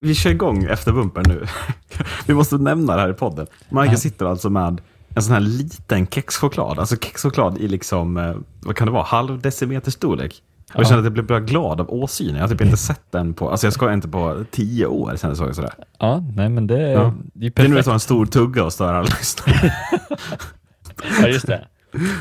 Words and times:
vi 0.00 0.14
kör 0.14 0.30
igång 0.30 0.64
efter 0.64 0.92
bumper 0.92 1.22
nu. 1.28 1.46
vi 2.26 2.34
måste 2.34 2.58
nämna 2.58 2.94
det 2.96 3.00
här 3.02 3.10
i 3.10 3.14
podden. 3.14 3.46
Marcus 3.68 3.92
Ja. 3.92 3.98
sitter 3.98 4.26
alltså 4.26 4.50
med 4.50 4.80
en 5.14 5.22
sån 5.22 5.32
här 5.32 5.40
liten 5.40 6.06
kexchoklad. 6.06 6.78
Alltså 6.78 6.96
kexchoklad 6.96 7.58
i 7.58 7.68
liksom, 7.68 8.16
eh, 8.16 8.34
vad 8.60 8.76
kan 8.76 8.86
det 8.86 8.92
vara, 8.92 9.02
halv 9.02 9.40
decimeter 9.40 9.90
storlek. 9.90 10.42
Och 10.68 10.74
jag 10.76 10.84
Ja. 10.84 10.88
känner 10.88 10.98
att 10.98 11.04
jag 11.04 11.12
blir 11.12 11.22
bara 11.22 11.40
glad 11.40 11.80
av 11.80 11.90
åsynen. 11.90 12.34
Jag 12.34 12.42
har 12.42 12.48
typ 12.48 12.60
inte 12.60 12.76
sett 12.76 13.12
den 13.12 13.34
på, 13.34 13.50
alltså 13.50 13.66
jag 13.66 13.74
ska 13.74 13.92
inte 13.92 14.08
på 14.08 14.44
tio 14.50 14.86
år 14.86 15.16
sen 15.16 15.30
jag 15.30 15.36
såg 15.36 15.54
sådär. 15.54 15.74
Ja, 15.98 16.24
nej 16.36 16.48
men 16.48 16.66
det, 16.66 16.78
Ja. 16.90 17.14
det 17.34 17.46
är 17.46 17.50
Det 17.50 17.62
är 17.62 17.68
nu 17.68 17.74
perfekt. 17.74 17.84
tar 17.86 17.92
en 17.92 18.00
stor 18.00 18.26
tugga 18.26 18.64
och 18.64 18.72
stör 18.72 18.94
alla 18.94 19.02
lyssnare. 19.18 19.72
Ja, 21.22 21.28
just 21.28 21.46
det. 21.46 21.66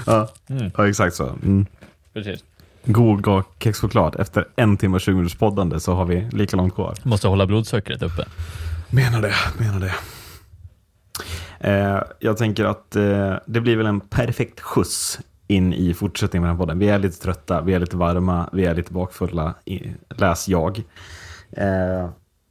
ja. 0.05 0.27
Mm. 0.49 0.71
ja, 0.77 0.87
exakt 0.87 1.15
så. 1.15 1.27
Mm. 1.27 1.65
Precis. 2.13 2.43
God 2.85 3.43
kexchoklad. 3.59 4.15
Efter 4.19 4.47
en 4.55 4.77
timme 4.77 4.95
och 4.95 5.01
20 5.01 5.15
minuters 5.15 5.37
poddande 5.37 5.79
så 5.79 5.93
har 5.93 6.05
vi 6.05 6.27
lika 6.31 6.57
långt 6.57 6.75
kvar. 6.75 6.95
Måste 7.03 7.27
hålla 7.27 7.45
blodsockret 7.45 8.01
uppe. 8.01 8.25
Menar 8.89 9.21
det, 9.21 9.35
menar 9.57 9.79
det. 9.79 9.93
Eh, 11.59 12.03
jag 12.19 12.37
tänker 12.37 12.65
att 12.65 12.95
eh, 12.95 13.35
det 13.45 13.61
blir 13.61 13.77
väl 13.77 13.85
en 13.85 13.99
perfekt 13.99 14.59
skjuts 14.59 15.19
in 15.47 15.73
i 15.73 15.93
fortsättningen 15.93 16.41
med 16.41 16.49
den 16.49 16.55
här 16.55 16.65
podden. 16.65 16.79
Vi 16.79 16.89
är 16.89 16.99
lite 16.99 17.21
trötta, 17.21 17.61
vi 17.61 17.73
är 17.73 17.79
lite 17.79 17.97
varma, 17.97 18.49
vi 18.53 18.65
är 18.65 18.75
lite 18.75 18.93
bakfulla, 18.93 19.53
i, 19.65 19.91
läs 20.09 20.47
jag. 20.47 20.83
Eh, 21.51 22.09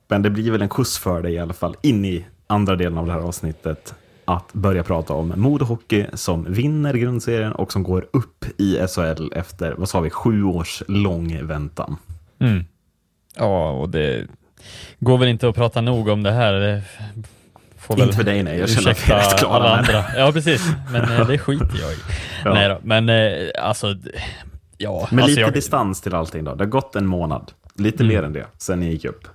men 0.09 0.23
det 0.23 0.31
blir 0.31 0.51
väl 0.51 0.63
en 0.63 0.69
skjuts 0.69 0.99
för 0.99 1.23
dig 1.23 1.33
i 1.33 1.39
alla 1.39 1.53
fall 1.53 1.77
in 1.83 2.05
i 2.05 2.27
andra 2.47 2.77
delen 2.77 2.99
av 2.99 3.07
det 3.07 3.13
här 3.13 3.21
avsnittet. 3.21 3.95
Att 4.29 4.53
börja 4.53 4.83
prata 4.83 5.15
om 5.15 5.33
modehockey 5.37 6.07
som 6.15 6.53
vinner 6.53 6.95
grundserien 6.95 7.53
och 7.53 7.73
som 7.73 7.83
går 7.83 8.07
upp 8.13 8.45
i 8.59 8.79
SHL 8.89 9.33
efter, 9.33 9.75
vad 9.79 9.89
sa 9.89 10.01
vi, 10.01 10.11
sju 10.11 10.45
års 10.45 10.83
lång 10.89 11.47
väntan. 11.47 11.97
Mm. 12.39 12.65
Ja, 13.37 13.71
och 13.71 13.89
det 13.89 14.27
går 14.99 15.19
väl 15.19 15.29
inte 15.29 15.49
att 15.49 15.55
prata 15.55 15.81
nog 15.81 16.09
om 16.09 16.23
det 16.23 16.31
här. 16.31 16.83
Får 17.79 18.01
Inte 18.01 18.17
för 18.17 18.25
dig, 18.25 18.43
nej. 18.43 18.59
Jag 18.59 18.71
känner 18.71 18.91
att 18.91 19.09
vi 19.09 19.13
är 19.13 19.19
rätt 19.19 19.39
klara 19.39 19.55
alla 19.55 19.77
andra. 19.77 20.05
Ja, 20.17 20.33
precis. 20.33 20.63
Men 20.93 21.03
eh, 21.03 21.27
det 21.27 21.39
skiter 21.39 21.79
jag 21.81 21.93
i. 21.93 21.97
Ja. 22.45 22.55
Nej 22.55 22.69
då, 22.69 22.79
men 22.83 23.09
eh, 23.09 23.49
alltså, 23.63 23.95
ja. 24.77 25.09
Med 25.11 25.23
alltså, 25.23 25.27
lite 25.27 25.41
jag, 25.41 25.53
distans 25.53 26.01
till 26.01 26.15
allting 26.15 26.45
då. 26.45 26.55
Det 26.55 26.65
har 26.65 26.71
gått 26.71 26.97
en 26.97 27.07
månad. 27.07 27.53
Lite 27.79 28.03
Mm. 28.05 28.17
mer 28.17 28.23
än 28.23 28.33
det, 28.33 28.47
sen 28.59 28.81
ni 28.81 28.91
gick 28.91 29.05
upp. 29.05 29.29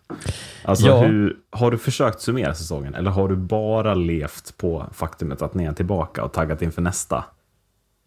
Alltså, 0.66 0.88
Ja. 0.88 1.02
hur, 1.02 1.36
har 1.52 1.72
du 1.72 1.78
försökt 1.78 2.22
summera 2.22 2.54
säsongen? 2.54 2.96
Eller 2.96 3.12
har 3.12 3.28
du 3.30 3.36
bara 3.36 3.94
levt 3.94 4.58
på 4.58 4.86
faktumet 4.94 5.42
att 5.42 5.54
ni 5.54 5.64
är 5.66 5.74
tillbaka 5.74 6.24
och 6.24 6.34
taggat 6.34 6.62
inför 6.62 6.82
nästa? 6.82 7.24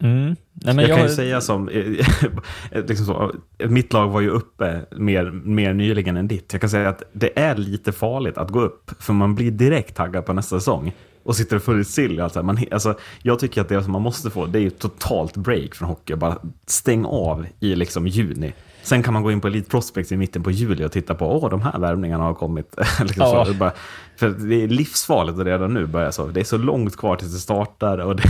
Mm. 0.02 0.36
Nej, 0.52 0.74
jag, 0.74 0.88
jag, 0.88 0.96
kan 0.96 1.06
ju 1.06 1.12
säga 1.14 1.40
som, 1.40 1.68
liksom 2.70 3.06
så, 3.06 3.32
mitt 3.68 3.92
lag 3.92 4.08
var 4.08 4.20
ju 4.20 4.30
uppe 4.30 4.80
mer, 4.96 5.30
mer 5.30 5.74
nyligen 5.74 6.16
än 6.16 6.28
ditt. 6.28 6.52
Jag 6.52 6.60
kan 6.60 6.70
säga 6.70 6.88
att 6.88 7.02
det 7.12 7.38
är 7.38 7.56
lite 7.56 7.92
farligt 7.92 8.38
att 8.38 8.50
gå 8.50 8.60
upp, 8.60 8.90
för 8.98 9.12
man 9.12 9.34
blir 9.34 9.50
direkt 9.50 9.96
taggad 9.96 10.26
på 10.26 10.32
nästa 10.32 10.58
säsong. 10.60 10.92
Och 11.22 11.36
sitter 11.36 11.58
fullt 11.58 11.88
still. 11.88 12.20
Alltså, 12.20 12.42
man, 12.42 12.58
alltså, 12.70 12.94
jag 13.22 13.38
tycker 13.38 13.60
att 13.60 13.68
det 13.68 13.82
som 13.82 13.92
man 13.92 14.02
måste 14.02 14.30
få, 14.30 14.46
det 14.46 14.58
är 14.58 14.62
ju 14.62 14.70
totalt 14.70 15.36
break 15.36 15.74
från 15.74 15.88
hockey. 15.88 16.14
Bara 16.14 16.38
stäng 16.66 17.04
av 17.04 17.46
i 17.60 17.74
liksom 17.74 18.06
juni. 18.06 18.52
Sen 18.86 19.02
kan 19.02 19.14
man 19.14 19.22
gå 19.22 19.32
in 19.32 19.40
på 19.40 19.46
Elite 19.48 19.70
Prospects 19.70 20.12
i 20.12 20.16
mitten 20.16 20.42
på 20.42 20.50
juli 20.50 20.84
och 20.84 20.92
titta 20.92 21.14
på, 21.14 21.26
åh, 21.36 21.50
de 21.50 21.62
här 21.62 21.78
värvningarna 21.78 22.24
har 22.24 22.34
kommit. 22.34 22.74
liksom 23.00 23.22
Ja. 23.22 23.44
så, 23.44 23.52
det 23.52 23.58
bara, 23.58 23.72
för 24.16 24.28
det 24.28 24.62
är 24.62 24.68
livsfarligt 24.68 25.38
att 25.38 25.46
redan 25.46 25.74
nu 25.74 25.86
börja 25.86 26.12
så. 26.12 26.26
Det 26.26 26.40
är 26.40 26.44
så 26.44 26.56
långt 26.58 26.96
kvar 26.96 27.16
tills 27.16 27.32
det 27.32 27.38
startar 27.38 27.98
och 27.98 28.16
det, 28.20 28.22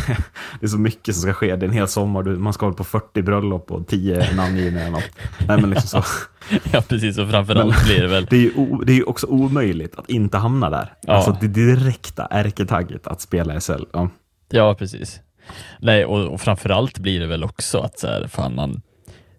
det 0.61 0.67
är 0.67 0.69
så 0.69 0.79
mycket 0.79 1.15
som 1.15 1.23
ska 1.23 1.33
ske. 1.33 1.57
Det 1.57 1.67
är 1.67 1.69
en 1.69 1.75
hel 1.75 1.89
sommar, 1.89 2.23
du- 2.23 2.37
man 2.39 2.53
ska 2.53 2.67
hålla 2.67 2.77
på 2.77 2.85
40 2.85 3.23
bröllop 3.23 3.71
och 3.73 3.87
10 3.87 4.35
namngivningar 4.37 4.81
eller 4.87 4.91
något. 4.91 5.11
Nej, 5.49 5.61
men 5.61 5.71
liksom 5.71 6.03
så. 6.03 6.09
ja, 6.73 6.83
precis. 6.89 7.19
Och 7.19 7.31
framförallt 7.31 7.85
blir 7.85 8.01
det 8.03 8.09
väl 8.09 8.27
Det 8.31 8.37
är 8.37 8.41
ju 8.41 8.53
o, 8.57 8.83
det 8.87 8.93
är 8.93 8.97
ju 8.97 9.03
också 9.05 9.27
omöjligt 9.27 9.99
att 9.99 10.11
inte 10.11 10.39
hamna 10.39 10.71
där. 10.71 10.93
Ja. 11.03 11.13
Alltså 11.13 11.37
det 11.41 11.49
direkta 11.49 12.27
ärketagget 12.31 13.07
att 13.07 13.21
spela 13.21 13.61
SL. 13.61 13.83
Ja. 13.93 14.09
Ja, 14.49 14.75
precis. 14.75 15.21
Nej, 15.81 16.05
och, 16.05 16.27
och 16.27 16.41
framförallt 16.41 16.99
blir 16.99 17.21
det 17.21 17.27
väl 17.27 17.45
också 17.45 17.79
att 17.79 17.99
så 17.99 18.07
här, 18.07 18.27
fan 18.29 18.55
man, 18.55 18.83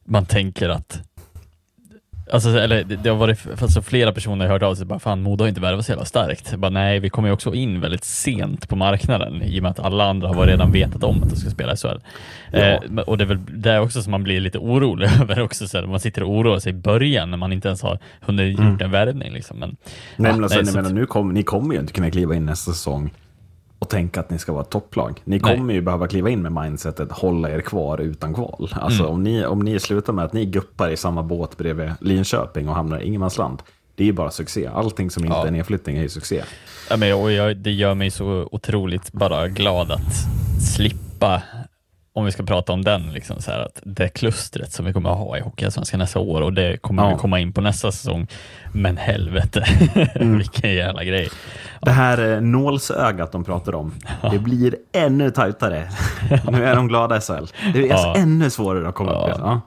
man 0.08 0.26
tänker 0.26 0.70
att 0.70 1.02
Alltså, 2.34 2.50
eller 2.50 2.84
det, 2.84 3.10
har 3.10 3.16
varit 3.18 3.40
alltså, 3.62 3.82
flera 3.82 4.12
personer 4.14 4.46
har 4.46 4.54
hört 4.54 4.64
av 4.64 4.76
sig 4.76 4.86
bara 4.86 5.00
fan 5.00 5.22
Modo 5.22 5.44
har 5.44 5.50
inte 5.50 5.62
värvat 5.62 5.86
så 5.86 5.92
jävla 5.92 6.06
starkt. 6.06 6.48
Jag 6.52 6.60
Bara, 6.60 6.70
nej, 6.72 7.00
vi 7.00 7.10
kommer 7.10 7.28
ju 7.30 7.34
också 7.34 7.54
in 7.54 7.82
väldigt 7.82 8.04
sent 8.04 8.70
på 8.70 8.76
marknaden 8.76 9.42
i 9.44 9.60
och 9.60 9.64
med 9.64 9.72
att 9.72 9.80
alla 9.80 10.10
andra 10.10 10.28
har 10.28 10.46
redan 10.48 10.72
vetat 10.72 11.04
om 11.04 11.24
att 11.24 11.30
de 11.30 11.36
ska 11.36 11.50
spela 11.50 11.74
i 11.74 11.78
SHL. 11.78 11.88
Ja. 12.52 12.60
Eh, 12.60 12.80
och 13.00 13.18
det 13.18 13.24
är 13.24 13.26
väl 13.26 13.40
det 13.62 13.80
också 13.80 14.02
som 14.02 14.12
man 14.12 14.24
blir 14.24 14.40
lite 14.40 14.58
orolig 14.58 15.10
över 15.22 15.40
också. 15.42 15.68
Så 15.68 15.78
här, 15.78 15.86
man 15.88 16.00
sitter 16.00 16.24
och 16.24 16.30
oroar 16.32 16.60
sig 16.60 16.70
i 16.70 16.76
början 16.76 17.32
när 17.32 17.38
man 17.38 17.54
inte 17.54 17.68
ens 17.68 17.82
har 17.82 18.00
hunnit 18.22 18.60
Mm. 18.60 18.72
gjort 18.72 18.82
en 18.82 18.92
värvning. 18.92 19.34
Liksom. 19.34 19.60
Men, 19.60 19.70
Nej, 19.70 20.32
men 20.34 20.44
alltså, 20.44 20.58
nej, 20.58 20.66
jag 20.66 20.68
så 20.68 20.76
menar, 20.78 20.90
att- 20.90 20.96
nu 20.96 21.06
kom, 21.06 21.34
ni 21.34 21.44
kommer 21.44 21.74
ju 21.74 21.80
inte 21.80 21.94
kunna 21.94 22.12
kliva 22.12 22.36
in 22.36 22.46
nästa 22.46 22.72
säsong 22.72 23.10
och 23.88 23.92
tänka 23.92 24.20
att 24.20 24.30
ni 24.30 24.40
ska 24.40 24.52
vara 24.54 24.64
ett 24.64 24.70
topplag. 24.70 25.22
Ni 25.24 25.40
Nej. 25.40 25.56
kommer 25.58 25.74
ju 25.74 25.82
behöva 25.82 26.08
kliva 26.08 26.30
in 26.30 26.42
med 26.42 26.52
mindsetet 26.52 27.12
hålla 27.12 27.50
er 27.52 27.62
kvar 27.62 27.98
utan 27.98 28.34
kval. 28.34 28.70
Alltså 28.74 29.04
Mm. 29.04 29.14
om, 29.14 29.24
ni, 29.24 29.46
om 29.46 29.60
ni 29.60 29.80
slutar 29.80 30.14
med 30.14 30.26
att 30.26 30.34
ni 30.34 30.46
guppar 30.46 30.90
i 30.90 30.98
samma 30.98 31.24
båt 31.24 31.58
bredvid 31.58 31.92
Linköping 32.02 32.70
och 32.70 32.76
hamnar 32.76 33.00
i 33.00 33.06
ingenmansland. 33.08 33.62
Det 33.96 34.04
är 34.04 34.06
ju 34.08 34.14
bara 34.14 34.32
succé. 34.32 34.70
Allting 34.74 35.10
som 35.12 35.26
inte 35.26 35.38
Ja. 35.38 35.48
är 35.48 35.52
nedflyttning 35.52 35.98
är 35.98 36.02
ju 36.02 36.10
succé. 36.10 36.44
Ja, 36.90 36.98
men, 36.98 37.14
och 37.14 37.32
jag, 37.32 37.58
det 37.58 37.72
gör 37.72 37.94
mig 37.94 38.12
så 38.12 38.48
otroligt 38.52 39.12
bara 39.12 39.48
glad 39.48 39.92
att 39.92 40.14
slippa, 40.76 41.42
om 42.14 42.26
vi 42.26 42.32
ska 42.32 42.44
prata 42.44 42.74
om 42.74 42.84
den, 42.84 43.14
liksom, 43.14 43.42
så 43.42 43.52
här, 43.52 43.60
att 43.60 43.80
det 43.84 44.10
klustret 44.10 44.72
som 44.72 44.86
vi 44.86 44.94
kommer 44.94 45.10
att 45.10 45.18
ha 45.18 45.38
i 45.38 45.42
Hockeyallsvenskan 45.42 46.00
nästa 46.00 46.20
år 46.20 46.42
och 46.42 46.54
det 46.54 46.78
kommer 46.78 47.04
Ja. 47.04 47.10
vi 47.10 47.16
komma 47.16 47.40
in 47.40 47.54
på 47.54 47.62
nästa 47.62 47.92
säsong. 47.92 48.28
Men 48.74 48.98
helvete, 48.98 49.66
vilken 50.20 50.74
jävla 50.74 51.04
grej. 51.04 51.30
Det 51.88 51.94
här 51.94 52.34
eh, 52.36 52.42
nålsögat 52.42 53.32
de 53.32 53.44
pratar 53.44 53.76
om, 53.76 53.94
det 54.32 54.40
blir 54.40 54.76
ännu 54.92 55.32
tajtare. 55.32 55.90
nu 56.52 56.66
är 56.66 56.76
de 56.76 56.88
glada 56.88 57.22
SHL. 57.22 57.46
Det 57.74 57.80
är 57.88 57.92
alltså 57.92 58.08
Ja. 58.08 58.16
ännu 58.16 58.50
svårare 58.50 58.90
att 58.90 58.96
komma 58.96 59.12
upp 59.12 59.30
Ja. 59.30 59.36
i. 59.36 59.40
Ja. 59.40 59.62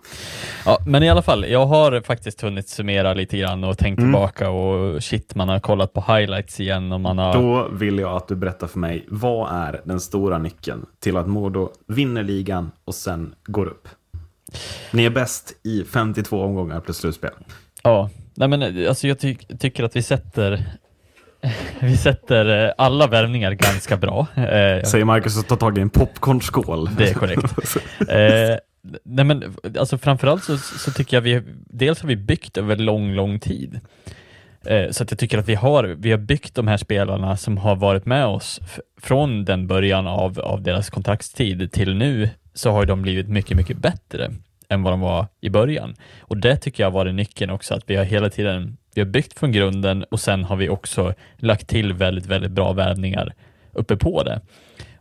Ja, 0.64 0.78
men 0.86 1.02
i 1.02 1.10
alla 1.10 1.22
fall, 1.22 1.44
jag 1.48 1.66
har 1.66 2.00
faktiskt 2.00 2.40
hunnit 2.40 2.68
summera 2.68 3.14
lite 3.14 3.36
grann 3.38 3.64
och 3.64 3.78
tänkt 3.78 3.98
Mm. 3.98 4.12
tillbaka 4.12 4.50
och 4.50 5.02
shit, 5.04 5.34
man 5.34 5.48
har 5.48 5.60
kollat 5.60 5.92
på 5.92 6.00
highlights 6.00 6.60
igen 6.60 6.92
och 6.92 7.00
man 7.00 7.18
har... 7.18 7.32
Då 7.32 7.68
vill 7.72 7.98
jag 7.98 8.16
att 8.16 8.28
du 8.28 8.36
berättar 8.36 8.66
för 8.66 8.78
mig, 8.78 9.04
vad 9.08 9.52
är 9.54 9.80
den 9.84 10.00
stora 10.00 10.38
nyckeln 10.38 10.86
till 11.02 11.16
att 11.16 11.26
Modo 11.28 11.68
vinner 11.88 12.22
ligan 12.22 12.70
och 12.84 12.94
sen 12.94 13.34
går 13.46 13.66
upp? 13.66 13.88
Ni 14.92 15.04
är 15.04 15.10
bäst 15.10 15.52
i 15.62 15.84
52 15.84 16.42
omgångar 16.42 16.80
plus 16.80 16.96
slutspel. 16.96 17.30
Ja, 17.82 18.10
nej 18.34 18.48
men 18.48 18.88
alltså 18.88 19.08
jag 19.08 19.18
ty 19.18 19.34
tycker 19.34 19.84
att 19.84 19.96
vi 19.96 20.02
sätter 20.02 20.64
vi 21.80 21.96
sätter 21.96 22.66
eh, 22.66 22.72
alla 22.78 23.06
värvningar 23.06 23.52
ganska 23.52 23.96
bra. 23.96 24.26
Eh, 24.36 24.82
Säger 24.82 25.04
Marcus 25.04 25.38
och 25.38 25.46
tar 25.46 25.56
tag 25.56 25.78
i 25.78 25.80
en 25.80 25.90
popcornskål. 25.90 26.90
Det 26.96 27.08
är 27.08 27.14
korrekt. 27.14 27.54
Eh, 28.08 28.56
nej 29.04 29.24
men 29.24 29.56
alltså 29.78 29.98
framförallt 29.98 30.44
så, 30.44 30.58
så 30.58 30.90
tycker 30.90 31.16
jag 31.16 31.22
vi, 31.22 31.42
dels 31.66 32.00
har 32.00 32.08
vi 32.08 32.16
byggt 32.16 32.56
över 32.56 32.76
lång, 32.76 33.12
lång 33.12 33.40
tid. 33.40 33.80
Eh, 34.66 34.90
så 34.90 35.02
att 35.02 35.10
jag 35.10 35.18
tycker 35.18 35.38
att 35.38 35.48
vi 35.48 35.54
har, 35.54 35.84
vi 35.84 36.10
har 36.10 36.18
byggt 36.18 36.54
de 36.54 36.68
här 36.68 36.76
spelarna 36.76 37.36
som 37.36 37.58
har 37.58 37.76
varit 37.76 38.06
med 38.06 38.26
oss 38.26 38.60
från 39.00 39.44
den 39.44 39.66
början 39.66 40.06
av, 40.06 40.40
av 40.40 40.62
deras 40.62 40.90
kontraktstid 40.90 41.72
till 41.72 41.94
nu 41.94 42.30
så 42.54 42.70
har 42.70 42.86
de 42.86 43.02
blivit 43.02 43.28
mycket, 43.28 43.56
mycket 43.56 43.76
bättre 43.76 44.30
än 44.68 44.82
vad 44.82 44.92
de 44.92 45.00
var 45.00 45.26
i 45.40 45.50
början. 45.50 45.94
Och 46.20 46.36
det 46.36 46.56
tycker 46.56 46.82
jag 46.82 46.90
varit 46.90 47.14
nyckeln 47.14 47.50
också, 47.50 47.74
att 47.74 47.84
vi 47.86 47.96
har 47.96 48.04
hela 48.04 48.30
tiden 48.30 48.76
vi 48.94 49.00
har 49.00 49.08
byggt 49.08 49.38
från 49.38 49.52
grunden 49.52 50.04
och 50.10 50.20
sen 50.20 50.44
har 50.44 50.56
vi 50.56 50.68
också 50.68 51.14
lagt 51.36 51.68
till 51.68 51.92
väldigt, 51.92 52.26
väldigt 52.26 52.50
bra 52.50 52.72
värvningar 52.72 53.34
uppe 53.72 53.96
på 53.96 54.22
det. 54.22 54.40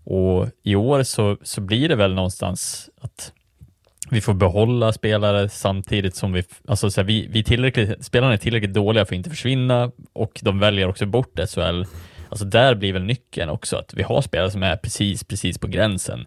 Och 0.04 0.48
i 0.64 0.76
år 0.76 1.04
så, 1.04 1.38
så 1.44 1.62
blir 1.62 1.90
det 1.90 1.96
väl 1.96 2.14
någonstans 2.14 2.90
att 3.02 3.34
vi 4.12 4.22
får 4.22 4.34
behålla 4.34 4.94
spelare 4.94 5.50
samtidigt 5.50 6.16
som 6.16 6.34
vi, 6.34 6.44
alltså 6.68 6.92
så 6.92 7.02
här, 7.02 7.06
vi, 7.06 7.28
vi 7.28 7.44
tillräckligt, 7.44 8.06
spelarna 8.06 8.34
är 8.34 8.38
tillräckligt 8.38 8.74
dåliga 8.74 9.06
för 9.06 9.16
att 9.16 9.18
inte 9.18 9.30
försvinna 9.30 9.92
och 10.14 10.40
de 10.44 10.60
väljer 10.60 10.88
också 10.88 11.06
bort 11.06 11.40
SHL. 11.50 11.84
Alltså 12.30 12.46
där 12.46 12.76
blir 12.76 12.94
väl 12.94 13.04
nyckeln 13.04 13.50
också, 13.50 13.78
att 13.78 13.94
vi 13.94 14.04
har 14.04 14.22
spelare 14.22 14.52
som 14.52 14.64
är 14.64 14.76
precis, 14.76 15.24
precis 15.24 15.58
på 15.58 15.68
gränsen 15.68 16.26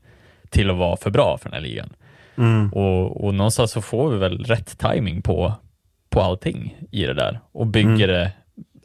till 0.51 0.71
att 0.71 0.77
vara 0.77 0.97
för 0.97 1.11
bra 1.11 1.39
för 1.39 1.51
den 1.51 1.55
här 1.55 1.69
ligan. 1.69 1.93
Mm. 2.37 2.73
Och, 2.73 3.25
och 3.25 3.35
någonstans 3.35 3.71
så 3.71 3.83
får 3.83 4.11
vi 4.11 4.19
väl 4.19 4.45
rätt 4.45 4.79
timing 4.79 5.23
på, 5.23 5.55
på 6.13 6.21
allting 6.21 6.79
i 6.91 7.05
det 7.05 7.15
där 7.15 7.41
och 7.53 7.67
bygger 7.67 8.09
det 8.09 8.33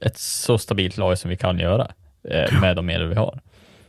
ett 0.02 0.18
så 0.18 0.58
stabilt 0.58 0.98
lag 0.98 1.18
som 1.18 1.30
vi 1.30 1.38
kan 1.38 1.60
göra 1.60 1.92
eh, 2.24 2.62
med 2.62 2.76
de 2.76 2.86
medel 2.86 3.08
vi 3.08 3.16
har. 3.16 3.42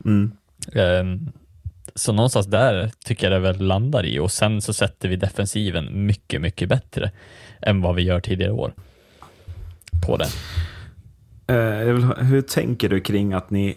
Mm. 0.04 0.32
Ehm, 0.74 1.32
så 1.94 2.12
någonstans 2.12 2.46
där 2.46 2.90
tycker 3.04 3.30
jag 3.30 3.42
det 3.42 3.52
väl 3.52 3.66
landar 3.66 4.06
i 4.06 4.18
och 4.18 4.32
sen 4.32 4.62
så 4.62 4.72
sätter 4.72 5.08
vi 5.08 5.16
defensiven 5.16 6.06
mycket, 6.06 6.40
mycket 6.40 6.68
bättre 6.68 7.10
än 7.62 7.80
vad 7.80 7.94
vi 7.94 8.02
gör 8.02 8.20
tidigare 8.20 8.52
år 8.52 8.72
på 10.06 10.16
det. 10.16 10.28
Eh, 11.54 11.94
vill, 11.94 12.04
hur 12.04 12.42
tänker 12.42 12.88
du 12.88 13.00
kring 13.00 13.32
att 13.32 13.50
ni, 13.50 13.76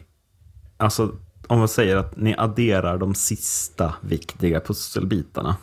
alltså 0.77 1.11
om 1.47 1.59
man 1.59 1.67
säger 1.67 1.97
att 1.97 2.17
ni 2.17 2.35
adderar 2.37 2.97
de 2.97 3.15
sista 3.15 3.93
viktiga 4.01 4.59
pusselbitarna? 4.59 5.55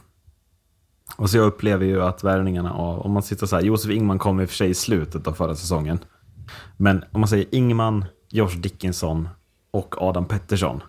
Och 1.16 1.31
så 1.31 1.37
jag 1.37 1.46
upplever 1.46 1.87
ju 1.87 2.02
att 2.02 2.25
värvningarna 2.25 2.72
av, 2.72 3.00
om 3.00 3.12
man 3.12 3.22
sitter 3.22 3.46
så 3.46 3.56
här, 3.56 3.62
Josef 3.62 3.90
Ingman 3.90 4.19
kom 4.19 4.40
i 4.40 4.44
och 4.44 4.49
för 4.49 4.56
sig 4.56 4.70
i 4.70 4.75
slutet 4.75 5.26
av 5.26 5.32
förra 5.32 5.55
säsongen. 5.55 5.99
Men 6.76 7.05
om 7.12 7.20
man 7.20 7.28
säger 7.28 7.46
Ingman, 7.55 8.05
Josh 8.28 8.56
Dickinson 8.56 9.28
och 9.70 10.02
Adam 10.02 10.25
Pettersson. 10.25 10.82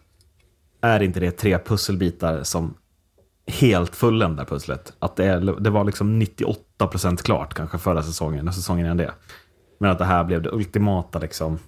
Är 0.82 1.00
inte 1.00 1.20
det 1.20 1.32
tre 1.32 1.60
pusselbitar 1.60 2.44
som 2.44 2.74
helt 3.48 3.96
fulländar 3.96 4.46
pusslet? 4.46 4.94
Att 5.00 5.16
det, 5.16 5.26
är, 5.26 5.40
det 5.60 5.70
var 5.70 5.84
liksom 5.84 6.22
98% 6.22 7.18
klart 7.18 7.54
kanske 7.54 7.78
förra 7.78 8.04
säsongen 8.04 8.48
och 8.48 8.56
säsongen 8.56 8.86
innan 8.86 8.98
det. 8.98 9.12
Men 9.78 9.92
att 9.92 9.98
det 9.98 10.06
här 10.06 10.24
blev 10.24 10.42
det 10.42 10.52
ultimata 10.52 11.20
liksom 11.20 11.60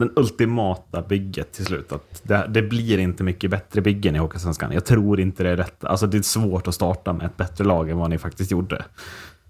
den 0.00 0.12
ultimata 0.16 1.02
bygget 1.02 1.52
till 1.52 1.64
slut. 1.64 1.92
Att 1.92 2.20
det, 2.22 2.46
det 2.48 2.62
blir 2.62 2.98
inte 2.98 3.22
mycket 3.22 3.50
bättre 3.50 3.80
byggen 3.80 4.16
i 4.16 4.18
Hockeysvenskan. 4.18 4.72
Jag 4.72 4.84
tror 4.84 5.20
inte 5.20 5.42
det 5.42 5.50
är 5.50 5.56
rätt. 5.56 5.84
Alltså 5.84 6.06
det 6.06 6.18
är 6.18 6.22
svårt 6.22 6.68
att 6.68 6.74
starta 6.74 7.12
med 7.12 7.26
ett 7.26 7.36
bättre 7.36 7.64
lag 7.64 7.90
än 7.90 7.98
vad 7.98 8.10
ni 8.10 8.18
faktiskt 8.18 8.50
gjorde. 8.50 8.84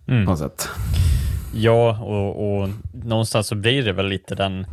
Mm. 0.09 0.25
På 0.25 0.31
något 0.31 0.39
sätt. 0.39 0.69
Ja, 1.55 1.99
och, 2.01 2.61
och 2.63 2.69
någonstans 2.93 3.47
så 3.47 3.55
blir 3.55 3.83
det 3.83 3.93
väl 3.93 4.07
lite 4.07 4.35
den 4.35 4.67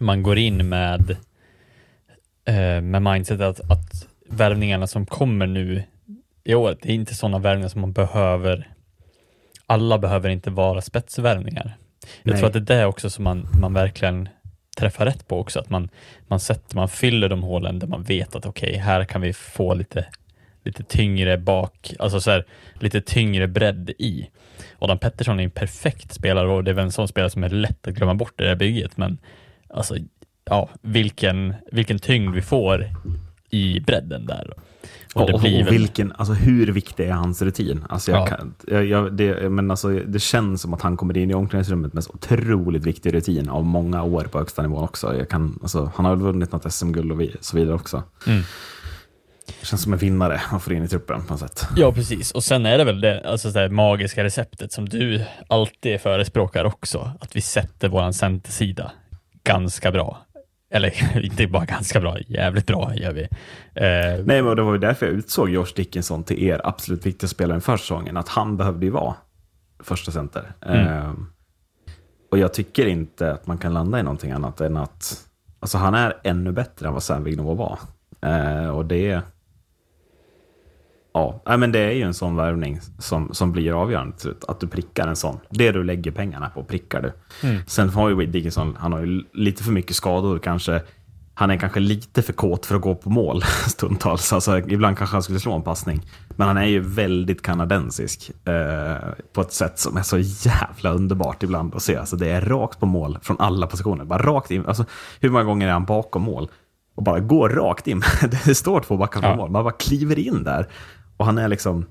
man 0.00 0.22
går 0.22 0.38
in 0.38 0.68
med 0.68 1.16
eh, 2.44 2.80
med 2.80 3.02
mindset 3.02 3.40
att, 3.40 3.70
att 3.70 4.06
värvningarna 4.28 4.86
som 4.86 5.06
kommer 5.06 5.46
nu 5.46 5.82
i 6.44 6.54
år, 6.54 6.76
det 6.82 6.88
är 6.88 6.94
inte 6.94 7.14
sådana 7.14 7.38
värvningar 7.38 7.68
som 7.68 7.80
man 7.80 7.92
behöver. 7.92 8.68
Alla 9.66 9.98
behöver 9.98 10.28
inte 10.28 10.50
vara 10.50 10.80
spetsvärvningar. 10.80 11.76
Jag 12.22 12.32
Nej. 12.32 12.38
tror 12.38 12.46
att 12.46 12.66
det 12.66 12.74
är 12.74 12.78
det 12.78 12.86
också 12.86 13.10
som 13.10 13.24
man, 13.24 13.48
man 13.60 13.74
verkligen 13.74 14.28
träffa 14.76 15.04
rätt 15.04 15.28
på 15.28 15.40
också, 15.40 15.60
att 15.60 15.70
man, 15.70 15.88
man, 16.28 16.40
sätter, 16.40 16.76
man 16.76 16.88
fyller 16.88 17.28
de 17.28 17.42
hålen 17.42 17.78
där 17.78 17.86
man 17.86 18.02
vet 18.02 18.34
att 18.34 18.46
okej, 18.46 18.70
okay, 18.70 18.80
här 18.80 19.04
kan 19.04 19.20
vi 19.20 19.32
få 19.32 19.74
lite, 19.74 20.06
lite 20.64 20.82
tyngre 20.82 21.38
bak, 21.38 21.94
alltså 21.98 22.20
så 22.20 22.30
här, 22.30 22.44
lite 22.74 23.00
tyngre 23.00 23.48
bredd 23.48 23.90
i. 23.98 24.28
Adam 24.78 24.98
Pettersson 24.98 25.40
är 25.40 25.44
en 25.44 25.50
perfekt 25.50 26.12
spelare 26.12 26.48
och 26.48 26.64
det 26.64 26.70
är 26.70 26.74
väl 26.74 26.84
en 26.84 26.92
sån 26.92 27.08
spelare 27.08 27.30
som 27.30 27.44
är 27.44 27.48
lätt 27.48 27.88
att 27.88 27.94
glömma 27.94 28.14
bort 28.14 28.40
i 28.40 28.42
det 28.42 28.48
här 28.48 28.56
bygget, 28.56 28.96
men 28.96 29.18
alltså, 29.68 29.96
ja, 30.44 30.68
vilken, 30.80 31.54
vilken 31.72 31.98
tyngd 31.98 32.34
vi 32.34 32.42
får 32.42 32.88
i 33.50 33.80
bredden 33.80 34.26
där. 34.26 34.52
Och, 35.14 35.22
och, 35.22 35.34
och 35.34 35.44
vilken, 35.44 36.12
alltså 36.12 36.32
hur 36.32 36.66
viktig 36.66 37.06
är 37.06 37.12
hans 37.12 37.42
rutin? 37.42 37.84
Alltså 37.88 38.10
jag 38.10 38.20
ja. 38.20 38.26
kan, 38.26 38.54
jag, 38.66 38.84
jag, 38.84 39.12
det, 39.12 39.50
men 39.50 39.70
alltså, 39.70 39.88
det 39.88 40.18
känns 40.18 40.62
som 40.62 40.74
att 40.74 40.82
han 40.82 40.96
kommer 40.96 41.16
in 41.18 41.30
i 41.30 41.34
omklädningsrummet 41.34 41.92
med 41.92 42.04
så 42.04 42.12
otroligt 42.12 42.86
viktig 42.86 43.14
rutin 43.14 43.48
av 43.48 43.64
många 43.64 44.02
år 44.02 44.24
på 44.24 44.38
högsta 44.38 44.62
nivå 44.62 44.78
också. 44.78 45.16
Jag 45.16 45.28
kan, 45.28 45.58
alltså, 45.62 45.92
han 45.94 46.04
har 46.04 46.16
väl 46.16 46.24
vunnit 46.24 46.52
något 46.52 46.72
SM-guld 46.72 47.12
och 47.12 47.44
så 47.44 47.56
vidare 47.56 47.74
också. 47.74 48.02
Mm. 48.26 48.42
Känns 49.62 49.82
som 49.82 49.92
en 49.92 49.98
vinnare 49.98 50.40
man 50.50 50.60
får 50.60 50.72
in 50.72 50.84
i 50.84 50.88
truppen 50.88 51.24
på 51.24 51.32
något 51.32 51.40
sätt. 51.40 51.66
Ja, 51.76 51.92
precis. 51.92 52.30
Och 52.30 52.44
sen 52.44 52.66
är 52.66 52.78
det 52.78 52.84
väl 52.84 53.00
det, 53.00 53.30
alltså 53.30 53.50
det 53.50 53.68
magiska 53.68 54.24
receptet 54.24 54.72
som 54.72 54.88
du 54.88 55.24
alltid 55.48 56.00
förespråkar 56.00 56.64
också, 56.64 57.12
att 57.20 57.36
vi 57.36 57.40
sätter 57.40 57.88
våran 57.88 58.14
centersida 58.14 58.92
ganska 59.44 59.92
bra. 59.92 60.26
Eller 60.72 61.18
inte 61.24 61.46
bara 61.46 61.64
ganska 61.64 62.00
bra, 62.00 62.18
jävligt 62.20 62.66
bra 62.66 62.94
gör 62.94 63.12
vi. 63.12 63.22
Eh, 63.74 64.24
Nej, 64.24 64.42
men 64.42 64.56
det 64.56 64.62
var 64.62 64.72
ju 64.72 64.78
därför 64.78 65.06
jag 65.06 65.14
utsåg 65.14 65.50
Josh 65.50 65.74
Dickinson 65.76 66.24
till 66.24 66.42
er 66.42 66.60
absolut 66.64 67.06
viktigaste 67.06 67.34
spelare 67.34 67.60
för 67.60 67.76
säsongen. 67.76 68.16
Att 68.16 68.28
han 68.28 68.56
behövde 68.56 68.86
ju 68.86 68.92
vara 68.92 69.14
första 69.80 70.12
center. 70.12 70.52
Mm. 70.60 70.86
Eh, 70.86 71.12
och 72.30 72.38
jag 72.38 72.54
tycker 72.54 72.86
inte 72.86 73.32
att 73.32 73.46
man 73.46 73.58
kan 73.58 73.74
landa 73.74 74.00
i 74.00 74.02
någonting 74.02 74.32
annat 74.32 74.60
än 74.60 74.76
att 74.76 75.28
alltså 75.60 75.78
han 75.78 75.94
är 75.94 76.16
ännu 76.24 76.52
bättre 76.52 76.86
än 76.86 76.92
vad 76.92 77.02
Sam 77.02 77.24
Vignova 77.24 77.54
var. 77.54 77.78
Eh, 78.30 78.68
och 78.68 78.86
det 78.86 79.20
Ja, 81.14 81.42
men 81.56 81.72
det 81.72 81.78
är 81.78 81.90
ju 81.90 82.02
en 82.02 82.14
sån 82.14 82.36
värvning 82.36 82.80
som, 82.98 83.34
som 83.34 83.52
blir 83.52 83.82
avgörande 83.82 84.12
till 84.12 84.22
slut. 84.22 84.44
Att 84.48 84.60
du 84.60 84.68
prickar 84.68 85.08
en 85.08 85.16
sån. 85.16 85.40
Det 85.50 85.72
du 85.72 85.84
lägger 85.84 86.10
pengarna 86.10 86.50
på 86.50 86.64
prickar 86.64 87.02
du. 87.02 87.12
Mm. 87.48 87.62
Sen 87.66 87.88
har 87.88 88.08
ju 88.08 88.26
Dickinson, 88.26 88.76
han 88.78 88.92
har 88.92 89.00
ju 89.00 89.24
lite 89.32 89.64
för 89.64 89.72
mycket 89.72 89.96
skador 89.96 90.38
kanske. 90.38 90.82
Han 91.34 91.50
är 91.50 91.56
kanske 91.56 91.80
lite 91.80 92.22
för 92.22 92.32
kåt 92.32 92.66
för 92.66 92.74
att 92.74 92.80
gå 92.80 92.94
på 92.94 93.10
mål 93.10 93.42
stundtals. 93.66 94.32
Alltså, 94.32 94.58
ibland 94.58 94.98
kanske 94.98 95.14
han 95.14 95.22
skulle 95.22 95.40
slå 95.40 95.52
en 95.52 95.62
passning. 95.62 96.02
Men 96.36 96.48
han 96.48 96.56
är 96.56 96.66
ju 96.66 96.80
väldigt 96.80 97.42
kanadensisk 97.42 98.30
eh, 98.48 99.08
på 99.32 99.40
ett 99.40 99.52
sätt 99.52 99.78
som 99.78 99.96
är 99.96 100.02
så 100.02 100.18
jävla 100.18 100.92
underbart 100.92 101.42
ibland 101.42 101.74
att 101.74 101.82
se. 101.82 101.96
Alltså, 101.96 102.16
det 102.16 102.30
är 102.30 102.40
rakt 102.40 102.80
på 102.80 102.86
mål 102.86 103.18
från 103.22 103.36
alla 103.40 103.66
positioner. 103.66 104.04
Bara 104.04 104.22
rakt 104.22 104.50
in. 104.50 104.66
Alltså, 104.66 104.84
hur 105.20 105.30
många 105.30 105.44
gånger 105.44 105.68
är 105.68 105.72
han 105.72 105.84
bakom 105.84 106.22
mål? 106.22 106.50
Och 106.94 107.02
bara 107.02 107.20
går 107.20 107.48
rakt 107.48 107.86
in. 107.86 108.02
det 108.44 108.54
står 108.54 108.80
två 108.80 108.96
backar 108.96 109.20
på 109.20 109.26
ja. 109.26 109.36
mål. 109.36 109.50
Man 109.50 109.64
bara 109.64 109.74
kliver 109.74 110.18
in 110.18 110.44
där. 110.44 110.68
Och 111.16 111.26
han 111.26 111.38
är 111.38 111.48
liksom... 111.48 111.86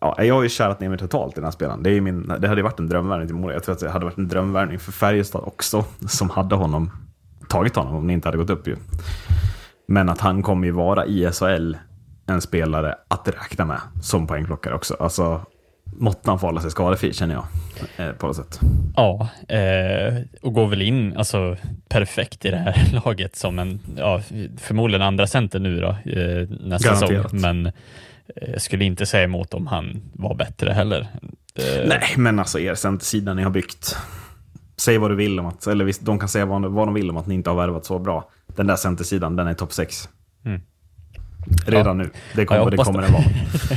Ja, 0.00 0.22
jag 0.22 0.34
har 0.34 0.42
ju 0.42 0.48
kärat 0.48 0.80
ner 0.80 0.88
mig 0.88 0.98
totalt 0.98 1.32
i 1.32 1.34
den 1.34 1.44
här 1.44 1.50
spelaren. 1.50 1.82
Det, 1.82 1.90
är 1.90 2.00
min, 2.00 2.28
det 2.28 2.48
hade 2.48 2.60
ju 2.60 2.62
varit 2.62 2.78
en 2.78 2.88
drömvärvning 2.88 3.28
till 3.28 3.36
Mora. 3.36 3.52
Jag 3.52 3.62
tror 3.62 3.74
att 3.74 3.80
det 3.80 3.90
hade 3.90 4.04
varit 4.04 4.18
en 4.18 4.28
drömvärvning 4.28 4.78
för 4.78 4.92
Färjestad 4.92 5.42
också, 5.44 5.84
som 6.08 6.30
hade 6.30 6.54
honom, 6.54 6.90
tagit 7.48 7.76
honom 7.76 7.94
om 7.94 8.06
ni 8.06 8.12
inte 8.12 8.28
hade 8.28 8.38
gått 8.38 8.50
upp 8.50 8.68
ju. 8.68 8.76
Men 9.86 10.08
att 10.08 10.20
han 10.20 10.42
kommer 10.42 10.66
ju 10.66 10.72
vara 10.72 11.06
i 11.06 11.30
SHL 11.32 11.76
en 12.26 12.40
spelare 12.40 12.94
att 13.08 13.28
räkna 13.28 13.64
med 13.64 13.80
som 14.02 14.26
poängplockare 14.26 14.74
också. 14.74 14.96
Alltså, 15.00 15.46
måtte 15.84 16.30
han 16.30 16.38
få 16.38 16.46
hålla 16.46 16.60
sig 16.60 16.70
skadefri 16.70 17.12
känner 17.12 17.34
jag. 17.34 17.44
Eh, 17.96 18.12
på 18.12 18.26
något 18.26 18.36
sätt. 18.36 18.60
Ja, 18.96 19.28
eh, 19.48 20.22
och 20.42 20.52
går 20.52 20.66
väl 20.66 20.82
in 20.82 21.16
alltså, 21.16 21.56
perfekt 21.88 22.44
i 22.44 22.50
det 22.50 22.56
här 22.56 23.00
laget 23.04 23.36
som 23.36 23.58
en, 23.58 23.80
ja, 23.96 24.20
förmodligen 24.58 25.02
andra 25.02 25.26
center 25.26 25.58
nu 25.58 25.80
då, 25.80 25.88
eh, 25.88 26.48
nästa 26.60 26.96
säsong. 26.96 27.40
Men 27.40 27.72
jag 28.34 28.62
skulle 28.62 28.84
inte 28.84 29.06
säga 29.06 29.24
emot 29.24 29.54
om 29.54 29.66
han 29.66 30.02
var 30.12 30.34
bättre 30.34 30.72
heller. 30.72 31.00
Eh, 31.54 31.88
Nej, 31.88 32.14
men 32.16 32.38
alltså 32.38 32.58
er 32.58 32.74
centersida 32.74 33.34
ni 33.34 33.42
har 33.42 33.50
byggt. 33.50 33.96
Säg 34.76 34.98
vad 34.98 35.10
du 35.10 35.14
vill 35.16 35.40
om 35.40 35.46
att, 35.46 35.66
eller 35.66 35.84
visst, 35.84 36.04
de 36.04 36.18
kan 36.18 36.28
säga 36.28 36.46
vad, 36.46 36.72
vad 36.72 36.88
de 36.88 36.94
vill 36.94 37.10
om 37.10 37.16
att 37.16 37.26
ni 37.26 37.34
inte 37.34 37.50
har 37.50 37.56
värvat 37.56 37.84
så 37.84 37.98
bra. 37.98 38.30
Den 38.46 38.66
där 38.66 38.76
centersidan, 38.76 39.36
den 39.36 39.46
är 39.46 39.54
topp 39.54 39.72
6. 39.72 40.08
Mm. 40.44 40.60
Redan 41.66 41.98
ja. 41.98 42.04
nu. 42.04 42.10
Det 42.34 42.46
kommer, 42.46 42.60
ja, 42.60 42.70
det 42.70 42.76
kommer 42.76 43.02
den 43.02 43.12
vara. 43.12 43.24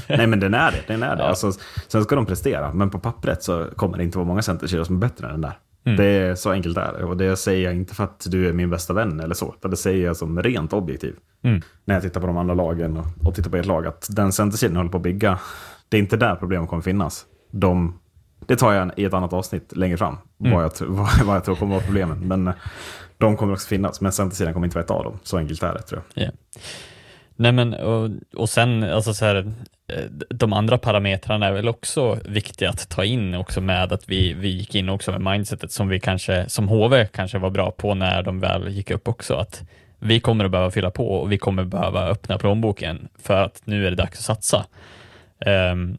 Nej 0.10 0.28
men 0.28 0.40
den 0.40 0.54
är 0.54 0.72
det. 0.72 0.84
Den 0.88 1.04
är 1.04 1.16
det. 1.16 1.22
Ja. 1.24 1.30
Alltså, 1.30 1.52
sen 1.88 2.04
ska 2.04 2.16
de 2.16 2.26
prestera, 2.26 2.74
men 2.74 2.90
på 2.90 3.00
pappret 3.00 3.44
så 3.44 3.68
kommer 3.76 3.98
det 3.98 4.04
inte 4.04 4.18
vara 4.18 4.28
många 4.28 4.42
centerkedjor 4.42 4.84
som 4.84 4.96
är 4.96 5.00
bättre 5.00 5.26
än 5.26 5.32
den 5.32 5.42
där. 5.42 5.58
Mm. 5.86 5.98
Det 5.98 6.06
är 6.06 6.36
så 6.36 6.52
enkelt 6.52 6.78
är 6.78 6.94
det. 6.94 7.04
Och 7.04 7.18
det 7.18 7.36
säger 7.36 7.66
jag 7.66 7.76
inte 7.76 7.96
för 7.96 8.04
att 8.04 8.28
du 8.30 8.48
är 8.50 8.54
min 8.54 8.70
bästa 8.70 8.94
vän 8.94 9.20
eller 9.20 9.36
så. 9.36 9.54
Utan 9.58 9.72
det 9.72 9.78
säger 9.78 10.06
jag 10.06 10.18
som 10.18 10.44
rent 10.44 10.74
objektiv. 10.74 11.16
Mm. 11.42 11.62
När 11.86 11.96
jag 11.96 12.04
tittar 12.04 12.22
på 12.22 12.28
de 12.28 12.38
andra 12.38 12.54
lagen 12.54 12.98
och, 12.98 13.06
och 13.28 13.36
tittar 13.36 13.50
på 13.50 13.58
ert 13.58 13.66
lag. 13.66 13.88
Att 13.88 14.08
den 14.10 14.32
centersidan 14.32 14.76
håller 14.76 14.90
på 14.90 14.98
att 14.98 15.04
bygga. 15.04 15.40
Det 15.90 15.98
är 15.98 16.02
inte 16.02 16.18
där 16.18 16.36
problemet 16.36 16.70
kommer 16.70 16.82
finnas. 16.82 17.26
De, 17.52 18.00
det 18.46 18.56
tar 18.56 18.74
jag 18.74 18.92
i 18.96 19.06
ett 19.06 19.14
annat 19.14 19.34
avsnitt 19.34 19.76
längre 19.76 19.98
fram. 19.98 20.18
Mm. 20.40 20.54
Vad, 20.54 20.64
jag, 20.64 20.72
vad, 20.88 21.26
vad 21.26 21.36
jag 21.36 21.44
tror 21.44 21.56
kommer 21.56 21.76
vara 21.76 21.86
problemen. 21.86 22.28
Men 22.28 22.52
de 23.18 23.38
kommer 23.38 23.54
också 23.54 23.68
finnas. 23.68 24.02
Men 24.02 24.12
centersidan 24.12 24.54
kommer 24.54 24.68
inte 24.68 24.78
vara 24.78 24.84
ett 24.84 24.92
av 24.92 25.04
dem. 25.04 25.20
Så 25.24 25.38
enkelt 25.38 25.64
är 25.64 25.74
det 25.74 25.82
tror 25.82 26.02
jag. 26.14 26.22
Yeah. 26.22 26.36
Nej 27.36 27.52
men 27.52 27.74
och, 27.74 28.10
och 28.36 28.50
sen, 28.50 28.84
alltså 28.84 29.14
så 29.14 29.26
här, 29.26 29.36
eh, 29.36 29.52
Eh, 29.88 30.04
de 30.30 30.54
andra 30.54 30.78
parametrarna 30.78 31.48
är 31.48 31.52
väl 31.52 31.68
också 31.68 32.20
viktiga 32.26 32.70
att 32.70 32.90
ta 32.90 33.04
in 33.04 33.36
också 33.36 33.62
med 33.62 33.94
att 33.94 34.10
vi, 34.10 34.34
vi 34.34 34.48
gick 34.48 34.76
in 34.76 34.90
också 34.90 35.12
med 35.12 35.22
mindsetet 35.34 35.72
som 35.72 35.88
vi 35.88 36.00
kanske, 36.00 36.50
som 36.50 36.68
HV 36.68 37.08
kanske 37.08 37.38
var 37.38 37.50
bra 37.50 37.72
på 37.72 37.94
när 37.96 38.24
de 38.24 38.40
väl 38.40 38.68
gick 38.68 38.92
upp 38.92 39.08
också, 39.08 39.34
att 39.34 39.64
vi 40.00 40.20
kommer 40.20 40.46
att 40.46 40.52
behöva 40.52 40.72
fylla 40.72 40.92
på 40.92 41.08
och 41.08 41.32
vi 41.32 41.38
kommer 41.38 41.64
behöva 41.64 42.08
öppna 42.08 42.38
plånboken 42.38 43.08
för 43.20 43.44
att 43.44 43.62
nu 43.66 43.88
är 43.88 43.90
det 43.90 43.96
dags 43.96 44.20
att 44.20 44.26
satsa. 44.26 44.66
Um, 45.72 45.98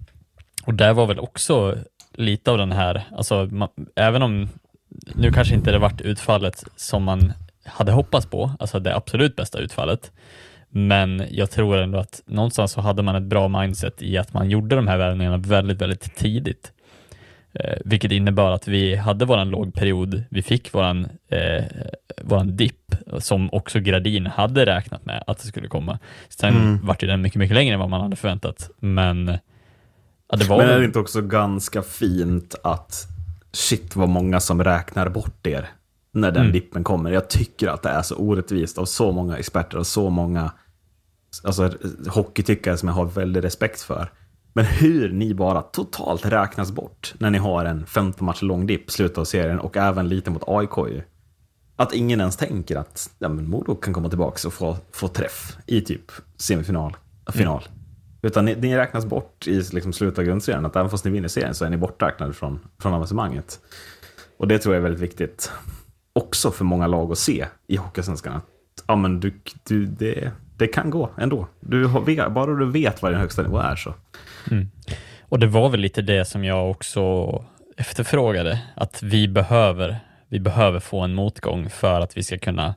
och 0.64 0.74
där 0.74 0.92
var 0.92 1.06
väl 1.06 1.18
också 1.18 1.78
lite 2.14 2.50
av 2.50 2.58
den 2.58 2.72
här, 2.72 3.02
alltså 3.16 3.48
man, 3.50 3.68
även 3.96 4.22
om 4.22 4.48
nu 5.14 5.32
kanske 5.32 5.54
inte 5.54 5.70
det 5.70 5.78
vart 5.78 6.00
utfallet 6.00 6.64
som 6.76 7.04
man 7.04 7.32
hade 7.64 7.92
hoppats 7.92 8.26
på, 8.26 8.50
alltså 8.58 8.80
det 8.80 8.96
absolut 8.96 9.36
bästa 9.36 9.58
utfallet, 9.58 10.12
men 10.76 11.22
jag 11.30 11.50
tror 11.50 11.76
ändå 11.78 11.98
att 11.98 12.22
någonstans 12.26 12.72
så 12.72 12.80
hade 12.80 13.02
man 13.02 13.16
ett 13.16 13.22
bra 13.22 13.48
mindset 13.48 14.02
i 14.02 14.18
att 14.18 14.32
man 14.32 14.50
gjorde 14.50 14.76
de 14.76 14.88
här 14.88 14.98
värvningarna 14.98 15.36
väldigt, 15.36 15.82
väldigt 15.82 16.16
tidigt. 16.16 16.72
Eh, 17.52 17.78
vilket 17.84 18.12
innebar 18.12 18.50
att 18.50 18.68
vi 18.68 18.96
hade 18.96 19.24
våran 19.24 19.50
lågperiod, 19.50 20.24
vi 20.30 20.42
fick 20.42 20.74
våran, 20.74 21.08
eh, 21.28 21.64
våran 22.22 22.56
dipp 22.56 22.94
som 23.18 23.48
också 23.52 23.80
Gradin 23.80 24.26
hade 24.26 24.66
räknat 24.66 25.04
med 25.04 25.24
att 25.26 25.38
det 25.38 25.46
skulle 25.46 25.68
komma. 25.68 25.98
Sen 26.28 26.56
mm. 26.56 26.86
vart 26.86 27.00
den 27.00 27.22
mycket, 27.22 27.38
mycket 27.38 27.54
längre 27.54 27.74
än 27.74 27.80
vad 27.80 27.90
man 27.90 28.00
hade 28.00 28.16
förväntat. 28.16 28.70
Men, 28.78 29.38
ja, 30.30 30.36
det 30.36 30.44
var 30.44 30.58
Men 30.58 30.68
är 30.68 30.78
det 30.78 30.84
inte 30.84 30.98
också 30.98 31.22
ganska 31.22 31.82
fint 31.82 32.54
att 32.64 33.06
shit 33.52 33.96
vad 33.96 34.08
många 34.08 34.40
som 34.40 34.64
räknar 34.64 35.08
bort 35.08 35.46
er 35.46 35.68
när 36.12 36.30
den 36.30 36.42
mm. 36.42 36.52
dippen 36.52 36.84
kommer. 36.84 37.10
Jag 37.10 37.28
tycker 37.28 37.68
att 37.68 37.82
det 37.82 37.88
är 37.88 38.02
så 38.02 38.16
orättvist 38.16 38.78
av 38.78 38.84
så 38.84 39.12
många 39.12 39.36
experter 39.36 39.78
och 39.78 39.86
så 39.86 40.10
många 40.10 40.52
alltså, 41.44 41.70
hockeytyckare 42.08 42.76
som 42.76 42.88
jag 42.88 42.94
har 42.96 43.04
väldigt 43.04 43.44
respekt 43.44 43.80
för. 43.80 44.12
Men 44.52 44.64
hur 44.64 45.12
ni 45.12 45.34
bara 45.34 45.62
totalt 45.62 46.26
räknas 46.26 46.72
bort 46.72 47.14
när 47.18 47.30
ni 47.30 47.38
har 47.38 47.64
en 47.64 47.86
15 47.86 48.26
matcher 48.26 48.44
lång 48.44 48.66
dipp 48.66 48.90
slutet 48.90 49.18
av 49.18 49.24
serien 49.24 49.58
och 49.58 49.76
även 49.76 50.08
lite 50.08 50.30
mot 50.30 50.42
AIK 50.46 50.76
ju. 50.76 51.02
Att 51.76 51.92
ingen 51.94 52.20
ens 52.20 52.36
tänker 52.36 52.76
att 52.76 53.10
ja, 53.18 53.28
men 53.28 53.50
Modo 53.50 53.74
kan 53.74 53.94
komma 53.94 54.08
tillbaka 54.08 54.48
och 54.48 54.54
få, 54.54 54.76
få 54.92 55.08
träff 55.08 55.56
i 55.66 55.80
typ 55.80 56.12
semifinal, 56.36 56.96
final. 57.32 57.62
Mm. 57.68 57.78
Utan 58.22 58.44
ni, 58.44 58.54
ni, 58.54 58.76
räknas 58.76 59.06
bort 59.06 59.46
i 59.46 59.62
liksom 59.72 59.92
slutet 59.92 60.18
av 60.18 60.24
grundserien. 60.24 60.66
Att 60.66 60.76
även 60.76 60.90
fast 60.90 61.04
ni 61.04 61.10
vinner 61.10 61.28
serien 61.28 61.54
så 61.54 61.64
är 61.64 61.70
ni 61.70 61.76
borträknade 61.76 62.32
från, 62.32 62.58
från 62.80 62.94
avancemanget. 62.94 63.60
Och 64.36 64.48
det 64.48 64.58
tror 64.58 64.74
jag 64.74 64.80
är 64.80 64.82
väldigt 64.82 65.02
viktigt. 65.02 65.52
Också 66.12 66.50
för 66.50 66.64
många 66.64 66.86
lag 66.86 67.12
att 67.12 67.18
se 67.18 67.46
i 67.66 67.76
Hockeysvenskan. 67.76 68.36
Att, 68.36 68.44
ja, 68.86 68.96
men 68.96 69.20
du, 69.20 69.40
du, 69.64 69.86
det, 69.86 70.32
det 70.56 70.66
kan 70.66 70.90
gå 70.90 71.10
ändå. 71.18 71.48
Du 71.60 71.86
har, 71.86 72.28
bara 72.30 72.54
du 72.54 72.70
vet 72.70 73.02
vad 73.02 73.12
din 73.12 73.20
högsta 73.20 73.42
nivå 73.42 73.58
är 73.58 73.76
så. 73.76 73.94
Mm. 74.50 74.70
Och 75.28 75.38
det 75.38 75.46
var 75.46 75.68
väl 75.68 75.80
lite 75.80 76.02
det 76.02 76.24
som 76.24 76.44
jag 76.44 76.70
också 76.70 77.44
efterfrågade, 77.76 78.62
att 78.74 79.02
vi 79.02 79.28
behöver, 79.28 79.96
vi 80.28 80.40
behöver 80.40 80.80
få 80.80 81.00
en 81.00 81.14
motgång 81.14 81.70
för 81.70 82.00
att 82.00 82.16
vi 82.16 82.22
ska 82.22 82.38
kunna 82.38 82.74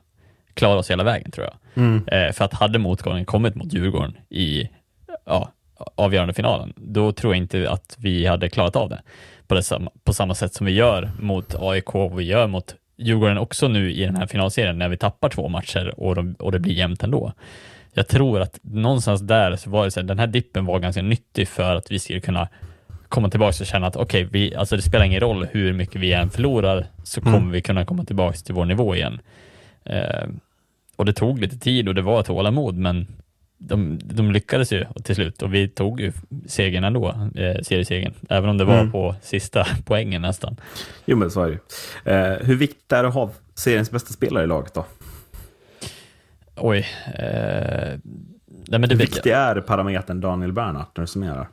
klara 0.54 0.78
oss 0.78 0.90
hela 0.90 1.04
vägen 1.04 1.30
tror 1.30 1.46
jag. 1.46 1.84
Mm. 1.84 2.08
Eh, 2.08 2.32
för 2.32 2.44
att 2.44 2.54
hade 2.54 2.78
motgången 2.78 3.24
kommit 3.24 3.54
mot 3.54 3.72
Djurgården 3.72 4.16
i 4.28 4.68
ja, 5.24 5.52
avgörande 5.94 6.34
finalen, 6.34 6.72
då 6.76 7.12
tror 7.12 7.34
jag 7.34 7.42
inte 7.42 7.70
att 7.70 7.96
vi 7.98 8.26
hade 8.26 8.48
klarat 8.48 8.76
av 8.76 8.88
det 8.88 9.02
på, 9.46 9.54
det 9.54 9.62
samma, 9.62 9.90
på 10.04 10.12
samma 10.12 10.34
sätt 10.34 10.54
som 10.54 10.66
vi 10.66 10.72
gör 10.72 11.10
mot 11.20 11.54
AIK 11.60 11.94
och 11.94 12.20
vi 12.20 12.24
gör 12.24 12.46
mot 12.46 12.74
Djurgården 13.00 13.38
också 13.38 13.68
nu 13.68 13.92
i 13.92 14.04
den 14.04 14.16
här 14.16 14.26
finalserien 14.26 14.78
när 14.78 14.88
vi 14.88 14.96
tappar 14.96 15.28
två 15.28 15.48
matcher 15.48 15.94
och, 15.96 16.14
de, 16.14 16.34
och 16.38 16.52
det 16.52 16.58
blir 16.58 16.74
jämnt 16.74 17.02
ändå. 17.02 17.32
Jag 17.92 18.08
tror 18.08 18.40
att 18.40 18.58
någonstans 18.62 19.20
där 19.20 19.56
så 19.56 19.70
var 19.70 19.84
det 19.84 19.90
så 19.90 20.00
här, 20.00 20.06
den 20.06 20.18
här 20.18 20.26
dippen 20.26 20.64
var 20.64 20.78
ganska 20.78 21.02
nyttig 21.02 21.48
för 21.48 21.76
att 21.76 21.90
vi 21.90 21.98
skulle 21.98 22.20
kunna 22.20 22.48
komma 23.08 23.30
tillbaka 23.30 23.56
och 23.60 23.66
känna 23.66 23.86
att 23.86 23.96
okej, 23.96 24.26
okay, 24.26 24.54
alltså 24.54 24.76
det 24.76 24.82
spelar 24.82 25.04
ingen 25.04 25.20
roll 25.20 25.46
hur 25.52 25.72
mycket 25.72 26.00
vi 26.00 26.12
än 26.12 26.30
förlorar 26.30 26.86
så 27.04 27.20
mm. 27.20 27.32
kommer 27.32 27.38
mm. 27.38 27.52
vi 27.52 27.62
kunna 27.62 27.84
komma 27.84 28.04
tillbaka 28.04 28.38
till 28.38 28.54
vår 28.54 28.64
nivå 28.64 28.94
igen. 28.94 29.20
Eh, 29.84 30.28
och 30.96 31.04
det 31.04 31.12
tog 31.12 31.38
lite 31.38 31.58
tid 31.58 31.88
och 31.88 31.94
det 31.94 32.02
var 32.02 32.22
tålamod, 32.22 32.76
men 32.76 33.06
de, 33.62 33.98
de 34.04 34.32
lyckades 34.32 34.72
ju 34.72 34.84
till 35.04 35.14
slut 35.14 35.42
och 35.42 35.54
vi 35.54 35.68
tog 35.68 36.00
ju 36.00 36.12
segern 36.46 36.84
ändå, 36.84 37.08
eh, 37.34 37.62
seriesegern, 37.62 38.12
även 38.28 38.50
om 38.50 38.58
det 38.58 38.64
var 38.64 38.80
mm. 38.80 38.92
på 38.92 39.14
sista 39.22 39.66
poängen 39.84 40.22
nästan. 40.22 40.56
Jo, 41.04 41.16
men 41.16 41.30
så 41.30 41.42
är 41.42 41.58
det 42.04 42.12
eh, 42.12 42.46
Hur 42.46 42.56
viktigt 42.56 42.92
är 42.92 43.02
det 43.02 43.08
att 43.08 43.14
ha 43.14 43.30
seriens 43.54 43.90
bästa 43.90 44.12
spelare 44.12 44.44
i 44.44 44.46
laget 44.46 44.74
då? 44.74 44.84
Oj. 46.56 46.86
Eh, 47.14 47.98
nej, 48.48 48.78
men 48.78 48.80
det 48.80 48.88
Hur 48.88 48.96
viktig 48.96 49.30
är 49.30 49.60
parametern 49.60 50.20
Daniel 50.20 50.52
Bernhardt 50.52 50.96
när 50.96 51.02
du 51.02 51.06
summerar? 51.06 51.48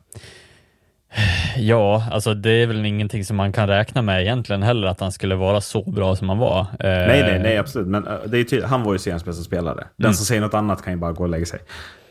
Ja, 1.56 2.08
alltså 2.10 2.34
det 2.34 2.50
är 2.50 2.66
väl 2.66 2.84
ingenting 2.84 3.24
som 3.24 3.36
man 3.36 3.52
kan 3.52 3.68
räkna 3.68 4.02
med 4.02 4.22
egentligen 4.22 4.62
heller, 4.62 4.86
att 4.86 5.00
han 5.00 5.12
skulle 5.12 5.34
vara 5.34 5.60
så 5.60 5.90
bra 5.90 6.16
som 6.16 6.28
han 6.28 6.38
var. 6.38 6.66
Nej, 6.80 7.22
nej, 7.22 7.38
nej, 7.38 7.58
absolut. 7.58 7.88
Men 7.88 8.06
eh, 8.06 8.14
det 8.26 8.38
är 8.38 8.44
tydligt, 8.44 8.68
han 8.68 8.82
var 8.82 8.92
ju 8.92 8.98
seriens 8.98 9.24
bästa 9.24 9.42
spelare. 9.42 9.86
Den 9.96 10.06
mm. 10.06 10.14
som 10.14 10.26
säger 10.26 10.40
något 10.40 10.54
annat 10.54 10.82
kan 10.82 10.92
ju 10.92 10.98
bara 10.98 11.12
gå 11.12 11.22
och 11.22 11.28
lägga 11.28 11.46
sig. 11.46 11.60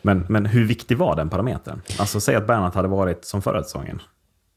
Men, 0.07 0.25
men 0.29 0.45
hur 0.45 0.65
viktig 0.65 0.97
var 0.97 1.15
den 1.15 1.29
parametern? 1.29 1.81
Alltså 1.99 2.19
säg 2.19 2.35
att 2.35 2.47
Bernhardt 2.47 2.75
hade 2.75 2.87
varit 2.87 3.25
som 3.25 3.41
förra 3.41 3.63
säsongen. 3.63 4.01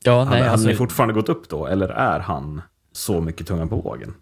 Ja, 0.04 0.24
nej, 0.24 0.38
hade, 0.38 0.50
alltså, 0.50 0.68
ni 0.68 0.74
fortfarande 0.74 1.14
gått 1.14 1.28
upp 1.28 1.48
då, 1.48 1.66
eller 1.66 1.88
är 1.88 2.20
han 2.20 2.62
så 2.92 3.20
mycket 3.20 3.46
tungan 3.46 3.68
på 3.68 3.76
vågen? 3.76 4.14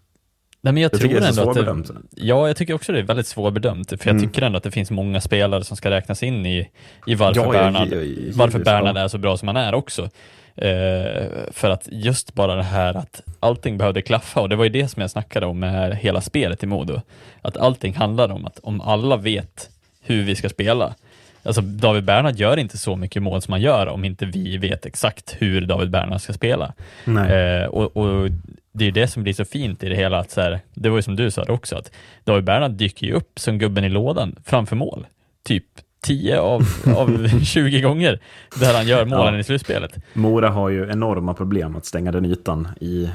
Nej, 0.61 0.73
men 0.73 0.83
jag, 0.83 0.93
jag 0.93 0.99
tror 0.99 1.09
det 1.09 1.17
är 1.17 1.29
ändå 1.29 1.49
att 1.49 1.87
det, 1.87 1.93
Ja, 2.11 2.47
jag 2.47 2.57
tycker 2.57 2.73
också 2.73 2.91
det 2.91 2.99
är 2.99 3.03
väldigt 3.03 3.27
svårbedömt, 3.27 3.89
för 3.89 4.09
jag 4.09 4.15
mm. 4.15 4.29
tycker 4.29 4.41
ändå 4.41 4.57
att 4.57 4.63
det 4.63 4.71
finns 4.71 4.91
många 4.91 5.21
spelare 5.21 5.63
som 5.63 5.77
ska 5.77 5.89
räknas 5.89 6.23
in 6.23 6.45
i, 6.45 6.69
i 7.07 7.15
varför 7.15 7.41
ja, 7.41 7.51
Bernhard, 7.51 7.87
varför 8.33 8.59
Bernhard 8.59 8.97
är 8.97 9.07
så 9.07 9.17
bra 9.17 9.37
som 9.37 9.47
han 9.47 9.57
är 9.57 9.75
också. 9.75 10.09
Eh, 10.55 11.27
för 11.51 11.69
att 11.69 11.87
just 11.91 12.33
bara 12.33 12.55
det 12.55 12.63
här 12.63 12.97
att 12.97 13.21
allting 13.39 13.77
behövde 13.77 14.01
klaffa 14.01 14.41
och 14.41 14.49
det 14.49 14.55
var 14.55 14.63
ju 14.63 14.69
det 14.69 14.87
som 14.87 15.01
jag 15.01 15.11
snackade 15.11 15.45
om 15.45 15.59
med 15.59 15.97
hela 15.97 16.21
spelet 16.21 16.63
i 16.63 16.67
Modo. 16.67 17.01
Att 17.41 17.57
allting 17.57 17.93
handlar 17.95 18.31
om 18.31 18.45
att 18.45 18.59
om 18.59 18.81
alla 18.81 19.17
vet 19.17 19.69
hur 20.01 20.23
vi 20.23 20.35
ska 20.35 20.49
spela, 20.49 20.95
Alltså 21.43 21.61
David 21.61 22.03
Bernhard 22.03 22.35
gör 22.35 22.57
inte 22.57 22.77
så 22.77 22.95
mycket 22.95 23.23
mål 23.23 23.41
som 23.41 23.51
han 23.51 23.61
gör 23.61 23.87
om 23.87 24.05
inte 24.05 24.25
vi 24.25 24.57
vet 24.57 24.85
exakt 24.85 25.35
hur 25.39 25.61
David 25.61 25.89
Bernhard 25.89 26.21
ska 26.21 26.33
spela. 26.33 26.73
Eh, 27.05 27.65
och, 27.65 27.97
och, 27.97 28.29
det 28.71 28.85
är 28.85 28.91
det 28.91 29.07
som 29.07 29.23
blir 29.23 29.33
så 29.33 29.45
fint 29.45 29.83
i 29.83 29.89
det 29.89 29.95
hela, 29.95 30.19
att 30.19 30.31
så 30.31 30.41
här, 30.41 30.59
det 30.73 30.89
var 30.89 30.97
ju 30.97 31.01
som 31.01 31.15
du 31.15 31.31
sa 31.31 31.45
också, 31.47 31.75
att 31.75 31.91
David 32.23 32.43
Bernhard 32.43 32.71
dyker 32.71 33.07
ju 33.07 33.13
upp 33.13 33.39
som 33.39 33.57
gubben 33.57 33.83
i 33.83 33.89
lådan 33.89 34.35
framför 34.45 34.75
mål. 34.75 35.07
Typ 35.43 35.65
10 36.01 36.39
av, 36.39 36.61
av 36.97 37.27
20 37.43 37.81
gånger 37.81 38.19
där 38.59 38.73
han 38.73 38.87
gör 38.87 39.05
målen 39.05 39.33
ja. 39.33 39.39
i 39.39 39.43
slutspelet. 39.43 39.97
Mora 40.13 40.49
har 40.49 40.69
ju 40.69 40.91
enorma 40.91 41.33
problem 41.33 41.75
att 41.75 41.85
stänga 41.85 42.11
den 42.11 42.25
ytan 42.25 42.67
i 42.79 43.09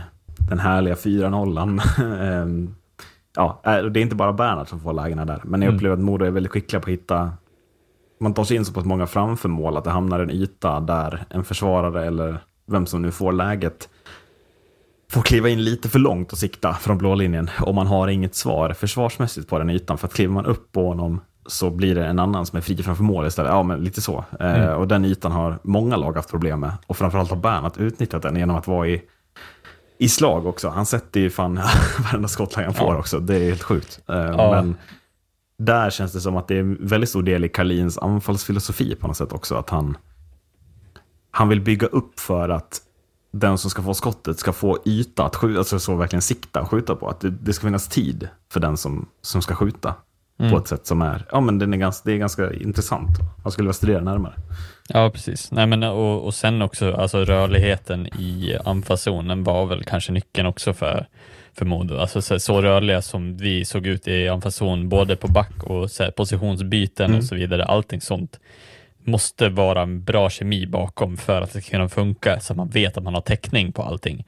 den 0.48 0.58
härliga 0.58 0.94
4-0. 0.94 1.80
Ehm, 2.42 2.74
ja, 3.36 3.60
äh, 3.64 3.76
det 3.84 4.00
är 4.00 4.02
inte 4.02 4.14
bara 4.14 4.32
Bernhard 4.32 4.68
som 4.68 4.80
får 4.80 4.92
lägena 4.92 5.24
där, 5.24 5.40
men 5.44 5.62
jag 5.62 5.68
mm. 5.68 5.76
upplever 5.76 5.96
att 5.96 6.02
Mora 6.02 6.26
är 6.26 6.30
väldigt 6.30 6.52
skickliga 6.52 6.80
på 6.80 6.90
att 6.90 6.92
hitta 6.92 7.32
man 8.24 8.34
tar 8.34 8.44
sig 8.44 8.56
in 8.56 8.64
så 8.64 8.72
pass 8.72 8.84
många 8.84 9.06
framför 9.06 9.48
mål 9.48 9.76
att 9.76 9.84
det 9.84 9.90
hamnar 9.90 10.20
en 10.20 10.30
yta 10.30 10.80
där 10.80 11.24
en 11.30 11.44
försvarare 11.44 12.06
eller 12.06 12.38
vem 12.66 12.86
som 12.86 13.02
nu 13.02 13.10
får 13.10 13.32
läget 13.32 13.88
får 15.10 15.22
kliva 15.22 15.48
in 15.48 15.64
lite 15.64 15.88
för 15.88 15.98
långt 15.98 16.32
och 16.32 16.38
sikta 16.38 16.74
från 16.74 16.98
blå 16.98 17.14
linjen 17.14 17.50
och 17.60 17.74
man 17.74 17.86
har 17.86 18.08
inget 18.08 18.34
svar 18.34 18.72
försvarsmässigt 18.72 19.48
på 19.48 19.58
den 19.58 19.70
ytan. 19.70 19.98
För 19.98 20.06
att 20.06 20.14
kliver 20.14 20.32
man 20.32 20.46
upp 20.46 20.72
på 20.72 20.88
honom 20.88 21.20
så 21.46 21.70
blir 21.70 21.94
det 21.94 22.06
en 22.06 22.18
annan 22.18 22.46
som 22.46 22.56
är 22.56 22.60
fri 22.60 22.82
framför 22.82 23.02
mål 23.02 23.26
istället. 23.26 23.52
Ja, 23.52 23.62
men 23.62 23.84
lite 23.84 24.00
så. 24.00 24.24
Eh, 24.40 24.54
mm. 24.54 24.62
Eh, 24.62 24.74
och 24.74 24.88
den 24.88 25.04
ytan 25.04 25.32
har 25.32 25.58
många 25.62 25.96
lag 25.96 26.16
haft 26.16 26.30
problem 26.30 26.60
med. 26.60 26.72
Och 26.86 26.96
framförallt 26.96 27.30
har 27.30 27.36
Bernhardt 27.36 27.78
utnyttjat 27.78 28.22
den 28.22 28.36
genom 28.36 28.56
att 28.56 28.66
vara 28.66 28.88
i, 28.88 29.02
i 29.98 30.08
slag 30.08 30.46
också. 30.46 30.68
Han 30.68 30.86
sätter 30.86 31.20
ju 31.20 31.30
fan 31.30 31.60
varenda 31.98 32.28
skottläge 32.28 32.66
han 32.66 32.74
får 32.74 32.94
ja. 32.94 32.98
också. 32.98 33.18
Det 33.18 33.36
är 33.36 33.44
helt 33.48 33.62
sjukt. 33.62 34.00
Eh, 34.08 34.16
ja. 34.16 34.50
Men 34.50 34.76
där 35.64 35.90
känns 35.90 36.12
det 36.12 36.20
som 36.20 36.36
att 36.36 36.48
det 36.48 36.56
är 36.56 36.60
en 36.60 36.86
väldigt 36.86 37.10
stor 37.10 37.22
del 37.22 37.44
i 37.44 37.48
Karlins 37.48 37.98
anfallsfilosofi 37.98 38.94
på 38.94 39.06
något 39.06 39.16
sätt 39.16 39.32
också. 39.32 39.54
Att 39.54 39.70
han, 39.70 39.96
han 41.30 41.48
vill 41.48 41.60
bygga 41.60 41.86
upp 41.86 42.20
för 42.20 42.48
att 42.48 42.80
den 43.32 43.58
som 43.58 43.70
ska 43.70 43.82
få 43.82 43.94
skottet 43.94 44.38
ska 44.38 44.52
få 44.52 44.78
yta 44.84 45.24
att 45.24 45.36
skjuta, 45.36 45.58
alltså 45.58 45.78
så 45.78 45.96
verkligen 45.96 46.22
sikta 46.22 46.60
och 46.60 46.70
skjuta 46.70 46.96
på. 46.96 47.08
Att 47.08 47.20
det, 47.20 47.30
det 47.30 47.52
ska 47.52 47.66
finnas 47.66 47.88
tid 47.88 48.28
för 48.52 48.60
den 48.60 48.76
som, 48.76 49.08
som 49.22 49.42
ska 49.42 49.54
skjuta. 49.54 49.94
Mm. 50.38 50.52
På 50.52 50.58
ett 50.58 50.68
sätt 50.68 50.86
som 50.86 51.02
är, 51.02 51.26
ja 51.32 51.40
men 51.40 51.58
den 51.58 51.74
är 51.74 51.78
ganska, 51.78 52.02
det 52.04 52.16
är 52.16 52.18
ganska 52.18 52.52
intressant. 52.52 53.18
Man 53.42 53.52
skulle 53.52 53.66
vilja 53.66 53.72
studera 53.72 54.00
närmare. 54.00 54.34
Ja, 54.88 55.10
precis. 55.10 55.52
Nej, 55.52 55.66
men, 55.66 55.82
och, 55.82 56.24
och 56.24 56.34
sen 56.34 56.62
också, 56.62 56.94
alltså 56.94 57.24
rörligheten 57.24 58.06
i 58.06 58.58
anfallszonen 58.64 59.44
var 59.44 59.66
väl 59.66 59.84
kanske 59.84 60.12
nyckeln 60.12 60.46
också 60.46 60.72
för 60.72 61.06
för 61.54 61.64
Modo. 61.64 61.96
Alltså 61.96 62.22
så, 62.22 62.40
så, 62.40 62.62
rörliga 62.62 63.02
som 63.02 63.36
vi 63.36 63.64
såg 63.64 63.86
ut 63.86 64.08
i 64.08 64.28
anfallszon, 64.28 64.88
både 64.88 65.16
på 65.16 65.28
back 65.28 65.62
och 65.62 65.90
så 65.90 66.02
här, 66.02 66.10
positionsbyten 66.10 67.06
mm. 67.06 67.18
och 67.18 67.24
så 67.24 67.34
vidare. 67.34 67.64
Allting 67.64 68.00
sånt 68.00 68.40
måste 69.04 69.48
vara 69.48 69.82
en 69.82 70.04
bra 70.04 70.30
kemi 70.30 70.66
bakom 70.66 71.16
för 71.16 71.42
att 71.42 71.52
det 71.52 71.60
ska 71.60 71.70
kunna 71.70 71.88
funka, 71.88 72.40
så 72.40 72.52
att 72.52 72.56
man 72.56 72.68
vet 72.68 72.96
att 72.96 73.04
man 73.04 73.14
har 73.14 73.20
täckning 73.20 73.72
på 73.72 73.82
allting. 73.82 74.24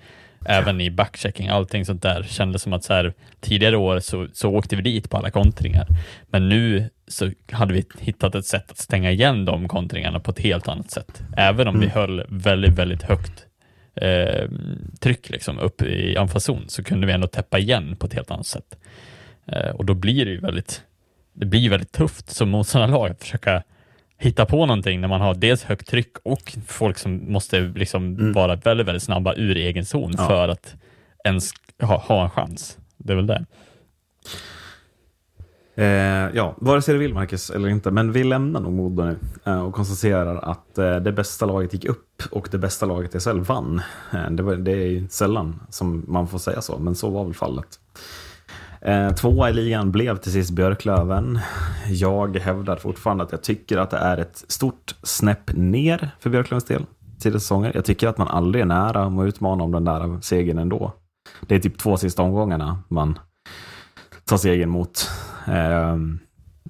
Även 0.49 0.81
i 0.81 0.91
backchecking, 0.91 1.49
allting 1.49 1.85
sånt 1.85 2.03
där 2.03 2.23
kändes 2.23 2.63
som 2.63 2.73
att 2.73 2.85
så 2.85 2.93
här, 2.93 3.15
tidigare 3.41 3.77
år 3.77 4.01
så, 4.01 4.29
så 4.33 4.51
åkte 4.51 4.77
vi 4.77 4.83
dit 4.83 5.11
på 5.11 5.17
alla 5.17 5.31
kontringar. 5.31 5.87
Men 6.31 6.49
nu 6.49 6.91
så 7.09 7.31
hade 7.53 7.75
vi 7.75 7.85
hittat 7.99 8.35
ett 8.35 8.47
sätt 8.47 8.71
att 8.71 8.79
stänga 8.79 9.11
igen 9.11 9.45
de 9.45 9.69
kontringarna 9.69 10.21
på 10.21 10.31
ett 10.31 10.39
helt 10.39 10.69
annat 10.69 10.91
sätt. 10.91 11.23
Även 11.37 11.69
om 11.69 11.75
mm. 11.75 11.89
vi 11.89 11.95
höll 11.95 12.25
väldigt, 12.29 12.75
väldigt 12.75 13.03
högt 13.03 13.46
eh, 13.97 14.49
tryck 15.01 15.31
liksom, 15.31 15.59
upp 15.59 15.83
i 15.83 16.17
anfallszon 16.17 16.65
så 16.69 16.85
kunde 16.85 17.07
vi 17.07 17.13
ändå 17.13 17.27
täppa 17.27 17.59
igen 17.59 17.97
på 17.97 18.07
ett 18.07 18.15
helt 18.15 18.31
annat 18.31 18.47
sätt. 18.47 18.79
Eh, 19.47 19.71
och 19.71 19.85
då 19.85 19.95
blir 19.95 20.25
det 20.25 20.31
ju 20.31 20.41
väldigt, 20.41 20.83
det 21.33 21.47
blir 21.47 21.71
väldigt 21.71 21.93
tufft 21.93 22.31
som 22.31 22.51
motståndarlag 22.51 23.11
att 23.11 23.21
försöka 23.21 23.63
hitta 24.19 24.47
på 24.47 24.67
någonting 24.67 25.01
när 25.01 25.09
man 25.09 25.21
har 25.21 25.35
dels 25.35 25.65
högt 25.65 25.89
tryck 25.89 26.17
och 26.23 26.57
folk 26.67 26.99
som 26.99 27.33
måste 27.33 27.61
liksom 27.61 28.17
mm. 28.17 28.33
vara 28.33 28.57
väldigt, 28.57 28.87
väldigt 28.87 29.03
snabba 29.03 29.35
ur 29.35 29.57
egen 29.57 29.85
zon 29.85 30.15
ja. 30.17 30.27
för 30.27 30.49
att 30.49 30.75
ens 31.25 31.51
ha, 31.83 31.99
ha 31.99 32.25
en 32.25 32.31
chans. 32.31 32.79
Det 32.97 33.13
är 33.13 33.17
väl 33.17 33.27
det. 33.27 33.45
Eh, 35.79 36.31
ja, 36.35 36.55
vare 36.57 36.83
sig 36.83 36.95
du 36.95 36.99
vill 37.01 37.15
Marcus 37.15 37.51
eller 37.51 37.69
inte, 37.69 37.91
men 37.91 38.13
vi 38.13 38.25
lämnar 38.25 38.61
nog 38.61 38.73
Modo 38.73 39.05
nu 39.05 39.19
eh, 39.45 39.61
och 39.61 39.75
konstaterar 39.75 40.37
att 40.37 40.79
eh, 40.79 40.97
det 40.97 41.13
bästa 41.13 41.47
laget 41.47 41.73
gick 41.73 41.85
upp 41.85 42.23
och 42.31 42.49
det 42.51 42.59
bästa 42.59 42.87
laget 42.87 43.15
i 43.15 43.21
SHL 43.21 43.41
vann. 43.41 43.83
Eh, 44.13 44.31
det, 44.31 44.43
var, 44.43 44.57
det 44.57 44.73
är 44.73 45.09
sällan 45.11 45.61
som 45.71 46.05
man 46.09 46.29
får 46.29 46.39
säga 46.39 46.61
så, 46.61 46.79
men 46.79 46.95
så 46.95 47.11
var 47.11 47.25
väl 47.25 47.35
fallet. 47.35 47.67
Eh, 48.81 49.11
tvåa 49.11 49.51
i 49.51 49.53
ligan 49.53 49.93
blev 49.93 50.17
till 50.17 50.33
sist 50.33 50.51
Björklöven. 50.51 51.39
Jag 51.89 52.37
hävdar 52.37 52.77
fortfarande 52.77 53.25
att 53.25 53.33
jag 53.33 53.43
tycker 53.43 53.79
att 53.79 53.91
det 53.91 53.97
är 53.97 54.19
ett 54.19 54.45
stort 54.49 54.95
snäpp 55.03 55.53
ner 55.55 56.11
för 56.21 56.31
Björklövens 56.31 56.65
del 56.65 56.87
till 57.21 57.33
säsonger. 57.33 57.73
Jag 57.75 57.85
tycker 57.85 58.09
att 58.09 58.19
man 58.19 58.29
aldrig 58.29 58.63
är 58.63 58.67
nära 58.67 59.05
att 59.05 59.29
utmana 59.29 59.65
om 59.65 59.73
den 59.73 59.85
där 59.85 60.21
segern 60.21 60.59
ändå. 60.59 60.93
Det 61.47 61.55
är 61.55 61.59
typ 61.59 61.79
två 61.79 61.97
sista 61.97 62.23
omgångarna 62.23 62.79
man 62.89 63.19
tar 64.25 64.37
segern 64.37 64.71
mot 64.71 65.09
eh, 65.47 65.97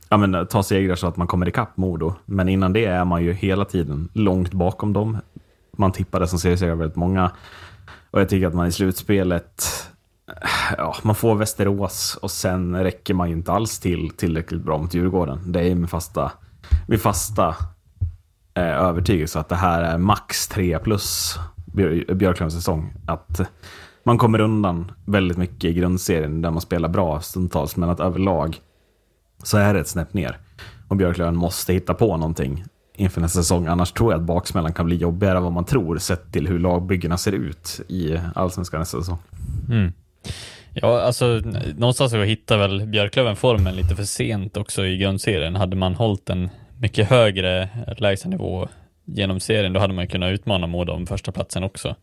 ja, 0.09 0.17
men, 0.17 0.47
ta 0.47 0.63
segrar 0.63 0.95
så 0.95 1.07
att 1.07 1.17
man 1.17 1.27
kommer 1.27 1.49
ikapp 1.49 1.77
Modo. 1.77 2.15
Men 2.25 2.49
innan 2.49 2.73
det 2.73 2.85
är 2.85 3.05
man 3.05 3.25
ju 3.25 3.33
hela 3.33 3.65
tiden 3.65 4.09
långt 4.13 4.53
bakom 4.53 4.93
dem. 4.93 5.19
Man 5.77 5.93
tippade 5.93 6.29
som 6.29 6.39
seriesegrare 6.39 6.77
väldigt 6.77 6.97
många. 6.97 7.31
Och 8.11 8.21
jag 8.21 8.29
tycker 8.29 8.47
att 8.47 8.55
man 8.55 8.67
i 8.67 8.73
slutspelet, 8.73 9.65
ja, 10.77 10.97
man 11.03 11.15
får 11.15 11.35
Västerås 11.35 12.19
och 12.23 12.31
sen 12.31 12.77
räcker 12.77 13.15
man 13.15 13.29
ju 13.29 13.37
inte 13.37 13.53
alls 13.53 13.81
till 13.81 14.11
tillräckligt 14.11 14.63
bra 14.63 14.79
mot 14.79 14.95
Djurgården. 14.95 15.53
Det 15.53 15.61
är 15.61 15.75
min 15.75 15.89
fasta, 15.89 16.33
min 16.89 16.99
fasta 16.99 17.57
eh, 18.55 18.83
övertygelse 18.83 19.41
att 19.41 19.49
det 19.49 19.57
här 19.57 19.83
är 19.83 19.99
max 19.99 20.49
3 20.49 20.79
plus 20.79 21.39
Björklunds 22.15 22.55
säsong. 22.55 22.95
Att 23.07 23.41
man 24.03 24.19
kommer 24.19 24.41
undan 24.41 24.93
väldigt 25.05 25.37
mycket 25.37 25.65
i 25.65 25.75
grundserien 25.75 26.43
där 26.43 26.51
man 26.51 26.61
spelar 26.61 26.89
bra 26.89 27.21
stundtals, 27.21 27.77
men 27.77 27.91
att 27.91 28.01
överlag 28.01 28.57
så 29.43 29.59
är 29.59 29.75
det 29.75 29.81
ett 29.81 29.89
snäpp 29.89 30.15
ner. 30.15 30.39
Och 30.89 30.97
Björklöven 30.97 31.37
måste 31.37 31.73
hitta 31.73 31.95
på 31.95 32.17
någonting 32.17 32.65
inför 32.95 33.21
nästa 33.21 33.39
säsong. 33.39 33.67
Annars 33.67 33.93
tror 33.93 34.13
jag 34.13 34.21
att 34.21 34.27
baksmällan 34.27 34.73
kan 34.73 34.87
bli 34.87 34.97
jobbigare 34.97 35.37
än 35.37 35.43
vad 35.43 35.53
man 35.53 35.65
tror 35.65 35.99
sett 35.99 36.33
till 36.33 36.49
hur 36.49 36.59
lagbyggena 36.59 37.19
ser 37.19 37.33
ut 37.33 37.81
i 37.89 38.21
allsvenskan 38.35 38.81
nästa 38.81 38.99
säsong. 38.99 39.19
Mm. 39.71 39.93
Ja, 40.73 41.01
alltså 41.01 41.27
någonstans 41.77 42.13
så 42.13 42.23
hittar 42.23 42.59
väl 42.59 42.87
Björklöven 42.87 43.37
formen 43.37 43.77
lite 43.77 43.97
för 43.97 44.05
sent 44.05 44.57
också 44.57 44.87
i 44.87 44.97
grundserien. 44.99 45.57
Hade 45.57 45.77
man 45.77 45.95
hållit 45.95 46.31
en 46.31 46.49
mycket 46.81 47.09
högre 47.09 47.69
lägstanivå 47.99 48.69
genom 49.07 49.41
serien, 49.41 49.73
då 49.73 49.81
hade 49.81 49.95
man 49.95 50.09
kunnat 50.09 50.33
utmana 50.33 50.67
Modo 50.67 50.93
om 50.93 51.07
första 51.07 51.33
platsen 51.33 51.65
också. 51.65 51.95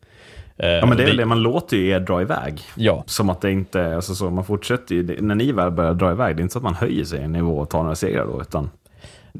Eh, 0.57 0.69
ja, 0.69 0.85
men 0.85 0.97
det 0.97 1.03
är 1.03 1.07
väl 1.07 1.17
det, 1.17 1.25
man 1.25 1.41
låter 1.41 1.77
ju 1.77 1.89
er 1.89 1.99
dra 1.99 2.21
iväg. 2.21 2.61
Ja. 2.75 3.03
Som 3.07 3.29
att 3.29 3.41
det 3.41 3.51
inte, 3.51 3.95
alltså 3.95 4.15
så, 4.15 4.29
man 4.29 4.45
fortsätter 4.45 4.95
ju, 4.95 5.21
när 5.21 5.35
ni 5.35 5.51
väl 5.51 5.71
börjar 5.71 5.93
dra 5.93 6.11
iväg, 6.11 6.35
det 6.35 6.39
är 6.39 6.43
inte 6.43 6.53
så 6.53 6.59
att 6.59 6.63
man 6.63 6.73
höjer 6.73 7.03
sig 7.03 7.23
en 7.23 7.31
nivå 7.31 7.57
och 7.57 7.69
tar 7.69 7.83
några 7.83 7.95
segrar 7.95 8.25
då, 8.25 8.41
utan 8.41 8.69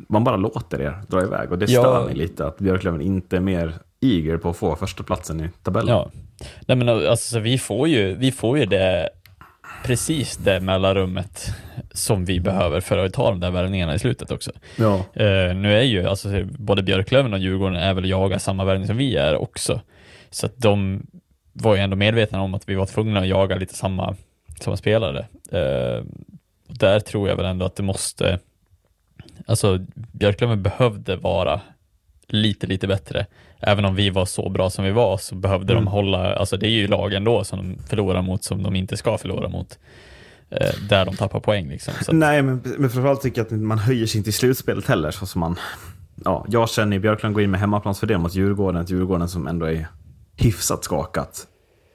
man 0.09 0.23
bara 0.23 0.35
låter 0.35 0.81
er 0.81 1.01
dra 1.07 1.23
iväg. 1.23 1.51
Och 1.51 1.59
det 1.59 1.67
stör 1.67 1.99
ja. 1.99 2.05
mig 2.05 2.15
lite 2.15 2.47
att 2.47 2.57
Björklöven 2.57 3.01
inte 3.01 3.35
är 3.35 3.41
mer 3.41 3.73
eager 4.01 4.37
på 4.37 4.49
att 4.49 4.57
få 4.57 4.75
första 4.75 5.03
platsen 5.03 5.39
i 5.39 5.49
tabellen. 5.63 5.95
Ja, 5.95 6.09
Nej, 6.67 6.77
men 6.77 6.89
alltså, 6.89 7.39
vi, 7.39 7.57
får 7.57 7.87
ju, 7.87 8.15
vi 8.15 8.31
får 8.31 8.57
ju 8.57 8.65
det 8.65 9.09
precis 9.83 10.37
det 10.37 10.59
mellanrummet 10.59 11.55
som 11.91 12.25
vi 12.25 12.39
behöver 12.39 12.81
för 12.81 12.97
att 12.97 13.13
ta 13.13 13.29
de 13.29 13.39
där 13.39 13.51
värvningarna 13.51 13.95
i 13.95 13.99
slutet 13.99 14.31
också. 14.31 14.51
Ja. 14.77 14.95
Uh, 14.95 15.55
nu 15.55 15.77
är 15.77 15.81
ju 15.81 16.07
alltså 16.07 16.43
både 16.45 16.83
Björklöven 16.83 17.33
och 17.33 17.39
Djurgården 17.39 17.75
är 17.75 17.93
väl 17.93 18.09
jaga 18.09 18.39
samma 18.39 18.65
värvning 18.65 18.87
som 18.87 18.97
vi 18.97 19.15
är 19.15 19.35
också. 19.35 19.81
Så 20.29 20.45
att 20.45 20.57
de 20.57 21.07
var 21.53 21.75
ju 21.75 21.81
ändå 21.81 21.95
medvetna 21.95 22.41
om 22.41 22.53
att 22.53 22.69
vi 22.69 22.75
var 22.75 22.85
tvungna 22.85 23.19
att 23.19 23.27
jaga 23.27 23.55
lite 23.55 23.73
samma, 23.73 24.15
samma 24.59 24.77
spelare. 24.77 25.25
Uh, 25.53 26.03
där 26.67 26.99
tror 26.99 27.29
jag 27.29 27.35
väl 27.35 27.45
ändå 27.45 27.65
att 27.65 27.75
det 27.75 27.83
måste, 27.83 28.39
alltså 29.45 29.85
Björklöven 29.93 30.63
behövde 30.63 31.15
vara 31.15 31.61
lite, 32.27 32.67
lite 32.67 32.87
bättre. 32.87 33.25
Även 33.67 33.85
om 33.85 33.95
vi 33.95 34.09
var 34.09 34.25
så 34.25 34.49
bra 34.49 34.69
som 34.69 34.85
vi 34.85 34.91
var 34.91 35.17
så 35.17 35.35
behövde 35.35 35.73
mm. 35.73 35.85
de 35.85 35.91
hålla, 35.91 36.35
alltså 36.35 36.57
det 36.57 36.67
är 36.67 36.71
ju 36.71 36.87
lagen 36.87 37.23
då 37.23 37.43
som 37.43 37.59
de 37.59 37.83
förlorar 37.89 38.21
mot 38.21 38.43
som 38.43 38.63
de 38.63 38.75
inte 38.75 38.97
ska 38.97 39.17
förlora 39.17 39.49
mot. 39.49 39.79
Eh, 40.49 40.73
där 40.89 41.05
de 41.05 41.15
tappar 41.15 41.39
poäng 41.39 41.69
liksom. 41.69 41.93
Så. 42.01 42.13
Nej, 42.13 42.41
men, 42.41 42.61
men 42.77 42.89
framförallt 42.89 43.21
tycker 43.21 43.41
jag 43.41 43.45
att 43.45 43.61
man 43.61 43.79
höjer 43.79 44.05
sig 44.05 44.17
inte 44.17 44.29
i 44.29 44.33
slutspelet 44.33 44.87
heller. 44.87 45.11
Så 45.11 45.25
som 45.25 45.39
man, 45.39 45.59
ja, 46.25 46.45
jag 46.49 46.69
känner 46.69 46.93
ju 46.93 46.99
Björklund 46.99 47.33
går 47.35 47.43
in 47.43 47.51
med 47.51 47.59
hemmaplansfördel 47.59 48.17
mot 48.17 48.35
Djurgården, 48.35 48.81
ett 48.81 48.89
Djurgården 48.89 49.29
som 49.29 49.47
ändå 49.47 49.65
är 49.65 49.87
hyfsat 50.35 50.83
skakat. 50.83 51.47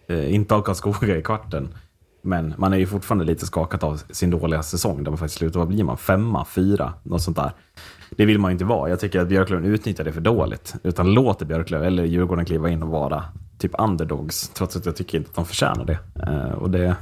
Eh, 0.09 0.35
inte 0.35 0.55
av 0.55 0.63
Karlskoga 0.63 1.17
i 1.17 1.23
kvarten. 1.23 1.69
Men 2.23 2.55
man 2.59 2.73
är 2.73 2.77
ju 2.77 2.87
fortfarande 2.87 3.25
lite 3.25 3.47
skakat 3.47 3.83
av 3.83 4.03
sin 4.11 4.31
dåliga 4.31 4.63
säsong 4.63 5.05
där 5.05 5.11
man 5.11 5.19
faktiskt 5.19 5.39
slutar, 5.39 5.59
vad 5.59 5.69
blir 5.69 5.85
man? 5.85 5.99
Femma, 5.99 6.45
fyra, 6.45 6.95
något 7.03 7.23
sånt 7.23 7.37
där. 7.37 7.53
Det 8.19 8.27
vill 8.27 8.39
man 8.39 8.51
ju 8.51 8.53
inte 8.53 8.65
vara. 8.65 8.91
Jag 8.91 9.01
tycker 9.01 9.21
att 9.21 9.29
Björklöven 9.29 9.65
utnyttjar 9.65 10.05
det 10.05 10.13
för 10.13 10.21
dåligt. 10.21 10.75
Utan 10.83 11.15
låter 11.15 11.47
Björklöven 11.47 11.87
eller 11.87 12.05
Djurgården 12.05 12.45
kliva 12.45 12.71
in 12.71 12.83
och 12.83 12.89
vara 12.89 13.25
typ 13.59 13.71
underdogs. 13.79 14.49
Trots 14.49 14.77
att 14.77 14.87
jag 14.87 14.97
tycker 14.97 15.19
inte 15.19 15.31
att 15.31 15.37
de 15.37 15.45
förtjänar 15.47 15.85
det. 15.85 15.99
Uh, 16.27 16.53
och 16.53 16.71
det, 16.71 16.97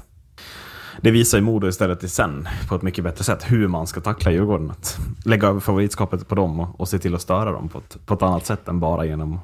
det 1.01 1.11
visar 1.11 1.39
ju 1.39 1.45
Modo 1.45 1.69
istället 1.69 2.05
i 2.05 2.09
sen 2.09 2.49
på 2.69 2.75
ett 2.75 2.83
mycket 2.83 3.05
bättre 3.05 3.25
sätt 3.25 3.45
hur 3.47 3.69
man 3.69 3.87
ska 3.87 4.01
tackla 4.01 4.33
Djurgården. 4.33 4.71
Att 4.71 4.99
lägga 5.25 5.49
över 5.49 5.61
favoritskapet 5.61 6.29
på 6.29 6.35
dem 6.35 6.61
och, 6.61 6.81
och 6.81 6.89
se 6.89 6.99
till 6.99 7.15
att 7.15 7.23
störa 7.23 7.53
dem 7.53 7.69
på 7.69 7.79
ett, 7.79 8.07
på 8.07 8.15
ett 8.15 8.23
annat 8.23 8.47
sätt 8.47 8.69
än 8.69 8.81
bara 8.81 9.05
genom 9.05 9.41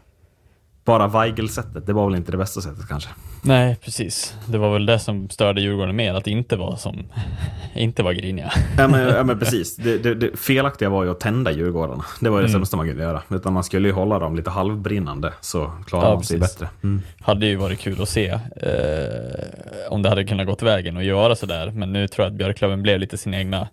bara 0.85 1.09
Weigel-sättet, 1.09 1.87
det 1.87 1.93
var 1.93 2.07
väl 2.07 2.17
inte 2.17 2.33
det 2.33 2.39
bästa 2.39 2.61
sättet 2.61 2.89
kanske. 2.89 3.11
Nej, 3.45 3.77
precis. 3.85 4.35
Det 4.47 4.59
var 4.59 4.73
väl 4.73 4.87
det 4.87 4.99
som 4.99 5.29
störde 5.29 5.61
Djurgården 5.61 5.97
mer, 5.97 6.15
att 6.15 6.27
inte 6.27 6.57
vara 6.57 6.77
som, 6.77 7.05
inte 7.75 8.03
vara 8.03 8.15
griniga. 8.15 8.53
Ja 8.79 8.89
men, 8.89 9.09
ja, 9.09 9.25
men 9.25 9.39
precis. 9.41 9.77
Det, 9.77 9.99
det, 9.99 10.15
det, 10.15 10.37
felaktiga 10.37 10.89
var 10.89 11.05
ju 11.05 11.11
att 11.11 11.21
tända 11.21 11.53
Djurgårdarna. 11.53 12.05
Det 12.21 12.31
var 12.31 12.39
det 12.39 12.49
mm. 12.49 12.53
sämsta 12.53 12.77
man 12.77 12.89
kunde 12.89 13.03
göra. 13.03 13.23
Utan 13.31 13.53
man 13.53 13.65
skulle 13.65 13.89
ju 13.89 13.95
hålla 13.95 14.19
dem 14.19 14.37
lite 14.37 14.51
halvbrinnande, 14.51 15.33
så 15.41 15.73
klarar 15.87 16.09
ja, 16.09 16.15
man 16.15 16.25
sig 16.25 16.39
bättre. 16.39 16.69
Mm. 16.83 17.03
Hade 17.21 17.47
ju 17.47 17.57
varit 17.57 17.81
kul 17.81 18.03
att 18.03 18.09
se 18.09 18.29
eh, 18.29 18.39
om 19.91 20.03
det 20.03 20.09
hade 20.09 20.25
kunnat 20.25 20.47
gått 20.47 20.63
vägen 20.63 20.97
och 20.97 21.05
göra 21.05 21.37
sådär. 21.37 21.71
Men 21.75 21.93
nu 21.93 22.09
tror 22.09 22.25
jag 22.25 22.31
att 22.31 22.39
Björklöven 22.39 22.83
blev 22.83 23.01
lite 23.01 23.19
sin 23.19 23.35
egna 23.35 23.69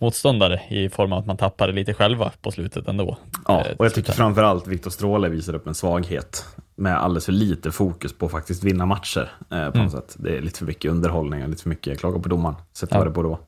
motståndare 0.00 0.60
i 0.68 0.88
form 0.88 1.12
av 1.12 1.18
att 1.18 1.26
man 1.26 1.36
tappade 1.36 1.72
lite 1.72 1.94
själva 1.94 2.32
på 2.42 2.50
slutet 2.50 2.88
ändå. 2.88 3.18
Ja, 3.46 3.64
eh, 3.66 3.76
och 3.76 3.84
jag 3.84 3.94
tycker 3.94 4.12
framförallt 4.12 4.66
Viktor 4.66 4.90
Stråle 4.90 5.28
visar 5.28 5.54
upp 5.54 5.66
en 5.66 5.74
svaghet 5.74 6.44
med 6.74 6.98
alldeles 6.98 7.24
för 7.24 7.32
lite 7.32 7.70
fokus 7.70 8.18
på 8.18 8.26
att 8.26 8.32
faktiskt 8.32 8.64
vinna 8.64 8.86
matcher 8.86 9.32
eh, 9.40 9.46
på 9.48 9.54
mm. 9.54 9.82
något 9.82 9.92
sätt. 9.92 10.16
Det 10.18 10.36
är 10.36 10.40
lite 10.40 10.58
för 10.58 10.66
mycket 10.66 10.90
underhållning 10.90 11.42
och 11.42 11.48
lite 11.48 11.62
för 11.62 11.68
mycket 11.68 12.00
klaga 12.00 12.18
på 12.18 12.28
domaren, 12.28 12.54
sett 12.72 12.90
ja. 12.92 12.98
vad 12.98 13.06
det 13.06 13.10
borde 13.10 13.28
vara. 13.28 13.40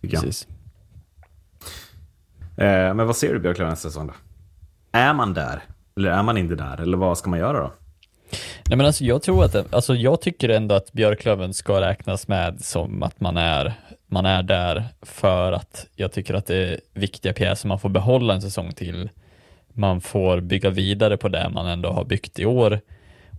Precis. 0.00 0.46
Eh, 2.56 2.94
men 2.94 3.06
vad 3.06 3.16
ser 3.16 3.34
du 3.34 3.40
Björklöven 3.40 3.70
nästa 3.70 3.88
säsong 3.88 4.06
då? 4.06 4.12
Är 4.92 5.14
man 5.14 5.34
där? 5.34 5.62
Eller 5.96 6.10
är 6.10 6.22
man 6.22 6.38
inte 6.38 6.54
där? 6.54 6.80
Eller 6.80 6.96
vad 6.96 7.18
ska 7.18 7.30
man 7.30 7.38
göra 7.38 7.60
då? 7.60 7.72
Nej 8.68 8.76
men 8.76 8.86
alltså 8.86 9.04
jag 9.04 9.22
tror 9.22 9.44
att, 9.44 9.74
alltså 9.74 9.94
jag 9.94 10.20
tycker 10.20 10.48
ändå 10.48 10.74
att 10.74 10.92
Björklöven 10.92 11.54
ska 11.54 11.80
räknas 11.80 12.28
med 12.28 12.60
som 12.60 13.02
att 13.02 13.20
man 13.20 13.36
är 13.36 13.74
man 14.08 14.26
är 14.26 14.42
där 14.42 14.84
för 15.02 15.52
att 15.52 15.86
jag 15.96 16.12
tycker 16.12 16.34
att 16.34 16.46
det 16.46 16.56
är 16.56 16.80
viktiga 16.94 17.32
pjäser 17.32 17.68
man 17.68 17.78
får 17.78 17.88
behålla 17.88 18.34
en 18.34 18.42
säsong 18.42 18.72
till. 18.72 19.10
Man 19.72 20.00
får 20.00 20.40
bygga 20.40 20.70
vidare 20.70 21.16
på 21.16 21.28
det 21.28 21.48
man 21.48 21.66
ändå 21.66 21.90
har 21.90 22.04
byggt 22.04 22.38
i 22.38 22.46
år 22.46 22.80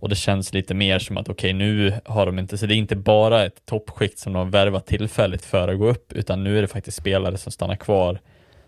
och 0.00 0.08
det 0.08 0.14
känns 0.14 0.52
lite 0.52 0.74
mer 0.74 0.98
som 0.98 1.16
att 1.16 1.28
okej, 1.28 1.48
okay, 1.48 1.52
nu 1.52 1.94
har 2.04 2.26
de 2.26 2.38
inte, 2.38 2.58
så 2.58 2.66
det 2.66 2.74
är 2.74 2.76
inte 2.76 2.96
bara 2.96 3.44
ett 3.44 3.66
toppskikt 3.66 4.18
som 4.18 4.32
de 4.32 4.38
har 4.38 4.52
värvat 4.52 4.86
tillfälligt 4.86 5.44
för 5.44 5.68
att 5.68 5.78
gå 5.78 5.88
upp, 5.88 6.12
utan 6.12 6.44
nu 6.44 6.58
är 6.58 6.62
det 6.62 6.68
faktiskt 6.68 6.98
spelare 6.98 7.36
som 7.36 7.52
stannar 7.52 7.76
kvar 7.76 8.18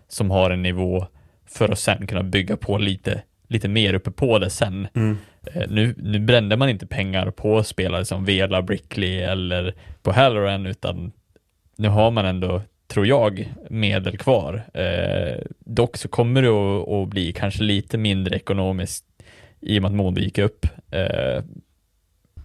som 0.07 0.31
har 0.31 0.51
en 0.51 0.61
nivå 0.61 1.07
för 1.45 1.69
att 1.69 1.79
sen 1.79 2.07
kunna 2.07 2.23
bygga 2.23 2.57
på 2.57 2.77
lite, 2.77 3.21
lite 3.47 3.67
mer 3.67 3.93
uppe 3.93 4.11
på 4.11 4.39
det 4.39 4.49
sen. 4.49 4.87
Mm. 4.95 5.17
Eh, 5.53 5.63
nu, 5.69 5.95
nu 5.97 6.19
brände 6.19 6.57
man 6.57 6.69
inte 6.69 6.87
pengar 6.87 7.31
på 7.31 7.63
spelare 7.63 8.05
som 8.05 8.25
Vela, 8.25 8.61
Brickley 8.61 9.19
eller 9.19 9.73
på 10.01 10.11
Halloran, 10.11 10.65
utan 10.65 11.11
nu 11.83 11.89
har 11.89 12.11
man 12.11 12.25
ändå, 12.25 12.61
tror 12.87 13.07
jag, 13.07 13.53
medel 13.69 14.17
kvar. 14.17 14.63
Eh, 14.73 15.41
dock 15.59 15.97
så 15.97 16.07
kommer 16.07 16.41
det 16.41 16.49
att, 16.49 16.89
att, 16.89 17.09
bli 17.09 17.33
kanske 17.33 17.63
lite 17.63 17.97
mindre 17.97 18.35
ekonomiskt 18.35 19.05
i 19.61 19.77
och 19.77 19.81
med 19.81 19.89
att 19.89 19.95
Modo 19.95 20.21
gick 20.21 20.37
upp. 20.37 20.65
Eh, 20.91 21.43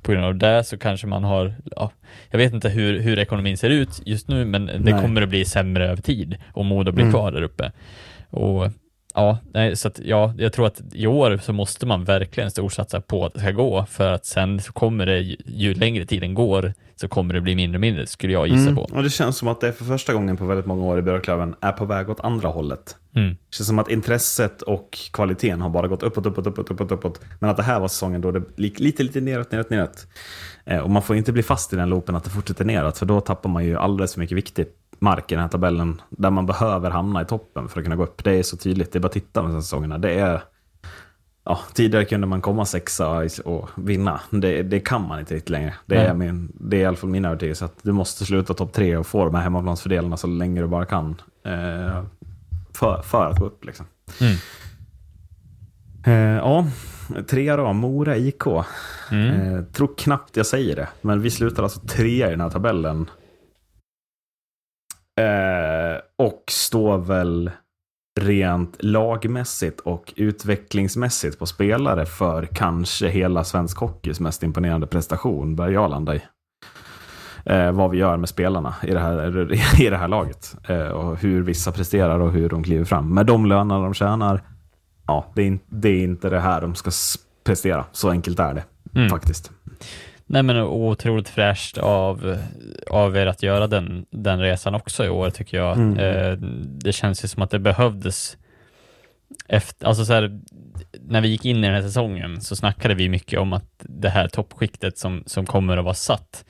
på 0.02 0.12
grund 0.12 0.24
av 0.24 0.36
det 0.36 0.64
så 0.64 0.78
kanske 0.78 1.06
man 1.06 1.24
har, 1.24 1.54
ja, 1.76 1.90
jag 2.30 2.38
vet 2.38 2.52
inte 2.52 2.68
hur, 2.68 3.00
hur 3.00 3.18
ekonomin 3.18 3.56
ser 3.56 3.70
ut 3.70 4.02
just 4.06 4.28
nu, 4.28 4.44
men 4.44 4.66
det 4.66 4.78
Nej. 4.78 5.02
kommer 5.02 5.22
att 5.22 5.28
bli 5.28 5.44
sämre 5.44 5.88
över 5.88 6.02
tid 6.02 6.36
om 6.52 6.66
Modo 6.66 6.92
blir 6.92 7.04
mm. 7.04 7.12
kvar 7.12 7.32
där 7.32 7.42
uppe. 7.42 7.72
Och 8.30 8.66
Ja, 9.18 9.38
nej, 9.54 9.76
så 9.76 9.88
att, 9.88 10.00
ja, 10.04 10.34
jag 10.38 10.52
tror 10.52 10.66
att 10.66 10.82
i 10.92 11.06
år 11.06 11.40
så 11.42 11.52
måste 11.52 11.86
man 11.86 12.04
verkligen 12.04 12.50
storsatsa 12.50 13.00
på 13.00 13.26
att 13.26 13.34
det 13.34 13.40
ska 13.40 13.50
gå, 13.50 13.86
för 13.90 14.12
att 14.12 14.26
sen 14.26 14.60
så 14.60 14.72
kommer 14.72 15.06
det, 15.06 15.20
ju, 15.46 15.74
längre 15.74 16.06
tiden 16.06 16.34
går, 16.34 16.72
så 16.96 17.08
kommer 17.08 17.34
det 17.34 17.40
bli 17.40 17.54
mindre 17.54 17.76
och 17.76 17.80
mindre, 17.80 18.06
skulle 18.06 18.32
jag 18.32 18.48
gissa 18.48 18.62
mm, 18.62 18.74
på. 18.74 18.82
Och 18.82 19.02
det 19.02 19.10
känns 19.10 19.36
som 19.36 19.48
att 19.48 19.60
det 19.60 19.72
för 19.72 19.84
första 19.84 20.12
gången 20.12 20.36
på 20.36 20.44
väldigt 20.44 20.66
många 20.66 20.84
år 20.84 20.98
i 20.98 21.02
Björklöven 21.02 21.54
är 21.60 21.72
på 21.72 21.84
väg 21.84 22.10
åt 22.10 22.20
andra 22.20 22.48
hållet. 22.48 22.96
Mm. 23.14 23.28
Det 23.30 23.56
känns 23.56 23.66
som 23.66 23.78
att 23.78 23.90
intresset 23.90 24.62
och 24.62 24.98
kvaliteten 25.12 25.60
har 25.60 25.70
bara 25.70 25.88
gått 25.88 26.02
uppåt, 26.02 26.26
uppåt, 26.26 26.46
uppåt, 26.46 26.70
uppåt, 26.70 26.92
uppåt. 26.92 27.20
Men 27.38 27.50
att 27.50 27.56
det 27.56 27.62
här 27.62 27.80
var 27.80 27.88
säsongen 27.88 28.20
då 28.20 28.30
det 28.30 28.42
gick 28.56 28.80
lite, 28.80 29.02
lite 29.02 29.20
neråt, 29.20 29.52
neråt, 29.52 29.70
neråt. 29.70 30.06
Eh, 30.64 30.78
och 30.78 30.90
man 30.90 31.02
får 31.02 31.16
inte 31.16 31.32
bli 31.32 31.42
fast 31.42 31.72
i 31.72 31.76
den 31.76 31.88
loopen 31.88 32.14
att 32.14 32.24
det 32.24 32.30
fortsätter 32.30 32.64
neråt, 32.64 32.98
för 32.98 33.06
då 33.06 33.20
tappar 33.20 33.50
man 33.50 33.64
ju 33.64 33.76
alldeles 33.76 34.14
för 34.14 34.20
mycket 34.20 34.36
viktigt 34.36 34.74
mark 34.98 35.32
i 35.32 35.34
den 35.34 35.42
här 35.42 35.48
tabellen 35.48 36.02
där 36.10 36.30
man 36.30 36.46
behöver 36.46 36.90
hamna 36.90 37.22
i 37.22 37.24
toppen 37.24 37.68
för 37.68 37.80
att 37.80 37.84
kunna 37.84 37.96
gå 37.96 38.02
upp. 38.02 38.24
Det 38.24 38.38
är 38.38 38.42
så 38.42 38.56
tydligt, 38.56 38.92
det 38.92 38.98
är 38.98 39.00
bara 39.00 39.06
att 39.06 39.12
titta 39.12 39.42
med 39.42 39.62
säsongerna. 39.62 39.98
Det 39.98 40.12
är, 40.12 40.42
ja, 41.44 41.58
tidigare 41.72 42.04
kunde 42.04 42.26
man 42.26 42.40
komma 42.40 42.64
sexa 42.64 43.24
och 43.44 43.68
vinna. 43.76 44.20
Det, 44.30 44.62
det 44.62 44.80
kan 44.80 45.08
man 45.08 45.20
inte 45.20 45.34
riktigt 45.34 45.50
längre. 45.50 45.74
Det 45.86 45.96
är, 45.96 46.14
min, 46.14 46.52
det 46.60 46.76
är 46.76 46.80
i 46.80 46.84
alla 46.84 46.96
fall 46.96 47.10
min 47.10 47.24
övertygelse 47.24 47.64
att 47.64 47.78
du 47.82 47.92
måste 47.92 48.24
sluta 48.24 48.54
topp 48.54 48.72
tre 48.72 48.96
och 48.96 49.06
få 49.06 49.24
de 49.24 49.34
här 49.34 49.42
hemmaplansfördelarna 49.42 50.16
så 50.16 50.26
länge 50.26 50.60
du 50.60 50.66
bara 50.66 50.84
kan. 50.84 51.20
Eh, 51.44 52.04
för, 52.74 53.02
för 53.02 53.30
att 53.30 53.38
gå 53.38 53.46
upp 53.46 53.64
liksom. 53.64 53.86
Mm. 54.20 54.36
Eh, 56.06 56.36
ja, 56.36 56.66
trea 57.30 57.56
då, 57.56 57.72
Mora 57.72 58.16
IK. 58.16 58.42
Mm. 59.10 59.54
Eh, 59.56 59.64
tror 59.64 59.90
knappt 59.96 60.36
jag 60.36 60.46
säger 60.46 60.76
det, 60.76 60.88
men 61.00 61.20
vi 61.22 61.30
slutar 61.30 61.62
alltså 61.62 61.80
trea 61.80 62.28
i 62.28 62.30
den 62.30 62.40
här 62.40 62.50
tabellen. 62.50 63.10
Eh, 65.18 66.00
och 66.16 66.44
står 66.48 66.98
väl 66.98 67.50
rent 68.20 68.76
lagmässigt 68.78 69.80
och 69.80 70.12
utvecklingsmässigt 70.16 71.38
på 71.38 71.46
spelare 71.46 72.06
för 72.06 72.46
kanske 72.46 73.08
hela 73.08 73.44
svensk 73.44 73.78
hockeys 73.78 74.20
mest 74.20 74.42
imponerande 74.42 74.86
prestation, 74.86 75.56
bör 75.56 75.68
jag 75.68 75.90
landa 75.90 76.14
i. 76.14 76.20
Eh, 77.44 77.72
vad 77.72 77.90
vi 77.90 77.98
gör 77.98 78.16
med 78.16 78.28
spelarna 78.28 78.74
i 78.82 78.90
det 78.90 79.00
här, 79.00 79.52
i 79.82 79.90
det 79.90 79.96
här 79.96 80.08
laget. 80.08 80.56
Eh, 80.68 80.88
och 80.88 81.16
hur 81.16 81.42
vissa 81.42 81.72
presterar 81.72 82.20
och 82.20 82.32
hur 82.32 82.48
de 82.48 82.62
kliver 82.62 82.84
fram. 82.84 83.14
Med 83.14 83.26
de 83.26 83.46
lönerna 83.46 83.80
de 83.80 83.94
tjänar, 83.94 84.42
ja, 85.06 85.32
det 85.34 85.42
är, 85.42 85.58
det 85.66 85.88
är 85.88 86.04
inte 86.04 86.28
det 86.28 86.40
här 86.40 86.60
de 86.60 86.74
ska 86.74 86.90
prestera. 87.44 87.84
Så 87.92 88.10
enkelt 88.10 88.38
är 88.38 88.54
det 88.54 88.64
mm. 88.94 89.10
faktiskt. 89.10 89.52
Nej 90.30 90.42
men 90.42 90.56
otroligt 90.56 91.28
fräscht 91.28 91.78
av, 91.78 92.38
av 92.90 93.16
er 93.16 93.26
att 93.26 93.42
göra 93.42 93.66
den, 93.66 94.06
den 94.10 94.40
resan 94.40 94.74
också 94.74 95.04
i 95.04 95.08
år 95.08 95.30
tycker 95.30 95.56
jag. 95.56 95.76
Mm. 95.76 95.98
Eh, 95.98 96.32
det 96.64 96.92
känns 96.92 97.24
ju 97.24 97.28
som 97.28 97.42
att 97.42 97.50
det 97.50 97.58
behövdes 97.58 98.36
efter, 99.48 99.86
alltså 99.86 100.04
så 100.04 100.12
här, 100.12 100.40
när 101.00 101.20
vi 101.20 101.28
gick 101.28 101.44
in 101.44 101.56
i 101.56 101.62
den 101.62 101.74
här 101.74 101.82
säsongen 101.82 102.40
så 102.40 102.56
snackade 102.56 102.94
vi 102.94 103.08
mycket 103.08 103.40
om 103.40 103.52
att 103.52 103.70
det 103.78 104.08
här 104.08 104.28
toppskiktet 104.28 104.98
som, 104.98 105.22
som 105.26 105.46
kommer 105.46 105.76
att 105.76 105.84
vara 105.84 105.94
satt 105.94 106.44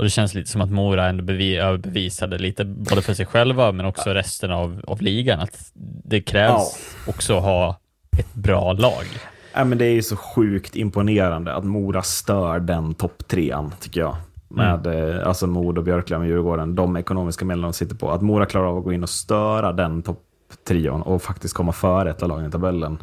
och 0.00 0.04
det 0.04 0.10
känns 0.10 0.34
lite 0.34 0.50
som 0.50 0.60
att 0.60 0.70
Mora 0.70 1.08
ändå 1.08 1.24
bevi, 1.24 1.56
överbevisade 1.56 2.38
lite 2.38 2.64
både 2.64 3.02
för 3.02 3.14
sig 3.14 3.26
själva 3.26 3.72
men 3.72 3.86
också 3.86 4.10
resten 4.10 4.50
av, 4.50 4.84
av 4.86 5.02
ligan 5.02 5.40
att 5.40 5.72
det 6.04 6.20
krävs 6.20 6.96
också 7.06 7.36
att 7.36 7.42
ha 7.42 7.80
ett 8.18 8.34
bra 8.34 8.72
lag. 8.72 9.04
Ja, 9.52 9.64
men 9.64 9.78
det 9.78 9.84
är 9.84 9.92
ju 9.92 10.02
så 10.02 10.16
sjukt 10.16 10.76
imponerande 10.76 11.54
att 11.54 11.64
Mora 11.64 12.02
stör 12.02 12.60
den 12.60 12.94
topptrean, 12.94 13.72
tycker 13.80 14.00
jag. 14.00 14.16
Med 14.48 14.86
mm. 14.86 15.28
alltså 15.28 15.46
Modo, 15.46 15.82
Björklöven, 15.82 16.28
Djurgården, 16.28 16.74
de 16.74 16.96
ekonomiska 16.96 17.44
medlen 17.44 17.62
de 17.62 17.72
sitter 17.72 17.96
på. 17.96 18.10
Att 18.10 18.22
Mora 18.22 18.46
klarar 18.46 18.66
av 18.66 18.78
att 18.78 18.84
gå 18.84 18.92
in 18.92 19.02
och 19.02 19.10
störa 19.10 19.72
den 19.72 20.02
topptrion 20.02 21.02
och 21.02 21.22
faktiskt 21.22 21.54
komma 21.54 21.72
före 21.72 22.10
ett 22.10 22.22
av 22.22 22.28
lagen 22.28 22.46
i 22.46 22.50
tabellen. 22.50 22.98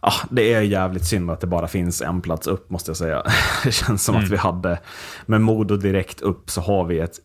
Ah, 0.00 0.26
det 0.30 0.52
är 0.52 0.60
jävligt 0.60 1.04
synd 1.04 1.30
att 1.30 1.40
det 1.40 1.46
bara 1.46 1.68
finns 1.68 2.02
en 2.02 2.20
plats 2.20 2.46
upp, 2.46 2.70
måste 2.70 2.90
jag 2.90 2.96
säga. 2.96 3.22
Det 3.64 3.72
känns 3.72 4.04
som 4.04 4.14
mm. 4.14 4.24
att 4.24 4.30
vi 4.30 4.36
hade, 4.36 4.78
med 5.26 5.40
Modo 5.40 5.76
direkt 5.76 6.20
upp 6.20 6.50
så 6.50 6.60
har 6.60 6.84
vi 6.84 6.98
ett 6.98 7.18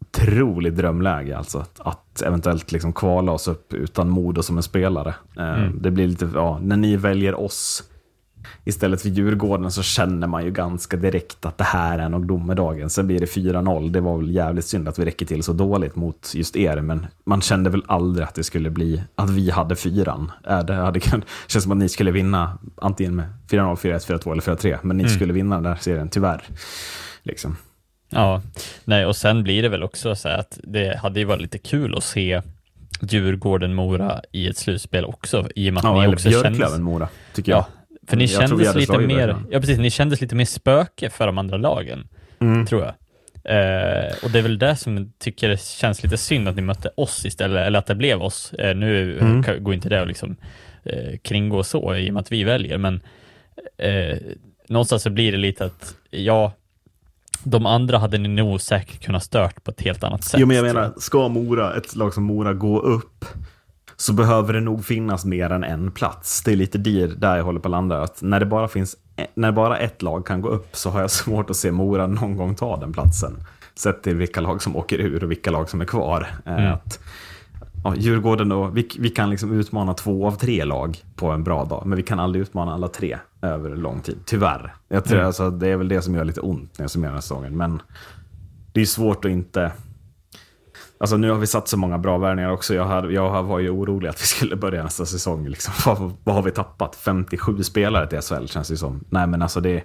otroligt 0.00 0.76
drömläge 0.76 1.38
alltså. 1.38 1.64
Att 1.78 2.22
eventuellt 2.22 2.72
liksom 2.72 2.92
kvala 2.92 3.32
oss 3.32 3.48
upp 3.48 3.74
utan 3.74 4.10
Modo 4.10 4.42
som 4.42 4.56
en 4.56 4.62
spelare. 4.62 5.14
Eh, 5.36 5.62
mm. 5.62 5.82
Det 5.82 5.90
blir 5.90 6.06
lite, 6.06 6.28
ja, 6.34 6.58
när 6.62 6.76
ni 6.76 6.96
väljer 6.96 7.40
oss 7.40 7.84
istället 8.64 9.02
för 9.02 9.08
Djurgården 9.08 9.70
så 9.70 9.82
känner 9.82 10.26
man 10.26 10.44
ju 10.44 10.50
ganska 10.50 10.96
direkt 10.96 11.46
att 11.46 11.58
det 11.58 11.64
här 11.64 11.98
är 11.98 12.08
nog 12.08 12.26
domedagen. 12.26 12.90
Sen 12.90 13.06
blir 13.06 13.20
det 13.20 13.26
4-0. 13.26 13.90
Det 13.90 14.00
var 14.00 14.18
väl 14.18 14.34
jävligt 14.34 14.64
synd 14.64 14.88
att 14.88 14.98
vi 14.98 15.04
räcker 15.04 15.26
till 15.26 15.42
så 15.42 15.52
dåligt 15.52 15.96
mot 15.96 16.32
just 16.34 16.56
er, 16.56 16.80
men 16.80 17.06
man 17.24 17.40
kände 17.40 17.70
väl 17.70 17.84
aldrig 17.86 18.26
att 18.26 18.34
det 18.34 18.44
skulle 18.44 18.70
bli 18.70 19.02
att 19.14 19.30
vi 19.30 19.50
hade 19.50 19.76
fyran. 19.76 20.32
Det 20.66 20.74
hade, 20.74 21.00
känns 21.46 21.62
som 21.62 21.72
att 21.72 21.78
ni 21.78 21.88
skulle 21.88 22.10
vinna 22.10 22.58
antingen 22.76 23.16
med 23.16 23.26
4-0, 23.50 23.76
4-1, 23.76 24.20
4-2 24.20 24.32
eller 24.32 24.42
4-3, 24.42 24.78
men 24.82 24.96
ni 24.96 25.02
mm. 25.02 25.14
skulle 25.14 25.32
vinna 25.32 25.54
den 25.54 25.64
där 25.64 25.76
serien, 25.80 26.08
tyvärr. 26.08 26.42
Liksom. 27.22 27.56
Ja, 28.10 28.42
nej 28.84 29.06
och 29.06 29.16
sen 29.16 29.42
blir 29.42 29.62
det 29.62 29.68
väl 29.68 29.82
också 29.82 30.14
så 30.14 30.28
att 30.28 30.58
det 30.62 30.98
hade 30.98 31.20
ju 31.20 31.24
varit 31.24 31.42
lite 31.42 31.58
kul 31.58 31.96
att 31.96 32.04
se 32.04 32.42
Djurgården-Mora 33.00 34.20
i 34.32 34.48
ett 34.48 34.56
slutspel 34.56 35.04
också, 35.04 35.48
i 35.54 35.70
och 35.70 35.74
med 35.74 35.78
att 35.78 35.84
ja, 35.84 36.00
ni 36.02 36.14
också 36.14 36.28
Björklöven-Mora, 36.28 37.08
tycker 37.34 37.52
jag. 37.52 37.58
Ja, 37.58 37.68
för 38.06 38.16
ni 38.16 38.24
jag 38.24 38.48
kändes 38.48 38.74
lite 38.74 38.98
mer, 38.98 39.36
ja 39.50 39.60
precis, 39.60 39.78
ni 39.78 39.90
kändes 39.90 40.20
lite 40.20 40.34
mer 40.34 40.44
spöke 40.44 41.10
för 41.10 41.26
de 41.26 41.38
andra 41.38 41.56
lagen, 41.56 42.08
mm. 42.40 42.66
tror 42.66 42.82
jag. 42.82 42.94
Eh, 43.44 44.12
och 44.22 44.30
det 44.30 44.38
är 44.38 44.42
väl 44.42 44.58
det 44.58 44.76
som 44.76 45.12
tycker 45.18 45.48
det 45.48 45.62
känns 45.62 46.02
lite 46.02 46.16
synd 46.16 46.48
att 46.48 46.56
ni 46.56 46.62
mötte 46.62 46.90
oss 46.94 47.26
istället, 47.26 47.66
eller 47.66 47.78
att 47.78 47.86
det 47.86 47.94
blev 47.94 48.22
oss. 48.22 48.52
Eh, 48.52 48.76
nu 48.76 49.18
mm. 49.18 49.64
går 49.64 49.74
inte 49.74 49.88
det 49.88 50.02
att 50.02 50.08
liksom 50.08 50.36
eh, 50.84 51.18
kringgå 51.22 51.62
så 51.62 51.96
i 51.96 52.10
och 52.10 52.14
med 52.14 52.20
att 52.20 52.32
vi 52.32 52.44
väljer, 52.44 52.78
men 52.78 53.00
eh, 53.78 54.16
någonstans 54.68 55.02
så 55.02 55.10
blir 55.10 55.32
det 55.32 55.38
lite 55.38 55.64
att, 55.64 55.94
ja, 56.10 56.52
de 57.50 57.66
andra 57.66 57.98
hade 57.98 58.18
ni 58.18 58.28
nog 58.28 58.60
säkert 58.60 59.04
kunnat 59.04 59.22
stört 59.22 59.64
på 59.64 59.70
ett 59.70 59.80
helt 59.80 60.04
annat 60.04 60.24
sätt. 60.24 60.40
Jo, 60.40 60.46
men 60.46 60.56
jag 60.56 60.62
menar, 60.62 60.92
ska 60.98 61.28
Mora, 61.28 61.74
ett 61.74 61.96
lag 61.96 62.14
som 62.14 62.24
Mora 62.24 62.54
gå 62.54 62.80
upp 62.80 63.24
så 63.96 64.12
behöver 64.12 64.52
det 64.52 64.60
nog 64.60 64.84
finnas 64.84 65.24
mer 65.24 65.50
än 65.50 65.64
en 65.64 65.90
plats. 65.90 66.42
Det 66.42 66.52
är 66.52 66.56
lite 66.56 66.78
där 66.78 67.36
jag 67.36 67.44
håller 67.44 67.60
på 67.60 67.68
att 67.68 67.70
landa. 67.70 68.02
Att 68.02 68.22
när, 68.22 68.40
det 68.40 68.46
bara 68.46 68.68
finns, 68.68 68.96
när 69.34 69.52
bara 69.52 69.78
ett 69.78 70.02
lag 70.02 70.26
kan 70.26 70.40
gå 70.40 70.48
upp 70.48 70.76
så 70.76 70.90
har 70.90 71.00
jag 71.00 71.10
svårt 71.10 71.50
att 71.50 71.56
se 71.56 71.72
Mora 71.72 72.06
någon 72.06 72.36
gång 72.36 72.54
ta 72.54 72.76
den 72.76 72.92
platsen. 72.92 73.36
Sett 73.74 74.02
till 74.02 74.16
vilka 74.16 74.40
lag 74.40 74.62
som 74.62 74.76
åker 74.76 74.98
ur 74.98 75.24
och 75.24 75.30
vilka 75.30 75.50
lag 75.50 75.70
som 75.70 75.80
är 75.80 75.84
kvar. 75.84 76.26
Eh, 76.46 76.52
mm. 76.52 76.72
Att, 76.72 77.00
ja, 77.84 77.94
Djurgården 77.96 78.52
och 78.52 78.76
vi, 78.76 78.88
vi 78.98 79.10
kan 79.10 79.30
liksom 79.30 79.52
utmana 79.52 79.94
två 79.94 80.26
av 80.26 80.32
tre 80.32 80.64
lag 80.64 80.98
på 81.16 81.30
en 81.30 81.44
bra 81.44 81.64
dag, 81.64 81.82
men 81.86 81.96
vi 81.96 82.02
kan 82.02 82.20
aldrig 82.20 82.42
utmana 82.42 82.74
alla 82.74 82.88
tre 82.88 83.18
över 83.42 83.76
lång 83.76 84.00
tid. 84.00 84.18
Tyvärr. 84.24 84.74
Jag 84.88 85.04
tror, 85.04 85.16
mm. 85.16 85.26
alltså, 85.26 85.50
det 85.50 85.68
är 85.68 85.76
väl 85.76 85.88
det 85.88 86.02
som 86.02 86.14
gör 86.14 86.24
lite 86.24 86.40
ont 86.40 86.78
när 86.78 86.82
jag 86.82 86.90
summerar 86.90 87.20
säsongen. 87.20 87.56
Men 87.56 87.82
det 88.72 88.80
är 88.80 88.86
svårt 88.86 89.24
att 89.24 89.30
inte... 89.30 89.72
Alltså 91.00 91.16
nu 91.16 91.30
har 91.30 91.38
vi 91.38 91.46
satt 91.46 91.68
så 91.68 91.76
många 91.76 91.98
bra 91.98 92.18
värvningar 92.18 92.50
också. 92.50 92.74
Jag, 92.74 92.84
hade, 92.84 93.12
jag 93.12 93.42
var 93.42 93.58
ju 93.58 93.70
orolig 93.70 94.08
att 94.08 94.22
vi 94.22 94.26
skulle 94.26 94.56
börja 94.56 94.82
nästa 94.82 95.06
säsong. 95.06 95.48
Liksom. 95.48 95.74
Vad, 95.86 96.16
vad 96.24 96.34
har 96.34 96.42
vi 96.42 96.50
tappat? 96.50 96.96
57 96.96 97.62
spelare 97.62 98.06
till 98.06 98.20
SHL 98.20 98.46
känns 98.46 98.68
det 98.68 98.76
som. 98.76 99.04
Nej 99.10 99.26
men 99.26 99.42
alltså 99.42 99.60
det, 99.60 99.84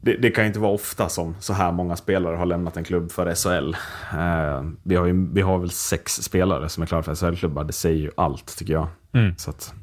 det, 0.00 0.16
det, 0.16 0.30
kan 0.30 0.46
inte 0.46 0.58
vara 0.58 0.72
ofta 0.72 1.08
som 1.08 1.34
så 1.40 1.52
här 1.52 1.72
många 1.72 1.96
spelare 1.96 2.36
har 2.36 2.46
lämnat 2.46 2.76
en 2.76 2.84
klubb 2.84 3.10
för 3.10 3.34
SHL. 3.34 3.74
Eh, 4.18 4.70
vi, 4.82 4.96
har 4.96 5.06
ju, 5.06 5.28
vi 5.32 5.40
har 5.40 5.58
väl 5.58 5.70
sex 5.70 6.12
spelare 6.12 6.68
som 6.68 6.82
är 6.82 6.86
klara 6.86 7.02
för 7.02 7.14
SHL-klubbar. 7.14 7.64
Det 7.64 7.72
säger 7.72 7.98
ju 7.98 8.10
allt 8.16 8.58
tycker 8.58 8.72
jag. 8.72 8.88
Mm. 9.12 9.34
Att... 9.48 9.74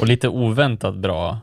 Och 0.00 0.06
lite 0.06 0.28
oväntat 0.28 0.96
bra 0.96 1.38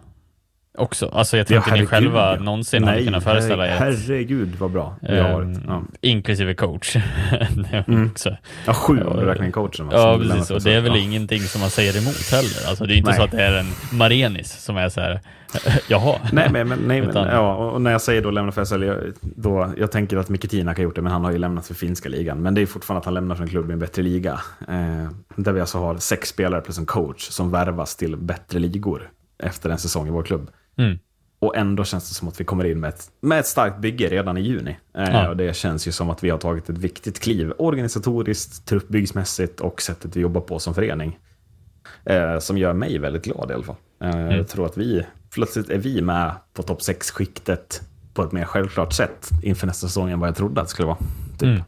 också. 0.77 1.07
Alltså 1.07 1.38
jag 1.38 1.47
tror 1.47 1.60
ja, 1.60 1.63
inte 1.67 1.79
ni 1.79 1.86
själva 1.86 2.36
ja. 2.36 2.43
någonsin 2.43 2.81
Nej, 2.81 2.91
hade 2.91 3.03
kunnat 3.05 3.23
föreställa 3.23 3.67
er. 3.67 3.71
Herregud 3.71 4.55
vad 4.60 4.71
bra 4.71 4.95
vi 5.01 5.19
har 5.19 5.34
varit. 5.34 5.57
Ja. 5.67 5.73
Ehm, 5.73 5.91
inklusive 6.01 6.53
coach. 6.53 6.95
mm. 7.88 8.12
Ja, 8.65 8.73
sju 8.73 9.01
om 9.01 9.19
du 9.19 9.25
räknar 9.25 9.51
coachen. 9.51 9.89
Ja, 9.91 10.19
precis. 10.21 10.51
Och 10.51 10.62
det 10.62 10.73
är 10.73 10.81
väl 10.81 10.95
ingenting 10.95 11.39
som 11.39 11.62
man 11.62 11.69
säger 11.69 11.97
emot 11.97 12.31
heller. 12.31 12.69
Alltså 12.69 12.86
det 12.86 12.93
är 12.93 12.97
inte 12.97 13.10
nej. 13.10 13.17
så 13.17 13.23
att 13.23 13.31
det 13.31 13.43
är 13.43 13.60
en 13.60 13.97
Marenis 13.97 14.63
som 14.63 14.77
är 14.77 14.89
så 14.89 15.01
här, 15.01 15.21
jaha. 15.88 16.19
Nej, 16.31 16.49
men, 16.51 16.67
men, 16.67 16.79
nej, 16.79 16.99
Utan... 16.99 17.25
men 17.25 17.36
ja, 17.36 17.55
och 17.55 17.81
när 17.81 17.91
jag 17.91 18.01
säger 18.01 18.21
då 18.21 18.31
lämna 18.31 18.51
för 18.51 18.65
SHL, 18.65 18.84
jag, 18.84 18.97
då, 19.21 19.73
jag 19.77 19.91
tänker 19.91 20.17
att 20.17 20.29
Miketina 20.29 20.71
har 20.71 20.84
gjort 20.84 20.95
det, 20.95 21.01
men 21.01 21.12
han 21.12 21.23
har 21.23 21.31
ju 21.31 21.38
lämnat 21.38 21.67
för 21.67 21.73
finska 21.73 22.10
ligan. 22.10 22.41
Men 22.41 22.53
det 22.53 22.62
är 22.62 22.65
fortfarande 22.65 22.99
att 22.99 23.05
han 23.05 23.13
lämnar 23.13 23.36
för 23.36 23.43
en 23.43 23.49
klubb 23.49 23.69
i 23.69 23.73
en 23.73 23.79
bättre 23.79 24.01
liga. 24.01 24.39
Eh, 24.67 25.10
där 25.36 25.51
vi 25.51 25.60
alltså 25.60 25.77
har 25.77 25.97
sex 25.97 26.29
spelare 26.29 26.62
plus 26.62 26.77
en 26.77 26.86
coach 26.86 27.21
som 27.29 27.51
värvas 27.51 27.95
till 27.95 28.17
bättre 28.17 28.60
ligor 28.60 29.12
efter 29.43 29.69
en 29.69 29.77
säsong 29.77 30.07
i 30.07 30.12
vår 30.12 30.23
klubb. 30.23 30.49
Mm. 30.82 31.00
Och 31.39 31.58
ändå 31.58 31.84
känns 31.84 32.10
det 32.10 32.15
som 32.15 32.28
att 32.28 32.39
vi 32.39 32.44
kommer 32.44 32.65
in 32.65 32.80
med 32.80 32.89
ett, 32.89 33.12
med 33.22 33.39
ett 33.39 33.48
starkt 33.48 33.80
bygge 33.80 34.10
redan 34.10 34.38
i 34.38 34.41
juni. 34.41 34.78
Eh, 34.98 35.04
ja. 35.04 35.30
och 35.30 35.38
det 35.38 35.56
känns 35.56 35.88
ju 35.88 35.91
som 35.91 36.10
att 36.10 36.24
vi 36.24 36.30
har 36.30 36.38
tagit 36.38 36.70
ett 36.70 36.78
viktigt 36.78 37.20
kliv 37.20 37.54
organisatoriskt, 37.58 38.65
truppbyggsmässigt 38.65 39.60
och 39.60 39.82
sättet 39.82 40.15
vi 40.15 40.22
jobbar 40.22 40.41
på 40.41 40.60
som 40.60 40.74
förening. 40.74 41.20
Eh, 42.06 42.39
som 42.39 42.58
gör 42.58 42.74
mig 42.74 42.98
väldigt 42.98 43.24
glad 43.24 43.52
i 43.52 43.54
alla 43.54 43.63
fall. 43.63 43.76
Eh, 44.02 44.10
mm. 44.10 44.38
Jag 44.38 44.48
tror 44.48 44.65
att 44.65 44.78
vi, 44.78 45.06
plötsligt 45.34 45.70
är 45.70 45.78
vi 45.78 46.02
med 46.02 46.32
på 46.54 46.63
topp 46.63 46.80
6-skiktet 46.80 47.82
på 48.13 48.24
ett 48.24 48.32
mer 48.32 48.46
självklart 48.46 48.94
sätt 48.94 49.30
inför 49.44 49.67
nästa 49.67 49.88
säsong 49.88 50.10
än 50.10 50.20
vad 50.20 50.30
jag 50.30 50.36
trodde 50.36 50.62
att 50.62 50.67
det 50.67 50.72
skulle 50.72 50.88
vara. 50.88 50.98
Typ. 51.39 51.44
Mm. 51.44 51.62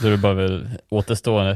Så 0.00 0.06
det 0.06 0.16
bara 0.16 0.34
väl 0.34 0.68
återstå, 0.88 1.54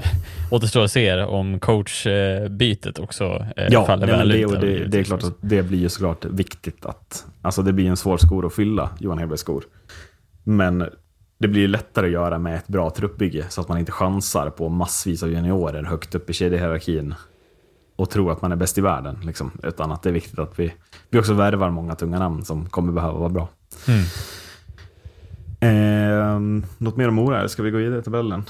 återstå 0.51 0.83
att 0.83 0.93
se 0.93 1.23
om 1.23 1.61
coachbytet 1.61 2.99
också 2.99 3.47
eh, 3.57 3.67
ja, 3.71 3.87
faller 3.87 4.07
nej, 4.07 4.17
väl 4.17 4.29
det, 4.29 4.39
ut. 4.39 4.61
Det, 4.61 4.85
det 4.85 4.99
är 4.99 5.05
klart 5.05 5.25
att 5.25 5.37
det 5.41 5.63
blir 5.63 5.79
ju 5.79 5.89
såklart 5.89 6.25
viktigt 6.25 6.87
att, 6.87 7.27
alltså 7.43 7.63
det 7.63 7.73
blir 7.73 7.89
en 7.89 7.97
svår 7.97 8.19
skor 8.19 8.47
att 8.47 8.55
fylla, 8.55 8.91
Johan 9.01 9.19
Hedbergs 9.19 9.41
skor. 9.41 9.65
Men 10.45 10.89
det 11.39 11.49
blir 11.49 11.69
lättare 11.69 12.07
att 12.07 12.13
göra 12.13 12.39
med 12.39 12.57
ett 12.57 12.69
bra 12.69 12.91
truppbygge 12.91 13.45
så 13.49 13.61
att 13.61 13.69
man 13.69 13.79
inte 13.79 13.93
chansar 13.93 14.51
på 14.51 14.69
massvis 14.69 15.23
av 15.23 15.31
juniorer 15.31 15.83
högt 15.83 16.15
upp 16.15 16.31
i 16.31 16.33
kedjehierarkin 16.33 17.15
och 17.97 18.11
tror 18.11 18.33
att 18.33 18.43
man 18.43 18.53
är 18.53 18.57
bäst 18.57 18.79
i 18.79 18.81
världen. 18.81 19.19
Liksom. 19.25 19.51
Utan 19.63 19.93
att 19.93 20.03
det 20.03 20.09
är 20.09 20.13
viktigt 20.13 20.39
att 20.39 20.59
vi, 20.59 20.73
vi 21.11 21.19
också 21.19 21.35
värvar 21.35 21.71
många 21.71 21.95
tunga 21.95 22.19
namn 22.19 22.45
som 22.45 22.69
kommer 22.69 22.93
behöva 22.93 23.19
vara 23.19 23.29
bra. 23.29 23.49
Mm. 23.89 24.05
Eh, 25.61 26.39
något 26.79 26.97
mer 26.97 27.09
om 27.09 27.15
Mora? 27.15 27.49
Ska 27.49 27.63
vi 27.63 27.71
gå 27.71 27.79
vidare 27.79 28.01
i 28.01 28.03
tabellen? 28.03 28.45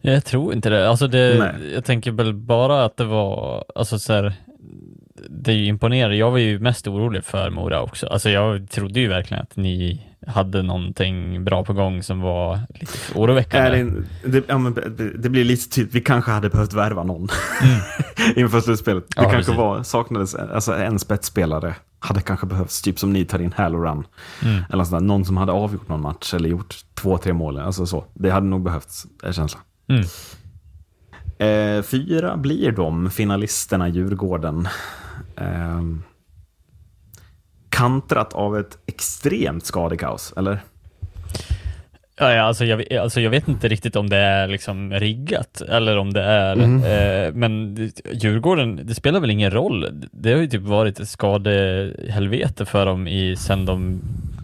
Jag 0.00 0.24
tror 0.24 0.54
inte 0.54 0.70
det. 0.70 0.88
Alltså 0.88 1.06
det 1.06 1.54
jag 1.74 1.84
tänker 1.84 2.12
väl 2.12 2.34
bara 2.34 2.84
att 2.84 2.96
det 2.96 3.04
var, 3.04 3.64
alltså 3.74 3.98
så 3.98 4.12
här, 4.12 4.34
det 5.28 5.52
är 5.52 5.56
ju 5.56 5.66
imponerande. 5.66 6.16
Jag 6.16 6.30
var 6.30 6.38
ju 6.38 6.58
mest 6.58 6.88
orolig 6.88 7.24
för 7.24 7.50
Mora 7.50 7.82
också. 7.82 8.06
Alltså 8.06 8.30
jag 8.30 8.70
trodde 8.70 9.00
ju 9.00 9.08
verkligen 9.08 9.42
att 9.42 9.56
ni 9.56 10.06
hade 10.26 10.62
någonting 10.62 11.44
bra 11.44 11.64
på 11.64 11.72
gång 11.72 12.02
som 12.02 12.20
var 12.20 12.60
lite 12.74 12.98
oroväckande. 13.14 13.84
Det, 14.22 14.28
det, 14.28 14.44
ja, 14.46 14.58
men 14.58 14.74
det 15.18 15.28
blir 15.28 15.44
lite 15.44 15.70
typ, 15.70 15.94
vi 15.94 16.00
kanske 16.00 16.30
hade 16.30 16.48
behövt 16.48 16.72
värva 16.72 17.04
någon 17.04 17.28
mm. 17.62 18.36
inför 18.36 18.60
slutspelet. 18.60 19.04
Det 19.08 19.22
ja, 19.22 19.30
kanske 19.30 19.52
var, 19.52 19.82
saknades, 19.82 20.34
alltså 20.34 20.72
en 20.72 20.98
spetsspelare 20.98 21.74
hade 22.02 22.20
kanske 22.20 22.46
behövts, 22.46 22.82
typ 22.82 22.98
som 22.98 23.12
ni 23.12 23.24
tar 23.24 23.38
in 23.38 23.52
Halloran. 23.52 24.06
Mm. 24.42 24.62
Eller 24.70 24.84
sådär, 24.84 25.00
någon 25.00 25.24
som 25.24 25.36
hade 25.36 25.52
avgjort 25.52 25.88
någon 25.88 26.00
match 26.00 26.34
eller 26.34 26.48
gjort 26.48 26.76
två, 26.94 27.18
tre 27.18 27.32
mål. 27.32 27.58
Alltså 27.58 27.86
så. 27.86 28.04
Det 28.14 28.30
hade 28.30 28.46
nog 28.46 28.62
behövts, 28.62 29.06
är 29.22 29.32
känslan. 29.32 29.62
Mm. 29.88 30.04
Eh, 31.38 31.82
fyra 31.82 32.36
blir 32.36 32.72
de, 32.72 33.10
finalisterna 33.10 33.88
Djurgården. 33.88 34.68
Eh, 35.36 35.82
kantrat 37.68 38.32
av 38.32 38.58
ett 38.58 38.78
extremt 38.86 39.66
skadekaos, 39.66 40.32
eller? 40.36 40.60
Ja, 42.30 42.42
alltså, 42.42 42.64
jag, 42.64 42.92
alltså 42.92 43.20
jag 43.20 43.30
vet 43.30 43.48
inte 43.48 43.68
riktigt 43.68 43.96
om 43.96 44.08
det 44.08 44.16
är 44.16 44.48
liksom 44.48 44.92
riggat 44.92 45.60
eller 45.60 45.96
om 45.96 46.12
det 46.12 46.22
är, 46.22 46.52
mm. 46.52 46.84
eh, 46.84 47.34
men 47.34 47.76
Djurgården, 48.12 48.80
det 48.84 48.94
spelar 48.94 49.20
väl 49.20 49.30
ingen 49.30 49.50
roll. 49.50 50.08
Det 50.12 50.32
har 50.32 50.40
ju 50.40 50.46
typ 50.46 50.62
varit 50.62 51.00
ett 51.00 51.08
skadehelvete 51.08 52.66
för 52.66 52.86
dem 52.86 53.08
i, 53.08 53.36
sen 53.36 53.66
de 53.66 54.00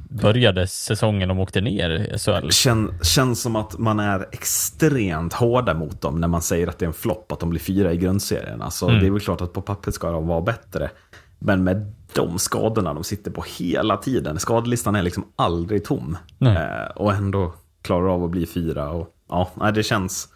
började 0.09 0.67
säsongen 0.67 1.29
de 1.29 1.39
åkte 1.39 1.61
ner 1.61 1.91
i 1.91 2.19
SHL. 2.19 2.51
Kän, 2.51 2.93
känns 3.03 3.43
som 3.43 3.57
att 3.57 3.79
man 3.79 4.01
är 4.01 4.27
extremt 4.33 5.33
hårda 5.33 5.75
mot 5.75 6.01
dem 6.01 6.21
när 6.21 6.29
man 6.29 6.43
säger 6.43 6.67
att 6.67 6.79
det 6.79 6.85
är 6.85 6.89
en 6.89 6.93
flopp 6.93 7.33
att 7.33 7.41
de 7.41 7.51
blir 7.51 7.61
fyra 7.61 7.93
i 7.93 7.97
grundserien. 7.97 8.63
Alltså, 8.63 8.89
Mm. 8.89 9.01
Det 9.01 9.07
är 9.07 9.11
väl 9.11 9.21
klart 9.21 9.41
att 9.41 9.53
på 9.53 9.63
pappret 9.63 9.95
ska 9.95 10.11
de 10.11 10.27
vara 10.27 10.41
bättre. 10.41 10.91
Men 11.39 11.65
med 11.65 11.93
de 12.13 12.39
skadorna 12.39 12.95
de 12.95 13.05
sitter 13.05 13.31
på 13.31 13.45
hela 13.59 13.97
tiden, 13.97 14.39
skadelistan 14.39 14.97
är 14.97 15.03
liksom 15.03 15.25
aldrig 15.37 15.85
tom. 15.85 16.17
Eh, 16.41 16.91
och 16.97 17.13
ändå 17.13 17.55
klarar 17.89 18.09
av 18.15 18.25
att 18.25 18.31
bli 18.31 18.47
fyra. 18.47 18.91
Och, 18.91 19.15
ja, 19.29 19.71
det 19.75 19.83
känns... 19.83 20.29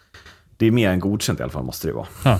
Det 0.57 0.65
är 0.67 0.71
mer 0.71 0.89
än 0.89 0.99
godkänt 0.99 1.39
i 1.39 1.43
alla 1.43 1.51
fall, 1.51 1.63
måste 1.63 1.87
det 1.87 1.93
vara. 1.93 2.07
Ja. 2.25 2.39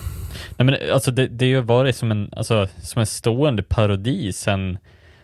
Nej, 0.58 0.66
men 0.66 0.76
alltså 0.94 1.12
det, 1.12 1.28
det 1.28 1.46
har 1.46 1.50
ju 1.50 1.62
varit 1.62 1.96
som 1.96 2.12
en, 2.12 2.30
alltså, 2.36 2.68
som 2.82 3.00
en 3.00 3.06
stående 3.06 3.64
parodi 3.64 4.34
sen, 4.34 4.78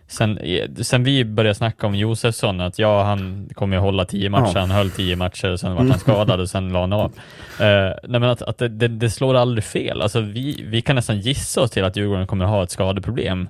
sen, 0.07 0.39
sen 0.81 1.03
vi 1.03 1.25
började 1.25 1.55
snacka 1.55 1.87
om 1.87 1.95
Josefsson, 1.95 2.61
att 2.61 2.79
ja, 2.79 3.03
han 3.03 3.49
kommer 3.53 3.77
ju 3.77 3.81
hålla 3.81 4.05
tio 4.05 4.29
matcher, 4.29 4.51
Ja. 4.55 4.59
han 4.59 4.71
höll 4.71 4.91
tio 4.91 5.15
matcher, 5.15 5.51
och 5.51 5.59
sen 5.59 5.75
var 5.75 5.83
han 5.83 5.99
skadad 5.99 6.39
och 6.39 6.49
sen 6.49 6.73
la 6.73 6.81
han 6.81 6.93
av. 6.93 7.11
Uh, 7.11 7.15
nej, 7.59 8.19
men 8.19 8.23
att, 8.23 8.41
att 8.41 8.57
det, 8.57 8.67
det, 8.67 8.87
det 8.87 9.09
slår 9.09 9.35
aldrig 9.35 9.63
fel. 9.63 10.01
Alltså, 10.01 10.21
vi, 10.21 10.65
vi 10.67 10.81
kan 10.81 10.95
nästan 10.95 11.19
gissa 11.19 11.61
oss 11.61 11.71
till 11.71 11.83
att 11.83 11.95
Djurgården 11.95 12.27
kommer 12.27 12.45
att 12.45 12.51
ha 12.51 12.63
ett 12.63 12.71
skadeproblem 12.71 13.47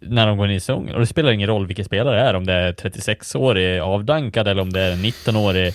när 0.00 0.26
de 0.26 0.38
går 0.38 0.46
in 0.46 0.56
i 0.56 0.60
säsongen. 0.60 0.94
Och 0.94 1.00
det 1.00 1.06
spelar 1.06 1.32
ingen 1.32 1.48
roll 1.48 1.66
vilken 1.66 1.84
spelare 1.84 2.16
det 2.16 2.22
är, 2.22 2.34
om 2.34 2.46
det 2.46 2.52
är 2.52 2.72
36-årig 2.72 3.80
avdankad 3.80 4.48
eller 4.48 4.62
om 4.62 4.72
det 4.72 4.80
är 4.80 4.92
en 4.92 5.04
19-årig 5.04 5.74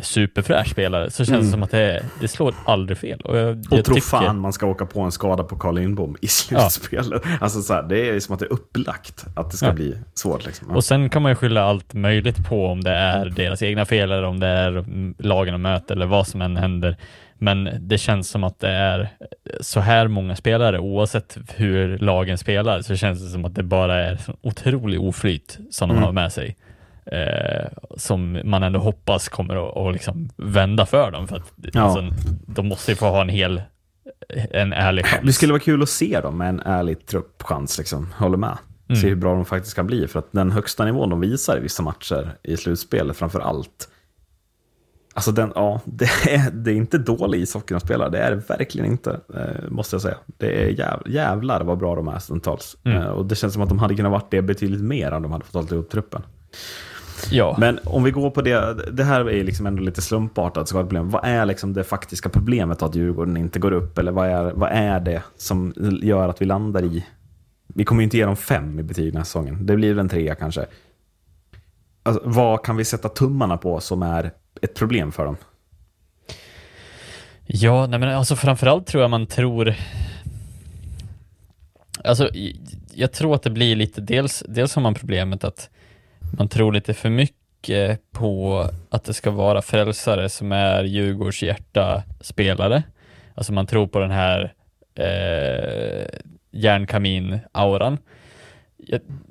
superfräsch 0.00 0.70
spelare, 0.70 1.10
så 1.10 1.24
känns 1.24 1.46
det 1.46 1.50
som 1.52 1.62
att 1.62 1.70
det, 1.70 2.04
det 2.20 2.28
slår 2.28 2.54
aldrig 2.66 2.98
fel. 2.98 3.20
Och, 3.20 3.36
jag, 3.38 3.48
Och 3.48 3.64
jag 3.78 3.84
tro 3.84 3.94
tycker- 3.94 4.06
fan 4.08 4.40
man 4.40 4.52
ska 4.52 4.66
åka 4.66 4.86
på 4.86 5.00
en 5.00 5.12
skada 5.12 5.44
på 5.44 5.56
Carl 5.56 5.74
Lindbom 5.74 6.16
i 6.20 6.26
slutspelet. 6.28 7.22
Alltså 7.40 7.60
så 7.62 7.74
här, 7.74 7.82
det 7.82 8.08
är 8.08 8.20
som 8.20 8.32
att 8.34 8.40
det 8.40 8.46
är 8.46 8.52
upplagt 8.52 9.24
att 9.36 9.50
det 9.50 9.56
ska 9.56 9.66
Ja. 9.66 9.72
bli 9.72 9.98
svårt. 10.14 10.46
Liksom. 10.46 10.66
Ja. 10.70 10.76
Och 10.76 10.84
sen 10.84 11.08
kan 11.10 11.22
man 11.22 11.30
ju 11.32 11.36
skylla 11.36 11.62
allt 11.64 11.94
möjligt 11.94 12.48
på 12.48 12.66
om 12.66 12.80
det 12.80 12.90
är 12.94 13.26
deras 13.30 13.62
egna 13.62 13.84
fel 13.84 14.10
eller 14.12 14.22
om 14.24 14.40
det 14.40 14.46
är 14.46 14.70
mm, 14.76 15.14
lagen 15.18 15.52
de 15.54 15.62
möter 15.62 15.94
eller 15.94 16.06
vad 16.06 16.26
som 16.26 16.42
än 16.42 16.56
händer. 16.56 16.96
Men 17.38 17.68
det 17.80 17.98
känns 17.98 18.28
som 18.30 18.44
att 18.44 18.60
det 18.60 18.68
är 18.70 19.08
så 19.60 19.80
här 19.80 20.08
många 20.08 20.36
spelare, 20.36 20.78
oavsett 20.78 21.38
hur 21.56 21.98
lagen 21.98 22.38
spelar, 22.38 22.82
så 22.82 22.96
känns 22.96 23.20
det 23.22 23.28
som 23.28 23.44
att 23.44 23.54
det 23.54 23.62
bara 23.62 24.04
är 24.04 24.16
så 24.16 24.34
otrolig 24.42 25.00
oflyt 25.00 25.58
som 25.70 25.88
de 25.88 25.92
Mm. 25.94 26.04
har 26.04 26.12
med 26.12 26.32
sig. 26.32 26.56
Eh, 27.06 27.66
som 27.96 28.40
man 28.44 28.62
ändå 28.62 28.78
hoppas 28.80 29.28
kommer 29.28 29.68
att, 29.68 29.76
att 29.76 29.92
liksom 29.92 30.28
vända 30.36 30.86
för 30.86 31.10
dem. 31.10 31.28
För 31.28 31.36
att 31.36 31.52
Ja. 31.72 31.80
alltså, 31.80 32.10
de 32.46 32.68
måste 32.68 32.92
ju 32.92 32.96
få 32.96 33.06
ha 33.06 33.20
en 33.20 33.28
hel, 33.28 33.62
en 34.50 34.72
ärlig 34.72 35.06
chans. 35.06 35.22
Det 35.26 35.32
skulle 35.32 35.52
vara 35.52 35.60
kul 35.62 35.82
att 35.82 35.88
se 35.88 36.20
dem 36.20 36.38
med 36.38 36.48
en 36.48 36.60
ärlig 36.60 37.06
truppchans. 37.06 37.78
Liksom. 37.78 38.12
Håller 38.16 38.36
med. 38.36 38.58
Mm. 38.88 39.00
Se 39.00 39.08
hur 39.08 39.16
bra 39.16 39.34
de 39.34 39.44
faktiskt 39.44 39.76
kan 39.76 39.86
bli. 39.86 40.08
För 40.08 40.18
att 40.18 40.32
den 40.32 40.50
högsta 40.50 40.84
nivån 40.84 41.10
de 41.10 41.20
visar 41.20 41.56
i 41.56 41.60
vissa 41.60 41.82
matcher 41.82 42.36
i 42.42 42.56
slutspelet 42.56 43.16
framför 43.16 43.40
allt. 43.40 43.88
Alltså 45.14 45.32
den, 45.32 45.52
ja, 45.54 45.80
det 45.84 46.04
är, 46.04 46.50
det 46.50 46.70
är 46.70 46.74
inte 46.74 46.98
dålig 46.98 47.40
ishockey 47.40 47.74
de 47.74 47.80
spelar. 47.80 48.10
Det 48.10 48.18
är 48.18 48.30
det 48.30 48.48
verkligen 48.48 48.86
inte, 48.90 49.20
eh, 49.34 49.70
måste 49.70 49.94
jag 49.94 50.02
säga. 50.02 50.16
Det 50.26 50.62
är 50.64 50.68
jäv, 50.68 51.02
jävlar 51.06 51.60
vad 51.60 51.78
bra 51.78 51.94
de 51.94 52.08
är 52.08 52.18
stundtals. 52.18 52.76
Mm. 52.84 52.98
Eh, 53.02 53.08
och 53.08 53.26
det 53.26 53.34
känns 53.34 53.52
som 53.52 53.62
att 53.62 53.68
de 53.68 53.78
hade 53.78 53.94
kunnat 53.94 54.12
varit 54.12 54.30
det 54.30 54.42
betydligt 54.42 54.80
mer 54.82 55.12
om 55.12 55.22
de 55.22 55.32
hade 55.32 55.44
fått 55.44 55.54
hålla 55.54 55.68
ihop 55.74 55.90
truppen. 55.90 56.22
Ja. 57.30 57.56
Men 57.58 57.78
om 57.84 58.04
vi 58.04 58.10
går 58.10 58.30
på 58.30 58.42
det, 58.42 58.74
det 58.92 59.04
här 59.04 59.30
är 59.30 59.44
liksom 59.44 59.66
ändå 59.66 59.82
lite 59.82 60.02
slumpartat 60.02 60.68
skadeproblem. 60.68 61.10
Vad 61.10 61.24
är 61.24 61.46
liksom 61.46 61.72
det 61.72 61.84
faktiska 61.84 62.28
problemet 62.28 62.82
att 62.82 62.94
Djurgården 62.94 63.36
inte 63.36 63.58
går 63.58 63.72
upp? 63.72 63.98
Eller 63.98 64.12
vad 64.12 64.28
är, 64.28 64.44
vad 64.44 64.70
är 64.72 65.00
det 65.00 65.22
som 65.36 65.74
gör 66.02 66.28
att 66.28 66.42
vi 66.42 66.44
landar 66.44 66.82
i... 66.84 67.06
Vi 67.66 67.84
kommer 67.84 68.02
ju 68.02 68.04
inte 68.04 68.16
ge 68.16 68.24
dem 68.24 68.36
fem 68.36 68.78
i 68.78 68.82
betyg 68.82 69.12
den 69.12 69.16
här 69.16 69.24
säsongen. 69.24 69.66
Det 69.66 69.76
blir 69.76 69.98
en 69.98 70.08
trea 70.08 70.34
kanske. 70.34 70.66
Alltså, 72.02 72.22
vad 72.24 72.64
kan 72.64 72.76
vi 72.76 72.84
sätta 72.84 73.08
tummarna 73.08 73.56
på 73.56 73.80
som 73.80 74.02
är 74.02 74.30
ett 74.62 74.74
problem 74.74 75.12
för 75.12 75.24
dem? 75.24 75.36
Ja, 77.46 77.86
nej 77.86 77.98
men 77.98 78.08
alltså 78.08 78.36
framförallt 78.36 78.86
tror 78.86 79.02
jag 79.02 79.10
man 79.10 79.26
tror 79.26 79.74
Alltså, 82.04 82.30
jag 82.94 83.12
tror 83.12 83.34
att 83.34 83.42
det 83.42 83.50
blir 83.50 83.76
lite, 83.76 84.00
dels, 84.00 84.42
dels 84.48 84.74
har 84.74 84.82
man 84.82 84.94
problemet 84.94 85.44
att 85.44 85.70
man 86.38 86.48
tror 86.48 86.72
lite 86.72 86.94
för 86.94 87.10
mycket 87.10 88.00
på 88.12 88.64
att 88.90 89.04
det 89.04 89.14
ska 89.14 89.30
vara 89.30 89.62
frälsare 89.62 90.28
som 90.28 90.52
är 90.52 90.84
Djurgårds 90.84 91.42
hjärta 91.42 92.02
spelare. 92.20 92.82
Alltså 93.34 93.52
man 93.52 93.66
tror 93.66 93.86
på 93.86 93.98
den 93.98 94.10
här 94.10 94.54
eh, 94.94 96.06
järnkamin-auran. 96.50 97.98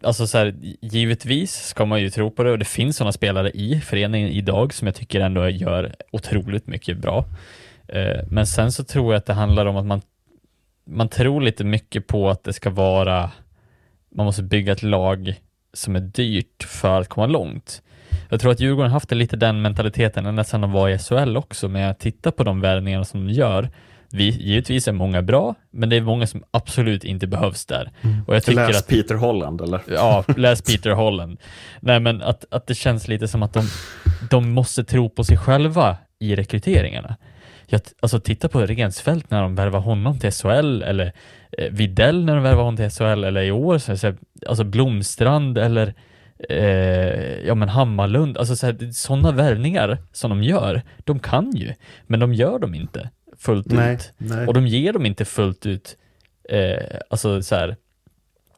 Alltså 0.04 0.28
så 0.28 0.38
här, 0.38 0.56
givetvis 0.82 1.54
ska 1.54 1.86
man 1.86 2.02
ju 2.02 2.10
tro 2.10 2.32
på 2.32 2.44
det 2.44 2.52
och 2.52 2.60
det 2.60 2.66
finns 2.66 2.98
sådana 2.98 3.12
spelare 3.12 3.50
i 3.52 3.82
föreningen 3.82 4.30
idag 4.30 4.74
som 4.74 4.88
jag 4.88 4.96
tycker 4.96 5.20
ändå 5.20 5.50
gör 5.50 5.96
otroligt 6.12 6.68
mycket 6.68 6.98
bra. 6.98 7.26
Eh, 7.88 8.20
Men 8.28 8.48
sen 8.48 8.72
så 8.72 8.84
tror 8.84 9.14
jag 9.14 9.18
att 9.20 9.26
det 9.26 9.34
handlar 9.34 9.66
om 9.66 9.78
att 9.78 9.86
man, 9.86 10.02
man 10.86 11.10
tror 11.10 11.42
lite 11.42 11.64
mycket 11.64 12.08
på 12.08 12.30
att 12.30 12.44
det 12.44 12.54
ska 12.54 12.70
vara, 12.70 13.32
man 14.16 14.26
måste 14.26 14.44
bygga 14.44 14.72
ett 14.72 14.84
lag 14.84 15.36
som 15.74 15.96
är 15.96 16.00
dyrt 16.00 16.64
för 16.64 17.02
att 17.02 17.10
komma 17.10 17.28
långt. 17.28 17.82
Jag 18.30 18.40
tror 18.40 18.52
att 18.52 18.60
Djurgården 18.60 18.92
har 18.92 18.96
haft 18.96 19.12
lite 19.12 19.36
den 19.36 19.62
mentaliteten 19.62 20.26
ända 20.26 20.44
sedan 20.44 20.62
de 20.62 20.72
var 20.72 20.90
i 20.90 20.98
SHL 20.98 21.38
också, 21.38 21.68
men 21.68 21.82
jag 21.82 22.00
tittar 22.00 22.32
på 22.32 22.44
de 22.44 22.62
värvningarna 22.62 23.04
som 23.06 23.28
de 23.28 23.34
gör. 23.34 23.70
Vi, 24.12 24.30
givetvis 24.30 24.88
är 24.88 24.92
många 24.92 25.22
bra, 25.22 25.56
men 25.72 25.90
det 25.90 25.96
är 25.96 26.02
många 26.02 26.28
som 26.28 26.44
absolut 26.52 27.04
inte 27.04 27.28
behövs 27.28 27.66
där. 27.66 27.92
Och 28.28 28.36
jag 28.36 28.44
tycker 28.44 28.68
Läs 28.68 28.80
att 28.80 28.88
Peter 28.88 29.16
Holland, 29.16 29.62
eller? 29.62 29.82
Ja, 29.88 30.24
läs 30.38 30.62
Peter 30.62 30.92
Holland. 30.92 31.40
Nej, 31.80 32.00
men 32.00 32.22
att, 32.22 32.46
att 32.52 32.68
det 32.68 32.76
känns 32.76 33.08
lite 33.08 33.28
som 33.28 33.44
att 33.44 33.54
de, 33.54 33.68
de 34.30 34.52
måste 34.52 34.84
tro 34.84 35.10
på 35.10 35.24
sig 35.24 35.38
själva 35.38 35.98
i 36.20 36.36
rekryteringarna. 36.36 37.18
Jag, 37.66 37.82
alltså 38.00 38.20
titta 38.20 38.50
på 38.50 38.62
Rensfeldt 38.62 39.32
när 39.32 39.42
de 39.42 39.56
värvar 39.56 39.80
honom 39.80 40.20
till 40.20 40.32
SHL 40.32 40.82
eller 40.82 41.14
eh, 41.58 41.72
Videll 41.72 42.26
när 42.26 42.34
de 42.36 42.44
värvar 42.44 42.64
honom 42.64 42.78
till 42.78 42.90
SHL 42.90 43.24
eller 43.24 43.42
i 43.42 43.52
år 43.52 43.78
så 43.78 43.92
här, 44.08 44.16
alltså 44.48 44.64
Blomstrand 44.64 45.58
eller 45.58 45.94
eh, 46.50 47.40
ja 47.48 47.56
men 47.56 47.70
Hammarlund, 47.70 48.38
alltså 48.38 48.56
sådana 48.94 49.32
värvningar 49.32 49.98
som 50.12 50.30
de 50.30 50.44
gör, 50.44 50.82
de 51.04 51.20
kan 51.20 51.52
ju, 51.56 51.74
men 52.08 52.20
de 52.20 52.34
gör 52.34 52.60
dem 52.60 52.76
inte 52.76 53.10
fullt 53.38 53.66
Nej, 53.72 53.96
ut. 53.96 54.14
nej. 54.18 54.48
Och 54.48 54.54
de 54.54 54.68
ger 54.68 54.94
dem 54.94 55.06
inte 55.06 55.26
fullt 55.26 55.66
ut, 55.66 55.98
eh, 56.50 57.00
alltså 57.10 57.42
så 57.42 57.56
här, 57.56 57.76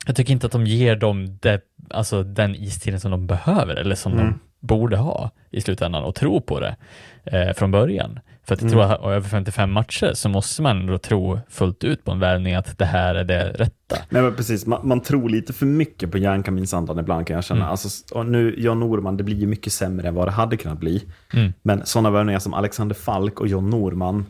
jag 0.07 0.15
tycker 0.15 0.33
inte 0.33 0.45
att 0.45 0.51
de 0.51 0.65
ger 0.65 0.95
dem 0.95 1.37
det, 1.41 1.61
alltså 1.89 2.23
den 2.23 2.55
istiden 2.55 2.99
som 2.99 3.11
de 3.11 3.27
behöver 3.27 3.75
eller 3.75 3.95
som 3.95 4.13
Mm. 4.13 4.25
de 4.25 4.39
borde 4.65 4.97
ha 4.97 5.31
i 5.51 5.61
slutändan 5.61 6.03
och 6.03 6.15
tro 6.15 6.41
på 6.41 6.59
det 6.59 6.75
eh, 7.23 7.53
från 7.53 7.71
början. 7.71 8.19
För 8.43 8.53
att 8.53 8.61
jag 8.61 8.71
Mm. 8.71 8.87
tror 8.87 8.93
att 9.09 9.15
över 9.15 9.29
55 9.29 9.71
matcher 9.71 10.11
så 10.13 10.29
måste 10.29 10.61
man 10.61 10.77
ändå 10.79 10.97
tro 10.97 11.39
fullt 11.49 11.83
ut 11.83 12.03
på 12.03 12.11
en 12.11 12.19
värvning 12.19 12.53
att 12.55 12.77
det 12.77 12.85
här 12.85 13.15
är 13.15 13.23
det 13.23 13.49
rätta. 13.49 13.95
Nej 14.09 14.21
men 14.21 14.35
precis, 14.35 14.65
man, 14.65 14.87
man 14.87 14.99
tror 15.01 15.29
lite 15.29 15.53
för 15.53 15.65
mycket 15.65 16.11
på 16.11 16.17
järnkaminsandan 16.17 16.99
ibland 16.99 17.27
kan 17.27 17.35
jag 17.35 17.43
känna. 17.43 17.59
Mm. 17.59 17.71
Alltså, 17.71 18.23
nu, 18.23 18.55
John 18.57 18.79
Norman, 18.79 19.17
det 19.17 19.23
blir 19.23 19.35
ju 19.35 19.47
mycket 19.47 19.73
sämre 19.73 20.07
än 20.07 20.15
vad 20.15 20.27
det 20.27 20.31
hade 20.31 20.57
kunnat 20.57 20.79
bli. 20.79 21.03
Mm. 21.33 21.53
Men 21.61 21.85
sådana 21.85 22.09
värvningar 22.11 22.39
som 22.39 22.53
Alexander 22.53 22.95
Falk 22.95 23.39
och 23.39 23.47
John 23.47 23.69
Norman, 23.69 24.25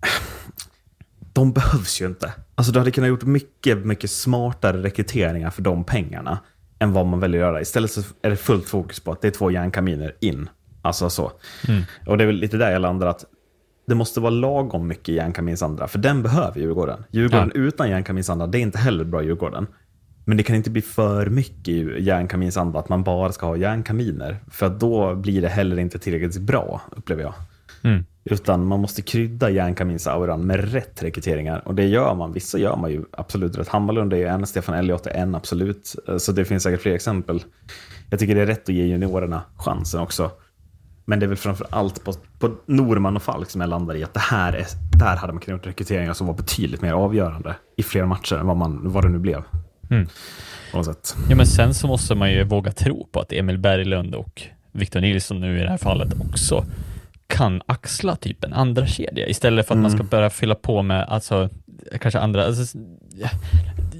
de 1.32 1.52
behövs 1.52 2.00
ju 2.02 2.06
inte. 2.06 2.32
Alltså 2.54 2.72
du 2.72 2.78
hade 2.78 2.90
kunnat 2.90 3.08
gjort 3.08 3.22
mycket, 3.24 3.78
mycket 3.78 4.10
smartare 4.10 4.82
rekryteringar 4.82 5.50
för 5.50 5.62
de 5.62 5.84
pengarna 5.84 6.38
än 6.78 6.92
vad 6.92 7.06
man 7.06 7.20
väljer 7.20 7.40
att 7.40 7.46
göra. 7.46 7.60
Istället 7.60 7.90
så 7.90 8.02
är 8.22 8.30
det 8.30 8.36
fullt 8.36 8.68
fokus 8.68 9.00
på 9.00 9.12
att 9.12 9.22
det 9.22 9.28
är 9.28 9.32
två 9.32 9.50
järnkaminer 9.50 10.14
in. 10.20 10.48
Alltså 10.82 11.10
så. 11.10 11.32
Mm. 11.68 11.82
Och 12.06 12.18
det 12.18 12.24
är 12.24 12.26
väl 12.26 12.36
lite 12.36 12.56
där 12.56 12.70
jag 12.70 12.82
landar 12.82 13.06
att 13.06 13.24
det 13.86 13.94
måste 13.94 14.20
vara 14.20 14.30
lagom 14.30 14.86
mycket 14.86 15.14
järnkaminsandra, 15.14 15.88
för 15.88 15.98
den 15.98 16.22
behöver 16.22 16.60
Djurgården. 16.60 17.04
Djurgården 17.10 17.52
utan 17.54 17.90
järnkaminsandra, 17.90 18.46
det 18.46 18.58
är 18.58 18.62
inte 18.62 18.78
heller 18.78 19.04
bra 19.04 19.22
Djurgården. 19.22 19.66
Men 20.24 20.36
det 20.36 20.42
kan 20.42 20.56
inte 20.56 20.70
bli 20.70 20.82
för 20.82 21.26
mycket 21.26 22.00
järnkaminsanda, 22.00 22.78
att 22.78 22.88
man 22.88 23.02
bara 23.02 23.32
ska 23.32 23.46
ha 23.46 23.56
järnkaminer. 23.56 24.36
För 24.50 24.68
då 24.68 25.14
blir 25.14 25.42
det 25.42 25.48
heller 25.48 25.78
inte 25.78 25.98
tillräckligt 25.98 26.38
bra, 26.40 26.80
upplever 26.90 27.22
jag. 27.22 27.34
Mm. 27.82 28.04
Utan 28.24 28.66
man 28.66 28.80
måste 28.80 29.02
krydda 29.02 29.50
järnkaminsauran 29.50 30.46
med 30.46 30.72
rätt 30.72 31.02
rekryteringar. 31.02 31.62
Och 31.68 31.74
det 31.74 31.84
gör 31.84 32.14
man. 32.14 32.32
Vissa 32.32 32.58
gör 32.58 32.76
man 32.76 32.90
ju 32.90 33.04
absolut 33.10 33.58
rätt. 33.58 33.68
Hammarlund 33.68 34.12
är 34.12 34.16
ju 34.16 34.26
en, 34.26 34.46
Stefan 34.46 34.74
Elliot 34.74 35.06
är 35.06 35.10
en 35.10 35.34
absolut. 35.34 35.94
Så 36.18 36.32
det 36.32 36.44
finns 36.44 36.62
säkert 36.62 36.82
fler 36.82 36.94
exempel. 36.94 37.42
Jag 38.10 38.20
tycker 38.20 38.34
det 38.34 38.42
är 38.42 38.46
rätt 38.46 38.68
att 38.68 38.74
ge 38.74 38.84
juniorerna 38.84 39.42
chansen 39.56 40.00
också. 40.00 40.30
Men 41.04 41.20
det 41.20 41.26
är 41.26 41.28
väl 41.28 41.36
framför 41.36 41.66
allt 41.70 42.04
på, 42.04 42.12
på 42.38 42.56
Norman 42.66 43.16
och 43.16 43.22
Falk 43.22 43.50
som 43.50 43.60
jag 43.60 43.70
landar 43.70 43.94
i 43.94 44.04
att 44.04 44.14
det 44.14 44.20
här 44.20 44.52
är, 44.52 44.66
där 44.98 45.16
hade 45.16 45.32
man 45.32 45.40
kunnat 45.40 45.58
gjort 45.58 45.66
rekryteringar 45.66 46.12
som 46.12 46.26
var 46.26 46.34
betydligt 46.34 46.82
mer 46.82 46.92
avgörande 46.92 47.56
i 47.76 47.82
fler 47.82 48.04
matcher 48.04 48.36
än 48.36 48.46
vad, 48.46 48.56
man, 48.56 48.92
vad 48.92 49.04
det 49.04 49.08
nu 49.08 49.18
blev. 49.18 49.42
Mm. 49.90 50.06
På 50.70 50.76
något 50.76 50.86
sätt. 50.86 51.16
Ja, 51.30 51.36
men 51.36 51.46
sen 51.46 51.74
så 51.74 51.86
måste 51.86 52.14
man 52.14 52.32
ju 52.32 52.44
våga 52.44 52.72
tro 52.72 53.08
på 53.12 53.20
att 53.20 53.32
Emil 53.32 53.58
Berglund 53.58 54.14
och 54.14 54.42
Victor 54.72 55.00
Nilsson 55.00 55.40
nu 55.40 55.58
i 55.58 55.62
det 55.62 55.70
här 55.70 55.78
fallet 55.78 56.12
också 56.30 56.64
kan 57.26 57.62
axla 57.66 58.16
typ 58.16 58.44
en 58.44 58.52
andra 58.52 58.86
kedja 58.86 59.28
istället 59.28 59.66
för 59.66 59.74
att 59.74 59.80
man 59.80 59.90
ska 59.90 60.02
börja 60.02 60.30
fylla 60.30 60.54
på 60.54 60.82
med 60.82 61.04
alltså 61.08 61.48
kanske 62.00 62.20
andra. 62.20 62.44
Alltså, 62.44 62.78
ja, 63.14 63.28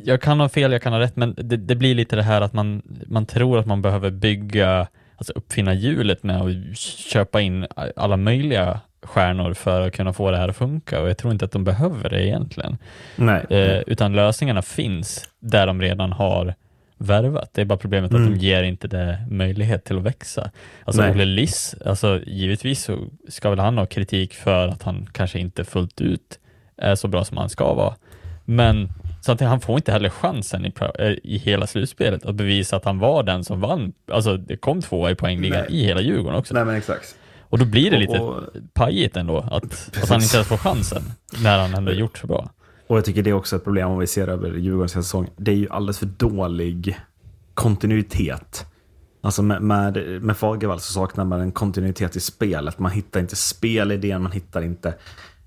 jag 0.05 0.21
kan 0.21 0.41
ha 0.41 0.49
fel, 0.49 0.73
jag 0.73 0.83
kan 0.83 0.93
ha 0.93 1.01
rätt, 1.01 1.17
men 1.17 1.35
det, 1.37 1.57
det, 1.57 1.75
blir 1.75 1.95
lite 1.95 2.17
det 2.17 2.23
här 2.23 2.41
att 2.41 2.53
man, 2.53 2.83
man 3.07 3.27
tror 3.27 3.59
att 3.59 3.67
man 3.67 3.83
behöver 3.83 4.11
bygga, 4.11 4.87
alltså 5.17 5.33
uppfinna 5.33 5.75
hjulet 5.75 6.23
med 6.23 6.43
att 6.43 6.79
köpa 6.79 7.41
in 7.41 7.67
alla 7.97 8.17
möjliga 8.17 8.81
stjärnor 9.03 9.55
för 9.55 9.81
att 9.81 9.93
kunna 9.93 10.13
få 10.13 10.31
det 10.31 10.37
här 10.37 10.49
att 10.49 10.57
funka 10.57 11.01
och 11.01 11.09
jag 11.09 11.19
tror 11.19 11.33
inte 11.33 11.45
att 11.45 11.53
de 11.53 11.65
behöver 11.65 12.11
det 12.11 12.27
egentligen. 12.27 12.79
Nej. 13.17 13.47
Eh, 13.51 13.83
utan 13.87 14.13
lösningarna 14.13 14.63
finns 14.63 15.29
där 15.41 15.67
de 15.67 15.83
redan 15.83 16.13
har 16.13 16.55
värvat. 16.99 17.51
Det 17.53 17.61
är 17.61 17.65
bara 17.65 17.79
problemet 17.79 18.11
mm. 18.11 18.23
att 18.23 18.31
de 18.31 18.47
ger 18.47 18.63
inte 18.63 18.89
det 18.89 19.27
möjlighet 19.31 19.85
till 19.85 19.97
att 19.97 20.03
växa. 20.03 20.51
Alltså 20.85 21.03
Nej. 21.03 21.11
Olle 21.11 21.25
Liss, 21.25 21.75
alltså 21.85 22.21
givetvis 22.27 22.85
så 22.85 22.99
ska 23.29 23.51
väl 23.51 23.59
han 23.59 23.79
ha 23.79 23.87
kritik 23.87 24.35
för 24.35 24.69
att 24.69 24.83
han 24.83 25.09
kanske 25.13 25.39
inte 25.39 25.65
fullt 25.65 26.01
ut 26.01 26.39
är 26.77 26.95
så 26.95 27.09
bra 27.09 27.25
som 27.25 27.37
han 27.37 27.49
ska 27.49 27.75
vara. 27.75 27.95
Men 28.45 28.93
så 29.21 29.33
att 29.33 29.41
han 29.41 29.61
får 29.61 29.77
inte 29.77 29.93
heller 29.93 30.09
chansen 30.09 30.67
i, 30.67 30.73
eh, 30.99 31.13
i 31.23 31.39
hela 31.39 31.67
slutspelet 31.67 32.25
att 32.25 32.35
bevisa 32.35 32.77
att 32.77 32.85
han 32.85 32.99
var 32.99 33.23
den 33.23 33.45
som 33.45 33.61
vann. 33.61 33.93
Alltså 34.13 34.37
det 34.37 34.57
kom 34.57 34.83
tvåa 34.83 35.11
i 35.11 35.15
poängligan 35.15 35.65
i 35.69 35.85
hela 35.85 36.01
Djurgården 36.01 36.39
också. 36.39 36.55
Nej 36.55 36.65
men 36.65 36.75
exakt. 36.75 37.17
Och 37.41 37.59
då 37.59 37.65
blir 37.65 37.91
det 37.91 37.99
lite 37.99 38.19
och, 38.19 38.37
och, 38.37 38.45
pajigt 38.73 39.17
ändå, 39.17 39.39
att, 39.39 39.65
att 40.03 40.09
han 40.09 40.23
inte 40.23 40.37
ens 40.37 40.49
får 40.49 40.57
chansen 40.57 41.03
när 41.43 41.59
han 41.59 41.75
ändå 41.75 41.93
gjort 41.93 42.19
så 42.19 42.27
bra. 42.27 42.51
Och 42.87 42.97
jag 42.97 43.05
tycker 43.05 43.23
det 43.23 43.31
är 43.31 43.35
också 43.35 43.57
ett 43.57 43.65
problem 43.65 43.89
om 43.89 43.99
vi 43.99 44.07
ser 44.07 44.29
över 44.29 44.51
Djurgårdens 44.51 44.93
säsong. 44.93 45.29
Det 45.37 45.51
är 45.51 45.57
ju 45.57 45.69
alldeles 45.71 45.99
för 45.99 46.07
dålig 46.07 47.01
kontinuitet. 47.55 48.67
Alltså 49.21 49.43
med, 49.43 49.63
med, 49.63 50.23
med 50.23 50.37
Fagervall 50.37 50.81
så 50.81 50.93
saknar 50.93 51.25
man 51.25 51.41
en 51.41 51.53
kontinuitet 51.53 52.17
i 52.17 52.21
spelet. 52.21 52.79
Man 52.79 52.93
hittar 52.93 53.21
inte 53.21 53.37
spelidén, 53.37 54.23
man 54.23 54.33
hittar 54.33 54.63
inte... 54.63 54.95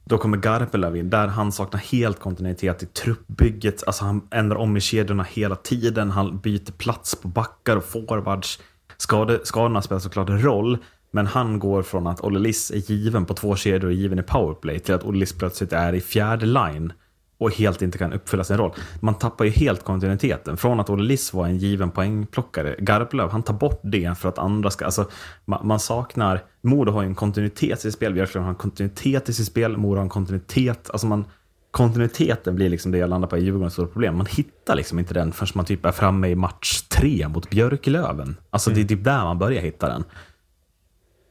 Då 0.04 0.18
kommer 0.18 0.38
Garpenlöv 0.38 0.96
in, 0.96 1.10
där 1.10 1.28
han 1.28 1.52
saknar 1.52 1.80
helt 1.80 2.20
kontinuitet 2.20 2.84
i 2.84 2.86
truppbygget. 2.86 3.84
Alltså 3.88 4.06
han 4.06 4.22
ändrar 4.32 4.58
om 4.58 4.78
i 4.78 4.82
kedjorna 4.82 5.24
hela 5.24 5.56
tiden. 5.56 6.12
Han 6.12 6.40
byter 6.40 6.72
plats 6.72 7.16
på 7.16 7.28
backar 7.28 7.76
och 7.76 7.84
forwards. 7.84 8.60
Skade, 8.98 9.40
skadorna 9.44 9.82
spelar 9.82 10.00
såklart 10.00 10.30
en 10.30 10.44
roll. 10.44 10.78
Men 11.12 11.28
han 11.28 11.60
går 11.60 11.82
från 11.82 12.08
att 12.08 12.22
Olle 12.22 12.40
Liss 12.40 12.72
är 12.72 12.92
given 12.92 13.26
på 13.26 13.34
två 13.34 13.56
kedjor 13.56 13.86
och 13.90 13.94
given 13.94 14.20
i 14.20 14.24
powerplay 14.24 14.80
till 14.80 14.96
att 14.96 15.04
Olle 15.04 15.20
Liss 15.20 15.34
plötsligt 15.34 15.74
är 15.74 15.94
i 15.94 16.02
fjärde 16.02 16.46
line 16.46 16.94
och 17.38 17.52
helt 17.52 17.82
inte 17.82 17.98
kan 17.98 18.14
uppfylla 18.14 18.44
sin 18.44 18.58
roll. 18.58 18.74
Man 19.00 19.16
tappar 19.16 19.46
ju 19.46 19.52
helt 19.52 19.84
kontinuiteten. 19.84 20.58
Från 20.58 20.80
att 20.80 20.90
Olle 20.90 21.04
Liss 21.04 21.34
var 21.34 21.46
en 21.46 21.58
given 21.58 21.92
poängplockare, 21.92 22.76
Garplöv, 22.80 23.30
han 23.30 23.44
tar 23.44 23.54
bort 23.54 23.80
det 23.84 24.18
för 24.18 24.30
att 24.30 24.38
andra 24.38 24.70
ska... 24.70 24.86
Alltså, 24.86 25.06
man, 25.46 25.68
man 25.68 25.80
saknar... 25.80 26.44
Modo 26.62 26.92
har 26.92 27.02
ju 27.02 27.08
en 27.08 27.16
kontinuitet 27.16 27.80
i 27.80 27.82
sitt 27.82 27.94
spel, 27.94 28.14
Björklund 28.14 28.46
har 28.46 28.52
en 28.52 28.56
kontinuitet 28.58 29.30
i 29.30 29.34
sitt 29.34 29.48
spel, 29.48 29.78
Modo 29.78 29.96
har 29.96 30.04
en 30.04 30.10
kontinuitet. 30.10 30.90
Alltså 30.90 31.08
man, 31.08 31.26
kontinuiteten 31.72 32.56
blir 32.56 32.70
liksom 32.70 32.92
det 32.92 32.98
jag 32.98 33.10
landar 33.10 33.28
på 33.28 33.38
i 33.38 33.44
Djurgårdens 33.44 33.74
stora 33.74 33.88
problem. 33.88 34.18
Man 34.18 34.26
hittar 34.26 34.76
liksom 34.76 35.00
inte 35.00 35.14
den 35.14 35.32
förrän 35.32 35.52
man 35.56 35.66
typ 35.66 35.86
är 35.86 35.92
framme 35.92 36.28
i 36.28 36.36
match 36.36 36.82
tre 36.82 37.28
mot 37.28 37.50
Björklöven. 37.50 38.38
Alltså 38.50 38.70
mm. 38.70 38.76
det 38.76 38.86
är 38.86 38.96
typ 38.96 39.06
där 39.06 39.24
man 39.24 39.38
börjar 39.38 39.62
hitta 39.62 39.90
den. 39.90 40.04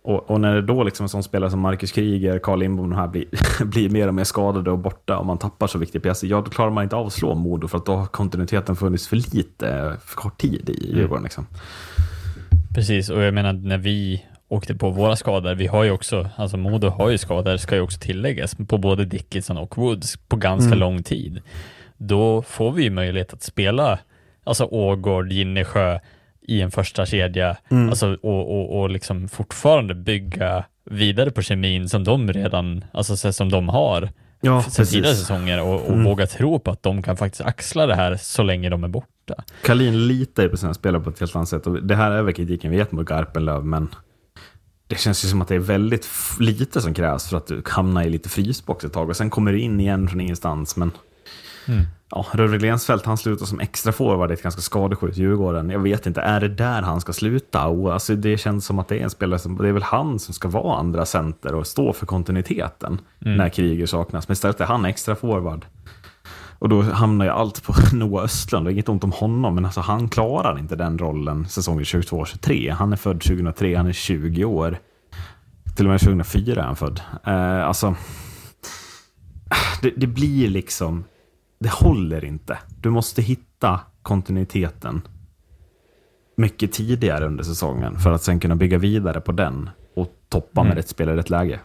Och, 0.07 0.31
och, 0.31 0.41
när 0.41 0.55
det 0.55 0.63
då 0.63 0.85
liksom 0.85 1.05
en 1.05 1.09
sån 1.09 1.23
spelare 1.23 1.51
som 1.51 1.61
Marcus 1.61 1.93
Kriger, 1.93 2.39
Carl 2.39 2.59
Lindbom 2.59 2.93
här 2.93 3.09
blir, 3.09 3.25
blir 3.65 3.91
mer 3.91 4.09
och 4.09 4.15
mer 4.15 4.25
skadade 4.25 4.71
och 4.71 4.79
borta 4.79 5.19
och 5.19 5.27
man 5.27 5.39
tappar 5.39 5.67
så 5.67 5.79
viktiga 5.79 6.03
pjäser, 6.03 6.27
ja 6.27 6.41
då 6.41 6.51
klarar 6.51 6.71
man 6.71 6.85
inte 6.85 6.97
av 6.97 7.07
att 7.07 7.13
slå 7.13 7.35
Modo 7.35 7.69
för 7.69 7.79
att 7.79 7.87
då 7.87 7.95
har 7.95 8.07
kontinuiteten 8.07 8.77
funnits 8.77 9.09
för 9.09 9.17
lite, 9.17 9.97
för 10.05 10.17
kort 10.17 10.39
tid 10.39 10.71
i 10.71 10.87
mm. 10.87 10.99
Djurgården. 10.99 11.25
Liksom. 11.25 11.47
Precis, 12.75 13.11
och 13.11 13.23
jag 13.23 13.35
menar 13.35 13.53
när 13.53 13.79
vi 13.79 14.25
åkte 14.49 14.75
på 14.75 14.91
våra 14.91 15.17
skador, 15.17 15.55
vi 15.55 15.67
har 15.67 15.85
ju 15.85 15.91
också, 15.91 16.29
alltså 16.37 16.57
Modo 16.57 16.89
har 16.89 17.11
ju 17.11 17.19
skador, 17.19 17.57
ska 17.57 17.75
ju 17.75 17.81
också 17.81 18.01
tilläggas, 18.01 18.55
på 18.69 18.79
både 18.79 19.05
Dickinson 19.05 19.57
och 19.57 19.79
Woods 19.79 20.17
på 20.17 20.37
ganska 20.37 20.67
mm. 20.67 20.79
lång 20.79 21.03
tid. 21.03 21.43
Då 21.97 22.43
får 22.43 22.73
vi 22.73 22.83
ju 22.83 22.91
möjlighet 22.91 23.33
att 23.33 23.43
spela, 23.43 23.99
alltså 24.45 24.65
Ågård, 24.65 25.33
Ginnesjö, 25.33 25.99
i 26.49 26.61
en 26.61 26.71
första 26.71 27.07
kedja 27.07 27.57
mm. 27.71 27.89
alltså, 27.89 28.17
och, 28.23 28.51
och, 28.51 28.81
och 28.81 28.91
liksom 28.91 29.29
fortfarande 29.29 29.95
bygga 29.95 30.65
vidare 30.91 31.31
på 31.31 31.43
kemin 31.43 31.89
som 31.89 32.05
de 32.05 32.33
redan, 32.33 32.85
alltså 32.93 33.33
som 33.33 33.51
de 33.51 33.69
har 33.69 34.09
ja, 34.41 34.63
sen 34.63 34.87
tidigare 34.87 35.15
säsonger 35.15 35.63
och, 35.63 35.81
och 35.81 35.93
mm. 35.93 36.05
våga 36.05 36.27
tro 36.27 36.59
på 36.59 36.71
att 36.71 36.83
de 36.83 37.03
kan 37.03 37.17
faktiskt 37.17 37.45
axla 37.45 37.87
det 37.87 37.95
här 37.95 38.17
så 38.17 38.43
länge 38.43 38.69
de 38.69 38.85
är 38.85 38.89
borta. 38.89 39.45
Kalin 39.63 40.09
litar 40.09 40.43
ju 40.43 40.49
på 40.49 40.57
sina 40.57 40.75
spelare 40.75 41.03
på 41.03 41.11
ett 41.11 41.21
helt 41.21 41.37
annat 41.37 41.49
sätt 41.49 41.67
och 41.67 41.83
det 41.83 41.95
här 41.95 42.11
är 42.11 42.23
väl 42.23 42.35
kritiken 42.35 42.71
vi 42.71 42.77
gett 42.77 42.93
mot 42.93 43.09
Garpenlöv, 43.09 43.65
men 43.65 43.89
det 44.87 44.99
känns 44.99 45.25
ju 45.25 45.29
som 45.29 45.43
att 45.43 45.49
det 45.49 45.55
är 45.55 45.59
väldigt 45.59 46.09
lite 46.41 46.81
som 46.81 46.95
krävs 46.95 47.29
för 47.29 47.37
att 47.37 47.47
du 47.47 47.63
hamnar 47.67 48.03
i 48.03 48.11
lite 48.11 48.29
frysbox 48.29 48.85
ett 48.85 48.93
tag 48.93 49.09
och 49.09 49.17
sen 49.17 49.31
kommer 49.31 49.53
du 49.53 49.61
in 49.61 49.81
igen 49.81 50.09
från 50.09 50.21
ingenstans. 50.21 50.77
Men 50.77 50.91
mm 51.69 51.87
ja, 52.11 52.27
Rögle 52.33 52.59
Glensfält, 52.59 53.07
han 53.07 53.17
slutar 53.17 53.47
som 53.47 53.61
extra 53.61 53.93
forward 53.93 54.31
i 54.31 54.35
ett 54.35 54.43
ganska 54.43 54.61
skadeskjut 54.61 55.17
Djurgården. 55.17 55.71
Jag 55.71 55.79
vet 55.79 56.07
inte, 56.07 56.21
är 56.21 56.41
det 56.41 56.49
där 56.49 56.83
han 56.83 57.01
ska 57.01 57.13
sluta? 57.13 57.67
Och 57.67 57.93
alltså, 57.93 58.15
det 58.15 58.39
känns 58.39 58.67
som 58.67 58.79
att 58.79 58.89
det 58.89 58.99
är 58.99 59.03
en 59.03 59.11
spelare 59.11 59.39
som, 59.39 59.57
det 59.57 59.69
är 59.69 59.73
väl 59.73 59.83
han 59.83 60.19
som 60.19 60.35
ska 60.35 60.49
vara 60.49 60.79
andra 60.79 61.07
center 61.07 61.55
och 61.55 61.67
stå 61.67 61.93
för 61.93 62.07
kontinuiteten 62.07 63.01
mm. 63.25 63.37
när 63.37 63.49
kriger 63.49 63.87
saknas. 63.87 64.29
Men 64.29 64.33
istället 64.33 64.61
är 64.61 64.65
han 64.65 64.85
extra 64.85 65.15
forward. 65.15 65.67
Och 66.59 66.69
då 66.69 66.83
hamnar 66.83 67.25
ju 67.25 67.31
allt 67.31 67.63
på 67.63 67.75
Noah 67.93 68.25
Östlund. 68.25 68.67
Och 68.67 68.73
inget 68.73 68.89
ont 68.89 69.05
om 69.05 69.13
honom, 69.13 69.55
men 69.55 69.65
alltså, 69.65 69.81
han 69.81 70.09
klarar 70.09 70.59
inte 70.59 70.77
den 70.77 70.99
rollen 70.99 71.49
säsongen 71.49 71.85
22-23. 71.85 72.73
Han 72.73 72.93
är 72.93 72.97
född 72.97 73.21
2003, 73.21 73.77
han 73.77 73.87
är 73.87 73.93
20 73.93 74.45
år. 74.45 74.79
Till 75.77 75.87
och 75.87 75.91
med 75.91 76.01
2004 76.01 76.63
är 76.63 76.67
han 76.67 76.77
född. 76.77 77.01
Eh, 77.25 77.67
alltså, 77.67 77.95
det, 79.83 79.93
det 79.97 80.07
blir 80.07 80.49
liksom 80.49 81.05
det 81.59 81.71
håller 81.71 82.25
inte. 82.25 82.59
Du 82.81 82.91
måste 82.91 83.23
hitta 83.23 83.81
kontinuiteten 84.03 85.03
mycket 86.37 86.73
tidigare 86.73 87.27
under 87.27 87.45
säsongen 87.45 87.99
för 87.99 88.13
att 88.13 88.23
sen 88.23 88.41
kunna 88.41 88.57
bygga 88.57 88.79
vidare 88.79 89.21
på 89.21 89.33
den 89.33 89.71
och 89.95 90.13
toppa 90.29 90.61
mm. 90.61 90.69
med 90.69 90.77
rätt 90.77 90.89
spel 90.89 91.09
i 91.09 91.13
rätt 91.13 91.31
läge. 91.31 91.61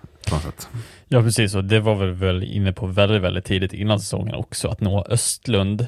Ja, 1.08 1.22
precis. 1.22 1.56
Och 1.56 1.64
det 1.64 1.80
var 1.80 1.96
vi 1.96 2.12
väl 2.12 2.44
inne 2.44 2.74
på 2.74 2.86
väldigt, 2.86 3.22
väldigt 3.22 3.46
tidigt 3.46 3.74
innan 3.74 4.00
säsongen 4.00 4.36
också, 4.36 4.68
att 4.68 4.82
nå 4.82 5.06
Östlund 5.10 5.88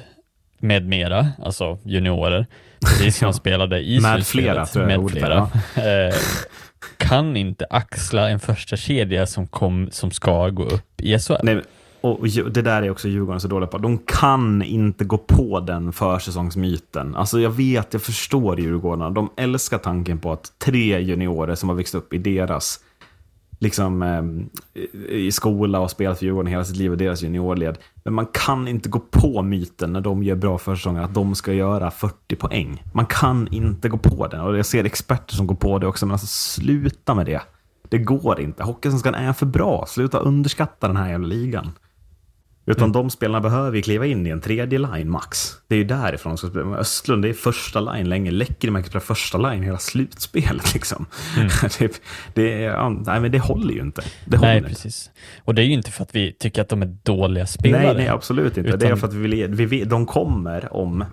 med 0.58 0.88
mera, 0.88 1.28
alltså 1.42 1.78
juniorer, 1.84 2.46
precis 2.80 3.16
som 3.16 3.26
ja. 3.26 3.32
spelade 3.32 3.80
i 3.80 4.00
Med 4.00 4.26
flera, 4.26 4.66
tror 4.66 4.90
jag 4.90 5.00
med 5.00 5.10
flera, 5.10 5.38
eh, 5.76 6.14
kan 6.96 7.36
inte 7.36 7.66
axla 7.70 8.30
en 8.30 8.40
första 8.40 8.76
kedja 8.76 9.26
som, 9.26 9.46
kom, 9.46 9.88
som 9.92 10.10
ska 10.10 10.48
gå 10.48 10.64
upp 10.64 11.00
i 11.00 11.18
SHL. 11.18 11.34
Nej, 11.42 11.62
och 12.04 12.28
det 12.28 12.62
där 12.62 12.82
är 12.82 12.90
också 12.90 13.08
Djurgården 13.08 13.40
så 13.40 13.48
dåliga 13.48 13.66
på. 13.66 13.78
De 13.78 13.98
kan 13.98 14.62
inte 14.62 15.04
gå 15.04 15.18
på 15.18 15.60
den 15.60 15.92
försäsongsmyten. 15.92 17.14
Alltså 17.14 17.40
jag 17.40 17.50
vet, 17.50 17.92
jag 17.92 18.02
förstår 18.02 18.60
Djurgården. 18.60 19.14
De 19.14 19.30
älskar 19.36 19.78
tanken 19.78 20.18
på 20.18 20.32
att 20.32 20.52
tre 20.58 21.00
juniorer 21.00 21.54
som 21.54 21.68
har 21.68 21.76
växt 21.76 21.94
upp 21.94 22.14
i 22.14 22.18
deras 22.18 22.80
liksom, 23.58 24.02
eh, 24.02 24.82
i 25.08 25.32
skola 25.32 25.80
och 25.80 25.90
spelat 25.90 26.18
för 26.18 26.26
Djurgården 26.26 26.50
hela 26.50 26.64
sitt 26.64 26.76
liv 26.76 26.90
och 26.90 26.98
deras 26.98 27.22
juniorled. 27.22 27.78
Men 28.04 28.14
man 28.14 28.26
kan 28.26 28.68
inte 28.68 28.88
gå 28.88 28.98
på 28.98 29.42
myten 29.42 29.92
när 29.92 30.00
de 30.00 30.22
gör 30.22 30.36
bra 30.36 30.58
försäsonger 30.58 31.02
att 31.02 31.14
de 31.14 31.34
ska 31.34 31.52
göra 31.52 31.90
40 31.90 32.36
poäng. 32.36 32.82
Man 32.94 33.06
kan 33.06 33.48
inte 33.48 33.88
gå 33.88 33.98
på 33.98 34.26
den. 34.26 34.40
Och 34.40 34.58
jag 34.58 34.66
ser 34.66 34.84
experter 34.84 35.34
som 35.34 35.46
går 35.46 35.54
på 35.54 35.78
det 35.78 35.86
också, 35.86 36.06
men 36.06 36.12
alltså 36.12 36.26
sluta 36.26 37.14
med 37.14 37.26
det. 37.26 37.42
Det 37.88 37.98
går 37.98 38.40
inte. 38.40 38.62
Hockeysvenskan 38.62 39.14
är 39.14 39.32
för 39.32 39.46
bra. 39.46 39.84
Sluta 39.88 40.18
underskatta 40.18 40.86
den 40.86 40.96
här 40.96 41.10
jävla 41.10 41.26
ligan. 41.26 41.70
Utan 42.66 42.84
mm. 42.84 42.92
de 42.92 43.10
spelarna 43.10 43.40
behöver 43.40 43.76
ju 43.76 43.82
kliva 43.82 44.06
in 44.06 44.26
i 44.26 44.30
en 44.30 44.40
tredje 44.40 44.78
line 44.78 45.10
max. 45.10 45.52
Det 45.68 45.74
är 45.74 45.78
ju 45.78 45.84
därifrån 45.84 46.30
de 46.30 46.38
ska 46.38 46.46
spela. 46.46 46.76
Östlund, 46.76 47.22
det 47.22 47.28
är 47.28 47.32
första 47.32 47.80
line 47.80 48.08
länge. 48.08 48.30
Lekkerimäki 48.30 48.88
spelar 48.88 49.00
första 49.00 49.38
line 49.38 49.62
hela 49.62 49.78
slutspelet. 49.78 50.74
Liksom. 50.74 51.06
Mm. 51.36 51.48
det, 51.78 52.02
det, 52.34 52.76
nej, 53.06 53.20
men 53.20 53.30
det 53.30 53.38
håller 53.38 53.74
ju 53.74 53.80
inte. 53.80 54.02
Det 54.24 54.38
nej, 54.38 54.62
precis. 54.62 55.10
Och 55.44 55.54
det 55.54 55.62
är 55.62 55.66
ju 55.66 55.72
inte 55.72 55.90
för 55.90 56.02
att 56.02 56.14
vi 56.14 56.32
tycker 56.32 56.62
att 56.62 56.68
de 56.68 56.82
är 56.82 56.96
dåliga 57.02 57.46
spelare. 57.46 57.82
Nej, 57.82 57.94
nej 57.94 58.08
absolut 58.08 58.56
inte. 58.56 58.68
Utan... 58.68 58.78
Det 58.78 58.86
är 58.86 58.96
för 58.96 59.06
att 59.06 59.14
vi 59.14 59.28
vill, 59.28 59.54
vi, 59.66 59.84
de 59.84 60.06
kommer 60.06 60.74
om 60.74 61.04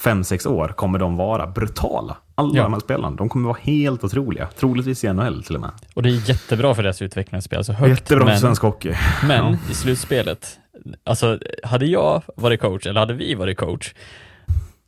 fem, 0.00 0.24
sex 0.24 0.46
år 0.46 0.68
kommer 0.68 0.98
de 0.98 1.16
vara 1.16 1.46
brutala. 1.46 2.16
Alla 2.34 2.56
ja. 2.56 2.62
de 2.62 2.72
här 2.72 2.80
spelarna, 2.80 3.16
de 3.16 3.28
kommer 3.28 3.48
vara 3.48 3.58
helt 3.60 4.04
otroliga. 4.04 4.48
Troligtvis 4.58 5.04
i 5.04 5.12
NHL 5.12 5.44
till 5.44 5.54
och 5.54 5.60
med. 5.60 5.70
Och 5.94 6.02
det 6.02 6.08
är 6.08 6.28
jättebra 6.28 6.74
för 6.74 6.82
deras 6.82 7.02
utveckling 7.02 7.38
att 7.38 7.44
spela 7.44 7.64
så 7.64 7.72
högt. 7.72 7.90
Jättebra 7.90 8.26
för 8.26 8.36
svensk 8.36 8.62
hockey. 8.62 8.94
Men 9.26 9.52
ja. 9.52 9.58
i 9.70 9.74
slutspelet, 9.74 10.58
alltså 11.04 11.38
hade 11.62 11.86
jag 11.86 12.22
varit 12.36 12.60
coach, 12.60 12.86
eller 12.86 13.00
hade 13.00 13.14
vi 13.14 13.34
varit 13.34 13.56
coach, 13.56 13.94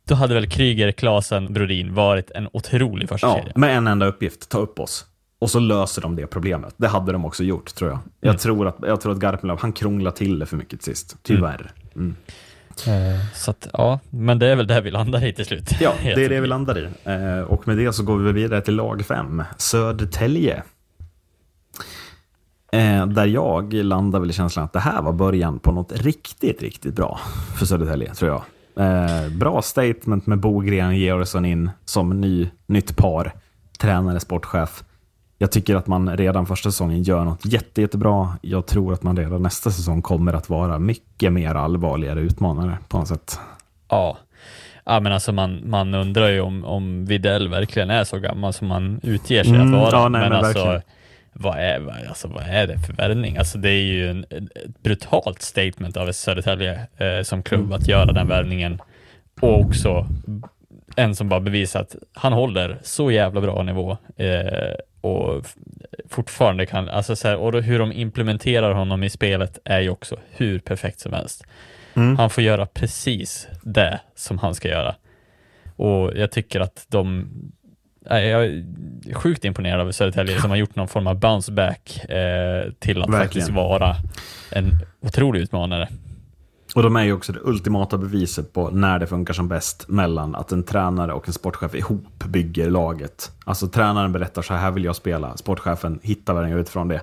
då 0.07 0.15
hade 0.15 0.33
väl 0.33 0.49
Kryger, 0.49 0.91
Klasen, 0.91 1.53
Brodin 1.53 1.93
varit 1.93 2.31
en 2.31 2.49
otrolig 2.53 3.09
första 3.09 3.27
ja, 3.27 3.45
Med 3.55 3.77
en 3.77 3.87
enda 3.87 4.05
uppgift, 4.05 4.49
ta 4.49 4.57
upp 4.57 4.79
oss. 4.79 5.05
Och 5.39 5.49
så 5.49 5.59
löser 5.59 6.01
de 6.01 6.15
det 6.15 6.27
problemet. 6.27 6.73
Det 6.77 6.87
hade 6.87 7.11
de 7.11 7.25
också 7.25 7.43
gjort, 7.43 7.75
tror 7.75 7.89
jag. 7.89 7.99
Jag, 8.21 8.29
mm. 8.29 8.37
tror, 8.37 8.67
att, 8.67 8.77
jag 8.81 9.01
tror 9.01 9.11
att 9.11 9.19
Garpenlöv, 9.19 9.57
han 9.59 9.73
krånglar 9.73 10.11
till 10.11 10.39
det 10.39 10.45
för 10.45 10.57
mycket 10.57 10.83
sist. 10.83 11.17
Tyvärr. 11.23 11.71
Mm. 11.95 12.15
Mm. 12.87 13.19
Så 13.33 13.51
att, 13.51 13.67
ja, 13.73 13.99
men 14.09 14.39
det 14.39 14.47
är 14.47 14.55
väl 14.55 14.67
det 14.67 14.81
vi 14.81 14.91
landar 14.91 15.25
i 15.25 15.33
till 15.33 15.45
slut. 15.45 15.71
Ja, 15.79 15.93
det 16.03 16.25
är 16.25 16.29
det 16.29 16.41
vi 16.41 16.47
landar 16.47 16.79
i. 16.79 16.87
Eh, 17.03 17.41
och 17.41 17.67
med 17.67 17.77
det 17.77 17.93
så 17.93 18.03
går 18.03 18.17
vi 18.17 18.31
vidare 18.31 18.61
till 18.61 18.75
lag 18.75 19.05
5, 19.05 19.43
Södertälje. 19.57 20.63
Eh, 22.77 23.07
där 23.07 23.25
jag 23.25 23.73
landar 23.73 24.19
väl 24.19 24.29
i 24.29 24.33
känslan 24.33 24.65
att 24.65 24.73
det 24.73 24.79
här 24.79 25.01
var 25.01 25.13
början 25.13 25.59
på 25.59 25.71
något 25.71 25.91
riktigt, 25.91 26.61
riktigt 26.61 26.95
bra 26.95 27.19
för 27.57 27.65
Södertälje, 27.65 28.13
tror 28.13 28.31
jag. 28.31 28.41
Eh, 28.85 29.29
bra 29.29 29.61
statement 29.61 30.27
med 30.27 30.39
Bogren 30.39 30.87
och 30.87 30.93
Georgsson 30.93 31.45
in 31.45 31.69
som 31.85 32.21
ny, 32.21 32.49
nytt 32.67 32.97
par. 32.97 33.33
Tränare, 33.79 34.19
sportchef. 34.19 34.83
Jag 35.37 35.51
tycker 35.51 35.75
att 35.75 35.87
man 35.87 36.17
redan 36.17 36.45
första 36.45 36.71
säsongen 36.71 37.03
gör 37.03 37.23
något 37.25 37.45
jätte, 37.45 37.81
jättebra. 37.81 38.37
Jag 38.41 38.65
tror 38.65 38.93
att 38.93 39.03
man 39.03 39.17
redan 39.17 39.43
nästa 39.43 39.71
säsong 39.71 40.01
kommer 40.01 40.33
att 40.33 40.49
vara 40.49 40.79
mycket 40.79 41.33
mer 41.33 41.55
allvarligare 41.55 42.19
utmanare 42.19 42.77
på 42.87 42.97
något 42.97 43.07
sätt. 43.07 43.39
Ja, 43.89 44.17
ja 44.85 44.99
men 44.99 45.11
alltså 45.13 45.31
man, 45.31 45.69
man 45.69 45.93
undrar 45.93 46.29
ju 46.29 46.41
om, 46.41 46.65
om 46.65 47.05
Videll 47.05 47.47
verkligen 47.49 47.89
är 47.89 48.03
så 48.03 48.19
gammal 48.19 48.53
som 48.53 48.67
man 48.67 48.99
utger 49.03 49.43
sig 49.43 49.55
Mm, 49.55 49.73
att 49.73 49.79
vara. 49.81 50.03
ja, 50.03 50.09
nej, 50.09 50.21
men 50.21 50.29
men 50.29 50.45
alltså, 50.45 50.59
verkligen. 50.65 50.81
Vad 51.39 51.57
är, 51.57 52.05
alltså, 52.09 52.27
vad 52.27 52.43
är 52.43 52.67
det 52.67 52.79
för 52.79 52.93
värvning? 52.93 53.37
Alltså 53.37 53.57
det 53.57 53.69
är 53.69 53.83
ju 53.83 54.09
en, 54.09 54.25
ett 54.29 54.83
brutalt 54.83 55.41
statement 55.41 55.97
av 55.97 56.11
Södertälje 56.11 56.87
eh, 56.97 57.21
som 57.23 57.43
klubb 57.43 57.61
Mm. 57.61 57.73
att 57.73 57.87
göra 57.87 58.11
den 58.11 58.27
värvningen. 58.27 58.81
Och 59.41 59.59
också 59.59 60.07
en 60.95 61.15
som 61.15 61.29
bara 61.29 61.39
bevisar 61.39 61.81
att 61.81 61.95
han 62.13 62.33
håller 62.33 62.77
så 62.83 63.11
jävla 63.11 63.41
bra 63.41 63.63
nivå 63.63 63.97
eh, 64.15 64.73
och 65.01 65.45
fortfarande 66.09 66.65
kan, 66.65 66.89
alltså 66.89 67.15
så 67.15 67.27
här, 67.27 67.37
och 67.37 67.63
hur 67.63 67.79
de 67.79 67.91
implementerar 67.91 68.73
honom 68.73 69.03
i 69.03 69.09
spelet 69.09 69.59
är 69.63 69.79
ju 69.79 69.89
också 69.89 70.17
hur 70.31 70.59
perfekt 70.59 70.99
som 70.99 71.13
helst. 71.13 71.43
Mm. 71.93 72.17
Han 72.17 72.29
får 72.29 72.43
göra 72.43 72.65
precis 72.65 73.47
det 73.63 73.99
som 74.15 74.37
han 74.37 74.55
ska 74.55 74.67
göra. 74.67 74.95
Och 75.75 76.17
jag 76.17 76.31
tycker 76.31 76.59
att 76.59 76.85
de, 76.89 77.29
jag 78.09 78.45
är 78.45 78.65
sjukt 79.13 79.45
imponerad 79.45 79.87
av 79.87 79.91
Södertälje 79.91 80.41
som 80.41 80.49
har 80.49 80.57
gjort 80.57 80.75
någon 80.75 80.87
form 80.87 81.07
av 81.07 81.19
bounce 81.19 81.51
back 81.51 82.05
eh, 82.09 82.71
till 82.79 83.01
att 83.01 83.09
Verkligen. 83.09 83.11
faktiskt 83.11 83.49
vara 83.49 83.95
en 84.51 84.71
otrolig 85.01 85.39
utmanare. 85.39 85.89
Och 86.75 86.83
de 86.83 86.95
är 86.95 87.03
ju 87.03 87.13
också 87.13 87.33
det 87.33 87.39
ultimata 87.43 87.97
beviset 87.97 88.53
på 88.53 88.69
när 88.69 88.99
det 88.99 89.07
funkar 89.07 89.33
som 89.33 89.47
bäst 89.47 89.87
mellan 89.87 90.35
att 90.35 90.51
en 90.51 90.63
tränare 90.63 91.13
och 91.13 91.27
en 91.27 91.33
sportchef 91.33 91.75
ihop 91.75 92.23
bygger 92.25 92.69
laget. 92.69 93.31
Alltså 93.45 93.67
tränaren 93.67 94.11
berättar 94.11 94.41
så 94.41 94.53
här 94.53 94.71
vill 94.71 94.83
jag 94.83 94.95
spela, 94.95 95.37
sportchefen 95.37 95.99
hittar 96.03 96.33
värderingar 96.33 96.57
utifrån 96.59 96.87
det. 96.87 97.01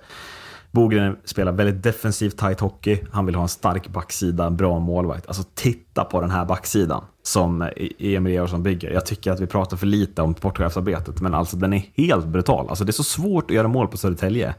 Bogren 0.74 1.16
spelar 1.24 1.52
väldigt 1.52 1.82
defensivt 1.82 2.38
tight 2.38 2.60
hockey. 2.60 2.98
Han 3.12 3.26
vill 3.26 3.34
ha 3.34 3.42
en 3.42 3.48
stark 3.48 3.88
backsida, 3.88 4.46
en 4.46 4.56
bra 4.56 4.78
målvakt. 4.78 5.26
Alltså 5.26 5.42
titta 5.54 6.04
på 6.04 6.20
den 6.20 6.30
här 6.30 6.44
backsidan 6.44 7.04
som 7.22 7.68
Emil 7.98 8.32
Georgsson 8.32 8.62
bygger. 8.62 8.90
Jag 8.90 9.06
tycker 9.06 9.32
att 9.32 9.40
vi 9.40 9.46
pratar 9.46 9.76
för 9.76 9.86
lite 9.86 10.22
om 10.22 10.34
sportchefsarbetet, 10.34 11.20
men 11.20 11.34
alltså 11.34 11.56
den 11.56 11.72
är 11.72 11.82
helt 11.96 12.26
brutal. 12.26 12.68
Alltså 12.68 12.84
det 12.84 12.90
är 12.90 12.92
så 12.92 13.04
svårt 13.04 13.50
att 13.50 13.56
göra 13.56 13.68
mål 13.68 13.88
på 13.88 13.96
Södertälje 13.96 14.54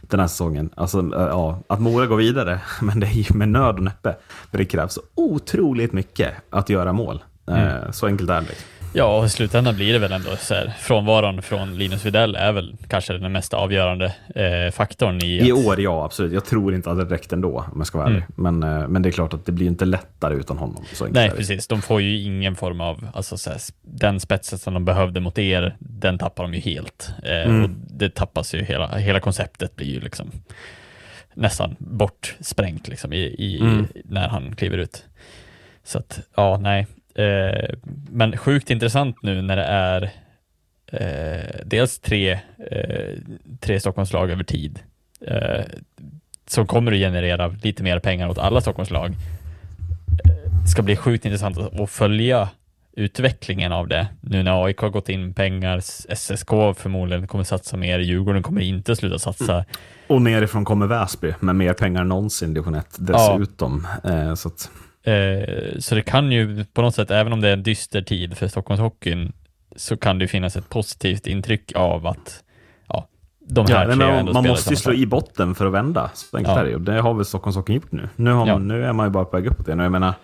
den 0.00 0.20
här 0.20 0.26
säsongen. 0.26 0.70
Alltså, 0.74 0.98
äh, 0.98 1.22
ja, 1.22 1.58
att 1.66 1.80
Mora 1.80 2.06
går 2.06 2.16
vidare, 2.16 2.60
men 2.82 3.00
det 3.00 3.06
är 3.06 3.12
ju 3.30 3.34
med 3.34 3.48
nöd 3.48 3.74
och 3.76 3.82
näppe. 3.82 4.16
För 4.50 4.58
det 4.58 4.64
krävs 4.64 4.98
otroligt 5.14 5.92
mycket 5.92 6.34
att 6.50 6.68
göra 6.68 6.92
mål. 6.92 7.22
Eh, 7.50 7.90
Så 7.90 8.06
enkelt 8.06 8.30
är 8.30 8.40
det. 8.40 8.54
Ja, 8.98 9.18
och 9.18 9.24
i 9.24 9.28
slutändan 9.28 9.76
blir 9.76 9.92
det 9.92 9.98
väl 9.98 10.12
ändå 10.12 10.36
så 10.36 10.54
här, 10.54 10.72
frånvaron 10.78 11.42
från 11.42 11.78
Linus 11.78 12.06
Widell 12.06 12.36
är 12.36 12.52
väl 12.52 12.76
kanske 12.88 13.12
den 13.18 13.32
mest 13.32 13.54
avgörande 13.54 14.14
eh, 14.34 14.72
faktorn 14.72 15.22
i, 15.22 15.48
I 15.48 15.52
att, 15.52 15.66
år, 15.66 15.80
ja 15.80 16.04
absolut. 16.04 16.32
Jag 16.32 16.44
tror 16.44 16.74
inte 16.74 16.90
att 16.90 16.98
det 16.98 17.04
räckte 17.04 17.34
ändå, 17.34 17.58
om 17.72 17.74
jag 17.76 17.86
ska 17.86 17.98
vara 17.98 18.08
ärlig. 18.08 18.22
Men, 18.36 18.62
eh, 18.62 18.88
men 18.88 19.02
det 19.02 19.08
är 19.08 19.10
klart 19.10 19.34
att 19.34 19.46
det 19.46 19.52
blir 19.52 19.66
inte 19.66 19.84
lättare 19.84 20.34
utan 20.34 20.58
honom. 20.58 20.84
Nej, 21.10 21.30
precis. 21.30 21.66
De 21.66 21.82
får 21.82 22.00
ju 22.00 22.18
ingen 22.22 22.56
form 22.56 22.80
av, 22.80 23.08
alltså 23.14 23.36
så 23.36 23.50
här, 23.50 23.58
den 23.82 24.20
spetsen 24.20 24.58
som 24.58 24.74
de 24.74 24.84
behövde 24.84 25.20
mot 25.20 25.38
er, 25.38 25.76
den 25.78 26.18
tappar 26.18 26.42
de 26.44 26.54
ju 26.54 26.60
helt. 26.60 27.10
Eh, 27.22 27.38
Mm. 27.38 27.62
Och 27.64 27.70
det 27.90 28.14
tappas 28.14 28.54
ju, 28.54 28.62
hela, 28.64 28.96
hela 28.96 29.20
konceptet 29.20 29.76
blir 29.76 29.86
ju 29.86 30.00
liksom 30.00 30.30
nästan 31.34 31.76
bortsprängt 31.78 32.88
liksom 32.88 33.12
i, 33.12 33.18
i, 33.18 33.58
Mm. 33.60 33.86
när 34.04 34.28
han 34.28 34.56
kliver 34.56 34.78
ut. 34.78 35.04
Så 35.84 35.98
att, 35.98 36.20
ja, 36.36 36.58
nej. 36.58 36.86
Eh, 37.18 37.74
men 38.10 38.36
sjukt 38.36 38.70
intressant 38.70 39.22
nu 39.22 39.42
när 39.42 39.56
det 39.56 39.64
är 39.64 40.10
eh, 40.92 41.60
dels 41.64 41.98
tre, 41.98 42.32
eh, 42.70 43.18
tre 43.60 43.80
Stockholmslag 43.80 44.30
över 44.30 44.44
tid 44.44 44.78
eh, 45.26 45.64
som 46.46 46.66
kommer 46.66 46.92
att 46.92 46.98
generera 46.98 47.48
lite 47.62 47.82
mer 47.82 47.98
pengar 47.98 48.28
åt 48.28 48.38
alla 48.38 48.60
Stockholmslag. 48.60 49.10
Eh, 49.10 50.64
ska 50.66 50.82
bli 50.82 50.96
sjukt 50.96 51.24
intressant 51.24 51.58
att, 51.58 51.90
följa 51.90 52.48
utvecklingen 52.92 53.72
av 53.72 53.88
det 53.88 54.08
nu 54.20 54.42
när 54.42 54.64
AIK 54.64 54.78
har 54.78 54.88
gått 54.88 55.08
in 55.08 55.34
pengar, 55.34 55.80
SSK 56.14 56.50
förmodligen 56.76 57.26
kommer 57.26 57.44
satsa 57.44 57.76
mer, 57.76 57.98
Djurgården 57.98 58.42
kommer 58.42 58.60
inte 58.60 58.96
sluta 58.96 59.18
satsa. 59.18 59.64
Och 60.06 60.22
nerifrån 60.22 60.64
kommer 60.64 60.86
Väsby 60.86 61.34
med 61.40 61.56
mer 61.56 61.72
pengar 61.72 62.00
än 62.00 62.08
någonsin 62.08 62.54
division 62.54 62.74
1 62.74 62.96
dessutom. 62.98 63.86
Eh, 64.04 64.34
så 64.34 64.48
att, 64.48 64.70
Eh, 65.02 65.78
så 65.78 65.94
det 65.94 66.02
kan 66.02 66.32
ju 66.32 66.64
på 66.64 66.82
något 66.82 66.94
sätt, 66.94 67.10
även 67.10 67.32
om 67.32 67.40
det 67.40 67.48
är 67.48 67.52
en 67.52 67.62
dyster 67.62 68.02
tid 68.02 68.36
för 68.36 68.48
Stockholmshockeyn, 68.48 69.32
så 69.76 69.96
kan 69.96 70.18
det 70.18 70.28
finnas 70.28 70.56
ett 70.56 70.68
positivt 70.68 71.26
intryck 71.26 71.72
av 71.74 72.06
att 72.06 72.42
ja, 72.88 73.08
de 73.48 73.66
här 73.66 73.88
ja, 73.88 73.94
tre 73.96 74.06
ändå 74.06 74.32
man 74.32 74.46
måste 74.46 74.70
ju 74.70 74.76
slå 74.76 74.92
i 74.92 75.06
botten 75.06 75.54
för 75.54 75.66
att 75.66 75.72
vända. 75.72 76.10
Så 76.14 76.36
enkelt 76.36 76.54
Ja. 76.56 76.60
är 76.60 76.64
det 76.64 76.70
ju. 76.70 76.78
Det 76.78 77.00
har 77.00 77.14
väl 77.14 77.24
Stockholmshockeyn 77.24 77.74
gjort 77.76 77.92
nu. 77.92 78.08
Nu, 78.16 78.34
man, 78.34 78.48
Ja. 78.48 78.58
nu 78.58 78.84
är 78.84 78.92
man 78.92 79.06
ju 79.06 79.10
bara 79.10 79.24
på 79.24 79.36
väg 79.36 79.46
uppåt 79.46 79.66
igen. 79.68 79.78
Och 79.80 79.84
jag 79.84 79.92
menar, 79.92 80.14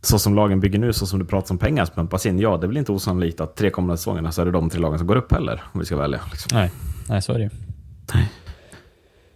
så 0.00 0.18
som 0.18 0.34
lagen 0.34 0.60
bygger 0.60 0.78
nu, 0.78 0.92
så 0.92 1.06
som 1.06 1.18
du 1.18 1.24
pratar 1.24 1.54
om 1.54 1.58
pengar 1.58 1.84
som 1.84 1.94
pumpas 1.94 2.26
in, 2.26 2.38
ja, 2.38 2.56
det 2.56 2.66
är 2.66 2.68
väl 2.68 2.76
inte 2.76 2.92
osannolikt 2.92 3.40
att 3.40 3.56
tre 3.56 3.70
kommande 3.70 3.96
säsongerna 3.96 4.32
så 4.32 4.40
är 4.42 4.46
det 4.46 4.52
de 4.52 4.70
tre 4.70 4.80
lagen 4.80 4.98
som 4.98 5.06
går 5.06 5.16
upp 5.16 5.32
heller, 5.32 5.62
om 5.72 5.80
vi 5.80 5.86
ska 5.86 5.96
välja. 5.96 6.20
Liksom. 6.30 6.58
Nej, 6.58 6.70
nej, 7.08 7.22
så 7.22 7.32
är 7.32 7.38
det 7.38 7.44
ju. 7.44 7.50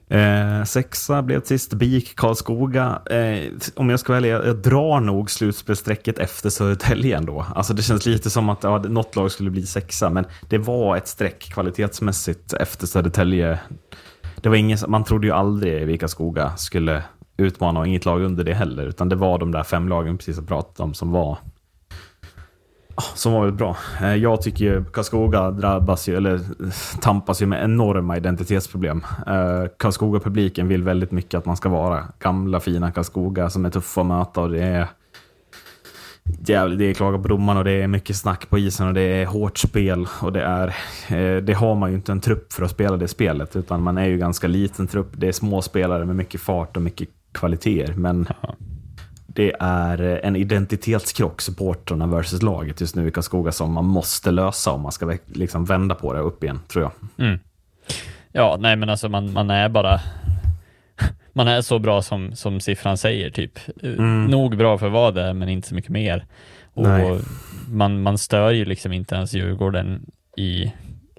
Eh, 0.08 0.64
sexa 0.64 1.22
blev 1.22 1.42
sist 1.42 1.72
BIK 1.72 2.16
Karlskoga. 2.16 3.02
Eh, 3.10 3.52
om 3.74 3.90
jag 3.90 4.00
ska 4.00 4.12
välja, 4.12 4.30
jag, 4.30 4.46
jag 4.46 4.56
drar 4.56 5.00
nog 5.00 5.30
slutspelsstrecket 5.30 6.18
efter 6.18 6.50
Södertälje 6.50 7.16
ändå. 7.16 7.46
Alltså 7.54 7.74
det 7.74 7.82
känns 7.82 8.06
lite 8.06 8.30
som 8.30 8.48
att 8.48 8.62
ja, 8.62 8.78
något 8.78 9.16
lag 9.16 9.30
skulle 9.30 9.50
bli 9.50 9.66
sexa, 9.66 10.10
men 10.10 10.24
det 10.48 10.58
var 10.58 10.96
ett 10.96 11.08
streck 11.08 11.52
kvalitetsmässigt 11.52 12.52
efter 12.52 12.86
Södertälje. 12.86 13.58
Det 14.36 14.48
var 14.48 14.56
ingen, 14.56 14.78
man 14.88 15.04
trodde 15.04 15.26
ju 15.26 15.32
aldrig 15.32 15.86
Vika 15.86 16.00
Karlskoga 16.00 16.56
skulle 16.56 17.02
utmana 17.36 17.80
och 17.80 17.86
inget 17.86 18.04
lag 18.04 18.22
under 18.22 18.44
det 18.44 18.54
heller, 18.54 18.86
utan 18.86 19.08
det 19.08 19.16
var 19.16 19.38
de 19.38 19.52
där 19.52 19.62
fem 19.62 19.88
lagen 19.88 20.18
precis 20.18 20.36
jag 20.36 20.48
pratade 20.48 20.82
om 20.82 20.94
som 20.94 21.10
var 21.10 21.38
som 23.14 23.32
var 23.32 23.40
väldigt 23.40 23.58
bra. 23.58 23.76
Eh, 24.00 24.14
jag 24.14 24.42
tycker 24.42 24.64
ju 24.64 24.84
Karlskoga 24.84 25.50
drabbas 25.50 26.08
ju, 26.08 26.16
eller 26.16 26.40
tampas 27.00 27.42
ju 27.42 27.46
med 27.46 27.64
enorma 27.64 28.16
identitetsproblem. 28.16 29.04
Eh, 29.26 29.64
Karlskoga-publiken 29.78 30.68
vill 30.68 30.82
väldigt 30.82 31.10
mycket 31.10 31.38
att 31.38 31.46
man 31.46 31.56
ska 31.56 31.68
vara 31.68 32.04
gamla 32.18 32.60
fina 32.60 32.92
Karlskoga 32.92 33.50
som 33.50 33.64
är 33.64 33.70
tuffa 33.70 34.00
att 34.00 34.06
möta 34.06 34.40
och 34.40 34.50
det 34.50 34.62
är 34.62 34.88
jävligt, 36.46 36.78
det 36.78 36.84
är 36.84 36.94
klaga 36.94 37.18
på 37.18 37.28
domaren 37.28 37.58
och 37.58 37.64
det 37.64 37.82
är 37.82 37.86
mycket 37.86 38.16
snack 38.16 38.50
på 38.50 38.58
isen 38.58 38.88
och 38.88 38.94
det 38.94 39.00
är 39.00 39.26
hårt 39.26 39.58
spel 39.58 40.06
och 40.20 40.32
det 40.32 40.42
är, 40.42 40.68
eh, 41.08 41.42
det 41.42 41.52
har 41.52 41.74
man 41.74 41.90
ju 41.90 41.96
inte 41.96 42.12
en 42.12 42.20
trupp 42.20 42.52
för 42.52 42.64
att 42.64 42.70
spela 42.70 42.96
det 42.96 43.08
spelet 43.08 43.56
utan 43.56 43.82
man 43.82 43.98
är 43.98 44.06
ju 44.06 44.18
ganska 44.18 44.46
liten 44.46 44.86
trupp. 44.86 45.10
Det 45.12 45.28
är 45.28 45.32
små 45.32 45.62
spelare 45.62 46.04
med 46.04 46.16
mycket 46.16 46.40
fart 46.40 46.76
och 46.76 46.82
mycket 46.82 47.08
kvaliteter 47.32 47.94
men 47.94 48.28
Ja 48.40 48.54
det 49.38 49.52
är 49.60 50.20
en 50.24 50.36
identitetskrock, 50.36 51.40
supportrarna 51.40 52.06
versus 52.06 52.42
laget 52.42 52.80
just 52.80 52.96
nu 52.96 53.08
i 53.08 53.10
Karlskoga 53.10 53.52
som 53.52 53.72
man 53.72 53.84
måste 53.84 54.30
lösa 54.30 54.72
om 54.72 54.80
man 54.80 54.92
ska 54.92 55.16
liksom 55.26 55.64
vända 55.64 55.94
på 55.94 56.12
det 56.12 56.20
upp 56.20 56.44
igen, 56.44 56.60
tror 56.68 56.84
jag. 56.84 57.26
Mm. 57.26 57.38
Ja, 58.32 58.56
nej 58.60 58.76
men 58.76 58.88
alltså 58.88 59.08
man, 59.08 59.32
man 59.32 59.50
är 59.50 59.68
bara 59.68 60.00
man 61.32 61.48
är 61.48 61.60
så 61.60 61.78
bra 61.78 62.02
som, 62.02 62.36
som 62.36 62.60
siffran 62.60 62.98
säger 62.98 63.30
typ. 63.30 63.58
Mm. 63.82 64.24
Nog 64.24 64.56
bra 64.56 64.78
för 64.78 64.88
vara 64.88 65.10
det, 65.10 65.34
men 65.34 65.48
inte 65.48 65.68
så 65.68 65.74
mycket 65.74 65.90
mer. 65.90 66.26
Nej. 66.74 67.10
Och 67.10 67.20
man, 67.68 68.02
man 68.02 68.18
stör 68.18 68.50
ju 68.50 68.64
liksom 68.64 68.92
inte 68.92 69.14
ens 69.14 69.34
Djurgården 69.34 70.10
i, 70.36 70.72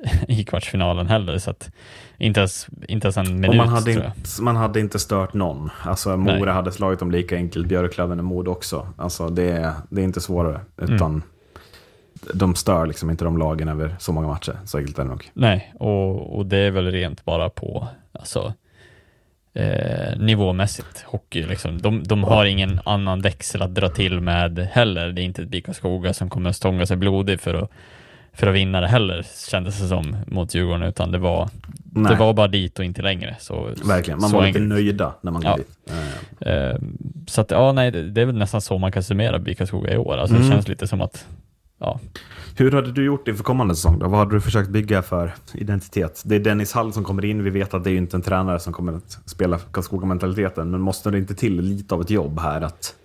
i 0.28 0.43
kvartsfinalen 0.43 1.08
heller, 1.08 1.38
så 1.38 1.52
att 1.52 1.72
inte 2.18 2.39
ens, 2.39 2.68
inte 2.88 3.08
ens 3.08 3.18
en 3.18 3.34
minut 3.36 3.50
Och 3.50 3.56
man 3.56 3.68
hade, 3.70 3.93
tror 3.93 4.04
jag. 4.06 4.14
inte, 4.18 4.41
man 4.41 4.56
hade 4.56 4.80
inte 4.80 5.00
stört 5.00 5.34
någon. 5.34 5.70
Alltså 5.84 6.18
Mora 6.18 6.36
Nej. 6.45 6.54
hade 6.54 6.72
slagit 6.72 7.00
dem 7.00 7.12
lika 7.12 7.36
enkelt, 7.36 7.68
Björklöven 7.68 8.20
och 8.20 8.26
Mod 8.26 8.47
också. 8.47 8.88
Alltså 8.97 9.30
det, 9.30 9.52
är- 9.52 9.74
det 9.89 10.02
är 10.02 10.06
inte 10.06 10.22
svårare, 10.22 10.62
Mm. 10.82 10.95
utan 10.95 11.24
de 12.34 12.56
stör 12.56 12.86
liksom 12.88 13.10
inte 13.10 13.26
de 13.26 13.38
lagen 13.38 13.68
över 13.68 13.95
så 14.00 14.14
många 14.14 14.28
matcher. 14.28 14.58
Så 14.66 14.78
enkelt 14.78 15.00
är 15.00 15.04
det 15.04 15.10
nog. 15.10 15.30
Nej, 15.34 15.74
och, 15.80 16.38
och 16.38 16.45
det 16.45 16.58
är 16.58 16.72
väl 16.72 16.91
rent 16.91 17.26
bara 17.26 17.50
på 17.50 17.88
alltså, 18.12 18.54
eh, 19.54 20.18
nivåmässigt 20.20 21.02
hockey. 21.08 21.45
Liksom. 21.45 21.82
De, 21.82 22.04
de 22.04 22.24
har 22.24 22.45
ingen 22.45 22.80
annan 22.86 23.22
växel 23.22 23.62
att 23.62 23.76
dra 23.76 23.89
till 23.89 24.20
med 24.22 24.60
heller. 24.60 25.08
Det 25.12 25.22
är 25.22 25.24
inte 25.24 25.41
ett 25.41 25.47
BIK 25.50 25.66
Skoga 25.76 26.14
som 26.14 26.30
kommer 26.30 26.50
att 26.50 26.56
stånga 26.56 26.86
sig 26.86 26.97
blodig 26.97 27.39
för 27.39 27.54
att, 27.54 27.72
för 28.34 28.47
att 28.47 28.55
vinna 28.55 28.82
det 28.82 28.88
heller, 28.88 29.25
kändes 29.49 29.80
det 29.82 29.88
som, 29.88 30.15
mot 30.27 30.55
Djurgården, 30.55 30.84
utan 30.84 31.11
det 31.11 31.17
var, 31.17 31.49
Nej, 31.93 32.11
det 32.13 32.19
var 32.19 32.34
bara 32.34 32.47
dit 32.47 32.80
och 32.80 32.86
inte 32.86 33.01
längre. 33.01 33.36
Så, 33.39 33.69
verkligen. 33.86 34.19
Man 34.19 34.32
var 34.32 34.39
lite 34.39 34.47
enkelt. 34.47 34.67
nöjda 34.69 35.13
när 35.21 35.32
man 35.32 35.41
Ja. 35.41 35.51
kom 35.51 35.59
dit. 35.59 35.95
Eh, 36.39 36.75
så 37.27 37.41
att, 37.41 37.51
ja, 37.51 37.71
nej, 37.71 37.91
det, 37.91 38.21
är 38.21 38.25
väl 38.25 38.38
nästan 38.38 38.61
så 38.61 38.77
man 38.77 38.91
kan 38.91 39.03
summera 39.03 39.39
BIK 39.39 39.67
Skoga 39.67 39.93
i 39.93 39.97
år. 39.97 40.17
Alltså, 40.17 40.36
Mm. 40.36 40.47
Det 40.49 40.53
känns 40.55 40.67
lite 40.67 40.88
som 40.88 41.01
att, 41.01 41.25
ja, 41.80 41.99
Hur 42.55 42.71
hade 42.71 42.91
du 42.91 43.05
gjort 43.05 43.27
inför 43.27 43.43
kommande 43.43 43.75
säsong? 43.75 43.99
Då? 43.99 44.07
Vad 44.07 44.19
hade 44.19 44.36
du 44.36 44.41
försökt 44.41 44.69
bygga 44.69 45.01
för 45.01 45.34
identitet? 45.53 46.21
Det 46.25 46.36
är 46.36 46.39
Dennis 46.39 46.73
Hall 46.73 46.93
som 46.93 47.03
kommer 47.03 47.25
in. 47.25 47.43
Vi 47.43 47.49
vet 47.49 47.73
att 47.73 47.84
det 47.84 47.91
är 47.91 47.95
inte 47.97 48.17
en 48.17 48.21
tränare 48.21 48.59
som 48.59 48.73
kommer 48.73 48.93
att 48.93 49.19
spela 49.25 49.59
Karlskoga-mentaliteten. 49.71 50.71
Men 50.71 50.82
måste 50.82 51.11
det 51.11 51.17
inte 51.17 51.36
till 51.36 51.61
lite 51.61 51.95
av 51.95 52.01
ett 52.01 52.09
jobb 52.09 52.39
här? 52.39 52.61
Att, 52.61 52.95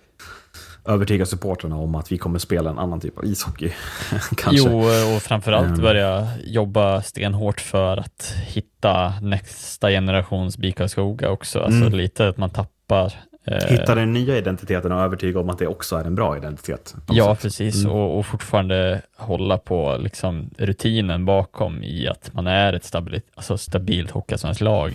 övertyga 0.85 1.25
supporterna 1.25 1.75
om 1.77 1.95
att 1.95 2.11
vi 2.11 2.17
kommer 2.17 2.39
spela 2.39 2.69
en 2.69 2.79
annan 2.79 2.99
typ 2.99 3.17
av 3.17 3.25
ishockey. 3.25 3.69
Kanske. 4.37 4.69
Jo, 4.69 4.77
och 5.15 5.21
framförallt 5.21 5.65
Mm. 5.67 5.81
börja 5.81 6.27
jobba 6.45 7.01
stenhårt 7.01 7.61
för 7.61 7.97
att 7.97 8.35
hitta 8.47 9.13
nästa 9.21 9.89
generations 9.89 10.57
BIK 10.57 10.77
Karlskoga 10.77 11.29
också. 11.29 11.59
Alltså 11.59 11.81
Mm. 11.81 11.93
lite 11.93 12.27
att 12.27 12.37
man 12.37 12.49
tappar 12.49 13.13
eh, 13.47 13.67
Hitta 13.69 13.95
den 13.95 14.13
nya 14.13 14.37
identiteten 14.37 14.91
och 14.91 15.01
övertyga 15.01 15.39
om 15.39 15.49
att 15.49 15.59
det 15.59 15.67
också 15.67 15.95
är 15.95 16.03
en 16.05 16.15
bra 16.15 16.37
identitet. 16.37 16.95
Ja, 17.11 17.35
sätt. 17.35 17.41
precis. 17.41 17.83
Mm. 17.83 17.91
Och, 17.95 18.17
och 18.19 18.25
fortfarande 18.25 19.01
hålla 19.17 19.57
på 19.57 19.97
liksom, 19.99 20.49
rutinen 20.57 21.25
bakom 21.25 21.83
i 21.83 22.07
att 22.07 22.33
man 22.33 22.47
är 22.47 22.73
ett 22.73 22.83
stabilt, 22.85 23.25
alltså 23.35 23.57
stabilt 23.57 24.11
Hockeyallsvenskt 24.11 24.61
lag. 24.61 24.93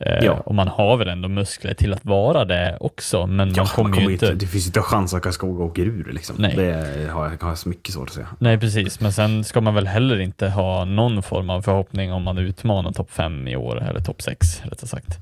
Eh, 0.00 0.24
Ja. 0.24 0.32
Och 0.32 0.54
man 0.54 0.68
har 0.68 0.96
väl 0.96 1.08
ändå 1.08 1.28
muskler 1.28 1.74
till 1.74 1.92
att 1.92 2.04
vara 2.04 2.44
det 2.44 2.76
också, 2.80 3.26
men 3.26 3.54
Ja, 3.54 3.62
man 3.62 3.92
kommer 3.92 4.00
ju 4.06 4.12
inte... 4.12 4.34
Det 4.34 4.46
finns 4.46 4.66
inte 4.66 4.78
en 4.78 4.84
chans 4.84 5.14
att 5.14 5.22
Karlskoga 5.22 5.64
åker 5.64 5.82
ur. 5.82 6.12
Liksom. 6.12 6.36
Nej. 6.38 6.54
Det 6.56 6.72
har 7.10 7.24
jag, 7.24 7.30
har 7.40 7.48
jag 7.48 7.58
så 7.58 7.68
mycket 7.68 7.94
svårt 7.94 8.08
att 8.08 8.14
säga. 8.14 8.26
Nej, 8.38 8.58
precis. 8.58 9.00
Men 9.00 9.12
sen 9.12 9.44
ska 9.44 9.60
man 9.60 9.74
väl 9.74 9.86
heller 9.86 10.20
inte 10.20 10.48
ha 10.48 10.84
någon 10.84 11.22
form 11.22 11.50
av 11.50 11.62
förhoppning 11.62 12.12
om 12.12 12.22
man 12.22 12.38
utmanar 12.38 12.92
topp 12.92 13.10
fem 13.10 13.48
i 13.48 13.56
år, 13.56 13.82
eller 13.88 14.00
topp 14.00 14.22
sex 14.22 14.62
rättare 14.64 14.88
sagt. 14.88 15.18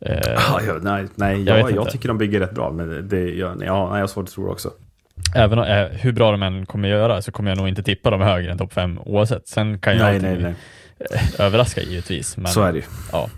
Eh, 0.00 0.54
Ah, 0.54 0.60
ja, 0.66 0.78
nej, 0.82 1.06
nej 1.14 1.42
Jag 1.42 1.58
jag, 1.60 1.72
jag, 1.72 1.90
tycker 1.90 2.08
de 2.08 2.18
bygger 2.18 2.40
rätt 2.40 2.54
bra, 2.54 2.70
men 2.70 3.08
det, 3.08 3.20
jag, 3.20 3.48
ja, 3.48 3.54
nej, 3.54 3.66
jag 3.66 3.74
har 3.74 4.06
svårt 4.06 4.28
att 4.28 4.34
tro 4.34 4.50
också. 4.52 4.70
Även 5.34 5.58
om, 5.58 5.64
eh, 5.64 5.86
hur 5.86 6.12
bra 6.12 6.30
de 6.30 6.42
än 6.42 6.66
kommer 6.66 6.88
göra 6.88 7.22
så 7.22 7.32
kommer 7.32 7.50
jag 7.50 7.58
nog 7.58 7.68
inte 7.68 7.82
tippa 7.82 8.10
dem 8.10 8.20
högre 8.20 8.52
än 8.52 8.58
topp 8.58 8.72
fem 8.72 8.98
oavsett. 9.04 9.48
Sen 9.48 9.78
kan 9.78 9.96
jag 9.96 10.02
Nej, 10.02 10.20
nej, 10.20 10.38
nej. 10.42 10.54
överraska 11.38 11.80
givetvis. 11.80 12.36
Men, 12.36 12.46
Så 12.46 12.62
är 12.62 12.72
det 12.72 12.78
ju. 12.78 12.84
Ja. 13.12 13.28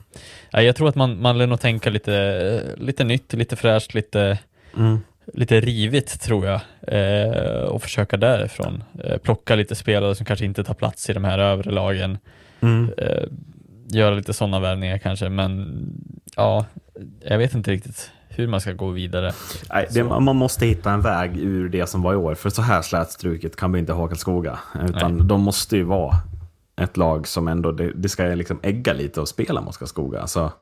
Nej, 0.53 0.67
Jag 0.67 0.77
tror 0.77 0.89
att 0.89 0.95
man, 0.95 1.21
man 1.23 1.39
lär 1.39 1.47
nog 1.47 1.61
tänka 1.61 1.91
lite, 1.91 2.75
lite 2.77 3.05
nytt, 3.05 3.33
lite 3.33 3.57
fräscht, 3.57 3.95
lite, 3.95 4.39
Mm. 4.77 4.99
lite 5.35 5.61
rivigt 5.61 6.21
tror 6.21 6.47
jag. 6.47 6.61
Eh, 6.87 7.63
och 7.63 7.83
försöka 7.83 8.17
därifrån. 8.17 8.85
Eh, 9.05 9.17
plocka 9.19 9.55
lite 9.55 9.75
spelare 9.75 10.15
som 10.15 10.27
kanske 10.27 10.45
inte 10.45 10.65
tar 10.65 10.75
plats 10.75 11.11
i 11.11 11.13
de 11.13 11.25
här 11.25 11.39
övre 11.39 11.71
lagen. 11.71 12.19
Mm. 12.61 12.91
Eh, 12.99 13.25
göra 13.89 14.15
lite 14.15 14.33
sådana 14.33 14.61
värvningar 14.61 14.99
kanske, 14.99 15.29
men 15.29 15.81
ja, 16.37 16.67
jag 17.25 17.39
vet 17.39 17.55
inte 17.55 17.71
riktigt 17.71 18.11
hur 18.29 18.47
man 18.47 18.61
ska 18.61 18.73
gå 18.73 18.89
vidare. 18.89 19.33
Nej, 19.73 19.87
det, 19.91 20.05
man 20.05 20.37
måste 20.37 20.67
hitta 20.67 20.91
en 20.93 21.01
väg 21.01 21.37
ur 21.39 21.69
det 21.69 21.87
som 21.87 22.03
var 22.03 22.13
i 22.13 22.17
år, 22.17 22.35
för 22.35 22.51
så 22.51 22.63
här 22.63 22.83
slätstruket 22.83 23.57
kan 23.57 23.73
vi 23.73 23.79
inte 23.79 23.93
ha 23.93 24.09
Karlskoga. 24.09 24.59
Utan 24.89 25.17
Nej. 25.17 25.27
de 25.27 25.41
måste 25.41 25.77
ju 25.77 25.83
vara 25.83 26.17
ett 26.81 26.97
lag 26.97 27.27
som 27.27 27.49
ändå, 27.49 27.73
det, 27.73 27.93
det 27.95 28.09
ska 28.09 28.25
liksom 28.25 28.61
ägga 28.63 28.93
lite 28.93 29.21
och 29.21 29.29
spela 29.29 29.61
mot 29.61 29.79
Karlskoga. 29.79 30.21
Alltså, 30.21 30.53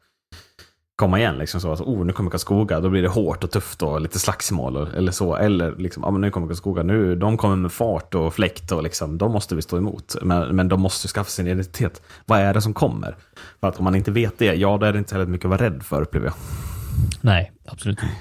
komma 0.97 1.19
igen 1.19 1.39
liksom 1.39 1.61
så, 1.61 1.71
alltså, 1.71 1.85
oh, 1.85 2.07
nu 2.07 2.13
kommer 2.13 2.31
Karlskoga, 2.31 2.81
då 2.81 2.91
blir 2.91 3.03
det 3.03 3.09
hårt 3.09 3.45
och 3.45 3.51
tufft 3.51 3.83
och 3.83 4.01
lite 4.01 4.19
slagsmål 4.19 4.77
och, 4.77 4.89
eller 4.95 5.13
så. 5.13 5.37
Eller 5.37 5.77
liksom, 5.77 6.05
ah, 6.05 6.11
men 6.11 6.21
nu 6.21 6.31
kommer 6.31 6.47
Karlskoga, 6.47 6.83
nu, 6.83 7.15
de 7.15 7.37
kommer 7.37 7.57
med 7.57 7.73
fart 7.73 8.15
och 8.15 8.35
fläkt 8.35 8.73
och 8.73 8.83
liksom, 8.83 9.19
de 9.19 9.33
måste 9.33 9.55
vi 9.55 9.63
stå 9.63 9.77
emot. 9.77 10.17
Men, 10.23 10.57
men 10.57 10.69
de 10.69 10.81
måste 10.81 11.09
skaffa 11.09 11.31
sin 11.31 11.47
identitet. 11.47 12.03
Vad 12.27 12.41
är 12.41 12.55
det 12.55 12.61
som 12.61 12.75
kommer? 12.75 13.17
För 13.61 13.69
att 13.69 13.79
om 13.79 13.85
man 13.85 13.95
inte 13.95 14.11
vet 14.11 14.39
det, 14.39 14.55
ja 14.55 14.77
då 14.77 14.87
är 14.87 14.93
det 14.93 14.99
inte 14.99 15.15
heller 15.15 15.27
mycket 15.27 15.45
att 15.45 15.61
vara 15.61 15.71
rädd 15.71 15.83
för 15.83 16.03
upplever 16.03 16.27
jag. 16.27 16.35
Nej, 17.21 17.53
absolut 17.67 18.03
inte. 18.03 18.15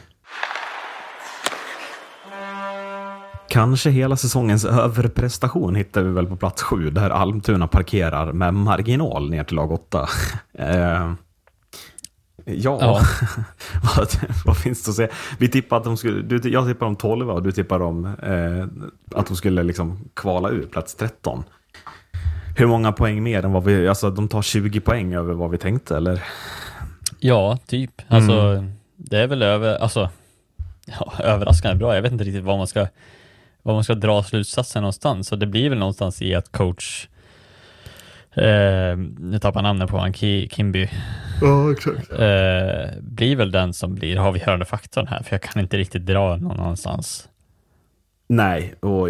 Kanske 3.58 3.90
hela 3.90 4.16
säsongens 4.18 4.66
överprestation 4.66 5.76
hittar 5.76 6.02
vi 6.04 6.12
väl 6.12 6.26
på 6.26 6.36
plats 6.36 6.64
sju, 6.64 6.90
där 6.90 7.10
Almtuna 7.10 7.68
parkerar 7.68 8.34
med 8.34 8.54
marginal 8.54 9.30
ner 9.30 9.44
till 9.44 9.56
lag 9.56 9.72
åtta. 9.72 10.10
eh, 10.58 11.12
ja, 12.46 12.78
Ja. 12.82 13.02
vad, 13.98 14.08
vad 14.46 14.58
finns 14.58 14.84
det 14.84 14.90
att 14.90 14.96
säga? 14.96 15.10
Vi 15.40 15.48
tippade 15.50 15.78
att 15.78 15.84
de 15.84 15.98
skulle, 15.98 16.22
du, 16.22 16.50
jag 16.50 16.68
tippade 16.68 16.90
om 16.90 16.96
12 16.96 17.30
och 17.30 17.44
du 17.44 17.52
tippade 17.52 17.84
om 17.84 18.06
eh, 18.06 18.68
att 19.20 19.28
de 19.28 19.36
skulle 19.36 19.64
liksom 19.64 20.00
kvala 20.14 20.50
ur 20.50 20.64
plats 20.68 20.96
13. 20.96 21.44
Hur 22.58 22.68
många 22.68 22.92
poäng 22.92 23.24
mer 23.24 23.46
än 23.46 23.52
vad 23.52 23.64
vi, 23.64 23.88
alltså 23.88 24.10
de 24.10 24.28
tar 24.28 24.42
20 24.42 24.80
poäng 24.80 25.14
över 25.14 25.34
vad 25.34 25.52
vi 25.52 25.58
tänkte 25.58 25.98
eller? 25.98 26.24
Ja, 27.20 27.58
typ. 27.68 27.92
Alltså, 28.08 28.34
Mm. 28.34 28.72
det 28.96 29.18
är 29.18 29.28
väl 29.28 29.42
över, 29.42 29.78
alltså, 29.78 30.10
ja, 30.86 31.14
överraskande 31.20 31.78
bra. 31.78 31.96
Jag 31.96 32.02
vet 32.02 32.12
inte 32.12 32.24
riktigt 32.24 32.44
vad 32.44 32.58
man 32.58 32.68
ska, 32.68 32.88
vad 33.68 33.76
man 33.76 33.84
ska 33.84 33.94
dra 33.96 34.24
slutsatsen 34.24 34.82
någonstans. 34.82 35.28
Så 35.28 35.36
det 35.36 35.46
blir 35.48 35.70
väl 35.70 35.80
någonstans 35.80 36.22
i 36.22 36.36
att 36.36 36.52
coach, 36.52 37.08
eh, 38.36 38.98
nu 39.20 39.40
tappar 39.42 39.60
jag 39.60 39.64
namnet 39.64 39.90
på 39.90 39.98
han, 39.98 40.14
Ki, 40.14 40.50
Kimby, 40.52 40.90
Ja, 41.42 41.72
exakt. 41.72 42.12
eh, 42.12 42.98
blir 43.02 43.36
väl 43.36 43.52
den 43.52 43.74
som 43.74 43.96
blir 43.96 44.28
avgörande 44.28 44.66
faktorn 44.66 45.08
här, 45.08 45.24
för 45.24 45.34
jag 45.34 45.42
kan 45.42 45.62
inte 45.62 45.78
riktigt 45.78 46.06
dra 46.06 46.36
någon 46.38 46.60
annanstans. 46.60 47.30
Nej, 48.30 48.76
och 48.80 49.10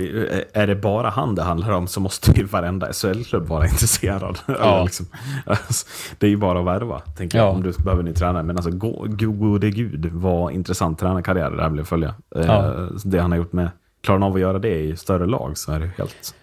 är 0.53 0.67
det 0.67 0.75
bara 0.75 1.09
han 1.09 1.35
det 1.35 1.43
handlar 1.43 1.71
om 1.71 1.87
så 1.87 1.99
måste 1.99 2.31
ju 2.31 2.43
varenda 2.43 2.93
SHL-klubb 2.93 3.47
vara 3.47 3.65
intresserad. 3.65 4.39
Eller 4.47 4.83
liksom, 4.83 5.05
alltså, 5.45 5.87
det 6.17 6.25
är 6.25 6.29
ju 6.29 6.37
bara 6.37 6.59
att 6.59 6.65
värva, 6.65 6.99
tänker 6.99 7.37
Ja. 7.37 7.43
jag, 7.45 7.53
om 7.55 7.63
du 7.63 7.71
behöver 7.83 8.03
ny 8.03 8.13
tränare. 8.13 8.43
Men 8.43 8.55
alltså, 8.55 8.71
go- 8.71 9.05
gode 9.07 9.69
gud 9.69 10.05
vad 10.05 10.53
intressant 10.53 10.99
tränarkarriär 10.99 11.51
det 11.51 11.61
här 11.61 11.69
blev 11.69 11.83
följa. 11.83 12.15
Eh, 12.35 12.45
Ja. 12.45 12.87
Det 13.05 13.19
han 13.19 13.31
har 13.31 13.37
gjort 13.37 13.53
med, 13.53 13.69
klarar 14.01 14.19
han 14.19 14.29
av 14.29 14.35
att 14.35 14.41
göra 14.41 14.59
det 14.59 14.79
i 14.79 14.97
större 14.97 15.25
lag 15.25 15.57
så 15.57 15.71
är 15.71 15.79
det 15.79 15.89
helt... 15.97 16.35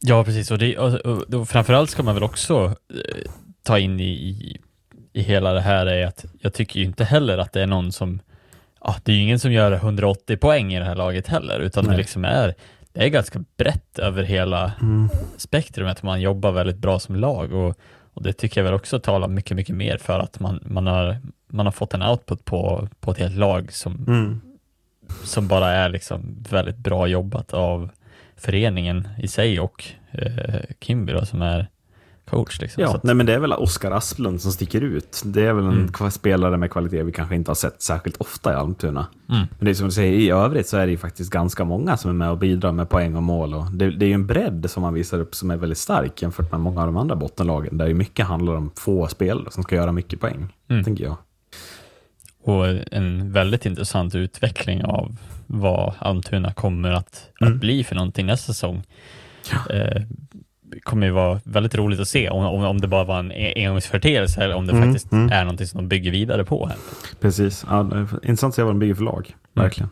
Ja, 0.00 0.24
precis. 0.24 0.50
Och, 0.50 0.58
det, 0.58 0.78
och, 0.78 0.94
och, 0.94 1.34
och 1.34 1.48
framförallt 1.48 1.90
ska 1.90 2.02
man 2.02 2.14
väl 2.14 2.24
också 2.24 2.64
eh, 2.90 3.30
ta 3.62 3.78
in 3.78 4.00
i, 4.00 4.04
i, 4.04 4.60
i 5.12 5.22
hela 5.22 5.52
det 5.52 5.60
här 5.60 5.86
är 5.86 6.06
att 6.06 6.24
jag 6.40 6.54
tycker 6.54 6.80
ju 6.80 6.86
inte 6.86 7.04
heller 7.04 7.38
att 7.38 7.52
det 7.52 7.62
är 7.62 7.66
någon 7.66 7.92
som, 7.92 8.20
ja, 8.80 8.96
det 9.02 9.12
är 9.12 9.16
ju 9.16 9.22
ingen 9.22 9.38
som 9.38 9.52
gör 9.52 9.72
180 9.72 10.36
poäng 10.36 10.74
i 10.74 10.78
det 10.78 10.84
här 10.84 10.94
laget 10.94 11.26
heller, 11.26 11.60
utan 11.60 11.84
det 11.84 11.90
Nej. 11.90 11.98
liksom 11.98 12.24
är, 12.24 12.54
det 12.92 13.04
är 13.04 13.08
ganska 13.08 13.44
brett 13.56 13.98
över 13.98 14.22
hela 14.22 14.72
spektrumet. 15.36 16.02
Man 16.02 16.20
jobbar 16.20 16.52
väldigt 16.52 16.76
bra 16.76 16.98
som 16.98 17.16
lag 17.16 17.52
och, 17.52 17.78
och 18.14 18.22
det 18.22 18.32
tycker 18.32 18.60
jag 18.60 18.64
väl 18.64 18.74
också 18.74 18.98
talar 18.98 19.28
mycket, 19.28 19.56
mycket 19.56 19.76
mer 19.76 19.98
för 19.98 20.18
att 20.18 20.40
man, 20.40 20.60
man, 20.66 20.86
har, 20.86 21.16
man 21.48 21.66
har 21.66 21.72
fått 21.72 21.94
en 21.94 22.02
output 22.02 22.44
på, 22.44 22.88
på 23.00 23.10
ett 23.10 23.18
helt 23.18 23.36
lag 23.36 23.72
som, 23.72 24.04
Mm. 24.08 24.40
Som 25.22 25.48
bara 25.48 25.70
är 25.70 25.88
liksom 25.88 26.20
väldigt 26.50 26.76
bra 26.78 27.06
jobbat 27.06 27.54
av 27.54 27.88
föreningen 28.36 29.08
i 29.18 29.28
sig 29.28 29.60
och 29.60 29.84
eh, 30.10 30.54
Kimby 30.80 31.12
då, 31.12 31.24
som 31.26 31.42
är 31.42 31.68
coach. 32.30 32.60
Liksom. 32.60 32.82
Ja, 32.82 32.94
att, 32.94 33.02
nej, 33.02 33.14
men 33.14 33.26
det 33.26 33.34
är 33.34 33.38
väl 33.38 33.52
Oskar 33.52 33.90
Asplund 33.90 34.40
som 34.40 34.52
sticker 34.52 34.80
ut. 34.80 35.22
Det 35.24 35.46
är 35.46 35.52
väl 35.52 35.64
en 35.64 35.88
Mm. 36.00 36.10
spelare 36.10 36.56
med 36.56 36.70
kvalitet 36.70 37.02
vi 37.02 37.12
kanske 37.12 37.34
inte 37.34 37.50
har 37.50 37.54
sett 37.54 37.82
särskilt 37.82 38.16
ofta 38.16 38.52
i 38.52 38.56
Almtuna. 38.56 39.06
Mm. 39.28 39.40
Men 39.58 39.64
det 39.64 39.70
är 39.70 39.74
som 39.74 39.86
du 39.86 39.92
säger, 39.92 40.12
i 40.12 40.30
övrigt 40.30 40.68
så 40.68 40.76
är 40.76 40.86
det 40.86 40.90
ju 40.92 40.98
faktiskt 40.98 41.30
ganska 41.32 41.64
många 41.64 41.96
som 41.96 42.10
är 42.10 42.14
med 42.14 42.30
och 42.30 42.38
bidrar 42.38 42.72
med 42.72 42.88
poäng 42.88 43.16
och 43.16 43.22
mål. 43.22 43.54
Och 43.54 43.64
det, 43.72 43.90
det 43.90 44.04
är 44.04 44.08
ju 44.08 44.14
en 44.14 44.26
bredd 44.26 44.70
som 44.70 44.80
man 44.82 44.94
visar 44.94 45.18
upp 45.20 45.34
som 45.34 45.50
är 45.50 45.56
väldigt 45.56 45.78
stark 45.78 46.22
jämfört 46.22 46.50
med 46.50 46.60
många 46.60 46.80
av 46.80 46.86
de 46.86 46.96
andra 46.96 47.16
bottenlagen, 47.16 47.78
där 47.78 47.86
ju 47.86 47.94
mycket 47.94 48.26
handlar 48.26 48.54
om 48.54 48.70
få 48.76 49.08
spelare 49.08 49.50
som 49.50 49.62
ska 49.62 49.74
göra 49.76 49.92
mycket 49.92 50.20
poäng, 50.20 50.48
Mm. 50.68 50.84
tänker 50.84 51.04
jag. 51.04 51.16
Och 52.44 52.66
en 52.92 53.32
väldigt 53.32 53.66
intressant 53.66 54.14
utveckling 54.14 54.84
av 54.84 55.16
vad 55.46 55.94
Almtuna 55.98 56.52
kommer 56.52 56.92
att, 56.92 57.30
att 57.40 57.46
Mm. 57.46 57.58
bli 57.58 57.84
för 57.84 57.94
någonting 57.94 58.26
nästa 58.26 58.52
säsong. 58.52 58.82
Eh, 59.70 60.02
kommer 60.82 61.06
ju 61.06 61.12
vara 61.12 61.40
väldigt 61.44 61.74
roligt 61.74 62.00
att 62.00 62.08
se 62.08 62.30
om, 62.30 62.44
om, 62.64 62.80
det 62.80 62.88
bara 62.88 63.04
var 63.04 63.18
en 63.18 63.32
e- 63.32 63.52
engångsföreteelse 63.56 64.44
eller 64.44 64.54
om 64.54 64.66
det 64.66 64.72
Mm, 64.72 64.84
faktiskt 64.84 65.12
mm. 65.12 65.32
är 65.32 65.44
någonting 65.44 65.66
som 65.66 65.80
de 65.80 65.88
bygger 65.88 66.10
vidare 66.10 66.44
på 66.44 66.66
här. 66.66 66.76
Precis. 67.20 67.64
Ja, 67.68 67.80
intressant 68.00 68.42
att 68.50 68.54
se 68.54 68.62
vad 68.62 68.70
de 68.74 68.78
bygger 68.78 68.94
för 68.94 69.02
lag. 69.04 69.34
Verkligen. 69.54 69.90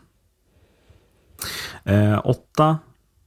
Eh, 1.83 2.21
åtta. 2.23 2.77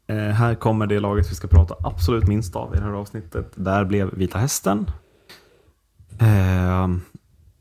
Eh, 0.08 0.16
här 0.16 0.54
kommer 0.54 0.86
det 0.86 1.00
laget 1.00 1.30
vi 1.30 1.34
ska 1.34 1.48
prata 1.48 1.74
absolut 1.84 2.26
minst 2.26 2.56
av 2.56 2.74
i 2.74 2.78
det 2.78 2.84
här 2.84 2.92
avsnittet. 2.92 3.52
Där 3.54 3.84
blev 3.84 4.14
Vita 4.14 4.38
Hästen. 4.38 4.90
Eh, 6.20 6.88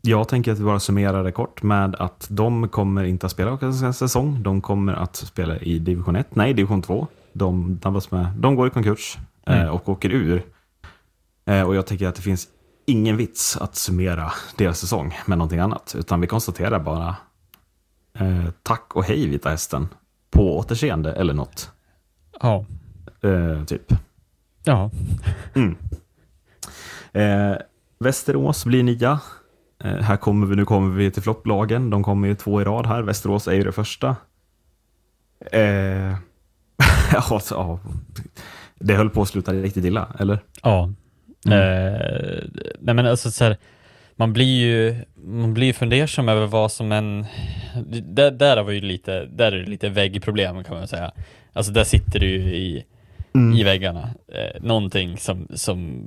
jag 0.06 0.28
tänker 0.28 0.52
att 0.52 0.60
vi 0.60 0.64
bara 0.64 0.80
summerar 0.80 1.24
det 1.24 1.32
kort 1.32 1.64
med 1.64 1.96
att 1.96 2.28
de 2.30 2.70
kommer 2.70 3.04
inte 3.04 3.26
att 3.26 3.32
spela 3.32 3.56
nästa 3.62 3.94
säsong. 3.94 4.44
De 4.44 4.62
kommer 4.62 4.94
att 4.94 5.16
spela 5.16 5.58
i 5.60 5.80
division 5.80 6.16
1, 6.16 6.36
nej 6.36 6.54
division 6.54 6.82
2. 6.82 7.08
De, 7.34 7.80
drabbas 7.82 8.12
med, 8.12 8.28
de 8.38 8.56
går 8.56 8.68
i 8.68 8.70
konkurs 8.70 9.18
eh, 9.48 9.56
Mm. 9.62 9.74
och 9.74 9.90
åker 9.90 10.10
ur. 10.10 10.44
Eh, 11.46 11.62
och 11.62 11.76
jag 11.76 11.86
tycker 11.86 12.08
att 12.08 12.16
det 12.16 12.22
finns 12.22 12.48
ingen 12.86 13.18
vits 13.18 13.58
att 13.58 13.76
summera 13.76 14.32
deras 14.58 14.80
säsong 14.80 15.14
med 15.26 15.38
någonting 15.38 15.60
annat. 15.60 15.96
Utan 15.98 16.22
vi 16.22 16.28
konstaterar 16.28 16.80
bara 16.80 17.16
eh, 18.20 18.46
tack 18.64 18.96
och 18.96 19.04
hej 19.04 19.28
Vita 19.28 19.50
Hästen. 19.50 19.88
På 20.32 20.58
återseende 20.58 21.14
eller 21.14 21.34
något. 21.34 21.72
Ja, 22.42 22.66
Eh, 23.22 23.64
typ. 23.66 23.94
ja. 24.64 24.92
Mm. 25.56 25.76
Eh, 27.14 27.58
Västerås 28.00 28.66
blir 28.66 28.84
nia. 28.84 29.20
Eh, 29.84 29.96
här 30.02 30.18
kommer 30.18 30.48
vi, 30.48 30.56
nu 30.56 30.66
kommer 30.66 30.96
vi 30.96 31.12
till 31.12 31.24
flopplagen. 31.24 31.90
De 31.90 32.04
kommer 32.04 32.28
ju 32.28 32.36
två 32.36 32.62
i 32.62 32.64
rad 32.64 32.86
här. 32.86 33.02
Västerås 33.02 33.48
är 33.48 33.54
ju 33.54 33.64
det 33.64 33.72
första. 33.72 34.16
Eh, 35.52 35.62
ja, 37.14 37.40
så, 37.40 37.56
ja, 37.56 37.80
det 38.80 38.94
höll 38.94 39.10
på 39.10 39.22
att 39.22 39.28
sluta 39.28 39.54
riktigt 39.54 39.86
illa, 39.86 40.08
eller? 40.20 40.40
Ja. 40.64 40.90
Mm. 41.46 41.60
Eh, 41.60 42.44
nej 42.80 42.96
men 42.96 43.06
alltså 43.08 43.32
så 43.32 43.44
här, 43.44 43.58
man 44.16 44.34
blir 44.34 44.60
ju 44.60 44.96
man 45.16 45.54
blir 45.54 45.74
fundersam 45.74 46.30
över 46.30 46.48
vad 46.48 46.72
som 46.72 46.92
en, 46.92 47.26
där, 48.04 48.32
där 48.32 48.64
var 48.64 48.72
ju 48.72 48.82
lite, 48.82 49.26
där 49.26 49.52
är 49.52 49.58
det 49.58 49.70
lite 49.70 49.90
väggproblem 49.90 50.64
kan 50.64 50.78
man 50.78 50.88
säga. 50.88 51.12
Alltså 51.54 51.72
där 51.72 51.84
sitter 51.84 52.20
du 52.20 52.28
ju 52.28 52.56
i, 52.56 52.86
Mm. 53.36 53.58
i 53.58 53.64
väggarna, 53.64 54.10
eh, 54.28 54.62
någonting 54.64 55.18
som, 55.18 55.48
som 55.54 56.04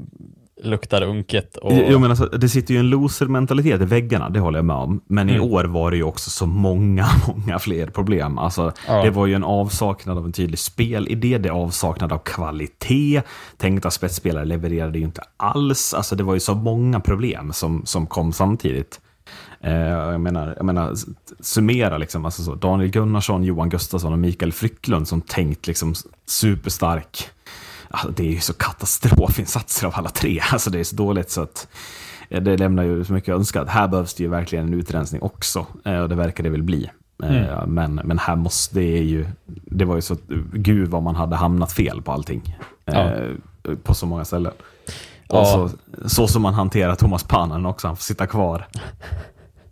luktar 0.63 1.03
unket 1.03 1.57
och... 1.57 1.73
Jo, 1.89 1.99
men 1.99 2.11
alltså, 2.11 2.25
det 2.27 2.49
sitter 2.49 2.75
ju 2.75 2.81
en 2.81 2.91
loser-mentalitet 2.91 3.81
i 3.81 3.85
väggarna, 3.85 4.29
det 4.31 4.41
håller 4.41 4.59
jag 4.59 4.65
med 4.67 4.77
om. 4.77 5.01
Men 5.07 5.31
i 5.31 5.35
Mm. 5.35 5.53
år 5.53 5.65
var 5.65 5.91
det 5.91 5.97
ju 5.97 6.03
också 6.03 6.31
så 6.31 6.47
många, 6.47 7.07
många 7.37 7.59
fler 7.59 7.87
problem. 7.87 8.39
Alltså, 8.39 8.73
Ja. 8.87 9.03
Det 9.03 9.11
var 9.11 9.27
ju 9.27 9.35
en 9.35 9.45
avsaknad 9.45 10.19
av 10.19 10.25
en 10.25 10.33
tydlig 10.33 10.59
spelidé, 10.59 11.39
det 11.39 11.51
avsaknad 11.51 12.13
av 12.13 12.19
kvalitet. 12.19 13.23
Tänkta 13.57 13.91
spetsspelare 13.91 14.45
levererade 14.45 14.99
ju 14.99 15.05
inte 15.05 15.23
alls. 15.37 15.95
Alltså, 15.95 16.17
det 16.17 16.23
var 16.25 16.35
ju 16.35 16.41
så 16.41 16.55
många 16.55 17.01
problem 17.01 17.53
som, 17.53 17.83
som 17.87 18.07
kom 18.07 18.33
samtidigt. 18.33 19.01
Eh, 19.61 19.73
jag, 19.89 20.21
menar, 20.21 20.55
jag 20.57 20.65
menar, 20.67 20.95
summera 21.41 21.99
liksom, 21.99 22.25
alltså 22.25 22.43
så, 22.43 22.55
Daniel 22.55 22.91
Gunnarsson, 22.91 23.45
Johan 23.45 23.69
Gustafsson 23.69 24.13
och 24.13 24.19
Mikael 24.19 24.53
Frycklund 24.53 25.09
som 25.09 25.21
tänkt 25.21 25.67
liksom 25.67 25.95
superstark. 26.27 27.29
Alltså, 27.91 28.09
det 28.11 28.23
är 28.29 28.33
ju 28.33 28.41
så 28.41 28.53
katastrofinsatser 28.53 29.87
av 29.87 29.93
alla 29.97 30.09
tre. 30.09 30.41
Alltså, 30.53 30.71
det 30.71 30.81
är 30.81 30.85
så 30.85 30.97
dåligt 30.97 31.31
så 31.31 31.43
att 31.43 31.69
eh, 32.31 32.43
det 32.43 32.57
lämnar 32.57 32.83
ju 32.83 33.05
så 33.05 33.13
mycket 33.13 33.35
önskat. 33.35 33.69
Här 33.69 33.89
behövs 33.89 34.15
det 34.15 34.23
ju 34.23 34.29
verkligen 34.29 34.67
en 34.67 34.75
utrensning 34.75 35.23
också. 35.23 35.67
eh, 35.85 35.99
Och 35.99 36.09
det 36.09 36.15
verkar 36.15 36.45
det 36.45 36.51
väl 36.51 36.63
bli. 36.63 36.91
Eh, 37.23 37.67
Men, 37.67 37.95
men 38.05 38.19
här 38.19 38.37
måste 38.37 38.75
det 38.75 38.99
ju... 38.99 39.27
Det 39.47 39.85
var 39.85 39.95
ju 39.95 40.03
så... 40.03 40.17
Gud 40.53 40.89
vad 40.89 41.03
man 41.03 41.15
hade 41.17 41.37
hamnat 41.37 41.73
fel 41.73 42.03
på 42.03 42.13
allting. 42.13 42.57
eh, 42.87 43.21
På 43.83 43.95
så 43.95 44.07
många 44.07 44.25
ställen. 44.25 44.53
Och 45.29 45.39
Ja. 45.39 45.45
så, 45.45 45.71
så 46.09 46.29
som 46.29 46.43
man 46.43 46.55
hanterar 46.55 46.95
Thomas 46.95 47.25
Panen 47.25 47.67
också, 47.67 47.87
han 47.87 47.97
får 47.97 48.03
sitta 48.03 48.27
kvar. 48.27 48.69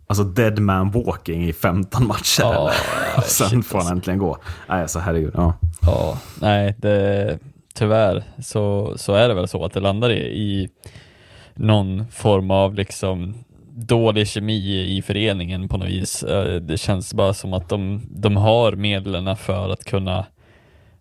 Alltså 0.07 0.23
dead 0.23 0.59
man 0.59 0.91
walking 0.91 1.43
i 1.47 1.53
15 1.53 2.07
matcher. 2.07 2.41
Ja, 2.41 2.71
eller? 3.13 3.21
Sen 3.27 3.49
shit, 3.49 3.65
får 3.65 3.77
han 3.77 3.79
alltså. 3.81 3.93
äntligen 3.93 4.19
gå. 4.19 4.37
Nej, 4.69 4.81
alltså 4.81 4.99
herregud. 4.99 5.31
Ja. 5.35 5.53
Ja, 5.81 6.17
nej, 6.41 6.75
det, 6.77 7.39
tyvärr 7.77 8.23
så, 8.39 8.93
så 8.97 9.13
är 9.13 9.27
det 9.27 9.33
väl 9.33 9.47
så 9.47 9.65
att 9.65 9.73
det 9.73 9.79
landar 9.79 10.09
i, 10.09 10.21
i 10.21 10.69
någon 11.55 12.05
form 12.11 12.51
av 12.51 12.75
liksom 12.75 13.33
dålig 13.75 14.27
kemi 14.27 14.97
i 14.97 15.01
föreningen 15.01 15.69
på 15.69 15.77
något 15.77 15.87
vis. 15.87 16.23
Eh, 16.23 16.55
Det 16.61 16.77
känns 16.77 17.13
bara 17.13 17.33
som 17.33 17.53
att 17.53 17.69
de, 17.69 18.01
de 18.09 18.37
har 18.37 18.71
medlen 18.71 19.37
för 19.37 19.69
att 19.69 19.83
kunna 19.83 20.17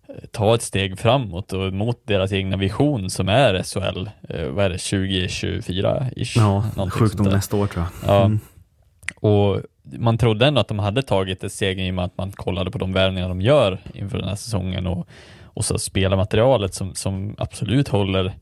eh, 0.08 0.14
ta 0.32 0.54
ett 0.54 0.62
steg 0.62 0.98
framåt 0.98 1.52
och 1.52 1.72
mot 1.72 2.06
deras 2.06 2.32
egna 2.32 2.56
vision 2.56 3.10
som 3.10 3.28
är 3.28 3.62
SHL, 3.62 4.08
eh, 4.28 4.48
vad 4.48 4.64
är 4.64 4.70
det, 4.70 4.76
2024-ish? 4.76 6.32
Ja, 6.36 6.90
sjukdom 6.90 7.26
nästa 7.26 7.56
år 7.56 7.66
tror 7.66 7.84
jag. 8.02 8.14
Ja. 8.16 8.24
Mm. 8.24 8.38
Och 9.16 9.60
man 9.98 10.18
trodde 10.18 10.46
ändå 10.46 10.60
att 10.60 10.68
de 10.68 10.78
hade 10.78 11.02
tagit 11.02 11.44
ett 11.44 11.52
steg 11.52 11.80
i 11.80 11.90
och 11.90 11.94
med 11.94 12.04
att 12.04 12.18
man 12.18 12.32
kollade 12.32 12.70
på 12.70 12.78
de 12.78 12.92
värvningar 12.92 13.28
de 13.28 13.40
gör 13.40 13.78
inför 13.94 14.18
den 14.18 14.28
här 14.28 14.36
säsongen 14.36 14.86
och, 14.86 15.08
och 15.56 15.64
så 15.64 15.78
spelarmaterialet 15.78 16.74
som, 16.74 16.94
som 16.94 17.34
absolut 17.38 17.88
håller, 17.88 18.32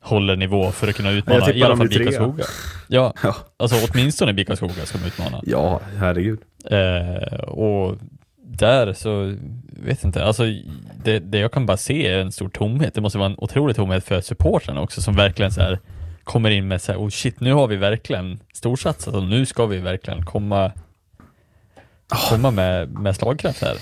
håller 0.00 0.36
nivå 0.36 0.70
för 0.70 0.88
att 0.88 0.94
kunna 0.96 1.10
utmana 1.10 1.52
i 1.52 1.62
alla 1.62 1.76
fall. 1.76 1.88
Bikaskoga. 1.88 2.44
Ja, 2.88 3.14
Ja. 3.22 3.34
alltså 3.56 3.76
åtminstone 3.90 4.32
Bikaskoga 4.32 4.86
ska 4.86 4.98
de 4.98 5.04
utmana. 5.06 5.40
ja, 5.46 5.80
herregud. 5.96 6.38
Eh, 6.70 7.38
och 7.40 7.96
där 8.42 8.92
så, 8.92 9.34
vet 9.84 10.04
inte, 10.04 10.24
alltså 10.24 10.42
det, 11.04 11.18
det 11.18 11.38
jag 11.38 11.52
kan 11.52 11.66
bara 11.66 11.76
se 11.76 12.06
är 12.06 12.18
en 12.18 12.32
stor 12.32 12.48
tomhet. 12.48 12.94
Det 12.94 13.00
måste 13.00 13.18
vara 13.18 13.30
en 13.30 13.38
otrolig 13.38 13.76
tomhet 13.76 14.04
för 14.04 14.20
supportrarna 14.20 14.80
också 14.80 15.02
som 15.02 15.16
verkligen 15.16 15.52
så 15.52 15.60
här 15.60 15.78
kommer 16.24 16.50
in 16.50 16.68
med 16.68 16.82
så 16.82 16.92
här, 16.92 16.98
oh 16.98 17.08
shit, 17.08 17.40
nu 17.40 17.52
har 17.52 17.66
vi 17.66 17.76
verkligen 17.76 18.40
storsatsat 18.52 19.14
och 19.14 19.22
nu 19.22 19.46
ska 19.46 19.66
vi 19.66 19.78
verkligen 19.78 20.24
komma 20.26 20.72
komma 22.30 22.50
med, 22.50 22.90
med 22.90 23.16
slagkraft 23.16 23.62
här. 23.62 23.76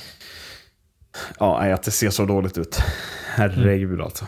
Ja, 1.38 1.74
att 1.74 1.82
det 1.82 1.90
ser 1.90 2.10
så 2.10 2.24
dåligt 2.24 2.58
ut. 2.58 2.82
Herregud 3.34 4.00
alltså. 4.00 4.26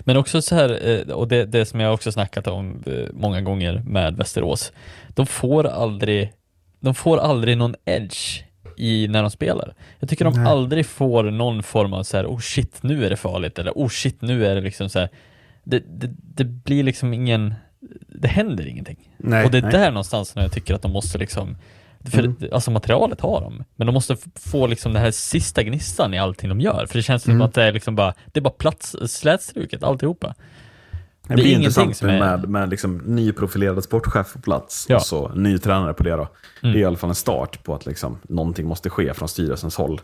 Men 0.00 0.16
också 0.16 0.42
så 0.42 0.54
här, 0.54 0.88
eh, 0.88 1.14
och 1.14 1.28
det, 1.28 1.44
det 1.44 1.66
som 1.66 1.80
jag 1.80 1.94
också 1.94 2.12
snackat 2.12 2.46
om 2.46 2.82
eh, 2.86 3.08
många 3.12 3.40
gånger 3.40 3.82
med 3.86 4.16
Västerås, 4.16 4.72
de 5.08 5.26
får 5.26 5.66
aldrig, 5.66 6.32
de 6.80 6.94
får 6.94 7.18
aldrig 7.18 7.58
någon 7.58 7.74
edge 7.84 8.42
i 8.76 9.08
när 9.08 9.22
de 9.22 9.30
spelar. 9.30 9.74
Jag 9.98 10.08
tycker 10.08 10.24
de 10.24 10.34
Nej. 10.34 10.52
aldrig 10.52 10.86
får 10.86 11.24
någon 11.24 11.62
form 11.62 11.92
av 11.92 12.02
så 12.02 12.16
här, 12.16 12.26
oh 12.26 12.38
shit, 12.38 12.82
nu 12.82 13.06
är 13.06 13.10
det 13.10 13.16
farligt, 13.16 13.58
eller 13.58 13.72
oh 13.72 13.88
shit, 13.88 14.22
nu 14.22 14.46
är 14.46 14.54
det 14.54 14.60
liksom 14.60 14.88
så 14.88 14.98
här, 14.98 15.08
det, 15.64 15.82
det, 15.86 16.10
det 16.34 16.44
blir 16.44 16.82
liksom 16.82 17.14
ingen, 17.14 17.54
det 18.08 18.28
händer 18.28 18.66
ingenting. 18.66 19.08
Nej, 19.16 19.44
och 19.44 19.50
det 19.50 19.58
är 19.58 19.62
nej. 19.62 19.72
där 19.72 19.90
någonstans 19.90 20.34
när 20.34 20.42
jag 20.42 20.52
tycker 20.52 20.74
att 20.74 20.82
de 20.82 20.92
måste 20.92 21.18
liksom 21.18 21.56
för 22.10 22.18
Mm. 22.18 22.36
alltså 22.52 22.70
materialet 22.70 23.20
har 23.20 23.40
de, 23.40 23.64
men 23.76 23.86
de 23.86 23.92
måste 23.92 24.16
få 24.40 24.66
liksom 24.66 24.92
den 24.92 25.02
här 25.02 25.10
sista 25.10 25.62
gnistan 25.62 26.14
i 26.14 26.18
allting 26.18 26.48
de 26.48 26.60
gör, 26.60 26.86
för 26.86 26.98
det 26.98 27.02
känns 27.02 27.22
som 27.22 27.32
Mm. 27.32 27.42
att 27.42 27.54
det 27.54 27.62
är 27.62 27.72
liksom 27.72 27.96
bara, 27.96 28.14
det 28.32 28.40
är 28.40 28.42
bara 28.42 28.50
plats, 28.54 28.96
slätstruket 29.06 29.82
alltihopa. 29.82 30.34
Det, 31.22 31.28
Det 31.28 31.32
är 31.32 31.36
blir 31.36 31.54
intressant 31.56 31.96
som 31.96 32.08
är- 32.08 32.18
med, 32.18 32.48
med 32.48 32.68
liksom 32.70 32.98
nyprofilerad 32.98 33.84
sportchef 33.84 34.32
på 34.32 34.40
plats 34.40 34.86
Ja. 34.88 34.96
och 34.96 35.02
så 35.02 35.28
ny 35.28 35.58
tränare 35.58 35.94
på 35.94 36.02
det 36.02 36.10
då. 36.10 36.28
Det 36.60 36.66
är 36.66 36.70
Mm. 36.70 36.80
i 36.82 36.84
alla 36.84 36.96
fall 36.96 37.08
en 37.10 37.14
start 37.14 37.64
på 37.64 37.74
att 37.74 37.86
liksom, 37.86 38.18
någonting 38.22 38.66
måste 38.66 38.90
ske 38.90 39.14
från 39.14 39.28
styrelsens 39.28 39.76
håll. 39.76 40.00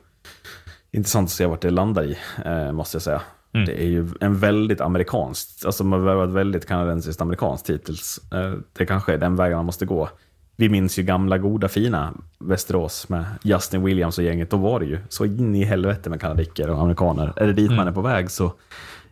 Intressant 0.90 1.26
att 1.26 1.32
se 1.32 1.46
vart 1.46 1.61
det 1.62 1.70
landar 1.70 2.03
i, 2.05 2.16
eh, 2.44 2.72
måste 2.72 2.94
jag 2.96 3.03
säga. 3.03 3.22
Mm. 3.55 3.66
Det 3.66 3.82
är 3.82 3.86
ju 3.86 4.09
en 4.20 4.38
väldigt 4.38 4.80
amerikanskt, 4.80 5.64
alltså 5.66 5.84
man 5.84 6.01
har 6.07 6.14
varit 6.14 6.30
väldigt 6.30 6.66
kanadensiskt 6.66 7.20
amerikanskt 7.20 7.70
hittills. 7.70 8.20
Eh, 8.32 8.55
det 8.78 8.86
kanske 8.86 9.12
är 9.14 9.18
den 9.18 9.36
vägen 9.36 9.57
man 9.57 9.66
måste 9.66 9.86
gå. 9.86 10.09
Vi 10.61 10.68
minns 10.68 10.98
ju 10.98 11.02
gamla 11.02 11.38
goda 11.38 11.68
fina 11.68 12.14
Västerås 12.38 13.09
med 13.09 13.24
Justin 13.42 13.84
Williams 13.84 14.18
och 14.18 14.24
gänget. 14.24 14.50
Då 14.50 14.56
var 14.56 14.80
det 14.80 14.86
ju 14.86 14.98
så 15.09 15.24
in 15.24 15.54
i 15.54 15.64
helvete 15.64 16.11
med 16.11 16.20
kanadicker 16.20 16.70
och 16.70 16.80
amerikaner. 16.82 17.32
Är 17.36 17.46
det 17.46 17.52
dit 17.52 17.66
Mm. 17.66 17.76
man 17.76 17.88
är 17.88 17.92
på 17.92 18.00
väg 18.00 18.30
så 18.30 18.52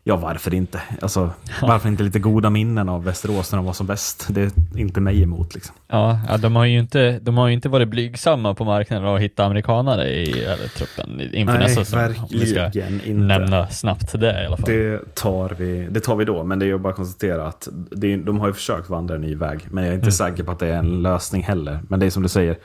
Ja, 0.09 0.17
varför 0.17 0.55
inte? 0.55 0.81
Alltså, 1.03 1.31
varför 1.63 1.89
inte 1.89 2.03
lite 2.03 2.19
goda 2.19 2.51
minnen 2.51 2.89
av 2.89 3.05
Västerås 3.05 3.53
när 3.53 3.57
de 3.57 3.67
var 3.67 3.73
som 3.73 3.87
bäst? 3.87 4.27
Det 4.31 4.43
är 4.43 4.51
inte 4.77 5.01
mig 5.01 5.23
emot 5.23 5.55
liksom. 5.55 5.75
Ja, 5.89 6.21
ja 6.29 6.37
de 6.37 6.57
har 6.57 6.65
ju 6.65 6.79
inte, 6.79 7.19
de 7.19 7.39
har 7.39 7.49
ju 7.49 7.55
inte 7.55 7.69
varit 7.69 7.89
blygsamma 7.89 8.55
på 8.55 8.65
marknaden 8.65 9.09
och 9.09 9.21
hitta 9.21 9.45
amerikanare 9.45 10.09
i 10.09 10.45
eller, 10.45 10.69
truppen 10.69 11.21
inför 11.35 11.59
nästa 11.59 11.85
säsong. 11.85 12.29
ska 12.47 12.61
verkligen 12.63 12.95
inte. 12.95 13.11
Nämna 13.11 13.69
snabbt 13.69 14.21
det 14.21 14.43
i 14.43 14.47
alla 14.47 14.57
fall. 14.57 14.71
Det 14.71 15.15
tar, 15.15 15.55
vi, 15.59 15.89
det 15.91 16.01
tar 16.01 16.17
vi 16.17 16.25
då, 16.25 16.45
men 16.45 16.59
det 16.59 16.65
är 16.65 16.69
ju 16.69 16.79
bara 16.79 16.91
att 16.91 16.97
konstatera 16.97 17.47
att 17.49 17.69
det, 17.91 18.17
de 18.17 18.41
har 18.41 18.47
ju 18.47 18.53
försökt 18.53 18.89
vandra 18.91 19.15
en 19.15 19.21
ny 19.21 19.35
väg. 19.35 19.61
Men 19.71 19.85
jag 19.85 19.91
är 19.91 19.95
inte 19.95 20.05
Mm. 20.05 20.13
säker 20.13 20.43
på 20.45 20.53
att 20.53 20.59
det 20.59 20.67
är 20.67 20.79
en 20.79 21.03
lösning 21.03 21.43
heller. 21.43 21.79
Men 21.89 22.01
det 22.01 22.07
är 22.07 22.11
som 22.11 22.23
du 22.23 22.29
säger, 22.29 22.57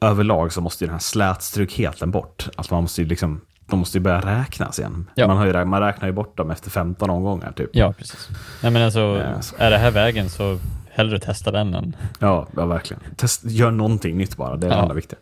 överlag 0.00 0.52
så 0.52 0.60
måste 0.60 0.84
ju 0.84 0.86
den 0.86 0.94
här 0.94 1.00
slätstrukheten 1.00 2.10
bort. 2.10 2.48
Alltså 2.56 2.74
man 2.74 2.82
måste 2.82 3.02
ju 3.02 3.08
liksom, 3.08 3.40
de 3.72 3.78
måste 3.78 3.98
ju 3.98 4.02
börja 4.02 4.20
räknas 4.20 4.78
igen. 4.78 5.10
Ja. 5.14 5.26
Man, 5.26 5.36
har 5.36 5.46
ju, 5.46 5.64
man 5.64 5.80
räknar 5.80 6.08
ju 6.08 6.12
bort 6.12 6.36
dem 6.36 6.50
efter 6.50 6.70
15 6.70 7.10
omgångar 7.10 7.52
typ. 7.52 7.70
Ja, 7.72 7.92
precis. 7.98 8.28
Nej 8.62 8.72
men 8.72 8.82
alltså, 8.82 9.00
Ja, 9.00 9.42
så. 9.42 9.54
är 9.58 9.70
det 9.70 9.78
här 9.78 9.90
vägen 9.90 10.28
så 10.30 10.58
hellre 10.90 11.18
testa 11.18 11.50
den 11.50 11.74
än... 11.74 11.96
Ja, 12.18 12.46
ja 12.56 12.66
verkligen. 12.66 13.02
Test, 13.16 13.44
gör 13.44 13.70
någonting 13.70 14.16
nytt 14.18 14.36
bara, 14.36 14.56
det 14.56 14.66
är 14.66 14.70
det 14.70 14.76
enda 14.76 14.94
viktiga. 14.94 15.18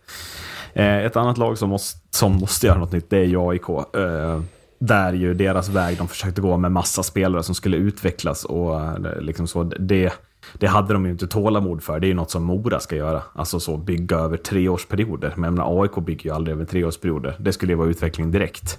Eh, 0.75 0.99
ett 0.99 1.17
annat 1.17 1.39
lag 1.39 1.59
som 1.59 1.69
måste, 1.69 2.01
som 2.11 2.33
måste 2.33 2.67
göra 2.67 2.79
något 2.79 2.93
nytt, 2.93 3.11
det 3.11 3.19
är 3.19 3.25
ju 3.25 3.51
AIK. 3.51 3.69
Eh, 3.69 4.41
där 4.79 5.13
ju 5.13 5.35
deras 5.35 5.69
väg, 5.69 5.99
de 5.99 6.09
försökte 6.09 6.41
gå 6.41 6.57
med 6.57 6.73
massa 6.73 7.03
spelare 7.03 7.43
som 7.43 7.55
skulle 7.55 7.77
utvecklas 7.77 8.45
och 8.45 8.81
eh, 8.81 9.21
liksom 9.21 9.47
så, 9.47 9.63
det, 9.63 10.13
det 10.55 10.67
hade 10.67 10.93
de 10.93 11.05
ju 11.07 11.11
inte 11.13 11.27
tålamod 11.27 11.83
för. 11.83 12.01
Det 12.01 12.07
är 12.07 12.09
ju 12.09 12.15
något 12.15 12.31
som 12.31 12.43
Mora 12.43 12.81
ska 12.81 12.97
göra. 12.97 13.23
Alltså 13.33 13.61
så 13.61 13.77
bygga 13.77 14.17
över 14.17 14.37
treårsperioder. 14.37 15.35
Men 15.37 15.55
menar, 15.55 15.83
AIK 15.83 15.95
bygger 15.95 16.31
ju 16.31 16.35
aldrig 16.35 16.55
över 16.55 16.65
treårsperioder. 16.65 17.37
Det 17.39 17.53
skulle 17.53 17.73
ju 17.73 17.77
vara 17.77 17.89
utveckling 17.89 18.31
direkt. 18.31 18.79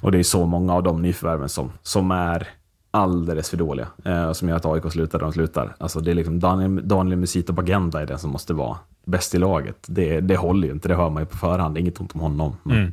Och 0.00 0.12
det 0.12 0.18
är 0.18 0.22
så 0.22 0.46
många 0.46 0.74
av 0.74 0.82
de 0.82 1.02
nyförvärven 1.02 1.48
som, 1.48 1.72
som 1.82 2.10
är 2.10 2.48
alldeles 2.90 3.50
för 3.50 3.56
dåliga. 3.56 3.88
Eh, 4.04 4.32
som 4.32 4.48
gör 4.48 4.56
att 4.56 4.66
AIK 4.66 4.92
slutar 4.92 5.18
där 5.18 5.26
de 5.26 5.32
slutar. 5.32 5.76
Alltså 5.78 6.00
det 6.00 6.10
är 6.10 6.14
liksom 6.14 6.40
Daniel, 6.40 6.88
Daniel 6.88 7.18
Musito 7.18 7.52
Bagenda 7.52 8.02
är 8.02 8.06
den 8.06 8.18
som 8.18 8.30
måste 8.30 8.54
vara 8.54 8.76
bäst 9.04 9.34
i 9.34 9.38
laget. 9.38 9.76
Det, 9.86 10.20
det 10.20 10.36
håller 10.36 10.68
ju 10.68 10.74
inte, 10.74 10.88
det 10.88 10.94
hör 10.94 11.10
man 11.10 11.22
ju 11.22 11.26
på 11.26 11.36
förhand. 11.36 11.78
Inget 11.78 12.00
ont 12.00 12.14
om 12.14 12.20
honom. 12.20 12.56
Men, 12.62 12.76
Mm. 12.76 12.92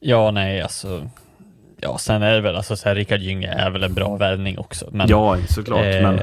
Ja, 0.00 0.30
nej, 0.30 0.62
alltså. 0.62 1.08
Ja, 1.80 1.98
sen 1.98 2.22
är 2.22 2.34
det 2.34 2.40
väl, 2.40 2.56
alltså 2.56 2.76
så 2.76 2.88
här, 2.88 2.94
Rickard 2.94 3.20
Gynge 3.20 3.48
är 3.48 3.70
väl 3.70 3.82
en 3.82 3.94
bra 3.94 4.16
värvning 4.16 4.58
också. 4.58 4.88
Men, 4.92 5.08
Ja, 5.08 5.36
såklart. 5.48 5.84
eh, 5.94 6.02
Men 6.02 6.20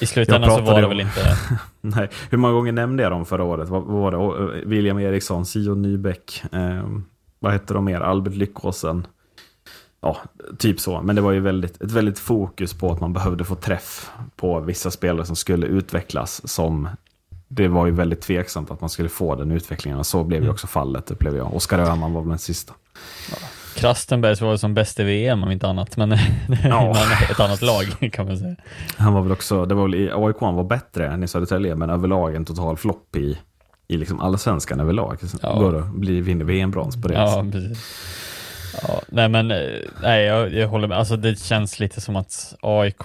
I 0.00 0.06
slutändan 0.06 0.50
så 0.50 0.60
var 0.60 0.78
det 0.80 0.84
om- 0.86 0.88
väl 0.90 1.00
inte... 1.00 1.36
nej, 1.80 2.08
hur 2.30 2.38
många 2.38 2.52
gånger 2.54 2.72
nämnde 2.72 3.02
jag 3.02 3.12
dem 3.12 3.26
förra 3.26 3.44
året? 3.44 3.68
Vad, 3.68 3.82
var 3.82 4.10
det? 4.10 4.16
Eh, 4.58 4.68
William 4.68 4.98
Eriksson, 4.98 5.44
Sion 5.44 5.82
Nybeck, 5.82 6.42
eh, 6.52 6.84
vad 7.38 7.52
hette 7.52 7.74
de 7.74 7.84
mer? 7.84 8.00
Albert 8.00 8.34
Lyckåsen. 8.34 9.06
Ja, 10.02 10.16
typ 10.58 10.80
så. 10.80 11.00
Men 11.02 11.16
det 11.16 11.22
var 11.22 11.32
ju 11.32 11.40
väldigt, 11.40 11.82
ett 11.82 11.90
väldigt 11.92 12.18
fokus 12.18 12.74
på 12.74 12.92
att 12.92 13.00
man 13.00 13.12
behövde 13.12 13.44
få 13.44 13.54
träff 13.54 14.10
på 14.36 14.60
vissa 14.60 14.90
spelare 14.90 15.26
som 15.26 15.36
skulle 15.36 15.66
utvecklas. 15.66 16.48
Som 16.50 16.88
det 17.48 17.68
var 17.68 17.86
ju 17.86 17.92
väldigt 17.92 18.20
tveksamt 18.20 18.70
att 18.70 18.80
man 18.80 18.90
skulle 18.90 19.08
få 19.08 19.34
den 19.34 19.50
utvecklingen. 19.50 19.98
Och 19.98 20.06
så 20.06 20.24
blev 20.24 20.40
ju 20.40 20.44
Mm. 20.44 20.52
också 20.52 20.66
fallet, 20.66 21.10
upplever 21.10 21.38
jag. 21.38 21.54
Oskar 21.54 21.78
Öhman 21.78 22.12
var 22.12 22.20
väl 22.20 22.28
den 22.30 22.38
sista. 22.38 22.72
Krastenbergs 23.80 24.40
var 24.40 24.56
som 24.56 24.74
bäst 24.74 25.00
i 25.00 25.04
VM 25.04 25.42
om 25.42 25.50
inte 25.50 25.68
annat, 25.68 25.96
men 25.96 26.10
Ja. 26.64 26.96
ett 27.30 27.40
annat 27.40 27.62
lag 27.62 27.84
kan 28.12 28.26
man 28.26 28.38
säga. 28.38 28.56
Han 28.96 29.12
var 29.14 29.22
väl 29.22 29.32
också, 29.32 29.64
det 29.66 29.74
var 29.74 29.82
väl 29.82 29.94
i 29.94 30.10
AIK 30.14 30.36
han 30.40 30.54
var 30.54 30.64
bättre 30.64 31.06
än 31.08 31.22
i 31.22 31.28
Södertälje, 31.28 31.74
men 31.74 31.90
överlag 31.90 32.34
en 32.34 32.44
total 32.44 32.76
flopp 32.76 33.16
i, 33.16 33.38
i 33.88 33.96
liksom 33.96 34.20
allsvenskan 34.20 34.80
överlag. 34.80 35.18
Ja. 35.42 35.54
Går 35.58 35.74
och 35.74 35.86
blir, 35.86 36.22
vinner 36.22 36.44
VM-brons 36.44 37.02
på 37.02 37.08
det. 37.08 37.14
Ja, 37.14 37.44
precis. 37.52 37.78
Ja, 38.82 39.02
nej 39.08 39.28
men, 39.28 39.50
eh, 39.50 39.58
nej 40.02 40.24
jag, 40.24 40.54
jag 40.54 40.68
håller 40.68 40.88
med. 40.88 40.98
Alltså 40.98 41.16
det 41.16 41.38
känns 41.38 41.80
lite 41.80 42.00
som 42.00 42.16
att 42.16 42.54
AIK, 42.60 43.02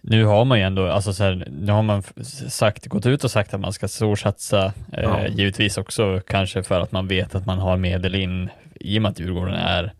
nu 0.00 0.24
har 0.24 0.44
man 0.44 0.58
ju 0.58 0.64
ändå, 0.64 0.86
alltså 0.90 1.12
så 1.12 1.24
här, 1.24 1.48
nu 1.60 1.72
har 1.72 1.82
man 1.82 2.02
sagt, 2.48 2.86
gått 2.86 3.06
ut 3.06 3.24
och 3.24 3.30
sagt 3.30 3.54
att 3.54 3.60
man 3.60 3.72
ska 3.72 3.88
storsatsa, 3.88 4.64
eh, 4.92 5.02
Ja. 5.02 5.26
givetvis 5.28 5.78
också 5.78 6.20
kanske 6.26 6.62
för 6.62 6.80
att 6.80 6.92
man 6.92 7.08
vet 7.08 7.34
att 7.34 7.46
man 7.46 7.58
har 7.58 7.76
medel 7.76 8.14
in, 8.14 8.48
i 8.80 8.98
och 8.98 9.02
med 9.02 9.10
att 9.10 9.20
Djurgården 9.20 9.54
är 9.54 9.92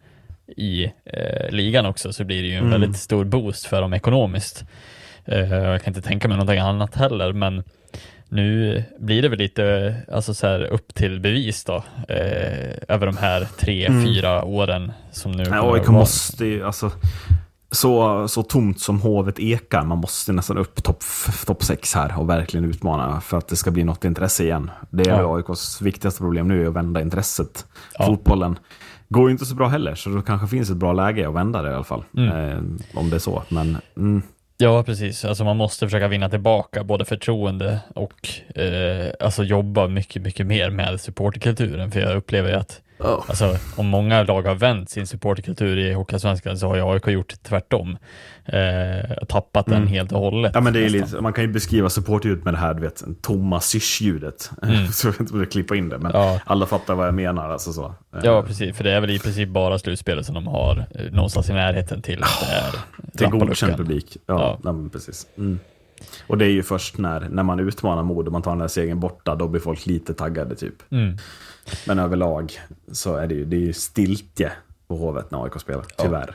i 0.57 0.85
eh, 1.05 1.51
ligan 1.51 1.87
också, 1.87 2.12
så 2.12 2.24
blir 2.24 2.43
det 2.43 2.49
ju 2.49 2.55
en 2.55 2.59
Mm. 2.66 2.81
väldigt 2.81 2.97
stor 3.01 3.24
boost 3.24 3.66
för 3.66 3.81
dem 3.81 3.93
ekonomiskt. 3.95 4.64
Eh, 5.24 5.55
jag 5.55 5.83
kan 5.83 5.91
inte 5.95 6.09
tänka 6.09 6.29
mig 6.29 6.37
någonting 6.37 6.59
annat 6.59 6.95
heller, 6.97 7.33
men 7.33 7.64
nu 8.29 8.85
blir 8.99 9.22
det 9.22 9.29
väl 9.29 9.39
lite 9.39 9.97
alltså 10.12 10.35
så 10.35 10.47
här, 10.47 10.64
upp 10.64 10.95
till 10.95 11.20
bevis 11.20 11.64
då, 11.64 11.76
eh, 12.09 12.68
över 12.89 13.07
de 13.07 13.16
här 13.16 13.49
tre, 13.59 13.87
Mm. 13.87 14.05
fyra 14.05 14.45
åren 14.45 14.93
som 15.12 15.33
nu 15.33 15.45
Nej, 15.45 15.59
AIK 15.62 15.89
måste 15.89 16.45
ju, 16.47 16.64
alltså, 16.66 16.91
så, 17.70 18.28
så 18.28 18.42
tomt 18.42 18.80
som 18.80 19.00
hovet 19.00 19.38
ekar, 19.38 19.84
man 19.84 19.98
måste 19.98 20.32
nästan 20.32 20.58
upp 20.58 20.82
topp 20.82 21.04
top 21.46 21.62
6 21.62 21.94
här 21.94 22.18
och 22.18 22.28
verkligen 22.28 22.64
utmana 22.64 23.20
för 23.20 23.38
att 23.38 23.48
det 23.48 23.56
ska 23.56 23.70
bli 23.70 23.84
något 23.84 24.04
intresse 24.04 24.44
igen. 24.44 24.70
Det 24.90 25.10
är 25.10 25.20
Ja. 25.20 25.36
AIKs 25.36 25.82
viktigaste 25.82 26.20
problem 26.20 26.48
nu, 26.48 26.62
är 26.64 26.68
att 26.68 26.74
vända 26.74 27.00
intresset. 27.00 27.66
Ja. 27.98 28.06
Fotbollen 28.06 28.58
går 29.08 29.28
ju 29.28 29.32
inte 29.32 29.46
så 29.46 29.54
bra 29.54 29.68
heller, 29.68 29.94
så 29.94 30.10
det 30.10 30.22
kanske 30.22 30.46
finns 30.46 30.70
ett 30.70 30.76
bra 30.76 30.92
läge 30.92 31.28
att 31.28 31.34
vända 31.34 31.62
det 31.62 31.70
i 31.70 31.74
alla 31.74 31.84
fall. 31.84 32.04
Mm. 32.16 32.28
Eh, 32.28 32.58
om 32.98 33.10
det 33.10 33.16
är 33.16 33.20
så, 33.20 33.42
men 33.48 33.76
mm, 33.96 34.22
Ja, 34.60 34.82
precis. 34.82 35.24
Alltså 35.24 35.44
man 35.44 35.56
måste 35.56 35.86
försöka 35.86 36.08
vinna 36.08 36.28
tillbaka 36.28 36.84
både 36.84 37.04
förtroende 37.04 37.80
och 37.94 38.28
eh, 38.58 39.12
alltså 39.20 39.44
jobba 39.44 39.86
mycket, 39.86 40.22
mycket 40.22 40.46
mer 40.46 40.70
med 40.70 41.00
supporterkulturen. 41.00 41.90
För 41.90 42.00
jag 42.00 42.16
upplever 42.16 42.48
ju 42.48 42.56
att 42.99 43.30
alltså, 43.30 43.57
om 43.76 43.86
många 43.86 44.22
lag 44.22 44.42
har 44.42 44.55
vänt 44.55 44.90
sin 44.90 45.07
supporterkultur 45.07 45.78
i 45.78 45.92
Hockeyallsvenskan 45.92 46.59
så 46.59 46.68
har 46.68 46.92
AIK 46.94 47.07
gjort 47.07 47.42
tvärtom. 47.42 47.99
Eh, 48.44 49.24
tappat 49.28 49.66
den 49.66 49.74
Mm. 49.74 49.88
helt 49.88 50.12
och 50.12 50.20
hållet. 50.20 50.51
Ja, 50.55 50.61
men 50.61 50.72
det 50.72 50.78
är 50.78 50.82
nästan. 50.82 51.01
lite, 51.01 51.20
man 51.20 51.32
kan 51.32 51.44
ju 51.44 51.53
beskriva 51.53 51.90
supportljudet 51.90 52.44
med 52.44 52.55
det 52.55 52.59
här, 52.59 52.74
du 52.74 52.80
vet, 52.80 53.03
tomma 53.22 53.61
sysch-ljudet. 53.61 54.51
Mm. 54.62 54.86
så 54.92 55.07
jag 55.09 55.20
inte 55.20 55.46
klippa 55.46 55.76
in 55.76 55.88
det, 55.88 55.99
men 55.99 56.12
Ja. 56.14 56.40
alla 56.44 56.66
fattar 56.66 56.94
vad 56.94 57.07
jag 57.07 57.14
menar. 57.14 57.49
Alltså 57.51 57.72
så. 57.72 57.84
Eh, 57.86 58.20
Ja, 58.22 58.42
precis. 58.42 58.76
För 58.76 58.84
det 58.84 58.92
är 58.92 59.01
väl 59.01 59.11
i 59.11 59.18
princip 59.18 59.49
bara 59.49 59.78
slutspelet 59.78 60.26
som 60.26 60.34
de 60.34 60.46
har 60.46 60.86
eh, 60.94 61.12
någonstans 61.12 61.51
i 61.51 61.53
närheten 61.53 62.03
till 62.03 62.22
att 62.22 62.40
det 62.40 63.24
är 63.24 63.28
Till 63.30 63.38
godkänd 63.38 63.76
publik. 63.76 64.16
Ja, 64.26 64.34
Ja. 64.34 64.59
ja. 64.64 64.72
men 64.72 64.90
precis. 64.90 65.26
Mm. 65.38 65.59
Och 66.26 66.38
det 66.38 66.44
är 66.44 66.51
ju 66.51 66.62
först 66.62 66.99
när, 66.99 67.20
när 67.20 67.42
man 67.42 67.61
utmanar 67.61 68.03
mod 68.03 68.26
och 68.26 68.32
man 68.32 68.42
tar 68.42 68.51
den 68.51 68.59
där 68.59 68.68
segern 68.68 69.01
borta, 69.01 69.34
då 69.34 69.49
blir 69.49 69.61
folk 69.61 69.86
lite 69.86 70.14
taggade 70.14 70.55
typ. 70.57 70.74
Mm. 70.90 71.16
Men 71.86 71.98
överlag 71.98 72.52
så 72.92 73.16
är 73.16 73.26
det 73.26 73.34
ju, 73.34 73.44
det 73.44 73.56
är 73.56 73.60
ju 73.60 73.72
stiltje 73.72 74.52
på 74.88 74.96
Hovet 74.96 75.30
när 75.30 75.44
AIK 75.44 75.60
spelar, 75.60 75.84
tyvärr. 75.98 76.34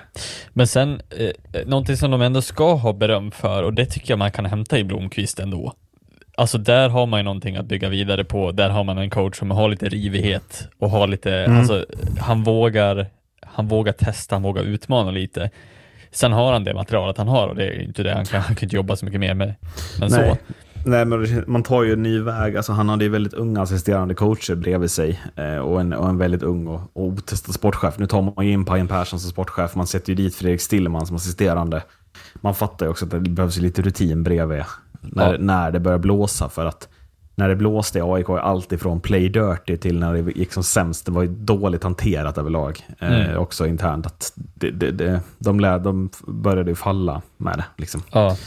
Men 0.53 0.67
sen, 0.67 1.01
eh, 1.09 1.65
någonting 1.65 1.97
som 1.97 2.11
de 2.11 2.21
ändå 2.21 2.41
ska 2.41 2.73
ha 2.73 2.93
beröm 2.93 3.31
för, 3.31 3.63
och 3.63 3.73
det 3.73 3.86
tycker 3.86 4.11
jag 4.11 4.19
man 4.19 4.31
kan 4.31 4.45
hämta 4.45 4.79
i 4.79 4.84
Blomqvist 4.84 5.39
ändå. 5.39 5.73
Alltså 6.38 6.57
där 6.57 6.89
har 6.89 7.05
man 7.05 7.19
ju 7.19 7.23
någonting 7.23 7.55
att 7.55 7.65
bygga 7.65 7.89
vidare 7.89 8.23
på. 8.23 8.51
Där 8.51 8.69
har 8.69 8.84
man 8.84 8.97
en 8.97 9.09
coach 9.09 9.38
som 9.39 9.51
har 9.51 9.69
lite 9.69 9.89
rivighet 9.89 10.67
och 10.79 10.89
har 10.89 11.07
lite, 11.07 11.36
Mm. 11.36 11.59
alltså 11.59 11.86
han 12.19 12.43
vågar, 12.43 13.07
han 13.41 13.67
vågar 13.67 13.93
testa, 13.93 14.36
han 14.36 14.43
vågar 14.43 14.63
utmana 14.63 15.11
lite. 15.11 15.49
Sen 16.11 16.31
har 16.34 16.53
han 16.53 16.63
det 16.63 16.73
materialet 16.73 17.17
han 17.17 17.27
har 17.27 17.47
och 17.47 17.55
det 17.55 17.65
är 17.67 17.71
ju 17.71 17.84
inte 17.84 18.03
det, 18.03 18.13
han 18.13 18.25
kan, 18.25 18.41
han 18.41 18.55
kan 18.55 18.65
inte 18.65 18.75
jobba 18.75 18.95
så 18.95 19.05
mycket 19.05 19.19
mer 19.19 19.34
med. 19.34 19.55
Men 19.99 20.09
Nej. 20.11 20.29
så. 20.29 20.38
Nej, 20.86 21.05
men 21.05 21.43
man 21.47 21.63
tar 21.63 21.84
ju 21.84 21.93
en 21.93 22.03
ny 22.03 22.19
väg. 22.19 22.57
Alltså, 22.57 22.71
han 22.73 22.89
hade 22.89 23.03
ju 23.03 23.09
väldigt 23.09 23.34
unga 23.34 23.61
assisterande 23.61 24.13
coacher 24.13 24.55
bredvid 24.55 24.91
sig 24.91 25.21
eh, 25.36 25.57
och, 25.57 25.81
en, 25.81 25.93
och 25.93 26.09
en 26.09 26.17
väldigt 26.17 26.43
ung 26.43 26.67
och, 26.67 26.81
och 26.93 27.03
otestad 27.03 27.55
sportchef. 27.55 27.97
Nu 27.99 28.05
tar 28.05 28.21
man 28.21 28.45
ju 28.45 28.51
in 28.51 28.65
Pajen 28.65 28.88
Persson 28.88 29.19
som 29.19 29.31
sportchef, 29.31 29.75
man 29.75 29.88
sätter 29.88 30.09
ju 30.09 30.15
dit 30.15 30.36
Fredrik 30.36 30.61
Stillman 30.61 31.05
som 31.07 31.15
assisterande. 31.15 31.84
Man 32.36 32.55
fattar 32.55 32.86
ju 32.86 32.89
också 32.89 33.05
att 33.05 33.11
det 33.11 33.19
behövs 33.19 33.57
lite 33.57 33.81
rutin 33.81 34.23
bredvid 34.23 34.63
när, 35.01 35.31
Ja. 35.34 35.38
när 35.39 35.71
det 35.71 35.79
börjar 35.79 35.99
blåsa. 35.99 36.49
För 36.49 36.65
att 36.65 36.88
när 37.36 37.49
det 37.49 37.55
blåste 37.55 37.99
i 37.99 38.01
AIK 38.01 38.29
allt 38.29 38.71
ifrån 38.71 38.99
play 38.99 39.29
dirty 39.29 39.77
till 39.77 39.99
när 39.99 40.13
det 40.13 40.31
gick 40.31 40.53
som 40.53 40.63
sämst. 40.63 41.05
Det 41.05 41.11
var 41.11 41.21
ju 41.21 41.27
dåligt 41.27 41.84
hanterat 41.84 42.38
överlag. 42.38 42.79
Eh, 42.99 43.07
Mm. 43.13 43.38
Också 43.38 43.67
internt. 43.67 44.05
Att 44.05 44.34
det, 44.36 44.71
det, 44.71 44.91
det, 44.91 45.19
de, 45.39 45.59
lär, 45.59 45.79
de 45.79 46.09
började 46.27 46.71
ju 46.71 46.75
falla 46.75 47.21
med 47.38 47.57
det. 47.57 47.65
Liksom. 47.77 48.01
Ja, 48.11 48.38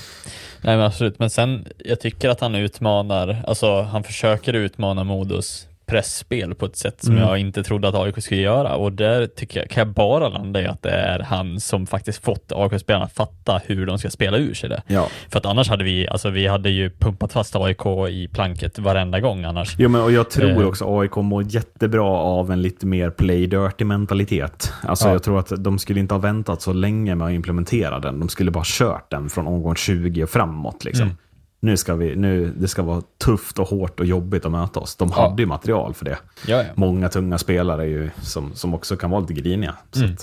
nej 0.63 0.77
men 0.77 0.87
absolut. 0.87 1.19
Men 1.19 1.31
sen, 1.31 1.67
jag 1.79 2.01
tycker 2.01 2.29
att 2.29 2.41
han 2.41 2.55
utmanar, 2.55 3.43
alltså 3.47 3.83
han 3.83 4.05
försöker 4.05 4.53
utmana 4.53 5.05
Modos 5.05 5.67
pressspel 5.87 6.55
på 6.55 6.67
ett 6.67 6.77
sätt 6.77 7.03
som 7.05 7.15
Mm. 7.17 7.29
jag 7.29 7.39
inte 7.39 7.63
trodde 7.63 7.89
att 7.89 7.95
AIK 7.95 8.23
skulle 8.23 8.41
göra 8.41 8.75
och 8.75 8.93
där 8.93 9.27
tycker 9.27 9.61
jag, 9.61 9.71
kan 9.71 9.81
jag 9.81 9.95
bara 9.95 10.29
landa 10.29 10.63
i 10.63 10.67
att 10.67 10.83
det 10.83 10.91
är 10.91 11.19
han 11.21 11.61
som 11.61 11.87
faktiskt 11.87 12.25
fått 12.25 12.53
AIK-spelarna 12.55 13.05
att 13.05 13.13
fatta 13.13 13.61
hur 13.67 13.87
de 13.87 13.99
ska 13.99 14.11
spela 14.11 14.37
ur 14.37 14.55
sig 14.55 14.69
det. 14.69 14.83
Ja. 14.87 15.09
För 15.29 15.39
att 15.39 15.47
annars 15.47 15.69
hade 15.69 15.85
vi, 15.85 16.09
alltså 16.09 16.31
vi 16.31 16.47
hade 16.47 16.71
ju 16.71 16.91
pumpat 16.91 17.33
fast 17.33 17.57
AIK 17.57 17.87
i 18.11 18.29
planket 18.33 18.79
varenda 18.79 19.21
gång 19.21 19.45
annars. 19.45 19.75
Jo, 19.79 19.89
men 19.89 20.01
och 20.03 20.13
jag 20.13 20.31
tror 20.31 20.63
Eh. 20.63 20.69
också 20.69 21.01
AIK 21.01 21.17
mår 21.17 21.43
jättebra 21.55 22.05
av 22.11 22.51
en 22.53 22.63
lite 22.63 22.87
mer 22.87 23.11
play 23.11 23.47
dirty 23.47 23.85
mentalitet. 23.85 24.73
Alltså 24.83 25.07
Ja. 25.09 25.13
jag 25.13 25.23
tror 25.23 25.39
att 25.39 25.53
de 25.65 25.79
skulle 25.79 26.01
inte 26.01 26.15
ha 26.15 26.19
väntat 26.21 26.63
så 26.63 26.73
länge 26.73 27.15
med 27.15 27.27
att 27.27 27.33
implementera 27.33 27.99
den. 27.99 28.21
De 28.21 28.29
skulle 28.29 28.51
bara 28.51 28.65
kört 28.67 29.11
den 29.11 29.29
från 29.29 29.47
omgång 29.47 29.75
20 29.77 30.23
och 30.23 30.31
framåt. 30.31 30.85
Liksom. 30.85 31.03
Mm. 31.05 31.17
Nu 31.61 31.77
ska 31.77 31.95
vi, 31.95 32.17
nu, 32.17 32.53
det 32.59 32.69
ska 32.69 32.83
vara 32.83 33.03
tufft 33.25 33.59
och 33.59 33.69
hårt 33.69 34.01
och 34.01 34.07
jobbigt 34.07 34.45
att 34.45 34.53
möta 34.53 34.81
oss. 34.81 34.97
De 34.97 35.09
Ja. 35.17 35.23
hade 35.29 35.43
ju 35.43 35.47
material 35.47 35.95
för 35.95 36.05
det. 36.05 36.19
Ja, 36.47 36.57
ja. 36.57 36.65
Många 36.75 37.09
tunga 37.09 37.39
spelare 37.39 37.87
ju, 37.87 38.11
som, 38.21 38.55
som 38.55 38.75
också 38.75 38.97
kan 38.97 39.11
vara 39.11 39.21
lite 39.21 39.35
griniga. 39.35 39.75
Mm. 39.97 40.17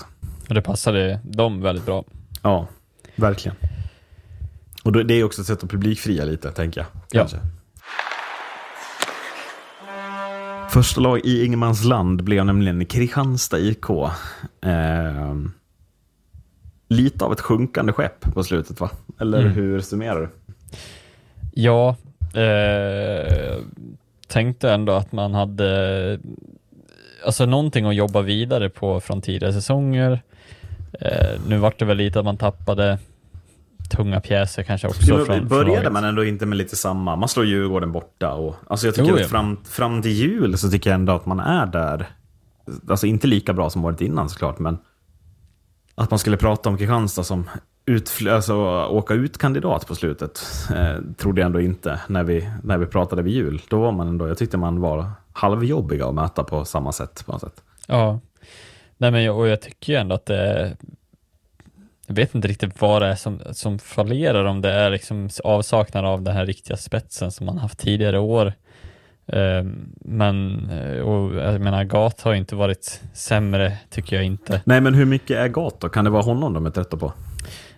Och 0.49 0.53
det 0.53 0.61
passade 0.61 1.19
dem 1.23 1.61
väldigt 1.61 1.85
bra. 1.85 2.03
ja, 2.41 2.67
verkligen. 3.15 3.55
Och 4.83 4.91
då, 4.91 5.03
det 5.03 5.13
är 5.13 5.23
också 5.23 5.41
ett 5.41 5.47
sätt 5.47 5.63
att 5.63 5.69
publikfria 5.69 6.25
lite, 6.25 6.51
tänker 6.51 6.81
jag. 6.81 6.87
Ja. 7.11 7.19
Kanske. 7.19 7.37
Första 10.69 11.01
lag 11.01 11.19
i 11.23 11.45
Ingenmansland 11.45 12.23
blev 12.23 12.45
nämligen 12.45 12.85
Kristianstad 12.85 13.59
IK. 13.59 13.89
Eh, 14.61 15.35
lite 16.89 17.25
av 17.25 17.33
ett 17.33 17.41
sjunkande 17.41 17.93
skepp 17.93 18.21
på 18.33 18.43
slutet, 18.43 18.79
va? 18.79 18.89
Eller 19.19 19.39
Mm. 19.41 19.51
hur 19.53 19.81
summerar 19.81 20.19
du? 20.21 20.29
Ja, 21.55 21.95
eh, 22.33 23.57
tänkte 24.27 24.71
ändå 24.71 24.93
att 24.93 25.11
man 25.11 25.33
hade 25.33 26.19
alltså 27.25 27.45
någonting 27.45 27.85
att 27.85 27.95
jobba 27.95 28.21
vidare 28.21 28.69
på 28.69 28.99
från 28.99 29.21
tidigare 29.21 29.53
säsonger. 29.53 30.21
Eh, 30.99 31.39
nu 31.47 31.57
vart 31.57 31.79
det 31.79 31.85
väl 31.85 31.97
lite 31.97 32.19
att 32.19 32.25
man 32.25 32.37
tappade 32.37 32.99
tunga 33.89 34.19
pjäser 34.19 34.63
kanske 34.63 34.87
också. 34.87 35.01
Jo, 35.03 35.15
från, 35.15 35.25
från 35.25 35.47
började 35.47 35.75
laget. 35.75 35.91
man 35.91 36.03
ändå 36.03 36.25
inte 36.25 36.45
med 36.45 36.57
lite 36.57 36.75
samma? 36.75 37.15
Man 37.15 37.29
slår 37.29 37.45
Djurgården 37.45 37.91
borta. 37.91 38.33
Och, 38.33 38.55
alltså 38.67 38.87
jag 38.87 38.95
tycker 38.95 39.09
Jo, 39.09 39.15
att 39.15 39.29
fram, 39.29 39.57
fram 39.65 40.01
till 40.01 40.11
jul 40.11 40.57
så 40.57 40.69
tycker 40.69 40.89
jag 40.89 40.95
ändå 40.95 41.13
att 41.13 41.25
man 41.25 41.39
är 41.39 41.65
där. 41.65 42.09
Alltså 42.89 43.07
inte 43.07 43.27
lika 43.27 43.53
bra 43.53 43.69
som 43.69 43.85
året 43.85 44.01
innan 44.01 44.29
såklart, 44.29 44.59
men 44.59 44.77
att 45.95 46.09
man 46.09 46.19
skulle 46.19 46.37
prata 46.37 46.69
om 46.69 46.77
Kristianstad 46.77 47.23
som 47.23 47.49
utfl- 47.85 48.31
alltså, 48.35 48.55
åka 48.85 49.13
ut-kandidat 49.13 49.87
på 49.87 49.95
slutet 49.95 50.41
eh, 50.75 50.95
trodde 51.17 51.41
jag 51.41 51.45
ändå 51.45 51.61
inte 51.61 51.99
när 52.07 52.23
vi, 52.23 52.49
när 52.63 52.77
vi 52.77 52.85
pratade 52.85 53.21
vid 53.21 53.33
jul. 53.33 53.61
Då 53.69 53.81
var 53.81 53.91
man 53.91 54.07
ändå, 54.07 54.27
jag 54.27 54.37
tyckte 54.37 54.57
man 54.57 54.81
var 54.81 55.11
halvjobbiga 55.33 56.07
att 56.07 56.15
möta 56.15 56.43
på 56.43 56.65
samma 56.65 56.91
sätt. 56.91 57.23
På 57.25 57.31
något 57.31 57.41
sätt. 57.41 57.63
Ja, 57.87 58.19
nej 58.97 59.11
men 59.11 59.23
jag, 59.23 59.37
och 59.37 59.47
jag 59.47 59.61
tycker 59.61 59.93
ju 59.93 59.99
ändå 59.99 60.15
att 60.15 60.25
det 60.25 60.77
jag 62.07 62.15
vet 62.15 62.35
inte 62.35 62.47
riktigt 62.47 62.81
vad 62.81 63.01
det 63.01 63.07
är 63.07 63.15
som, 63.15 63.39
som 63.51 63.79
fallerar, 63.79 64.45
om 64.45 64.61
det 64.61 64.71
är 64.71 64.89
liksom 64.89 65.29
avsaknad 65.43 66.05
av 66.05 66.21
den 66.21 66.35
här 66.35 66.45
riktiga 66.45 66.77
spetsen 66.77 67.31
som 67.31 67.45
man 67.45 67.57
haft 67.57 67.79
tidigare 67.79 68.19
år. 68.19 68.53
Ehm, 69.27 69.89
men, 69.95 70.69
eh, 70.69 70.99
och 70.99 71.35
jag 71.35 71.61
menar, 71.61 71.83
Gat 71.83 72.21
har 72.21 72.31
ju 72.31 72.37
inte 72.37 72.55
varit 72.55 73.01
sämre, 73.13 73.77
tycker 73.89 74.15
jag 74.15 74.25
inte. 74.25 74.61
Nej, 74.65 74.81
men 74.81 74.93
hur 74.93 75.05
mycket 75.05 75.37
är 75.37 75.47
Gat 75.47 75.79
då? 75.79 75.89
Kan 75.89 76.05
det 76.05 76.11
vara 76.11 76.23
honom 76.23 76.53
de 76.53 76.65
är 76.65 76.69
trötta 76.69 76.97
på? 76.97 77.13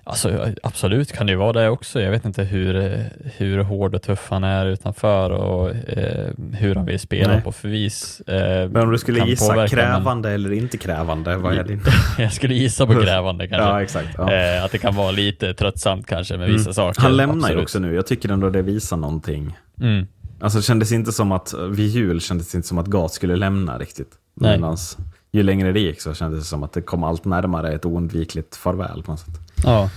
Alltså 0.07 0.47
absolut 0.63 1.11
kan 1.11 1.25
det 1.25 1.31
ju 1.31 1.37
vara 1.37 1.53
det 1.53 1.69
också. 1.69 2.01
Jag 2.01 2.11
vet 2.11 2.25
inte 2.25 2.43
hur, 2.43 3.03
hur 3.37 3.57
hård 3.63 3.95
och 3.95 4.01
tuff 4.01 4.27
han 4.29 4.43
är 4.43 4.65
utanför 4.65 5.29
och 5.29 5.69
eh, 5.69 6.31
hur 6.53 6.75
han 6.75 6.85
vill 6.85 6.99
spela 6.99 7.33
Nej. 7.33 7.41
på 7.41 7.51
för 7.51 7.67
vis. 7.67 8.19
Eh, 8.21 8.69
Men 8.69 8.81
om 8.83 8.91
du 8.91 8.97
skulle 8.97 9.25
gissa 9.25 9.53
påverka, 9.53 9.75
men 9.75 9.85
krävande 9.85 10.31
eller 10.31 10.51
inte 10.51 10.77
krävande, 10.77 11.37
vad 11.37 11.53
är 11.57 11.63
din? 11.63 11.81
Jag 12.17 12.33
skulle 12.33 12.53
gissa 12.53 12.85
på 12.87 12.93
grävande 12.93 13.47
kanske. 13.47 13.67
ja, 13.69 13.81
exakt. 13.81 14.07
Ja. 14.17 14.33
Eh, 14.33 14.63
att 14.63 14.71
det 14.71 14.77
kan 14.77 14.95
vara 14.95 15.11
lite 15.11 15.53
tröttsamt 15.53 16.07
kanske 16.07 16.37
med 16.37 16.47
vissa 16.47 16.61
Mm. 16.69 16.73
saker. 16.73 17.01
Han 17.01 17.17
lämnar 17.17 17.35
ju 17.35 17.41
absolut. 17.43 17.63
också 17.63 17.79
nu. 17.79 17.95
Jag 17.95 18.07
tycker 18.07 18.29
ändå 18.29 18.49
det 18.49 18.61
visar 18.61 18.97
någonting. 18.97 19.57
Mm. 19.81 20.07
Alltså 20.39 20.57
det 20.59 20.63
kändes 20.63 20.91
inte 20.91 21.11
som 21.11 21.31
att, 21.31 21.53
vid 21.71 21.87
jul 21.89 22.21
kändes 22.21 22.51
det 22.51 22.55
inte 22.55 22.67
som 22.67 22.77
att 22.77 22.87
Gat 22.87 23.13
skulle 23.13 23.35
lämna 23.35 23.77
riktigt. 23.77 24.09
Nej. 24.35 24.51
Medans 24.57 24.97
ju 25.35 25.43
längre 25.43 25.71
det 25.71 25.79
gick 25.79 26.01
så 26.01 26.13
kändes 26.13 26.39
det 26.39 26.45
som 26.45 26.63
att 26.63 26.73
det 26.73 26.81
kom 26.81 27.03
allt 27.03 27.25
närmare 27.25 27.73
ett 27.73 27.85
oundvikligt 27.85 28.55
farväl 28.55 29.03
på 29.03 29.11
något 29.11 29.19
sätt. 29.19 29.39
Ja, 29.63 29.89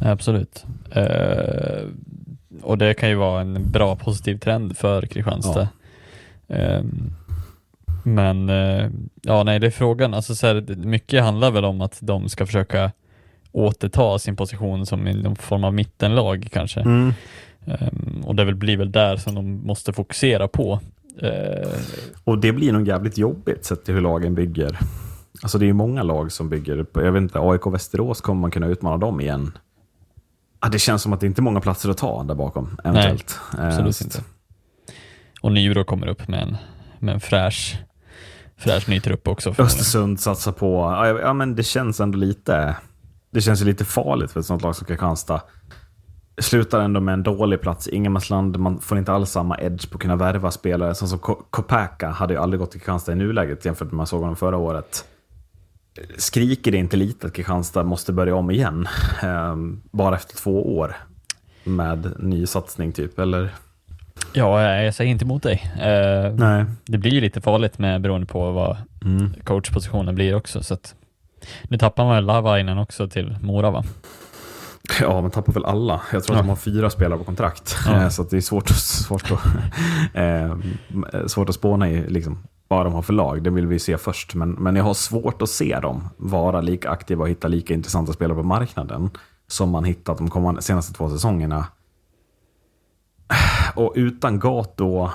absolut. 0.00 0.64
Uh, 0.96 1.88
och 2.62 2.78
det 2.78 2.94
kan 2.94 3.08
ju 3.08 3.14
vara 3.14 3.40
en 3.40 3.70
bra 3.70 3.96
positiv 3.96 4.38
trend 4.38 4.76
för 4.76 5.02
Kristianstad. 5.02 5.68
Ja. 6.46 6.78
Um, 6.78 7.12
men 8.04 8.50
uh, 8.50 8.90
ja, 9.22 9.42
nej, 9.42 9.58
det 9.58 9.66
är 9.66 9.70
frågan. 9.70 10.14
Alltså, 10.14 10.34
så 10.34 10.46
här, 10.46 10.76
mycket 10.76 11.22
handlar 11.22 11.50
väl 11.50 11.64
om 11.64 11.80
att 11.80 11.98
de 12.00 12.28
ska 12.28 12.46
försöka 12.46 12.92
återta 13.52 14.18
sin 14.18 14.36
position 14.36 14.86
som 14.86 15.08
i 15.08 15.22
någon 15.22 15.36
form 15.36 15.64
av 15.64 15.74
mittenlag 15.74 16.48
kanske. 16.52 16.80
Mm. 16.80 17.12
Um, 17.64 18.22
och 18.24 18.36
det 18.36 18.54
blir 18.54 18.76
väl 18.76 18.92
där 18.92 19.16
som 19.16 19.34
de 19.34 19.66
måste 19.66 19.92
fokusera 19.92 20.48
på. 20.48 20.80
Uh, 21.22 21.72
och 22.24 22.38
det 22.38 22.52
blir 22.52 22.72
nog 22.72 22.88
jävligt 22.88 23.18
jobbigt 23.18 23.64
sett 23.64 23.84
till 23.84 23.94
hur 23.94 24.00
lagen 24.00 24.34
bygger. 24.34 24.78
Alltså 25.42 25.58
det 25.58 25.64
är 25.64 25.66
ju 25.66 25.72
många 25.72 26.02
lag 26.02 26.32
som 26.32 26.48
bygger, 26.48 26.86
jag 26.94 27.12
vet 27.12 27.20
inte, 27.20 27.38
AIK 27.38 27.66
Västerås 27.66 28.20
kommer 28.20 28.40
man 28.40 28.50
kunna 28.50 28.66
utmana 28.66 28.96
dem 28.96 29.20
igen. 29.20 29.58
Ah, 30.58 30.68
det 30.68 30.78
känns 30.78 31.02
som 31.02 31.12
att 31.12 31.20
det 31.20 31.26
inte 31.26 31.40
är 31.40 31.42
många 31.42 31.60
platser 31.60 31.88
att 31.90 31.98
ta 31.98 32.22
där 32.22 32.34
bakom, 32.34 32.80
eventuellt. 32.84 33.38
Nej, 33.58 33.66
absolut 33.66 34.00
uh, 34.00 34.06
inte. 34.06 34.22
Och 35.40 35.52
Nybro 35.52 35.84
kommer 35.84 36.06
upp 36.06 36.28
med 36.28 36.42
en, 36.42 36.56
med 36.98 37.14
en 37.14 37.20
fräsch, 37.20 37.78
fräsch 38.56 38.88
ny 38.88 39.00
trupp 39.00 39.28
också. 39.28 39.54
Östersund 39.58 40.20
satsar 40.20 40.52
på, 40.52 40.96
ja 41.22 41.32
men 41.32 41.54
det 41.54 41.62
känns 41.62 42.00
ändå 42.00 42.18
lite, 42.18 42.76
det 43.30 43.40
känns 43.40 43.60
ju 43.60 43.64
lite 43.64 43.84
farligt 43.84 44.30
för 44.30 44.40
ett 44.40 44.46
sånt 44.46 44.62
lag 44.62 44.76
som 44.76 44.86
Kristianstad 44.86 45.42
slutar 46.40 46.80
ändå 46.80 47.00
med 47.00 47.12
en 47.12 47.22
dålig 47.22 47.60
plats 47.60 47.88
i 47.88 47.94
Ingenmarsland. 47.94 48.58
Man 48.58 48.80
får 48.80 48.98
inte 48.98 49.12
alls 49.12 49.30
samma 49.30 49.58
edge 49.58 49.90
på 49.90 49.96
att 49.96 50.02
kunna 50.02 50.16
värva 50.16 50.50
spelare. 50.50 50.94
Som, 50.94 51.08
som 51.08 51.18
Kopaka 51.50 52.08
hade 52.08 52.34
ju 52.34 52.40
aldrig 52.40 52.60
gått 52.60 52.70
till 52.70 52.80
Kristianstad 52.80 53.12
i 53.12 53.14
nuläget 53.14 53.64
jämfört 53.64 53.86
med 53.86 53.94
man 53.94 54.06
såg 54.06 54.20
honom 54.20 54.36
förra 54.36 54.56
året. 54.56 55.04
Skriker 56.16 56.72
det 56.72 56.78
inte 56.78 56.96
lite 56.96 57.26
att 57.26 57.32
Kristianstad 57.32 57.84
måste 57.84 58.12
börja 58.12 58.34
om 58.34 58.50
igen? 58.50 58.88
Eh, 59.22 59.56
bara 59.90 60.16
efter 60.16 60.36
två 60.36 60.76
år 60.78 60.96
med 61.64 62.12
ny 62.18 62.46
satsning 62.46 62.92
typ, 62.92 63.18
eller? 63.18 63.50
Ja, 64.32 64.62
jag 64.62 64.94
säger 64.94 65.10
inte 65.10 65.24
emot 65.24 65.42
dig. 65.42 65.72
Eh, 65.80 66.32
Nej. 66.34 66.64
Det 66.84 66.98
blir 66.98 67.10
ju 67.10 67.20
lite 67.20 67.40
farligt 67.40 67.78
med 67.78 68.00
beroende 68.00 68.26
på 68.26 68.50
vad 68.50 68.76
mm. 69.04 69.34
coachpositionen 69.44 70.14
blir 70.14 70.34
också. 70.34 70.62
Så 70.62 70.74
att, 70.74 70.94
nu 71.62 71.78
tappar 71.78 72.04
man 72.04 72.26
Lavainen 72.26 72.78
också 72.78 73.08
till 73.08 73.36
Mora 73.40 73.70
va? 73.70 73.84
Ja, 75.00 75.20
man 75.20 75.30
tappar 75.30 75.52
väl 75.52 75.64
alla. 75.64 76.00
Jag 76.12 76.24
tror 76.24 76.36
ja. 76.36 76.40
att 76.40 76.46
de 76.46 76.48
har 76.48 76.56
fyra 76.56 76.90
spelare 76.90 77.18
på 77.18 77.24
kontrakt. 77.24 77.76
Ja. 77.86 78.10
Så 78.10 78.22
det 78.22 78.36
är 78.36 78.40
svårt, 78.40 78.68
svårt, 78.78 79.30
att, 79.30 79.40
eh, 80.14 80.56
svårt 81.26 81.48
att 81.48 81.54
spåna 81.54 81.90
i 81.90 82.10
liksom, 82.10 82.38
vad 82.68 82.86
de 82.86 82.92
har 82.92 83.02
för 83.02 83.12
lag. 83.12 83.42
Det 83.42 83.50
vill 83.50 83.66
vi 83.66 83.78
se 83.78 83.98
först. 83.98 84.34
Men, 84.34 84.50
men 84.50 84.76
jag 84.76 84.84
har 84.84 84.94
svårt 84.94 85.42
att 85.42 85.50
se 85.50 85.80
dem 85.80 86.08
vara 86.16 86.60
lika 86.60 86.90
aktiva 86.90 87.22
och 87.22 87.28
hitta 87.28 87.48
lika 87.48 87.74
intressanta 87.74 88.12
spelare 88.12 88.36
på 88.36 88.42
marknaden 88.42 89.10
som 89.46 89.70
man 89.70 89.84
hittat 89.84 90.18
de 90.18 90.30
kommande, 90.30 90.62
senaste 90.62 90.92
två 90.92 91.10
säsongerna. 91.10 91.66
Och 93.74 93.92
utan 93.96 94.38
Gato 94.38 95.10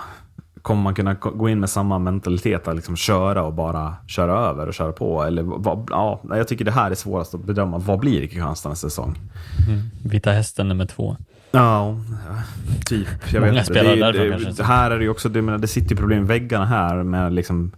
kommer 0.65 0.81
man 0.81 0.95
kunna 0.95 1.13
gå 1.13 1.49
in 1.49 1.59
med 1.59 1.69
samma 1.69 1.99
mentalitet 1.99 2.67
att 2.67 2.75
liksom 2.75 2.95
köra 2.95 3.43
och 3.43 3.53
bara 3.53 3.95
köra 4.07 4.39
över 4.39 4.67
och 4.67 4.73
köra 4.73 4.91
på? 4.91 5.23
Eller 5.23 5.43
vad, 5.43 5.87
ja, 5.91 6.21
jag 6.29 6.47
tycker 6.47 6.65
det 6.65 6.71
här 6.71 6.91
är 6.91 6.95
svårast 6.95 7.33
att 7.33 7.43
bedöma. 7.43 7.77
Vad 7.77 7.99
blir 7.99 8.21
Kristianstad 8.21 8.69
nästa 8.69 8.89
säsong? 8.89 9.17
Mm. 9.67 9.81
Vita 10.03 10.31
hästen 10.31 10.67
nummer 10.67 10.85
två. 10.85 11.17
Ja, 11.51 11.97
typ. 12.85 13.07
Jag 13.33 13.41
Många 13.41 13.53
vet 13.53 13.65
spelare 13.65 13.95
det, 13.95 14.01
därifrån 14.01 14.43
kanske. 14.43 14.63
Här 14.63 14.91
är 14.91 14.97
det 14.97 15.03
ju 15.03 15.09
också, 15.09 15.29
det, 15.29 15.41
menar, 15.41 15.57
det 15.57 15.67
sitter 15.67 15.89
ju 15.89 15.95
problem 15.95 16.23
i 16.23 16.27
väggarna 16.27 16.65
här 16.65 17.03
med 17.03 17.33
liksom 17.33 17.71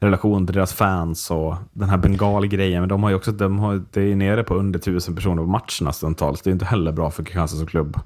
relation 0.00 0.46
till 0.46 0.54
deras 0.54 0.72
fans 0.72 1.30
och 1.30 1.56
den 1.72 1.88
här 1.88 1.98
bengalgrejen. 1.98 2.82
Men 2.82 2.88
de 2.88 3.02
har 3.02 3.10
ju 3.10 3.16
också, 3.16 3.32
de 3.32 3.58
har, 3.58 3.82
det 3.92 4.12
är 4.12 4.16
nere 4.16 4.44
på 4.44 4.54
under 4.54 4.78
tusen 4.78 5.14
personer 5.14 5.42
på 5.42 5.48
matcherna 5.48 5.92
stundtals. 5.92 6.42
Det 6.42 6.50
är 6.50 6.52
inte 6.52 6.64
heller 6.64 6.92
bra 6.92 7.10
för 7.10 7.22
Kristianstad 7.22 7.58
som 7.58 7.66
klubb. 7.66 7.98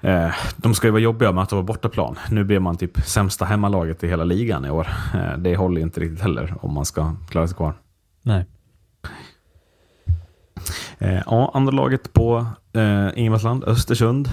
Eh, 0.00 0.34
de 0.56 0.74
ska 0.74 0.86
ju 0.86 0.90
vara 0.90 1.02
jobbiga 1.02 1.32
med 1.32 1.42
att 1.42 1.52
vara 1.52 1.62
bortaplan. 1.62 2.18
Nu 2.30 2.44
blir 2.44 2.58
man 2.58 2.76
typ 2.76 2.98
sämsta 3.04 3.44
hemmalaget 3.44 4.04
i 4.04 4.08
hela 4.08 4.24
ligan 4.24 4.64
i 4.64 4.70
år. 4.70 4.88
Eh, 5.14 5.38
det 5.38 5.56
håller 5.56 5.80
inte 5.80 6.00
riktigt 6.00 6.20
heller 6.20 6.54
om 6.60 6.74
man 6.74 6.84
ska 6.84 7.14
klara 7.28 7.46
sig 7.46 7.56
kvar. 7.56 7.74
Nej. 8.22 8.44
Eh, 10.98 11.22
ja, 11.26 11.50
andra 11.54 11.72
laget 11.72 12.12
på 12.12 12.46
eh, 12.72 13.08
Ingemarsland, 13.14 13.64
Östersund. 13.64 14.28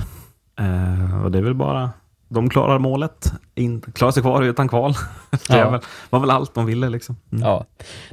och 1.23 1.31
det 1.31 1.37
är 1.37 1.41
väl 1.43 1.55
bara 1.55 1.89
de 2.33 2.49
klarar 2.49 2.79
målet, 2.79 3.33
in, 3.55 3.81
klarar 3.81 4.11
sig 4.11 4.23
kvar 4.23 4.41
utan 4.41 4.69
kval. 4.69 4.93
Det 5.31 5.57
ja. 5.57 5.79
var 6.09 6.19
väl 6.19 6.29
allt 6.29 6.55
de 6.55 6.65
ville. 6.65 6.89
Liksom. 6.89 7.15
Mm. 7.31 7.43
Ja, 7.43 7.65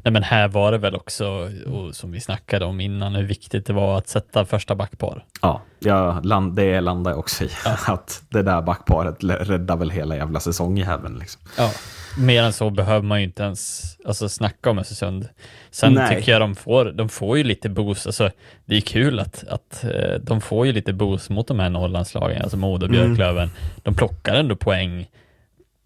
Nej, 0.04 0.12
men 0.12 0.22
här 0.22 0.48
var 0.48 0.72
det 0.72 0.78
väl 0.78 0.94
också, 0.94 1.48
som 1.92 2.12
vi 2.12 2.20
snackade 2.20 2.64
om 2.64 2.80
innan, 2.80 3.14
hur 3.14 3.24
viktigt 3.24 3.66
det 3.66 3.72
var 3.72 3.98
att 3.98 4.08
sätta 4.08 4.44
första 4.44 4.74
backpar. 4.74 5.24
Ja, 5.42 5.60
jag 5.80 6.26
land, 6.26 6.56
det 6.56 6.80
landar 6.80 7.10
jag 7.10 7.18
också 7.18 7.44
i. 7.44 7.50
Ja. 7.64 7.76
Att 7.92 8.22
det 8.28 8.42
där 8.42 8.62
backparet 8.62 9.16
räddar 9.20 9.76
väl 9.76 9.90
hela 9.90 10.16
jävla 10.16 10.40
säsongjäveln. 10.40 11.18
Liksom. 11.18 11.42
Ja, 11.58 11.70
mer 12.18 12.42
än 12.42 12.52
så 12.52 12.70
behöver 12.70 13.06
man 13.06 13.18
ju 13.20 13.26
inte 13.26 13.42
ens 13.42 13.82
alltså, 14.04 14.28
snacka 14.28 14.70
om 14.70 14.78
Östersund. 14.78 15.28
Sen 15.70 15.92
Nej. 15.92 16.16
tycker 16.16 16.32
jag 16.32 16.40
de 16.40 16.54
får, 16.54 16.84
de 16.84 17.08
får 17.08 17.38
ju 17.38 17.44
lite 17.44 17.68
boost. 17.68 18.06
Alltså, 18.06 18.30
det 18.64 18.76
är 18.76 18.80
kul 18.80 19.20
att, 19.20 19.44
att 19.48 19.84
eh, 19.84 20.14
de 20.22 20.40
får 20.40 20.66
ju 20.66 20.72
lite 20.72 20.92
boost 20.92 21.30
mot 21.30 21.48
de 21.48 21.60
här 21.60 21.70
Norrlandslagen, 21.70 22.42
alltså 22.42 22.56
Modo 22.56 22.86
och 22.86 22.90
Björklöven. 22.90 23.42
Mm. 23.42 23.56
De 23.82 23.94
plockar 23.94 24.34
ändå 24.34 24.56
poäng 24.56 25.06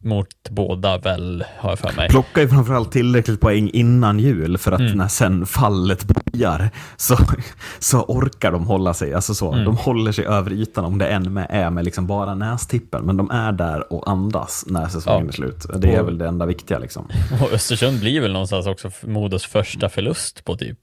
mot 0.04 0.50
båda 0.50 0.98
väl, 0.98 1.44
har 1.58 1.70
jag 1.70 1.78
för 1.78 1.92
mig. 1.92 2.08
Plockar 2.08 2.42
ju 2.42 2.48
framförallt 2.48 2.92
tillräckligt 2.92 3.40
poäng 3.40 3.70
innan 3.72 4.18
jul 4.18 4.58
för 4.58 4.72
att 4.72 4.80
mm. 4.80 4.98
när 4.98 5.08
sen 5.08 5.46
fallet 5.46 6.04
börjar 6.04 6.70
så, 6.96 7.16
så 7.78 8.02
orkar 8.02 8.52
de 8.52 8.66
hålla 8.66 8.94
sig. 8.94 9.14
Alltså 9.14 9.34
så, 9.34 9.52
mm. 9.52 9.64
De 9.64 9.76
håller 9.76 10.12
sig 10.12 10.26
över 10.26 10.52
ytan 10.52 10.84
om 10.84 10.98
det 10.98 11.06
än 11.06 11.32
med, 11.32 11.46
är 11.50 11.70
med 11.70 11.84
liksom 11.84 12.06
bara 12.06 12.34
nästippen. 12.34 13.04
Men 13.04 13.16
de 13.16 13.30
är 13.30 13.52
där 13.52 13.92
och 13.92 14.10
andas 14.10 14.64
när 14.66 14.88
säsongen 14.88 15.24
ja. 15.24 15.28
är 15.28 15.32
slut. 15.32 15.66
Det 15.76 15.94
är 15.94 16.00
och, 16.00 16.06
väl 16.06 16.18
det 16.18 16.28
enda 16.28 16.46
viktiga. 16.46 16.78
Liksom. 16.78 17.08
Och 17.42 17.52
Östersund 17.52 18.00
blir 18.00 18.20
väl 18.20 18.32
någonstans 18.32 18.66
också 18.66 18.90
Modos 19.02 19.44
första 19.46 19.88
förlust 19.88 20.44
på 20.44 20.56
typ 20.56 20.78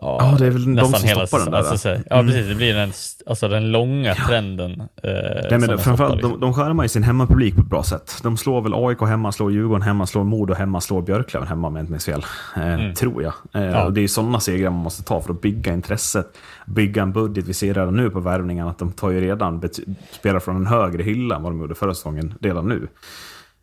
Ja, 0.00 0.18
ja, 0.20 0.38
det 0.38 0.46
är 0.46 0.50
väl 0.50 0.74
de 0.74 0.84
som 0.84 1.08
hela, 1.08 1.26
stoppar 1.26 1.44
den 1.44 1.52
där. 1.52 1.70
Alltså, 1.70 1.88
ja, 1.88 2.18
mm. 2.18 2.26
precis. 2.26 2.48
Det 2.48 2.54
blir 2.54 2.74
den, 2.74 2.92
alltså, 3.26 3.48
den 3.48 3.72
långa 3.72 4.14
trenden. 4.14 4.70
Eh, 4.80 5.10
Nej, 5.50 5.58
men 5.58 5.78
framförallt, 5.78 6.14
liksom. 6.14 6.32
de, 6.32 6.40
de 6.40 6.54
skärmar 6.54 6.84
ju 6.84 6.88
sin 6.88 7.02
hemmapublik 7.02 7.54
på 7.54 7.60
ett 7.60 7.66
bra 7.66 7.82
sätt. 7.82 8.14
De 8.22 8.36
slår 8.36 8.60
väl 8.60 8.74
AIK 8.74 9.00
hemma, 9.00 9.32
slår 9.32 9.52
Djurgården 9.52 9.82
hemma, 9.82 10.06
slår 10.06 10.24
Modo 10.24 10.54
hemma, 10.54 10.80
slår 10.80 11.02
Björklöven 11.02 11.48
hemma, 11.48 11.68
om 11.68 11.76
jag 11.76 11.82
inte 11.82 11.92
minns 11.92 12.04
fel. 12.04 12.24
Eh, 12.56 12.74
mm. 12.74 12.94
Tror 12.94 13.22
jag. 13.22 13.32
Eh, 13.54 13.62
ja. 13.62 13.84
och 13.84 13.92
det 13.92 14.00
är 14.00 14.02
ju 14.02 14.08
sådana 14.08 14.40
segrar 14.40 14.70
man 14.70 14.82
måste 14.82 15.02
ta 15.02 15.20
för 15.20 15.32
att 15.32 15.40
bygga 15.40 15.72
intresset, 15.72 16.26
bygga 16.66 17.02
en 17.02 17.12
budget. 17.12 17.48
Vi 17.48 17.54
ser 17.54 17.74
redan 17.74 17.96
nu 17.96 18.10
på 18.10 18.20
värvningen 18.20 18.68
att 18.68 18.78
de 18.78 18.92
tar 18.92 19.10
ju 19.10 19.20
redan 19.20 19.62
spelar 20.10 20.40
från 20.40 20.56
en 20.56 20.66
högre 20.66 21.02
hylla 21.02 21.36
än 21.36 21.42
vad 21.42 21.52
de 21.52 21.60
gjorde 21.60 21.74
förra 21.74 21.94
säsongen 21.94 22.34
redan 22.40 22.68
nu. 22.68 22.88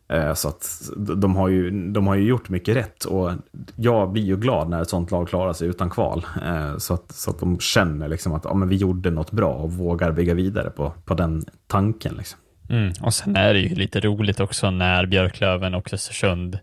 Eh, 0.08 0.34
så 0.34 0.48
att 0.48 0.90
de 1.16 1.36
har, 1.36 1.48
ju, 1.48 1.90
de 1.92 2.06
har 2.06 2.14
ju 2.14 2.22
gjort 2.22 2.48
mycket 2.48 2.76
rätt 2.76 3.04
och 3.04 3.32
jag 3.76 4.12
blir 4.12 4.22
ju 4.22 4.36
glad 4.36 4.68
när 4.68 4.82
ett 4.82 4.88
sånt 4.88 5.10
lag 5.10 5.28
klarar 5.28 5.52
sig 5.52 5.68
utan 5.68 5.90
kval. 5.90 6.26
Eh, 6.44 6.76
så 6.78 6.94
att, 6.94 7.12
så 7.12 7.30
att 7.30 7.40
de 7.40 7.58
känner 7.58 8.08
liksom 8.08 8.34
att 8.34 8.44
ja, 8.44 8.54
men 8.54 8.68
vi 8.68 8.76
gjorde 8.76 9.10
något 9.10 9.30
bra 9.30 9.52
och 9.52 9.72
vågar 9.72 10.12
bygga 10.12 10.34
vidare 10.34 10.70
på, 10.70 10.92
på 11.04 11.14
den 11.14 11.44
tanken. 11.66 12.14
Liksom. 12.14 12.38
Mm. 12.68 12.92
Och 13.00 13.14
sen 13.14 13.36
är 13.36 13.54
det 13.54 13.60
ju 13.60 13.74
lite 13.74 14.00
roligt 14.00 14.40
också 14.40 14.70
när 14.70 15.06
Björklöven 15.06 15.74
och 15.74 15.92
Östersund, 15.92 16.58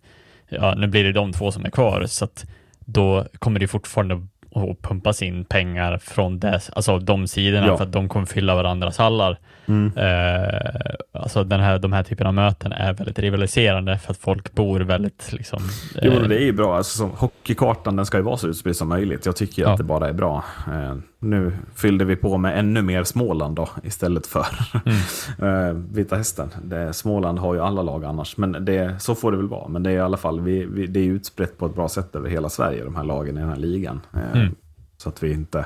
ja 0.49 0.75
nu 0.77 0.87
blir 0.87 1.03
det 1.03 1.11
de 1.11 1.33
två 1.33 1.51
som 1.51 1.65
är 1.65 1.69
kvar, 1.69 2.05
så 2.07 2.25
att 2.25 2.45
då 2.79 3.25
kommer 3.39 3.59
det 3.59 3.67
fortfarande 3.67 4.27
att 4.55 4.81
pumpas 4.81 5.21
in 5.21 5.45
pengar 5.45 5.97
från 5.97 6.39
dess, 6.39 6.69
alltså 6.69 6.99
de 6.99 7.27
sidorna 7.27 7.67
ja. 7.67 7.77
för 7.77 7.83
att 7.83 7.91
de 7.91 8.09
kommer 8.09 8.25
fylla 8.25 8.55
varandras 8.55 8.97
hallar. 8.97 9.37
Mm. 9.65 9.97
Eh, 9.97 10.93
alltså 11.11 11.43
den 11.43 11.59
här, 11.59 11.79
de 11.79 11.93
här 11.93 12.03
typerna 12.03 12.29
av 12.29 12.33
möten 12.33 12.71
är 12.71 12.93
väldigt 12.93 13.19
rivaliserande 13.19 13.97
för 13.97 14.11
att 14.11 14.17
folk 14.17 14.53
bor 14.53 14.79
väldigt 14.79 15.33
liksom... 15.33 15.63
Eh... 15.95 16.01
Jo, 16.01 16.27
det 16.27 16.35
är 16.35 16.45
ju 16.45 16.53
bra. 16.53 16.77
Alltså, 16.77 16.97
som, 16.97 17.11
hockeykartan 17.11 17.95
den 17.95 18.05
ska 18.05 18.17
ju 18.17 18.23
vara 18.23 18.37
så 18.37 18.47
utspridd 18.47 18.75
som 18.75 18.89
möjligt. 18.89 19.25
Jag 19.25 19.35
tycker 19.35 19.61
ja. 19.61 19.71
att 19.71 19.77
det 19.77 19.83
bara 19.83 20.09
är 20.09 20.13
bra. 20.13 20.43
Eh, 20.67 20.95
nu 21.23 21.53
fyllde 21.75 22.05
vi 22.05 22.15
på 22.15 22.37
med 22.37 22.59
ännu 22.59 22.81
mer 22.81 23.03
Småland 23.03 23.55
då, 23.55 23.69
istället 23.83 24.27
för 24.27 24.45
mm. 24.85 25.69
eh, 25.69 25.73
Vita 25.73 26.15
Hästen. 26.15 26.49
Det, 26.63 26.93
Småland 26.93 27.39
har 27.39 27.53
ju 27.53 27.59
alla 27.59 27.81
lag 27.81 28.05
annars, 28.05 28.37
men 28.37 28.65
det, 28.65 29.01
så 29.01 29.15
får 29.15 29.31
det 29.31 29.37
väl 29.37 29.47
vara. 29.47 29.67
Men 29.67 29.83
det 29.83 29.91
är 29.91 29.95
i 29.95 29.99
alla 29.99 30.17
fall 30.17 30.41
vi, 30.41 30.65
vi, 30.65 30.87
det 30.87 30.99
är 30.99 31.03
utspritt 31.03 31.57
på 31.57 31.65
ett 31.65 31.75
bra 31.75 31.89
sätt 31.89 32.15
över 32.15 32.29
hela 32.29 32.49
Sverige, 32.49 32.83
de 32.83 32.95
här 32.95 33.03
lagen 33.03 33.37
i 33.37 33.39
den 33.39 33.49
här 33.49 33.55
ligan. 33.55 34.01
Eh, 34.13 34.41
mm. 34.41 34.55
Så 34.97 35.09
att 35.09 35.23
vi 35.23 35.33
inte 35.33 35.65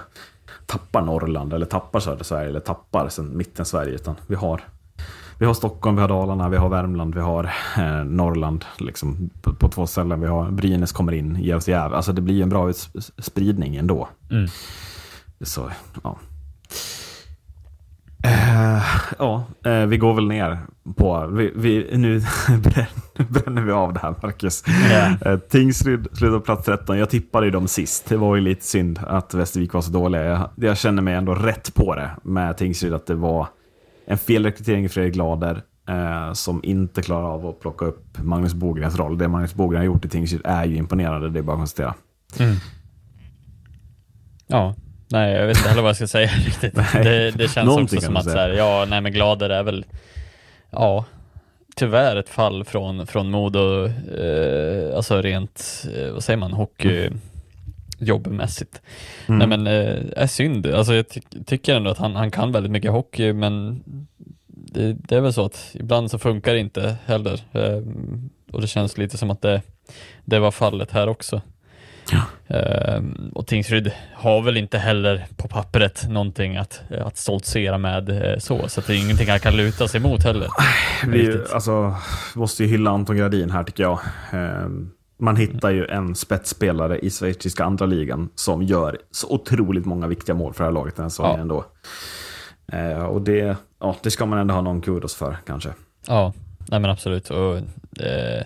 tappar 0.65 1.01
Norrland 1.01 1.53
eller 1.53 1.65
tappar 1.65 1.99
södra 1.99 2.23
Sverige 2.23 2.49
eller 2.49 2.59
tappar 2.59 3.09
sen 3.09 3.37
mitten 3.37 3.65
Sverige. 3.65 3.95
Utan 3.95 4.15
vi 4.27 4.35
har, 4.35 4.61
vi 5.39 5.45
har 5.45 5.53
Stockholm, 5.53 5.95
vi 5.95 6.01
har 6.01 6.09
Dalarna, 6.09 6.49
vi 6.49 6.57
har 6.57 6.69
Värmland, 6.69 7.15
vi 7.15 7.21
har 7.21 7.43
eh, 7.77 8.03
Norrland 8.05 8.65
liksom, 8.77 9.29
på, 9.41 9.53
på, 9.53 9.69
två 9.69 9.87
ställen. 9.87 10.21
Vi 10.21 10.27
har 10.27 10.51
Brynäs 10.51 10.91
kommer 10.91 11.11
in, 11.11 11.35
ger 11.35 11.55
oss 11.55 11.67
jäv. 11.67 11.93
Alltså 11.93 12.13
det 12.13 12.21
blir 12.21 12.43
en 12.43 12.49
bra 12.49 12.71
spridning 13.17 13.75
ändå. 13.75 14.07
Mm. 14.31 14.47
Så, 15.41 15.71
ja. 16.03 16.17
Uh, 18.25 18.83
ja, 19.19 19.45
uh, 19.67 19.85
vi 19.85 19.97
går 19.97 20.13
väl 20.13 20.27
ner 20.27 20.59
på, 20.97 21.27
vi, 21.27 21.51
vi, 21.55 21.97
nu 21.97 22.19
bränner 23.29 23.61
vi 23.61 23.71
av 23.71 23.93
det 23.93 23.99
här 23.99 24.15
Marcus. 24.21 24.63
Yeah. 24.67 25.39
Tingsryd 25.39 26.07
slutade 26.13 26.39
på 26.39 26.45
plats 26.45 26.65
13. 26.65 26.97
Jag 26.97 27.09
tippade 27.09 27.45
ju 27.45 27.51
dem 27.51 27.67
sist. 27.67 28.05
Det 28.09 28.17
var 28.17 28.35
ju 28.35 28.41
lite 28.41 28.65
synd 28.65 28.99
att 29.07 29.33
Västervik 29.33 29.73
var 29.73 29.81
så 29.81 29.91
dåliga. 29.91 30.23
Jag, 30.23 30.49
jag 30.55 30.77
känner 30.77 31.01
mig 31.01 31.13
ändå 31.13 31.35
rätt 31.35 31.73
på 31.75 31.95
det 31.95 32.11
med 32.23 32.57
Tingsryd, 32.57 32.93
att 32.93 33.05
det 33.05 33.15
var 33.15 33.47
en 34.05 34.17
felrekrytering 34.17 34.85
i 34.85 34.89
Fredrik 34.89 35.13
Glader 35.13 35.63
eh, 35.89 36.33
som 36.33 36.59
inte 36.63 37.01
klarar 37.01 37.33
av 37.33 37.45
att 37.45 37.59
plocka 37.59 37.85
upp 37.85 38.23
Magnus 38.23 38.53
Bogrens 38.53 38.95
roll. 38.95 39.17
Det 39.17 39.27
Magnus 39.27 39.53
Bogren 39.53 39.79
har 39.79 39.85
gjort 39.85 40.05
i 40.05 40.09
Tingsryd 40.09 40.41
är 40.43 40.65
ju 40.65 40.75
imponerande, 40.75 41.29
det 41.29 41.39
är 41.39 41.43
bara 41.43 41.53
att 41.53 41.59
konstatera. 41.59 41.95
Mm. 42.39 42.55
Ja, 44.47 44.75
nej 45.07 45.33
jag 45.33 45.47
vet 45.47 45.57
inte 45.57 45.69
heller 45.69 45.81
vad 45.81 45.89
jag 45.89 45.95
ska 45.95 46.07
säga 46.07 46.29
riktigt. 46.45 46.75
Det, 46.93 47.31
det 47.31 47.47
känns 47.47 47.77
också 47.77 48.01
som 48.01 48.17
att 48.17 48.23
så 48.23 48.37
här, 48.37 48.49
ja, 48.49 48.85
nej 48.89 49.01
men 49.01 49.11
Glader 49.11 49.49
är 49.49 49.63
väl, 49.63 49.85
ja, 50.69 51.05
tyvärr 51.75 52.15
ett 52.15 52.29
fall 52.29 52.63
från, 52.63 53.07
från 53.07 53.31
Modo, 53.31 53.85
eh, 53.85 54.95
alltså 54.95 55.21
rent, 55.21 55.85
eh, 55.97 56.11
vad 56.13 56.23
säger 56.23 56.37
man, 56.37 56.53
hockey 56.53 57.09
jobbmässigt. 57.99 58.81
Mm. 59.27 59.39
Nej 59.39 59.47
men, 59.47 59.67
eh, 59.67 60.23
är 60.23 60.27
synd. 60.27 60.67
Alltså 60.67 60.93
jag 60.93 61.09
ty 61.09 61.21
tycker 61.45 61.75
ändå 61.75 61.89
att 61.89 61.97
han, 61.97 62.15
han 62.15 62.31
kan 62.31 62.51
väldigt 62.51 62.71
mycket 62.71 62.91
hockey, 62.91 63.33
men 63.33 63.83
det, 64.47 64.93
det 64.93 65.15
är 65.15 65.21
väl 65.21 65.33
så 65.33 65.45
att 65.45 65.71
ibland 65.73 66.11
så 66.11 66.19
funkar 66.19 66.53
det 66.53 66.59
inte 66.59 66.95
heller. 67.05 67.41
Eh, 67.51 67.81
och 68.51 68.61
det 68.61 68.67
känns 68.67 68.97
lite 68.97 69.17
som 69.17 69.31
att 69.31 69.41
det, 69.41 69.61
det 70.25 70.39
var 70.39 70.51
fallet 70.51 70.91
här 70.91 71.09
också. 71.09 71.41
Eh, 72.47 73.01
och 73.33 73.47
Tingsryd 73.47 73.91
har 74.13 74.41
väl 74.41 74.57
inte 74.57 74.77
heller 74.77 75.25
på 75.37 75.47
pappret 75.47 76.09
någonting 76.09 76.57
att, 76.57 76.81
att 77.05 77.17
stoltsera 77.17 77.77
med 77.77 78.09
eh, 78.09 78.37
så, 78.39 78.67
så 78.69 78.81
det 78.81 78.93
är 78.93 79.03
ingenting 79.03 79.29
han 79.29 79.39
kan 79.39 79.55
luta 79.57 79.87
sig 79.87 79.99
mot 80.01 80.23
heller. 80.23 80.47
Vi 81.07 81.37
alltså, 81.53 81.95
måste 82.35 82.63
ju 82.63 82.69
hylla 82.69 82.91
Anton 82.91 83.17
Gradin 83.17 83.49
här 83.51 83.63
tycker 83.63 83.83
jag. 83.83 83.99
Eh, 84.33 84.67
Man 85.19 85.35
hittar 85.35 85.69
ju 85.69 85.85
en 85.85 86.15
spetsspelare 86.15 86.99
i 86.99 87.09
schweiziska 87.09 87.65
andra 87.65 87.85
ligan 87.85 88.29
som 88.35 88.63
gör 88.63 88.97
så 89.11 89.29
otroligt 89.29 89.85
många 89.85 90.07
viktiga 90.07 90.35
mål 90.35 90.53
för 90.53 90.63
det 90.63 90.67
här 90.67 90.73
laget 90.73 90.95
den 90.95 91.03
här 91.03 91.09
säsongen 91.09 91.35
Ja. 91.35 91.41
ändå. 91.41 91.65
Eh, 92.71 93.03
Och 93.05 93.21
det, 93.21 93.57
ja, 93.79 93.95
det 94.03 94.11
ska 94.11 94.25
man 94.25 94.39
ändå 94.39 94.53
ha 94.53 94.61
någon 94.61 94.81
kudos 94.81 95.15
för 95.15 95.37
kanske. 95.47 95.69
Ja, 96.07 96.33
nej 96.69 96.79
men 96.79 96.91
absolut. 96.91 97.29
Och, 97.29 97.57
eh, 98.05 98.43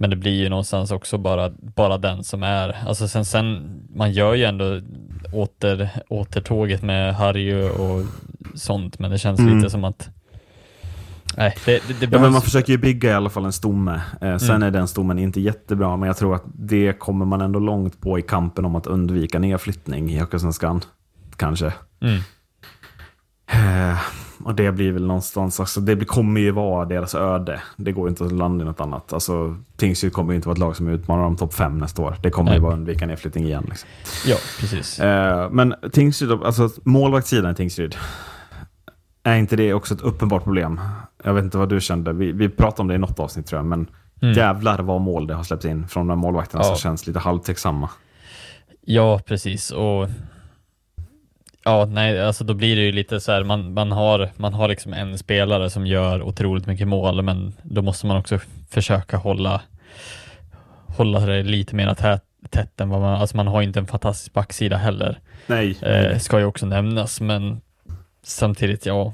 men 0.00 0.10
det 0.10 0.16
blir 0.16 0.32
ju 0.42 0.48
någonstans 0.48 0.90
också 0.90 1.18
bara, 1.18 1.50
bara 1.50 1.98
den 1.98 2.24
som 2.24 2.42
är, 2.42 2.76
alltså 2.88 3.08
sen, 3.08 3.24
sen 3.24 3.80
man 3.94 4.12
gör 4.12 4.34
ju 4.34 4.44
ändå 4.44 4.80
åter, 5.32 5.88
återtåget 6.08 6.82
med 6.82 7.14
Harry 7.14 7.68
och 7.68 8.04
sånt, 8.54 8.98
men 8.98 9.10
det 9.10 9.18
känns 9.18 9.40
Mm. 9.40 9.56
lite 9.56 9.70
som 9.70 9.84
att 9.84 10.08
Nej, 11.36 11.54
det, 11.66 11.82
det, 11.88 11.94
det 12.06 12.08
Ja, 12.12 12.20
men 12.20 12.32
man 12.32 12.42
försöker 12.42 12.72
ju 12.72 12.78
bygga 12.78 13.10
i 13.10 13.12
alla 13.14 13.30
fall 13.30 13.44
en 13.44 13.52
stomme. 13.52 14.00
Eh, 14.20 14.36
sen 14.36 14.50
Mm. 14.50 14.62
är 14.62 14.70
den 14.70 14.88
stommen 14.88 15.18
inte 15.18 15.40
jättebra, 15.40 15.96
men 15.96 16.06
jag 16.06 16.16
tror 16.16 16.34
att 16.34 16.44
det 16.54 16.92
kommer 16.98 17.24
man 17.24 17.40
ändå 17.40 17.58
långt 17.58 18.00
på 18.00 18.18
i 18.18 18.22
kampen 18.22 18.64
om 18.64 18.74
att 18.76 18.86
undvika 18.86 19.38
nedflyttning 19.38 20.10
i 20.10 20.18
Hockeysvenskan. 20.18 20.80
Kanske. 21.36 21.72
Mm. 22.00 22.20
Eh, 23.90 23.98
och 24.48 24.54
det 24.54 24.72
blir 24.72 24.92
väl 24.92 25.06
någonstans, 25.06 25.60
alltså, 25.60 25.80
det 25.80 26.04
kommer 26.04 26.40
ju 26.40 26.50
vara 26.50 26.84
deras 26.84 27.14
öde. 27.14 27.60
Det 27.76 27.92
går 27.92 28.08
inte 28.08 28.24
att 28.24 28.32
landa 28.32 28.62
i 28.64 28.66
något 28.66 28.80
annat. 28.80 29.12
Alltså, 29.12 29.56
Tingsryd 29.76 30.12
kommer 30.12 30.32
ju 30.32 30.36
inte 30.36 30.48
vara 30.48 30.52
ett 30.54 30.58
lag 30.58 30.76
som 30.76 30.88
utmanar 30.88 31.22
om 31.24 31.36
topp 31.36 31.54
fem 31.54 31.78
nästa 31.78 32.02
år. 32.02 32.16
Det 32.22 32.30
kommer 32.30 32.50
Nej. 32.50 32.58
ju 32.58 32.62
vara 32.62 32.72
undvika 32.74 33.06
nedflyttning 33.06 33.44
igen. 33.44 33.64
Liksom. 33.68 33.88
Ja, 34.26 34.36
precis. 34.60 34.98
Eh, 35.00 35.50
men 35.50 35.74
Tingsryd, 35.92 36.30
alltså 36.32 36.68
målvaktssidan 36.84 37.52
i 37.52 37.54
Tingsryd, 37.54 37.96
är 39.22 39.36
inte 39.36 39.56
det 39.56 39.74
också 39.74 39.94
ett 39.94 40.00
uppenbart 40.00 40.44
problem? 40.44 40.80
Jag 41.24 41.34
vet 41.34 41.44
inte 41.44 41.58
vad 41.58 41.68
du 41.68 41.80
kände, 41.80 42.12
vi, 42.12 42.32
vi 42.32 42.48
pratade 42.48 42.82
om 42.82 42.88
det 42.88 42.94
i 42.94 42.98
något 42.98 43.20
avsnitt 43.20 43.46
tror 43.46 43.58
jag, 43.58 43.66
men 43.66 43.86
Mm. 44.22 44.34
jävlar 44.34 44.78
vad 44.78 45.00
mål 45.00 45.26
det 45.26 45.34
har 45.34 45.42
släppts 45.42 45.64
in 45.66 45.88
från 45.88 46.06
de 46.06 46.10
här 46.10 46.16
målvakterna 46.16 46.62
Ja. 46.64 46.68
som 46.68 46.76
känns 46.76 47.06
lite 47.06 47.18
halvtveksamma. 47.18 47.90
Ja, 48.80 49.20
precis. 49.26 49.70
Och 49.70 50.08
Ja, 51.68 51.84
nej, 51.84 52.20
alltså 52.22 52.44
då 52.44 52.54
blir 52.54 52.76
det 52.76 52.82
ju 52.82 52.92
lite 52.92 53.20
så 53.20 53.32
här, 53.32 53.44
man, 53.44 53.72
man, 53.74 53.92
har, 53.92 54.30
man 54.36 54.54
har 54.54 54.68
liksom 54.68 54.92
en 54.92 55.18
spelare 55.18 55.70
som 55.70 55.86
gör 55.86 56.22
otroligt 56.22 56.66
mycket 56.66 56.88
mål, 56.88 57.22
men 57.22 57.54
då 57.62 57.82
måste 57.82 58.06
man 58.06 58.16
också 58.16 58.38
försöka 58.70 59.16
hålla, 59.16 59.60
hålla 60.86 61.20
det 61.20 61.42
lite 61.42 61.74
mer 61.76 61.94
tätt, 61.94 62.22
tätt 62.50 62.80
än 62.80 62.88
vad 62.88 63.00
man, 63.00 63.20
alltså 63.20 63.36
man 63.36 63.46
har 63.46 63.60
ju 63.60 63.66
inte 63.66 63.78
en 63.78 63.86
fantastisk 63.86 64.32
backsida 64.32 64.76
heller, 64.76 65.18
Nej, 65.46 65.78
eh, 65.82 66.18
ska 66.18 66.38
ju 66.38 66.44
också 66.44 66.66
nämnas, 66.66 67.20
men 67.20 67.60
samtidigt, 68.22 68.86
ja. 68.86 69.06
Eh, 69.06 69.12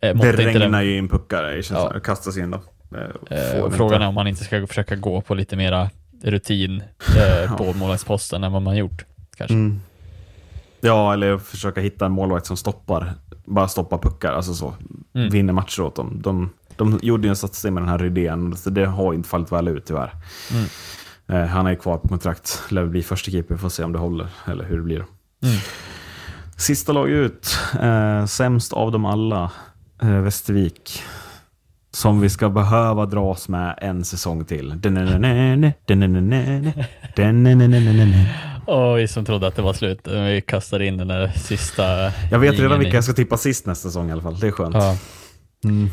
det 0.00 0.10
inte 0.10 0.32
den- 0.32 0.46
regnar 0.54 0.82
ju 0.82 0.96
in 0.98 1.08
puckar, 1.08 1.60
Ja. 1.70 2.00
kastas 2.04 2.36
in 2.36 2.50
då. 2.50 2.62
Eh, 3.30 3.38
Eh, 3.38 3.70
frågan 3.70 3.94
inte. 3.94 4.04
är 4.04 4.08
om 4.08 4.14
man 4.14 4.26
inte 4.26 4.44
ska 4.44 4.66
försöka 4.66 4.96
gå 4.96 5.20
på 5.20 5.34
lite 5.34 5.56
mera 5.56 5.90
rutin 6.22 6.82
eh, 7.16 7.56
på 7.56 7.72
målvaktsposten 7.72 8.44
än 8.44 8.52
vad 8.52 8.62
man 8.62 8.76
gjort. 8.76 9.04
Kanske. 9.36 9.54
Mm. 9.54 9.80
Ja, 10.84 11.12
eller 11.12 11.38
försöka 11.38 11.80
hitta 11.80 12.06
en 12.06 12.12
målvakt 12.12 12.46
som 12.46 12.56
stoppar, 12.56 13.14
bara 13.44 13.68
stoppar 13.68 13.98
puckar, 13.98 14.32
alltså 14.32 14.54
så. 14.54 14.74
Mm. 15.14 15.30
Vinner 15.30 15.52
matcher 15.52 15.80
åt 15.80 15.96
dem. 15.96 16.20
De, 16.22 16.50
de 16.76 16.98
gjorde 17.02 17.26
ju 17.26 17.28
en 17.28 17.36
satsning 17.36 17.74
med 17.74 17.82
den 17.82 17.90
här 17.90 17.98
Rydén, 17.98 18.56
så 18.56 18.70
det 18.70 18.86
har 18.86 19.14
inte 19.14 19.28
fallit 19.28 19.52
väl 19.52 19.68
ut 19.68 19.86
tyvärr. 19.86 20.12
Mm. 20.52 20.64
Eh, 21.26 21.48
han 21.48 21.66
är 21.66 21.74
kvar 21.74 21.98
på 21.98 22.08
kontrakt, 22.08 22.62
lär 22.68 22.86
bli 22.86 23.02
första 23.02 23.30
keeper, 23.30 23.56
får 23.56 23.68
se 23.68 23.84
om 23.84 23.92
det 23.92 23.98
håller, 23.98 24.28
eller 24.46 24.64
hur 24.64 24.76
det 24.76 24.82
blir. 24.82 25.04
Mm. 25.42 25.56
Sista 26.56 26.92
lag 26.92 27.08
ut, 27.08 27.58
eh, 27.80 28.26
sämst 28.26 28.72
av 28.72 28.92
dem 28.92 29.04
alla, 29.04 29.50
eh, 30.02 30.20
Västervik. 30.20 31.02
Som 31.94 32.20
vi 32.20 32.30
ska 32.30 32.48
behöva 32.48 33.06
dras 33.06 33.48
med 33.48 33.78
en 33.80 34.04
säsong 34.04 34.44
till. 34.44 34.74
Och 38.66 38.98
vi 38.98 39.08
som 39.08 39.24
trodde 39.24 39.46
att 39.46 39.56
det 39.56 39.62
var 39.62 39.72
slut, 39.72 40.00
vi 40.08 40.42
kastade 40.46 40.86
in 40.86 40.96
den 40.96 41.08
där 41.08 41.32
sista 41.36 41.82
Jag 42.30 42.38
vet 42.38 42.58
redan 42.58 42.78
vilka 42.78 42.96
jag 42.96 43.04
ska 43.04 43.12
tippa 43.12 43.36
sist 43.36 43.66
nästa 43.66 43.88
säsong 43.88 44.08
i 44.08 44.12
alla 44.12 44.22
fall. 44.22 44.38
Det 44.38 44.46
är 44.46 44.50
skönt. 44.50 44.74
Ja. 44.74 44.96
Mm 45.64 45.90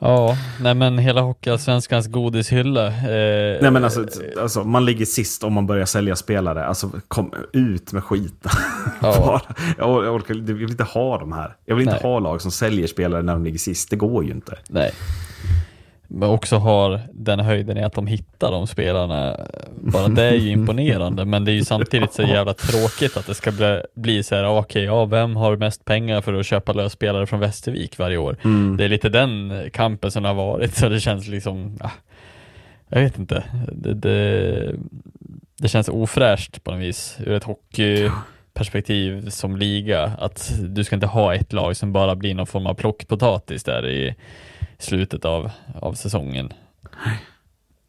ja, 0.00 0.36
nej 0.60 0.74
men 0.74 0.98
hela 0.98 1.20
Hockeyallsvenskans 1.20 2.06
godishylla. 2.06 2.86
Eh, 2.86 3.58
Nej 3.62 3.70
men 3.70 3.84
alltså, 3.84 4.06
alltså, 4.40 4.64
man 4.64 4.84
ligger 4.84 5.06
sist 5.06 5.44
om 5.44 5.52
man 5.52 5.66
börjar 5.66 5.86
sälja 5.86 6.16
spelare. 6.16 6.66
Alltså 6.66 6.90
kom 7.08 7.32
ut 7.52 7.92
med 7.92 8.04
skiten. 8.04 8.50
Ja. 9.02 9.40
Jag, 9.78 9.88
or- 9.88 10.04
jag, 10.04 10.14
orkar, 10.14 10.34
jag 10.34 10.42
vill 10.42 10.70
inte 10.70 10.84
ha 10.84 11.18
de 11.18 11.32
här. 11.32 11.56
Jag 11.64 11.74
vill 11.76 11.82
inte 11.88 12.00
Nej. 12.02 12.12
ha 12.12 12.18
lag 12.18 12.42
som 12.42 12.50
säljer 12.50 12.86
spelare 12.86 13.22
när 13.22 13.32
de 13.32 13.44
ligger 13.44 13.58
sist. 13.58 13.90
Det 13.90 13.96
går 13.96 14.24
ju 14.24 14.30
inte. 14.30 14.58
Nej. 14.68 14.92
Men 16.08 16.28
också 16.28 16.56
har 16.56 17.00
den 17.12 17.40
höjden 17.40 17.76
i 17.78 17.82
att 17.82 17.92
de 17.92 18.06
hittar 18.06 18.50
de 18.50 18.66
spelarna. 18.66 19.40
Bara 19.74 20.08
det 20.08 20.22
är 20.22 20.34
ju 20.34 20.50
imponerande, 20.52 21.24
men 21.24 21.44
det 21.44 21.50
är 21.50 21.54
ju 21.54 21.64
samtidigt 21.64 22.12
så 22.12 22.22
jävla 22.22 22.54
tråkigt 22.54 23.16
att 23.16 23.26
det 23.26 23.34
ska 23.34 23.52
bli, 23.52 23.82
bli 23.94 24.22
så 24.22 24.34
här, 24.34 24.48
okej, 24.48 24.84
ja, 24.84 25.04
vem 25.04 25.36
har 25.36 25.56
mest 25.56 25.84
pengar 25.84 26.20
för 26.20 26.34
att 26.34 26.46
köpa 26.46 26.72
lösspelare 26.72 27.26
från 27.26 27.40
Västervik 27.40 27.98
varje 27.98 28.16
år? 28.16 28.36
Mm. 28.44 28.76
Det 28.76 28.84
är 28.84 28.88
lite 28.88 29.08
den 29.08 29.52
kampen 29.72 30.10
som 30.10 30.24
har 30.24 30.34
varit, 30.34 30.74
så 30.74 30.88
det 30.88 31.00
känns 31.00 31.28
liksom, 31.28 31.78
ah, 31.80 31.90
jag 32.88 33.00
vet 33.00 33.18
inte, 33.18 33.44
det, 33.72 33.94
det, 33.94 34.74
det 35.58 35.68
känns 35.68 35.88
ofräscht 35.88 36.64
på 36.64 36.70
något 36.70 36.80
vis 36.80 37.18
ur 37.26 37.32
ett 37.32 37.44
hockeyperspektiv 38.56 39.30
som 39.30 39.56
liga, 39.56 40.04
att 40.18 40.52
du 40.60 40.84
ska 40.84 40.94
inte 40.94 41.06
ha 41.06 41.34
ett 41.34 41.52
lag 41.52 41.76
som 41.76 41.92
bara 41.92 42.16
blir 42.16 42.34
någon 42.34 42.46
form 42.46 42.66
av 42.66 42.74
plockpotatis 42.74 43.64
där 43.64 43.88
i 43.88 44.14
slutet 44.78 45.24
av, 45.24 45.50
av 45.74 45.94
säsongen. 45.94 46.52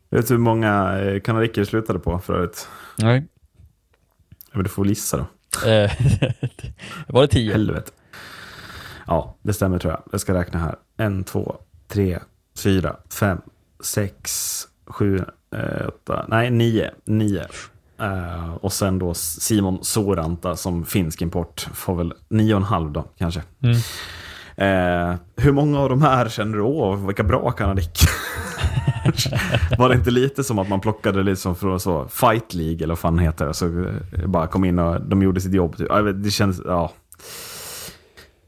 Vet 0.09 0.27
du 0.27 0.33
hur 0.33 0.41
många 0.41 0.99
eh, 0.99 1.19
kanadiker 1.19 1.63
slutade 1.63 1.99
på 1.99 2.19
förut? 2.19 2.67
Nej. 2.97 3.25
Jag 4.51 4.57
vill 4.57 4.67
få 4.67 4.85
gissa 4.85 5.17
då. 5.17 5.69
Eh, 5.69 5.91
var 7.07 7.21
det 7.21 7.27
tio? 7.27 7.51
Helvete. 7.51 7.91
Ja, 9.07 9.35
det 9.41 9.53
stämmer 9.53 9.79
tror 9.79 9.93
jag. 9.93 10.03
Jag 10.11 10.21
ska 10.21 10.33
räkna 10.33 10.59
här. 10.59 10.75
En, 10.97 11.23
två, 11.23 11.55
tre, 11.87 12.19
fyra, 12.63 12.95
fem, 13.09 13.41
sex, 13.79 14.31
sju, 14.85 15.23
eh, 15.51 15.87
åtta, 15.87 16.25
nej 16.27 16.51
nio. 16.51 16.91
nio. 17.05 17.45
Eh, 17.99 18.53
och 18.53 18.73
sen 18.73 18.99
då 18.99 19.13
Simon 19.13 19.79
Soranta 19.81 20.55
som 20.55 20.85
finsk 20.85 21.21
import 21.21 21.67
får 21.73 21.95
väl 21.95 22.13
nio 22.29 22.53
och 22.53 22.59
en 22.59 22.65
halv 22.65 22.91
då 22.91 23.03
kanske. 23.17 23.43
Mm. 23.63 23.77
Eh, 24.57 25.15
hur 25.35 25.51
många 25.51 25.79
av 25.79 25.89
de 25.89 26.01
här 26.01 26.29
känner 26.29 26.57
du, 26.57 26.63
åh 26.63 27.07
vilka 27.07 27.23
bra 27.23 27.51
kanadiker? 27.51 28.09
Var 29.77 29.89
det 29.89 29.95
inte 29.95 30.11
lite 30.11 30.43
som 30.43 30.59
att 30.59 30.69
man 30.69 30.79
plockade 30.79 31.23
lite 31.23 31.41
som 31.41 31.55
från 31.55 31.79
så 31.79 32.07
Fight 32.07 32.53
League 32.53 32.77
eller 32.77 32.87
vad 32.87 32.99
fan 32.99 33.19
heter 33.19 33.45
det? 33.45 33.53
Så 33.53 33.65
eh, 33.65 34.27
bara 34.27 34.47
kom 34.47 34.65
in 34.65 34.79
och 34.79 35.01
de 35.01 35.21
gjorde 35.21 35.41
sitt 35.41 35.53
jobb. 35.53 35.77
Typ. 35.77 35.87
Det 36.15 36.31
kändes, 36.31 36.61
ja. 36.65 36.91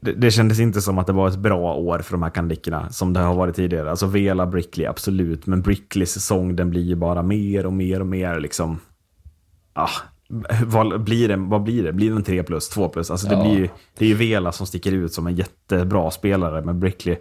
Det, 0.00 0.12
det 0.12 0.30
kändes 0.30 0.60
inte 0.60 0.80
som 0.80 0.98
att 0.98 1.06
det 1.06 1.12
var 1.12 1.28
ett 1.28 1.38
bra 1.38 1.74
år 1.74 1.98
för 1.98 2.12
de 2.12 2.22
här 2.22 2.30
kanadikerna 2.30 2.90
som 2.90 3.12
det 3.12 3.20
har 3.20 3.34
varit 3.34 3.56
tidigare. 3.56 3.90
Alltså 3.90 4.06
Vela, 4.06 4.46
Brickley, 4.46 4.86
absolut. 4.86 5.46
Men 5.46 5.62
Brickleys 5.62 6.12
säsong 6.12 6.56
den 6.56 6.70
blir 6.70 6.82
ju 6.82 6.94
bara 6.94 7.22
mer 7.22 7.66
och 7.66 7.72
mer 7.72 8.00
och 8.00 8.06
mer 8.06 8.40
liksom. 8.40 8.78
Ah, 9.80 9.90
vad 10.66 11.00
blir 11.00 11.28
det? 11.28 11.36
Vad 11.36 11.62
blir 11.62 11.82
det? 11.82 11.92
Blir 11.92 12.10
det 12.10 12.16
en 12.16 12.22
3 12.22 12.42
plus, 12.42 12.68
2 12.68 12.88
plus? 12.88 13.10
Alltså 13.10 13.26
det, 13.28 13.34
Ja. 13.34 13.42
blir, 13.42 13.58
ju- 13.58 13.68
det 13.98 14.04
är 14.04 14.08
ju 14.08 14.14
Vela 14.14 14.52
som 14.52 14.66
sticker 14.66 14.92
ut 14.92 15.12
som 15.12 15.26
en 15.26 15.34
jättebra 15.34 16.10
spelare, 16.10 16.62
men 16.62 16.80
Brickley 16.80 17.16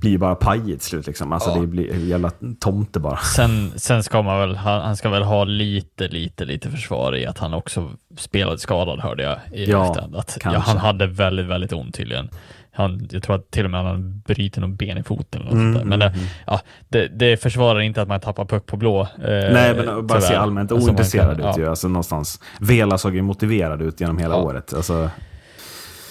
blir 0.00 0.18
bara 0.18 0.34
pajig 0.34 0.64
till 0.80 0.88
slut. 0.88 1.06
Liksom. 1.06 1.32
Alltså 1.32 1.50
Ja. 1.50 1.60
det 1.60 1.66
blir 1.66 1.92
en 1.94 2.08
jävla 2.08 2.30
tomte 2.60 3.00
bara. 3.00 3.16
Sen, 3.16 3.70
sen 3.76 4.02
ska 4.02 4.22
man 4.22 4.38
väl, 4.38 4.56
han, 4.56 4.80
han 4.82 4.96
ska 4.96 5.08
väl 5.08 5.22
ha 5.22 5.44
lite, 5.44 6.08
lite, 6.08 6.44
lite 6.44 6.70
försvar 6.70 7.16
i 7.16 7.26
att 7.26 7.38
han 7.38 7.54
också 7.54 7.90
spelade 8.18 8.58
skadad 8.58 9.00
hörde 9.00 9.22
jag 9.22 9.38
i 9.52 9.70
Ja, 9.70 9.86
efterhand. 9.86 10.16
Att, 10.16 10.38
ja, 10.44 10.50
han 10.58 10.76
hade 10.78 11.06
väldigt, 11.06 11.46
väldigt 11.46 11.72
ont 11.72 11.94
tydligen. 11.94 12.28
Han, 12.76 13.08
jag 13.12 13.22
tror 13.22 13.36
att 13.36 13.50
till 13.50 13.64
och 13.64 13.70
med 13.70 13.84
han 13.84 14.20
bryter 14.26 14.60
någon 14.60 14.76
ben 14.76 14.98
i 14.98 15.02
foten 15.02 15.42
eller 15.42 15.52
Mm, 15.52 15.74
sånt 15.74 15.90
där. 15.90 15.98
Men 15.98 16.02
mm, 16.02 16.12
det, 16.12 16.28
ja, 16.46 16.60
det, 16.88 17.08
det 17.08 17.36
försvarar 17.36 17.80
inte 17.80 18.02
att 18.02 18.08
man 18.08 18.20
tappar 18.20 18.44
puck 18.44 18.66
på 18.66 18.76
blå. 18.76 19.00
eh, 19.02 19.08
Nej, 19.52 19.74
men 19.74 20.06
bara 20.06 20.20
se 20.20 20.34
allmänt 20.34 20.72
Alltså, 20.72 20.88
ointresserad 20.88 21.40
ut 21.40 21.58
ju. 21.58 21.68
Alltså 21.68 21.88
någonstans. 21.88 22.40
Vela 22.60 22.98
såg 22.98 23.14
ju 23.14 23.22
motiverad 23.22 23.82
ut 23.82 24.00
genom 24.00 24.18
hela 24.18 24.34
Ja. 24.34 24.40
året. 24.42 24.74
Alltså, 24.74 25.10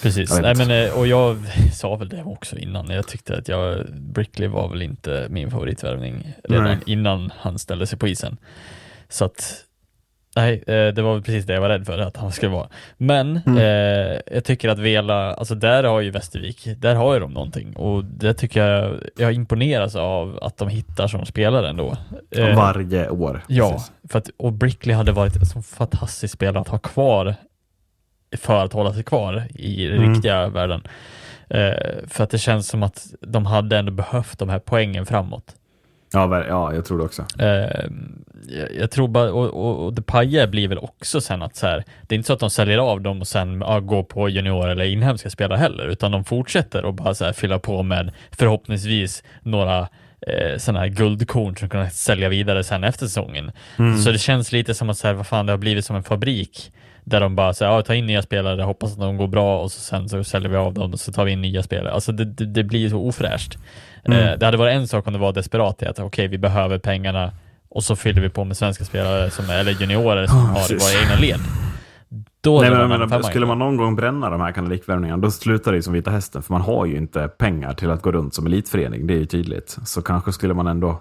Precis, 0.02 0.40
Nej, 0.42 0.54
men, 0.56 0.70
eh, 0.70 0.98
och 0.98 1.06
jag 1.06 1.36
sa 1.72 1.96
väl 1.96 2.08
det 2.08 2.22
också 2.22 2.58
innan. 2.58 2.90
Jag 2.90 3.06
tyckte 3.08 3.36
att 3.38 3.48
jag, 3.48 3.86
Brickley 3.92 4.48
var 4.48 4.68
väl 4.68 4.82
inte 4.82 5.26
min 5.30 5.50
favoritvärvning 5.50 6.32
redan 6.44 6.64
Nej. 6.64 6.78
innan 6.86 7.32
han 7.38 7.58
ställde 7.58 7.86
sig 7.86 7.98
på 7.98 8.08
isen. 8.08 8.36
Så 9.08 9.24
att, 9.24 9.54
nej, 10.36 10.64
eh, 10.66 10.94
det 10.94 11.02
var 11.02 11.12
väl 11.14 11.22
precis 11.22 11.44
det 11.46 11.52
jag 11.54 11.60
var 11.60 11.68
rädd 11.68 11.86
för 11.86 11.98
att 11.98 12.16
han 12.16 12.32
skulle 12.32 12.52
vara. 12.52 12.68
Men 12.96 13.40
Mm. 13.46 13.58
eh, 13.58 14.20
jag 14.34 14.44
tycker 14.44 14.68
att 14.68 14.78
Vela, 14.78 15.34
alltså 15.34 15.54
där 15.54 15.84
har 15.84 16.00
ju 16.00 16.10
Västervik, 16.10 16.68
där 16.78 16.94
har 16.94 17.14
ju 17.14 17.20
de 17.20 17.30
någonting 17.32 17.76
och 17.76 18.04
det 18.04 18.34
tycker 18.34 18.66
jag, 18.66 19.00
jag 19.16 19.32
imponeras 19.32 19.96
av 19.96 20.38
att 20.42 20.56
de 20.56 20.68
hittar 20.68 21.06
som 21.08 21.26
spelare 21.26 21.68
ändå. 21.68 21.96
Eh, 22.30 22.56
varje 22.56 23.08
år. 23.10 23.42
Ja, 23.48 23.72
Precis. 23.72 23.92
för 24.10 24.18
att, 24.18 24.30
och 24.36 24.52
Brickley 24.52 24.96
hade 24.96 25.12
varit 25.12 25.36
en 25.36 25.46
så 25.46 25.62
fantastisk 25.62 26.34
spelare 26.34 26.60
att 26.60 26.68
ha 26.68 26.78
kvar 26.78 27.34
för 28.36 28.64
att 28.64 28.72
hålla 28.72 28.92
sig 28.92 29.02
kvar 29.02 29.44
i 29.54 29.86
den 29.86 29.96
Mm. 29.98 30.12
riktiga 30.14 30.48
världen. 30.48 30.82
Eh, 31.50 31.72
för 32.08 32.24
att 32.24 32.30
det 32.30 32.38
känns 32.38 32.68
som 32.68 32.82
att 32.82 33.06
de 33.20 33.46
hade 33.46 33.78
ändå 33.78 33.92
behövt 33.92 34.38
de 34.38 34.48
här 34.48 34.58
poängen 34.58 35.06
framåt. 35.06 35.54
Ja, 36.12 36.44
ja, 36.48 36.74
jag 36.74 36.84
tror 36.84 36.98
det 36.98 37.04
också. 37.04 37.24
Jag, 38.48 38.74
jag 38.80 38.90
tror 38.90 39.08
bara, 39.08 39.32
och, 39.32 39.46
och, 39.46 39.84
och 39.84 39.92
Depaye 39.92 40.46
blir 40.46 40.68
väl 40.68 40.78
också 40.78 41.20
sen 41.20 41.42
att 41.42 41.56
så 41.56 41.66
här, 41.66 41.84
det 42.02 42.14
är 42.14 42.16
inte 42.16 42.26
så 42.26 42.32
att 42.32 42.40
de 42.40 42.50
säljer 42.50 42.78
av 42.78 43.00
dem 43.00 43.20
och 43.20 43.26
sen 43.26 43.60
ja, 43.60 43.80
går 43.80 44.02
på 44.02 44.28
junior 44.28 44.68
eller 44.68 44.84
inhemska 44.84 45.30
spelare 45.30 45.58
heller, 45.58 45.88
utan 45.88 46.12
de 46.12 46.24
fortsätter 46.24 46.84
och 46.84 46.94
bara 46.94 47.14
så 47.14 47.24
här 47.24 47.32
fylla 47.32 47.58
på 47.58 47.82
med 47.82 48.12
förhoppningsvis 48.30 49.22
några 49.42 49.88
eh, 50.20 50.58
sådana 50.58 50.80
här 50.80 50.88
guldkorn 50.88 51.56
som 51.56 51.68
kan 51.68 51.90
sälja 51.90 52.28
vidare 52.28 52.64
sen 52.64 52.84
efter 52.84 53.06
säsongen. 53.06 53.52
Mm. 53.78 53.98
Så 53.98 54.10
det 54.10 54.18
känns 54.18 54.52
lite 54.52 54.74
som 54.74 54.90
att 54.90 54.98
så 54.98 55.06
här, 55.06 55.14
vad 55.14 55.26
fan, 55.26 55.46
det 55.46 55.52
har 55.52 55.58
blivit 55.58 55.84
som 55.84 55.96
en 55.96 56.02
fabrik 56.02 56.72
där 57.04 57.20
de 57.20 57.36
bara 57.36 57.54
säger, 57.54 57.72
ja, 57.72 57.82
ta 57.82 57.94
in 57.94 58.06
nya 58.06 58.22
spelare, 58.22 58.62
hoppas 58.62 58.92
att 58.92 58.98
de 58.98 59.16
går 59.16 59.26
bra 59.26 59.60
och 59.60 59.72
så 59.72 59.80
sen 59.80 60.08
så 60.08 60.24
säljer 60.24 60.50
vi 60.50 60.56
av 60.56 60.74
dem 60.74 60.92
och 60.92 61.00
så 61.00 61.12
tar 61.12 61.24
vi 61.24 61.32
in 61.32 61.42
nya 61.42 61.62
spelare. 61.62 61.92
Alltså 61.92 62.12
det, 62.12 62.24
det, 62.24 62.46
det 62.46 62.64
blir 62.64 62.88
så 62.88 62.98
ofräscht. 62.98 63.58
Mm. 64.04 64.18
Eh, 64.18 64.38
det 64.38 64.46
hade 64.46 64.56
varit 64.56 64.74
en 64.74 64.88
sak 64.88 65.06
om 65.06 65.12
det 65.12 65.18
var 65.18 65.32
desperat 65.32 65.82
att 65.82 65.98
okej, 65.98 66.28
vi 66.28 66.38
behöver 66.38 66.78
pengarna 66.78 67.32
och 67.68 67.84
så 67.84 67.96
fyller 67.96 68.22
vi 68.22 68.28
på 68.28 68.44
med 68.44 68.56
svenska 68.56 68.84
spelare 68.84 69.30
som, 69.30 69.50
eller 69.50 69.72
juniorer 69.72 70.26
som 70.26 70.36
Ja, 70.36 70.42
har 70.42 70.54
precis. 70.54 70.82
våra 70.82 71.02
egna 71.02 71.16
led. 71.16 71.40
Då 72.40 72.60
Nej, 72.60 72.70
men, 72.70 73.08
men, 73.08 73.22
skulle 73.22 73.46
man 73.46 73.58
någon 73.58 73.76
gång 73.76 73.96
bränna 73.96 74.30
de 74.30 74.40
här 74.40 74.52
kanadikvärvningarna, 74.52 75.22
då 75.22 75.30
slutar 75.30 75.72
det 75.72 75.76
ju 75.76 75.82
som 75.82 75.92
Vita 75.92 76.10
Hästen. 76.10 76.42
För 76.42 76.52
man 76.52 76.62
har 76.62 76.86
ju 76.86 76.96
inte 76.96 77.28
pengar 77.28 77.72
till 77.74 77.90
att 77.90 78.02
gå 78.02 78.12
runt 78.12 78.34
som 78.34 78.46
elitförening. 78.46 79.06
Det 79.06 79.14
är 79.14 79.18
ju 79.18 79.26
tydligt. 79.26 79.78
Så 79.84 80.02
kanske 80.02 80.32
skulle 80.32 80.54
man 80.54 80.66
ändå 80.66 81.00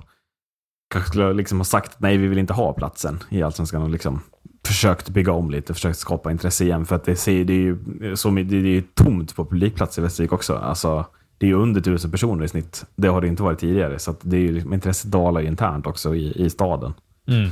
kanske 0.93 1.09
skulle 1.09 1.33
liksom 1.33 1.59
ha 1.59 1.65
sagt 1.65 1.95
nej, 1.97 2.17
vi 2.17 2.27
vill 2.27 2.37
inte 2.37 2.53
ha 2.53 2.73
platsen 2.73 3.23
i 3.29 3.43
Allsvenskan 3.43 3.81
och 3.81 3.89
liksom 3.89 4.21
försökt 4.67 5.09
bygga 5.09 5.31
om 5.31 5.51
lite, 5.51 5.73
försökt 5.73 5.99
skapa 5.99 6.31
intresse 6.31 6.63
igen. 6.63 6.85
För 6.85 6.95
att 6.95 7.03
det, 7.03 7.15
ser, 7.15 7.45
det 7.45 7.53
är 7.53 7.57
ju 7.57 7.77
så, 8.15 8.29
det 8.29 8.55
är 8.57 8.61
ju 8.61 8.81
tomt 8.81 9.35
på 9.35 9.45
publikplats 9.45 9.97
i 9.97 10.01
Västervik 10.01 10.33
också. 10.33 10.55
Alltså, 10.55 11.05
det 11.37 11.49
är 11.49 11.53
under 11.53 11.81
tusen 11.81 12.11
personer 12.11 12.45
i 12.45 12.47
snitt. 12.47 12.85
Det 12.95 13.07
har 13.07 13.21
det 13.21 13.27
inte 13.27 13.43
varit 13.43 13.59
tidigare. 13.59 13.99
Så 13.99 14.11
att 14.11 14.19
det 14.21 14.37
är 14.37 14.41
ju, 14.41 14.51
liksom- 14.51 14.73
intresset 14.73 15.11
dalar 15.11 15.41
internt 15.41 15.87
också 15.87 16.15
i, 16.15 16.45
i 16.45 16.49
staden. 16.49 16.93
Mm. 17.27 17.49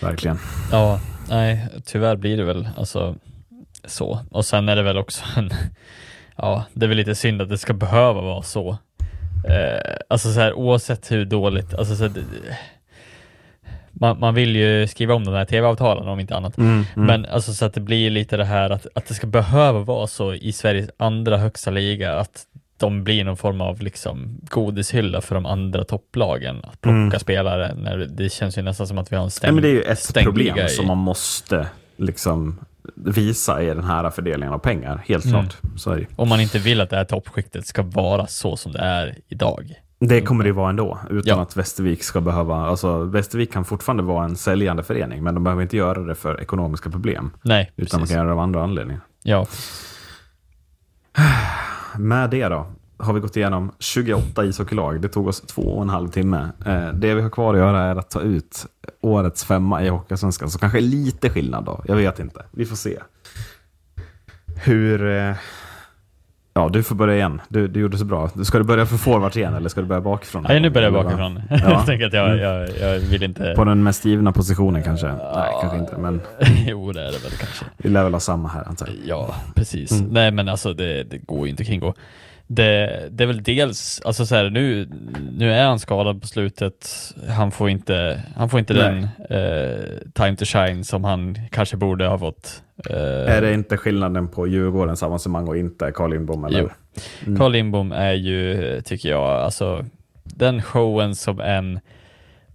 Verkligen. 0.00 0.38
Ja, 0.72 1.00
nej, 1.28 1.68
tyvärr 1.84 2.16
blir 2.16 2.36
det 2.36 2.44
väl 2.44 2.68
alltså 2.76 3.16
så. 3.84 4.20
Och 4.30 4.44
sen 4.44 4.68
är 4.68 4.76
det 4.76 4.82
väl 4.82 4.98
också 4.98 5.24
en, 5.36 5.50
ja, 6.36 6.64
det 6.72 6.86
är 6.86 6.88
väl 6.88 6.96
lite 6.96 7.14
synd 7.14 7.42
att 7.42 7.48
det 7.48 7.58
ska 7.58 7.72
behöva 7.72 8.20
vara 8.20 8.42
så. 8.42 8.78
Eh, 9.48 9.96
alltså 10.08 10.32
så 10.32 10.40
här, 10.40 10.52
oavsett 10.52 11.12
hur 11.12 11.24
dåligt, 11.24 11.74
alltså 11.74 11.96
så 11.96 12.02
här, 12.02 12.12
man, 14.00 14.20
man 14.20 14.34
vill 14.34 14.56
ju 14.56 14.86
skriva 14.86 15.14
om 15.14 15.24
de 15.24 15.34
här 15.34 15.44
tv-avtalen 15.44 16.08
om 16.08 16.20
inte 16.20 16.36
annat. 16.36 16.58
Mm, 16.58 16.84
mm. 16.96 17.06
Men 17.06 17.24
alltså 17.24 17.54
så 17.54 17.64
att 17.64 17.74
det 17.74 17.80
blir 17.80 18.10
lite 18.10 18.36
det 18.36 18.44
här 18.44 18.70
att, 18.70 18.86
att 18.94 19.06
det 19.06 19.14
ska 19.14 19.26
behöva 19.26 19.80
vara 19.80 20.06
så 20.06 20.34
i 20.34 20.52
Sveriges 20.52 20.90
andra 20.96 21.38
högsta 21.38 21.70
liga 21.70 22.14
att 22.18 22.46
de 22.78 23.04
blir 23.04 23.24
någon 23.24 23.36
form 23.36 23.60
av 23.60 23.80
liksom 23.82 24.40
godishylla 24.50 25.20
för 25.20 25.34
de 25.34 25.46
andra 25.46 25.84
topplagen 25.84 26.56
att 26.64 26.80
plocka 26.80 26.96
Mm. 26.96 27.18
spelare. 27.20 27.74
När 27.74 27.96
det, 27.98 28.32
känns 28.32 28.58
ju 28.58 28.62
nästan 28.62 28.86
som 28.86 28.98
att 28.98 29.12
vi 29.12 29.16
har 29.16 29.22
en 29.22 29.26
Nej, 29.26 29.30
stängd, 29.30 29.54
men 29.54 29.62
det 29.62 29.68
är 29.68 29.72
ju 29.72 29.82
ett 29.82 30.14
problem 30.24 30.58
i- 30.58 30.68
som 30.68 30.86
man 30.86 30.98
måste 30.98 31.66
liksom 31.96 32.58
visa 32.94 33.62
i 33.62 33.66
den 33.66 33.84
här 33.84 34.10
fördelningen 34.10 34.54
av 34.54 34.58
pengar. 34.58 35.02
Helt 35.06 35.24
Mm. 35.24 35.40
klart. 35.40 35.56
Så. 35.76 35.98
Om 36.16 36.28
man 36.28 36.40
inte 36.40 36.58
vill 36.58 36.80
att 36.80 36.90
det 36.90 36.96
här 36.96 37.04
toppskiktet 37.04 37.66
ska 37.66 37.82
vara 37.82 38.26
så 38.26 38.56
som 38.56 38.72
det 38.72 38.78
är 38.78 39.16
idag. 39.28 39.74
det 39.98 40.20
kommer 40.20 40.44
det 40.44 40.48
ju 40.48 40.54
vara 40.54 40.70
ändå, 40.70 40.98
utan 41.10 41.36
Ja. 41.36 41.42
att 41.42 41.56
Västervik 41.56 42.02
ska 42.04 42.20
behöva... 42.20 42.56
Alltså, 42.56 42.98
Västervik 43.04 43.52
kan 43.52 43.64
fortfarande 43.64 44.02
vara 44.02 44.24
en 44.24 44.36
säljande 44.36 44.82
förening, 44.82 45.22
men 45.24 45.34
de 45.34 45.44
behöver 45.44 45.62
inte 45.62 45.76
göra 45.76 46.00
det 46.00 46.14
för 46.14 46.40
ekonomiska 46.40 46.90
problem. 46.90 47.30
Nej, 47.42 47.72
Utan 47.76 48.00
man 48.00 48.00
precis. 48.00 48.14
kan 48.14 48.18
göra 48.18 48.26
det 48.26 48.32
av 48.32 48.38
andra 48.40 48.62
anledningar. 48.62 49.00
Ja, 49.22 49.46
Med 51.98 52.30
det 52.30 52.48
då, 52.48 52.66
har 52.98 53.12
vi 53.12 53.20
gått 53.20 53.36
igenom 53.36 53.72
28 53.78 54.44
ishockeylag. 54.44 55.00
Det 55.00 55.08
tog 55.08 55.26
oss 55.26 55.40
två 55.40 55.62
och 55.62 55.82
en 55.82 55.88
halv 55.88 56.08
timme. 56.08 56.48
Eh, 56.66 56.88
det 56.88 57.14
vi 57.14 57.20
har 57.22 57.30
kvar 57.30 57.54
att 57.54 57.60
göra 57.60 57.82
är 57.82 57.96
att 57.96 58.10
ta 58.10 58.20
ut 58.20 58.66
årets 59.00 59.44
femma 59.44 59.84
i 59.84 59.88
Hockeyallsvenskan. 59.88 60.50
Så 60.50 60.58
kanske 60.58 60.80
lite 60.80 61.30
skillnad 61.30 61.64
då. 61.64 61.84
Jag 61.86 61.96
vet 61.96 62.18
inte. 62.18 62.44
Vi 62.50 62.66
får 62.66 62.76
se. 62.76 62.98
Hur... 64.64 65.06
Eh, 65.06 65.36
Ja, 66.56 66.68
du 66.68 66.82
får 66.82 66.94
börja 66.94 67.14
igen. 67.14 67.40
Du, 67.48 67.68
du 67.68 67.80
gjorde 67.80 67.98
så 67.98 68.04
bra. 68.04 68.28
Ska 68.44 68.58
du 68.58 68.64
börja 68.64 68.86
för 68.86 68.96
forward 68.96 69.36
igen 69.36 69.54
eller 69.54 69.68
ska 69.68 69.80
du 69.80 69.86
börja 69.86 70.00
bakifrån? 70.00 70.46
Nej, 70.48 70.60
nu 70.60 70.70
börjar 70.70 70.92
jag 70.92 71.04
bakifrån. 71.04 71.42
Ja. 71.50 71.56
jag 71.70 71.86
tänker 71.86 72.06
att 72.06 72.12
jag, 72.12 72.38
jag, 72.38 72.68
jag 72.80 72.98
vill 72.98 73.22
inte... 73.22 73.54
På 73.56 73.64
den 73.64 73.82
mest 73.82 74.04
givna 74.04 74.32
positionen 74.32 74.82
kanske? 74.82 75.06
Nej, 75.06 75.52
kanske 75.60 75.78
inte. 75.78 75.96
Men 75.96 76.20
jo, 76.66 76.92
det 76.92 77.00
är 77.00 77.04
det 77.04 77.24
väl 77.24 77.32
kanske. 77.38 77.64
vi 77.76 77.88
lär 77.88 78.04
väl 78.04 78.12
ha 78.12 78.20
samma 78.20 78.48
här 78.48 78.68
antar 78.68 78.86
jag. 78.86 78.96
Ja, 79.06 79.34
precis. 79.54 79.92
Mm. 79.92 80.06
Nej, 80.10 80.30
men 80.30 80.48
alltså 80.48 80.72
det, 80.74 81.02
det 81.02 81.18
går 81.18 81.46
ju 81.46 81.50
inte 81.50 81.62
att 81.62 81.66
kringgå. 81.66 81.94
Det, 82.48 83.08
det 83.10 83.24
är 83.24 83.26
väl 83.26 83.42
dels, 83.42 84.00
alltså 84.04 84.26
så 84.26 84.34
här, 84.34 84.50
nu, 84.50 84.88
nu 85.32 85.52
är 85.52 85.66
han 85.66 85.78
skadad 85.78 86.20
på 86.20 86.26
slutet. 86.26 86.88
Han 87.28 87.50
får 87.50 87.70
inte, 87.70 88.22
han 88.36 88.48
får 88.48 88.60
inte 88.60 88.74
den 88.74 89.02
eh, 89.30 89.84
time 90.14 90.36
to 90.36 90.44
shine 90.44 90.84
som 90.84 91.04
han 91.04 91.38
kanske 91.50 91.76
borde 91.76 92.06
ha 92.06 92.18
fått. 92.18 92.62
Eh, 92.90 92.96
Är 93.36 93.42
det 93.42 93.54
inte 93.54 93.76
skillnaden 93.76 94.28
på 94.28 94.46
Djurgårdens 94.46 95.02
avancemang 95.02 95.48
och 95.48 95.56
inte 95.56 95.92
Carl 95.92 96.10
Lindbom? 96.10 96.44
Eller? 96.44 96.60
Jo. 96.60 96.68
Mm. 97.26 97.38
Carl 97.38 97.52
Lindbom 97.52 97.92
är 97.92 98.12
ju, 98.12 98.80
tycker 98.84 99.08
jag, 99.08 99.22
alltså 99.30 99.84
den 100.24 100.62
showen 100.62 101.14
som 101.14 101.40
en 101.40 101.80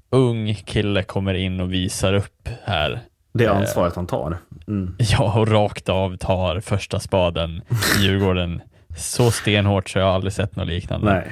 ung 0.09 0.53
kille 0.55 1.03
kommer 1.03 1.34
in 1.34 1.61
och 1.61 1.73
visar 1.73 2.13
upp 2.13 2.49
här. 2.63 2.99
Det 3.34 3.45
Eh. 3.45 3.57
ansvaret 3.57 3.95
han 3.95 4.07
tar. 4.07 4.38
Mm. 4.68 4.95
Ja, 4.99 5.39
och 5.39 5.47
rakt 5.47 5.89
av 5.89 6.18
tar 6.18 6.59
första 6.59 6.99
spaden 6.99 7.61
i 7.99 8.03
Djurgården. 8.03 8.61
Så 8.97 9.31
stenhårt 9.31 9.89
så 9.89 9.99
jag 9.99 10.05
har 10.05 10.11
aldrig 10.13 10.34
sett 10.34 10.55
något 10.55 10.68
liknande. 10.68 11.13
Nej. 11.13 11.31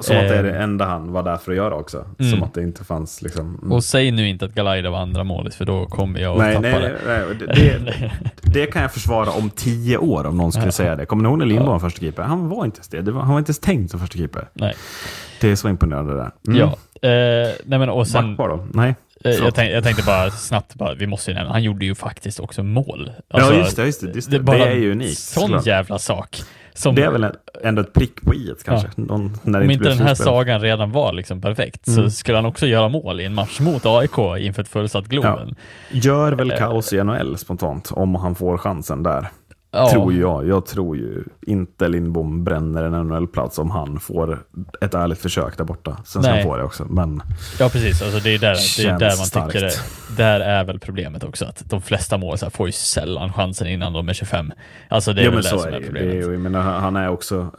Som 0.00 0.16
att 0.16 0.28
det 0.28 0.36
är 0.36 0.42
det 0.42 0.50
Eh. 0.56 0.62
enda 0.62 0.84
han 0.84 1.12
var 1.12 1.22
där 1.22 1.36
för 1.36 1.50
att 1.52 1.56
göra 1.56 1.74
också. 1.74 2.04
Mm. 2.18 2.32
Som 2.32 2.42
att 2.42 2.54
det 2.54 2.62
inte 2.62 2.84
fanns 2.84 3.22
liksom... 3.22 3.58
Mm. 3.62 3.72
Och 3.72 3.84
säg 3.84 4.10
nu 4.10 4.28
inte 4.28 4.44
att 4.44 4.54
Galaida 4.54 4.90
var 4.90 4.98
andra 4.98 5.24
målet 5.24 5.54
för 5.54 5.64
då 5.64 5.86
kommer 5.86 6.20
jag 6.20 6.32
att 6.32 6.38
nej, 6.38 6.54
tappa 6.54 6.68
nej, 6.68 6.80
det. 6.80 6.98
nej, 7.06 7.24
nej. 7.28 7.36
Det, 7.38 7.78
det, 7.78 8.12
det 8.60 8.66
kan 8.66 8.82
jag 8.82 8.92
försvara 8.92 9.30
om 9.30 9.50
tio 9.50 9.96
år 9.98 10.26
om 10.26 10.36
någon 10.36 10.52
skulle 10.52 10.72
säga 10.72 10.96
det. 10.96 11.06
Kommer 11.06 11.22
ni 11.22 11.28
ihåg 11.28 11.38
när 11.38 11.46
Lindbom 11.46 11.66
Ja. 11.66 11.72
var 11.72 11.78
första 11.78 12.00
keeper? 12.00 12.22
Han 12.22 12.48
var 12.48 12.64
inte 12.64 12.76
ens 12.78 12.88
det. 12.88 13.00
det 13.02 13.12
var, 13.12 13.20
han 13.22 13.30
var 13.32 13.38
inte 13.38 13.50
ens 13.50 13.58
tänkt 13.60 13.90
som 13.90 14.00
första 14.00 14.18
keeper. 14.18 14.48
Nej. 14.52 14.74
Det 15.40 15.50
är 15.50 15.56
så 15.56 15.68
imponerande 15.68 16.12
det 16.12 16.18
där. 16.18 16.30
Mm. 16.46 16.58
Ja. 16.58 16.66
Eh, 17.08 17.52
nej 17.64 17.78
men 17.78 17.88
och 17.88 18.08
sen, 18.08 18.36
Backbar 18.36 18.48
då? 18.48 18.66
Nej. 18.72 18.94
eh, 19.24 19.30
jag, 19.30 19.54
tänk, 19.54 19.72
jag 19.72 19.84
tänkte 19.84 20.02
bara 20.02 20.30
snabbt, 20.30 20.74
bara, 20.74 20.94
vi 20.94 21.06
måste 21.06 21.30
ju 21.30 21.34
nämna, 21.34 21.52
han 21.52 21.62
gjorde 21.62 21.84
ju 21.84 21.94
faktiskt 21.94 22.40
också 22.40 22.62
mål. 22.62 23.10
Alltså, 23.30 23.52
ja, 23.52 23.58
just 23.58 23.76
det. 23.76 23.86
Just 23.86 24.00
det, 24.00 24.06
just 24.14 24.30
det. 24.30 24.40
bara 24.40 24.58
det 24.58 24.64
är 24.64 24.74
ju 24.76 24.92
unikt. 24.92 25.18
Sån 25.18 25.42
såklart. 25.42 25.66
jävla 25.66 25.98
sak. 25.98 26.42
Som, 26.74 26.94
Det 26.94 27.02
är 27.02 27.10
väl 27.10 27.26
ändå 27.62 27.82
ett 27.82 27.92
prick 27.92 28.22
på 28.22 28.34
i 28.34 28.54
kanske. 28.64 28.88
Någon, 28.96 29.38
när 29.42 29.60
om 29.62 29.70
inte 29.70 29.88
den 29.88 29.98
här 29.98 30.14
sagan 30.14 30.60
redan 30.60 30.92
var 30.92 31.12
liksom 31.12 31.40
perfekt 31.40 31.88
Mm. 31.88 32.04
så 32.04 32.10
skulle 32.10 32.38
han 32.38 32.46
också 32.46 32.66
göra 32.66 32.88
mål 32.88 33.20
i 33.20 33.24
en 33.24 33.34
match 33.34 33.60
mot 33.60 33.86
AIK 33.86 34.18
inför 34.38 34.62
ett 34.62 34.68
fullsatt 34.68 35.04
Globen. 35.04 35.54
Gör 35.90 36.32
väl 36.32 36.50
Eh. 36.50 36.58
kaos 36.58 36.92
i 36.92 37.04
NHL 37.04 37.38
spontant 37.38 37.92
om 37.92 38.14
han 38.14 38.34
får 38.34 38.58
chansen 38.58 39.02
där. 39.02 39.28
Ja. 39.72 39.90
Tror 39.90 40.12
jag. 40.12 40.46
Jag 40.46 40.66
tror 40.66 40.96
ju 40.96 41.24
inte 41.46 41.88
Lindbom 41.88 42.44
bränner 42.44 42.84
en 42.84 42.92
NHL-plats 42.92 43.58
om 43.58 43.70
han 43.70 44.00
får 44.00 44.38
ett 44.80 44.94
ärligt 44.94 45.18
försök 45.18 45.56
där 45.58 45.64
borta. 45.64 45.96
Sen 46.04 46.22
ska 46.22 46.32
han 46.32 46.42
få 46.42 46.56
det 46.56 46.62
också. 46.62 46.84
Men 46.84 47.22
Ja 47.58 47.68
precis, 47.68 48.02
alltså 48.02 48.18
det 48.18 48.34
är 48.34 48.38
där, 48.38 48.56
det 48.82 48.88
är 48.88 48.98
där 48.98 49.06
man 49.06 49.26
starkt. 49.26 49.52
tycker 49.52 49.66
det. 49.66 49.72
Där 50.16 50.40
är 50.40 50.64
väl 50.64 50.78
problemet 50.80 51.24
också, 51.24 51.44
att 51.44 51.62
de 51.70 51.82
flesta 51.82 52.18
mål 52.18 52.36
här, 52.42 52.50
får 52.50 52.68
ju 52.68 52.72
sällan 52.72 53.32
chansen 53.32 53.66
innan 53.66 53.92
de 53.92 54.08
är 54.08 54.12
25. 54.12 54.52
Alltså 54.88 55.12
det 55.12 55.20
är 55.20 55.24
ja, 55.24 55.30
väl 55.30 55.42
det 55.42 55.48
som 55.48 55.58
är 55.60 55.66
är 55.72 55.80
problemet. 55.80 56.30
det 56.30 56.38
menar, 56.38 56.60
han 56.60 56.96
är 56.96 57.08
också... 57.08 57.50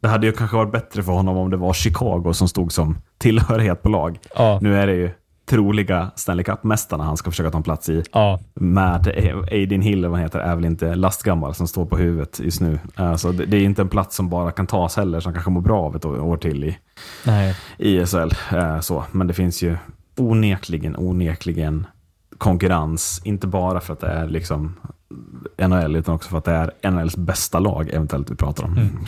Det 0.00 0.08
hade 0.08 0.26
ju 0.26 0.32
kanske 0.32 0.56
varit 0.56 0.72
bättre 0.72 1.02
för 1.02 1.12
honom 1.12 1.36
om 1.36 1.50
det 1.50 1.56
var 1.56 1.72
Chicago 1.72 2.32
som 2.32 2.48
stod 2.48 2.72
som 2.72 2.98
tillhörighet 3.18 3.82
på 3.82 3.88
lag. 3.88 4.18
Ja, 4.34 4.58
Nu 4.62 4.76
är 4.76 4.86
det 4.86 4.94
ju 4.94 5.10
troliga 5.46 6.10
Stanley 6.14 6.44
Cup-mästarna 6.44 7.04
han 7.04 7.16
ska 7.16 7.30
försöka 7.30 7.50
ta 7.50 7.56
en 7.56 7.62
plats 7.62 7.88
i. 7.88 8.02
ja, 8.12 8.40
Med 8.54 9.06
Aidin 9.50 9.82
Hill, 9.82 10.02
vad 10.06 10.12
han 10.12 10.22
heter, 10.22 10.38
är 10.38 10.54
väl 10.54 10.64
inte 10.64 10.94
lastgammal 10.94 11.54
som 11.54 11.68
står 11.68 11.86
på 11.86 11.96
huvudet 11.96 12.40
just 12.40 12.60
nu. 12.60 12.78
Alltså, 12.94 13.32
det, 13.32 13.56
är 13.56 13.60
inte 13.60 13.82
en 13.82 13.88
plats 13.88 14.16
som 14.16 14.28
bara 14.28 14.50
kan 14.52 14.66
tas 14.66 14.96
heller, 14.96 15.20
som 15.20 15.32
kanske 15.32 15.50
mår 15.50 15.60
bra 15.60 15.82
av 15.82 15.96
ett 15.96 16.04
år, 16.04 16.36
till 16.36 16.64
i, 16.64 16.78
nej. 17.24 17.56
i 17.78 18.06
SHL. 18.06 18.56
Eh, 18.56 18.80
så. 18.80 19.04
Men 19.12 19.26
det 19.26 19.34
finns 19.34 19.62
ju 19.62 19.76
onekligen, 20.16 20.96
onekligen 20.96 21.86
konkurrens. 22.38 23.20
Inte 23.24 23.46
bara 23.46 23.80
för 23.80 23.92
att 23.92 24.00
det 24.00 24.08
är 24.08 24.28
liksom 24.28 24.76
NHL, 25.58 25.96
utan 25.96 26.14
också 26.14 26.30
för 26.30 26.38
att 26.38 26.44
det 26.44 26.52
är 26.82 26.90
NHLs 26.90 27.16
bästa 27.16 27.58
lag 27.58 27.88
eventuellt 27.90 28.30
vi 28.30 28.34
pratar 28.34 28.64
om. 28.64 28.72
Mm. 28.72 29.06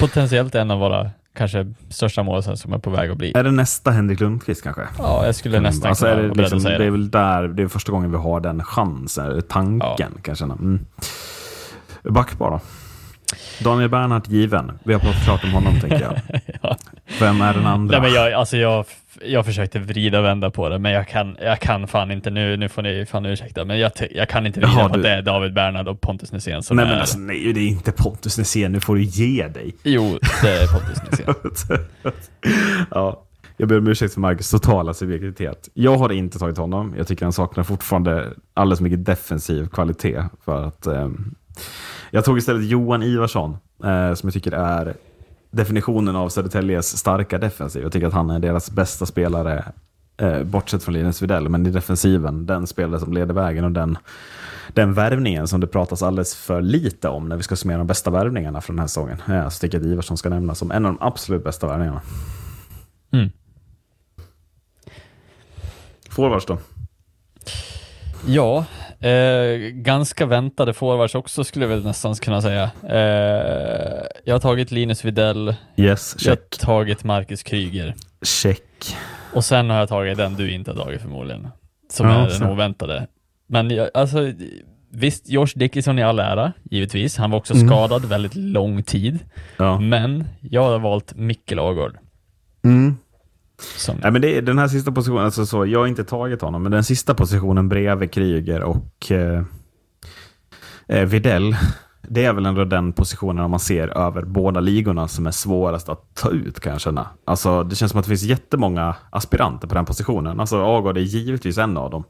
Potentiellt 0.00 0.54
en 0.54 0.70
av 0.70 0.78
våra 0.78 1.10
kanske 1.34 1.74
största 1.88 2.22
mål 2.22 2.42
sen 2.42 2.56
som 2.56 2.72
är 2.72 2.78
på 2.78 2.90
väg 2.90 3.10
att 3.10 3.16
bli. 3.16 3.32
Är 3.34 3.44
det 3.44 3.50
nästa 3.50 3.90
Henrik 3.90 4.20
Lundqvist 4.20 4.62
kanske? 4.62 4.82
Ja, 4.98 5.26
jag 5.26 5.34
skulle 5.34 5.60
nästan 5.60 5.88
alltså 5.88 6.04
kunna 6.04 6.18
är 6.18 6.28
det, 6.28 6.34
liksom, 6.34 6.60
säga 6.60 6.78
det 6.78 6.84
är 6.84 6.90
väl 6.90 7.10
där, 7.10 7.48
det 7.48 7.62
är 7.62 7.68
första 7.68 7.92
gången 7.92 8.10
vi 8.10 8.16
har 8.16 8.40
den 8.40 8.64
chansen, 8.64 9.26
eller 9.26 9.40
tanken 9.40 10.12
kanske. 10.22 10.44
Mm. 10.44 10.86
Back 12.02 12.38
bara. 12.38 12.60
Daniel 13.64 13.90
Bernhardt 13.90 14.28
given. 14.28 14.78
Vi 14.84 14.92
har 14.92 15.00
pratat 15.00 15.24
klart 15.24 15.44
om 15.44 15.50
honom 15.50 15.80
tänker 15.80 16.00
jag. 16.00 16.40
ja. 16.62 16.76
Vem 17.20 17.40
är 17.40 17.54
den 17.54 17.66
andra? 17.66 18.00
Nej, 18.00 18.10
men 18.10 18.22
jag, 18.22 18.32
alltså 18.32 18.56
jag, 18.56 18.84
jag 19.24 19.46
försökte 19.46 19.78
vrida 19.78 20.18
och 20.18 20.24
vända 20.24 20.50
på 20.50 20.68
det, 20.68 20.78
men 20.78 20.92
jag 20.92 21.08
kan, 21.08 21.36
jag 21.42 21.60
kan 21.60 21.88
fan 21.88 22.10
inte, 22.10 22.30
nu, 22.30 22.56
nu 22.56 22.68
får 22.68 22.82
ni 22.82 23.06
fan 23.06 23.26
ursäkta, 23.26 23.64
men 23.64 23.78
jag, 23.78 23.92
jag 24.10 24.28
kan 24.28 24.46
inte 24.46 24.60
vrida 24.60 24.72
Jaha, 24.72 24.80
på 24.80 24.86
att 24.86 24.92
du- 24.92 25.02
det 25.02 25.10
är 25.10 25.22
David 25.22 25.54
Bernhard 25.54 25.88
och 25.88 26.00
Pontus 26.00 26.32
Nässén 26.32 26.62
som 26.62 26.76
nej, 26.76 26.86
är... 26.86 26.90
men 26.90 27.00
alltså, 27.00 27.18
nej, 27.18 27.52
det 27.52 27.60
är 27.60 27.68
inte 27.68 27.92
Pontus 27.92 28.38
Nässén. 28.38 28.72
Nu 28.72 28.80
får 28.80 28.94
du 28.94 29.02
ge 29.02 29.48
dig. 29.48 29.74
Jo, 29.82 30.18
det 30.42 30.48
är 30.48 30.66
Pontus 30.66 31.02
Nässén. 31.10 31.34
ja. 32.90 33.22
Jag 33.56 33.68
ber 33.68 33.78
om 33.78 33.86
ursäkt 33.88 34.14
för 34.14 34.20
Marcus 34.20 34.50
totala 34.50 34.94
subjektivitet. 34.94 35.68
Jag 35.74 35.96
har 35.96 36.12
inte 36.12 36.38
tagit 36.38 36.58
honom. 36.58 36.94
Jag 36.96 37.06
tycker 37.06 37.26
han 37.26 37.32
saknar 37.32 37.64
fortfarande 37.64 38.32
alldeles 38.54 38.80
mycket 38.80 39.04
defensiv 39.04 39.66
kvalitet. 39.66 40.22
För 40.44 40.64
att, 40.64 40.86
ehm, 40.86 41.34
jag 42.10 42.24
tog 42.24 42.38
istället 42.38 42.64
Johan 42.64 43.02
Ivarsson, 43.02 43.56
eh, 43.84 44.14
som 44.14 44.26
jag 44.26 44.32
tycker 44.34 44.52
är 44.52 44.94
definitionen 45.52 46.16
av 46.16 46.28
Södertäljes 46.28 46.98
starka 46.98 47.38
defensiv. 47.38 47.82
Jag 47.82 47.92
tycker 47.92 48.06
att 48.06 48.12
han 48.12 48.30
är 48.30 48.38
deras 48.38 48.70
bästa 48.70 49.06
spelare, 49.06 49.64
eh, 50.16 50.42
bortsett 50.42 50.82
från 50.82 50.94
Linus 50.94 51.22
Widell, 51.22 51.48
men 51.48 51.66
i 51.66 51.70
defensiven, 51.70 52.46
den 52.46 52.66
spelare 52.66 53.00
som 53.00 53.12
leder 53.12 53.34
vägen 53.34 53.64
och 53.64 53.72
den, 53.72 53.98
den 54.68 54.94
värvningen 54.94 55.48
som 55.48 55.60
det 55.60 55.66
pratas 55.66 56.02
alldeles 56.02 56.34
för 56.34 56.62
lite 56.62 57.08
om 57.08 57.28
när 57.28 57.36
vi 57.36 57.42
ska 57.42 57.56
summera 57.56 57.78
de 57.78 57.86
bästa 57.86 58.10
värvningarna 58.10 58.60
från 58.60 58.76
den 58.76 58.80
här 58.80 58.86
säsongen. 58.86 59.18
Eh, 59.28 59.46
att 59.46 59.64
Ivarsson 59.64 60.16
ska 60.16 60.28
nämnas 60.28 60.58
som 60.58 60.70
en 60.70 60.86
av 60.86 60.92
de 60.92 61.06
absolut 61.06 61.44
bästa 61.44 61.66
värvningarna. 61.66 62.02
Mm. 63.12 63.30
Forwards 66.10 66.46
då? 66.46 66.58
Ja, 68.26 68.64
eh, 69.02 69.58
ganska 69.72 70.26
väntade 70.26 70.72
forwards 70.72 71.14
också 71.14 71.44
skulle 71.44 71.64
jag 71.64 71.70
väl 71.70 71.84
nästan 71.84 72.14
kunna 72.14 72.42
säga. 72.42 72.70
Eh, 72.88 74.02
jag 74.24 74.34
har 74.34 74.38
tagit 74.40 74.70
Linus 74.70 75.04
Widell, 75.04 75.54
Yes, 75.76 76.16
jag 76.20 76.30
har 76.30 76.36
check. 76.36 76.58
tagit 76.58 77.04
Marcus 77.04 77.42
Kryger 77.42 77.94
Check. 78.22 78.96
och 79.34 79.44
sen 79.44 79.70
har 79.70 79.78
jag 79.78 79.88
tagit 79.88 80.16
den 80.18 80.34
du 80.34 80.50
inte 80.50 80.70
har 80.70 80.78
tagit 80.84 81.00
förmodligen, 81.00 81.48
som 81.92 82.06
Ja, 82.08 82.26
är 82.26 82.28
så. 82.28 82.44
den 82.44 82.52
oväntade. 82.52 83.06
Men 83.46 83.70
jag, 83.70 83.90
alltså, 83.94 84.32
visst, 84.90 85.28
Josh 85.30 85.52
Dickinson 85.54 85.98
i 85.98 86.02
all 86.02 86.18
ära, 86.18 86.52
givetvis. 86.70 87.16
Han 87.16 87.30
var 87.30 87.38
också 87.38 87.54
Mm. 87.54 87.68
skadad 87.68 88.04
väldigt 88.04 88.34
lång 88.34 88.82
tid, 88.82 89.18
Ja. 89.56 89.80
men 89.80 90.24
jag 90.40 90.62
har 90.62 90.78
valt 90.78 91.14
Micke 91.16 91.50
Lagergård. 91.50 91.98
Mm. 92.64 92.96
Som, 93.62 93.96
Nej, 94.02 94.10
men 94.12 94.22
det 94.22 94.40
den 94.40 94.58
här 94.58 94.68
sista 94.68 94.92
positionen, 94.92 95.24
alltså 95.24 95.46
så, 95.46 95.66
jag 95.66 95.78
har 95.78 95.86
inte 95.86 96.04
tagit 96.04 96.42
honom, 96.42 96.62
men 96.62 96.72
den 96.72 96.84
sista 96.84 97.14
positionen 97.14 97.68
bredvid 97.68 98.12
Kryger 98.12 98.62
och 98.62 99.10
eh, 99.10 99.42
eh, 100.88 101.04
Videll, 101.04 101.56
det 102.08 102.24
är 102.24 102.32
väl 102.32 102.46
ändå 102.46 102.64
den 102.64 102.92
positionen 102.92 103.44
om 103.44 103.50
man 103.50 103.60
ser 103.60 103.88
över 103.88 104.22
båda 104.22 104.60
ligorna 104.60 105.08
som 105.08 105.26
är 105.26 105.30
svårast 105.30 105.88
att 105.88 106.14
ta 106.14 106.30
ut 106.30 106.60
kan 106.60 106.72
jag 106.72 106.80
känna. 106.80 107.06
Alltså, 107.24 107.62
det 107.62 107.76
känns 107.76 107.92
som 107.92 107.98
att 107.98 108.04
det 108.04 108.08
finns 108.08 108.22
jättemånga 108.22 108.94
aspiranter 109.10 109.68
på 109.68 109.74
den 109.74 109.84
positionen. 109.84 110.40
Alltså 110.40 110.64
Agard 110.64 110.96
är 110.96 111.00
givetvis 111.00 111.58
en 111.58 111.76
av 111.76 111.90
dem. 111.90 112.04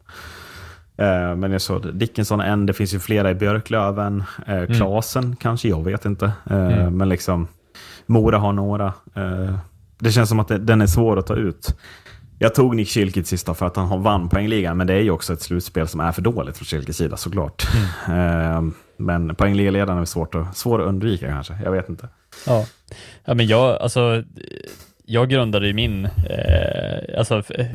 Eh, 0.97 1.37
men 1.37 1.53
jag 1.53 1.61
såg 1.61 1.95
Dickinson 1.95 2.41
är 2.41 2.47
en, 2.47 2.67
det 2.67 2.73
finns 2.73 2.95
ju 2.95 2.99
flera 2.99 3.31
i 3.31 3.35
Björklöven, 3.35 4.25
eh, 4.47 4.67
Klasen 4.67 5.37
kanske, 5.37 5.69
jag 5.69 5.85
vet 5.85 6.05
inte. 6.05 6.33
Eh, 6.51 6.57
Mm. 6.57 6.97
Men 6.97 7.09
liksom, 7.09 7.47
Mora 8.07 8.39
har 8.39 8.53
några. 8.53 8.87
Eh, 9.15 9.55
det 10.03 10.13
känns 10.13 10.29
som 10.29 10.41
att 10.41 10.49
det, 10.49 10.59
den 10.59 10.81
är 10.81 10.87
svår 10.87 11.19
att 11.19 11.27
ta 11.27 11.35
ut. 11.35 11.75
Jag 12.39 12.55
tog 12.55 12.77
Nick 12.77 12.89
Schilkit 12.89 13.27
sista 13.27 13.55
för 13.55 13.67
att 13.67 13.77
han 13.77 13.87
har 13.87 13.99
vann 13.99 14.29
poängligan, 14.29 14.77
men 14.77 14.87
det 14.87 14.95
är 14.95 15.01
ju 15.01 15.11
också 15.11 15.33
ett 15.33 15.43
slutspel 15.43 15.89
som 15.89 16.01
är 16.01 16.13
för 16.13 16.23
dåligt 16.23 16.57
från 16.57 16.67
Schilkits 16.67 16.99
sida 16.99 17.17
såklart. 17.17 17.67
Eh, 18.09 18.63
men 18.97 19.35
poängligaledaren 19.35 19.99
är 19.99 20.05
svårt 20.05 20.35
att, 20.35 20.57
svår 20.57 20.83
att 20.83 20.89
undvika 20.89 21.29
kanske, 21.29 21.59
jag 21.65 21.73
vet 21.73 21.89
inte. 21.89 22.09
Ja. 22.47 22.67
ja, 23.25 23.35
men 23.35 23.47
jag, 23.47 23.83
alltså, 23.83 24.23
jag 25.05 25.29
grundade 25.29 25.67
ju 25.67 25.73
min, 25.73 26.05
eh, 26.05 27.19
alltså 27.19 27.43
eh, 27.55 27.67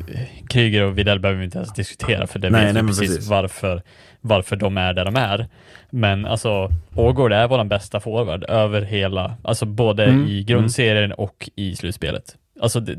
Kryger 0.50 0.84
och 0.84 0.98
Widell 0.98 1.20
behöver 1.20 1.40
vi 1.40 1.46
inte 1.46 1.58
ens 1.58 1.74
diskutera 1.74 2.28
för 2.28 2.40
det 2.40 2.50
Nej, 2.50 2.66
vet 2.66 2.74
nej, 2.74 2.84
vi 2.84 2.88
precis, 2.88 3.08
precis. 3.08 3.30
varför, 3.30 3.82
varför 4.22 4.56
de 4.56 4.78
är 4.78 4.94
där 4.94 5.06
de 5.06 5.16
är. 5.16 5.48
Men 5.90 6.26
alltså, 6.26 6.70
Ågård 6.96 7.34
är 7.34 7.48
vår 7.48 7.64
bästa 7.64 8.00
forward 8.00 8.44
över 8.44 8.82
hela, 8.82 9.38
alltså 9.42 9.66
både 9.66 10.04
Mm, 10.06 10.28
i 10.28 10.44
grundserien 10.44 11.12
och 11.12 11.50
i 11.56 11.76
slutspelet. 11.76 12.36
Alltså, 12.62 12.80
det, 12.80 12.96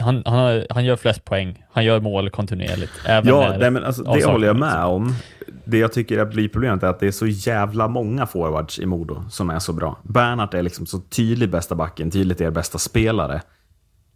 han, 0.00 0.22
han, 0.26 0.64
han 0.70 0.84
gör 0.84 0.96
flest 0.96 1.24
poäng, 1.24 1.64
han 1.72 1.84
gör 1.84 2.00
mål 2.00 2.30
kontinuerligt. 2.30 2.92
Även 3.06 3.28
Ja, 3.28 3.40
när- 3.48 3.58
nej, 3.58 3.70
men 3.70 3.84
alltså, 3.84 4.02
det 4.02 4.24
håller 4.24 4.46
jag 4.46 4.56
med 4.56 4.84
om. 4.84 5.14
Det 5.64 5.78
jag 5.78 5.92
tycker 5.92 6.24
blir 6.24 6.48
problemet 6.48 6.82
är 6.82 6.86
att 6.86 7.00
det 7.00 7.06
är 7.06 7.10
så 7.12 7.26
jävla 7.26 7.88
många 7.88 8.26
forwards 8.26 8.78
i 8.78 8.86
Modo 8.86 9.22
som 9.30 9.50
är 9.50 9.58
så 9.58 9.72
bra. 9.72 9.98
Bernhardt 10.02 10.54
är 10.54 10.62
liksom 10.62 10.86
så 10.86 10.98
tydligt 10.98 11.50
bästa 11.50 11.74
backen, 11.74 12.10
tydligt 12.10 12.40
er 12.40 12.50
bästa 12.50 12.78
spelare. 12.78 13.42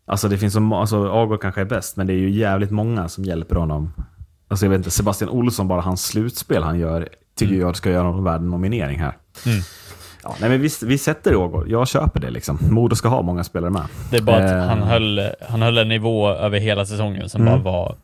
Alltså 0.06 0.28
det 0.28 0.38
finns 0.38 0.54
så 0.54 0.74
alltså 0.74 1.12
Agård 1.12 1.40
kanske 1.42 1.60
är 1.60 1.64
bäst, 1.64 1.96
men 1.96 2.06
det 2.06 2.12
är 2.12 2.18
ju 2.18 2.30
jävligt 2.30 2.70
många 2.70 3.08
som 3.08 3.24
hjälper 3.24 3.56
honom. 3.56 3.92
Alltså 4.48 4.66
jag 4.66 4.70
vet 4.70 4.78
inte, 4.78 4.90
Sebastian 4.90 5.30
Olsson, 5.30 5.68
bara 5.68 5.80
hans 5.80 6.04
slutspel 6.06 6.62
han 6.62 6.78
gör, 6.78 7.08
tycker 7.38 7.54
jag 7.54 7.76
ska 7.76 7.90
göra 7.90 8.06
honom 8.06 8.24
värd 8.24 8.40
en 8.40 8.50
nominering 8.50 8.98
här. 8.98 9.16
Mm. 9.46 9.58
Ja, 10.24 10.34
nej, 10.40 10.50
men 10.50 10.60
vi, 10.60 10.68
vi 10.82 10.98
sätter 10.98 11.44
Agård, 11.44 11.68
jag 11.68 11.88
köper 11.88 12.20
det 12.20 12.30
liksom. 12.30 12.58
Modo 12.70 12.96
ska 12.96 13.08
ha 13.08 13.22
många 13.22 13.44
spelare 13.44 13.70
med. 13.70 13.82
Det 14.10 14.16
är 14.16 14.22
bara 14.22 14.36
att 14.44 14.50
Eh. 14.52 14.58
han, 14.58 14.82
höll, 14.82 15.20
han 15.48 15.62
höll 15.62 15.78
en 15.78 15.88
nivå 15.88 16.28
över 16.30 16.58
hela 16.58 16.86
säsongen 16.86 17.28
som 17.28 17.40
Mm. 17.48 17.62
bara 17.62 17.72
var 17.72 17.96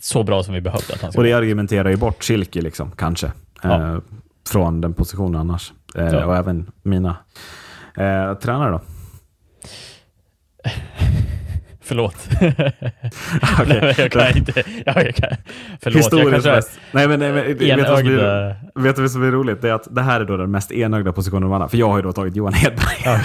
så 0.00 0.22
bra 0.22 0.42
som 0.42 0.54
vi 0.54 0.60
behövde 0.60 0.94
att 0.94 1.02
han 1.02 1.12
Och 1.16 1.22
det 1.24 1.32
argumenterar 1.32 1.90
ju 1.90 1.96
bort 1.96 2.24
Schilke, 2.24 2.60
liksom, 2.60 2.90
kanske. 2.96 3.32
Ja. 3.62 3.92
Eh, 3.94 3.98
från 4.48 4.80
den 4.80 4.94
positionen 4.94 5.40
annars. 5.40 5.72
Eh, 5.94 6.04
Ja. 6.06 6.26
Och 6.26 6.36
även 6.36 6.70
mina. 6.82 7.16
Eh, 7.96 8.34
tränare 8.34 8.70
då? 8.70 8.80
Förlåt. 11.82 12.28
Okej. 12.34 12.52
Nej, 13.66 13.94
jag 13.98 14.12
kan 14.12 14.36
inte. 14.36 14.62
Ja, 14.86 15.02
jag 15.02 15.14
kan. 15.14 15.36
Förlåt, 15.82 16.12
jag 16.12 16.32
Historiskt. 16.34 16.80
Nej, 16.92 17.08
men, 17.08 17.20
nej, 17.20 17.32
men, 17.32 17.44
vet, 17.44 17.58
du 17.58 17.76
vad 17.76 17.98
som 17.98 18.08
är, 18.08 18.12
enögd. 18.12 18.56
vet 18.74 18.96
du 18.96 19.02
vad 19.02 19.10
som 19.10 19.22
är 19.22 19.30
roligt? 19.30 19.62
Det 19.62 19.68
är 19.68 19.74
att 19.74 19.94
det 19.94 20.02
här 20.02 20.20
är 20.20 20.24
då 20.24 20.36
den 20.36 20.50
mest 20.50 20.72
enögda 20.72 21.12
positionen 21.12 21.44
av 21.44 21.52
alla. 21.52 21.68
För 21.68 21.76
jag 21.76 21.88
har 21.88 21.96
ju 21.96 22.02
då 22.02 22.12
tagit 22.12 22.36
Johan 22.36 22.52
Hedberg. 22.52 23.22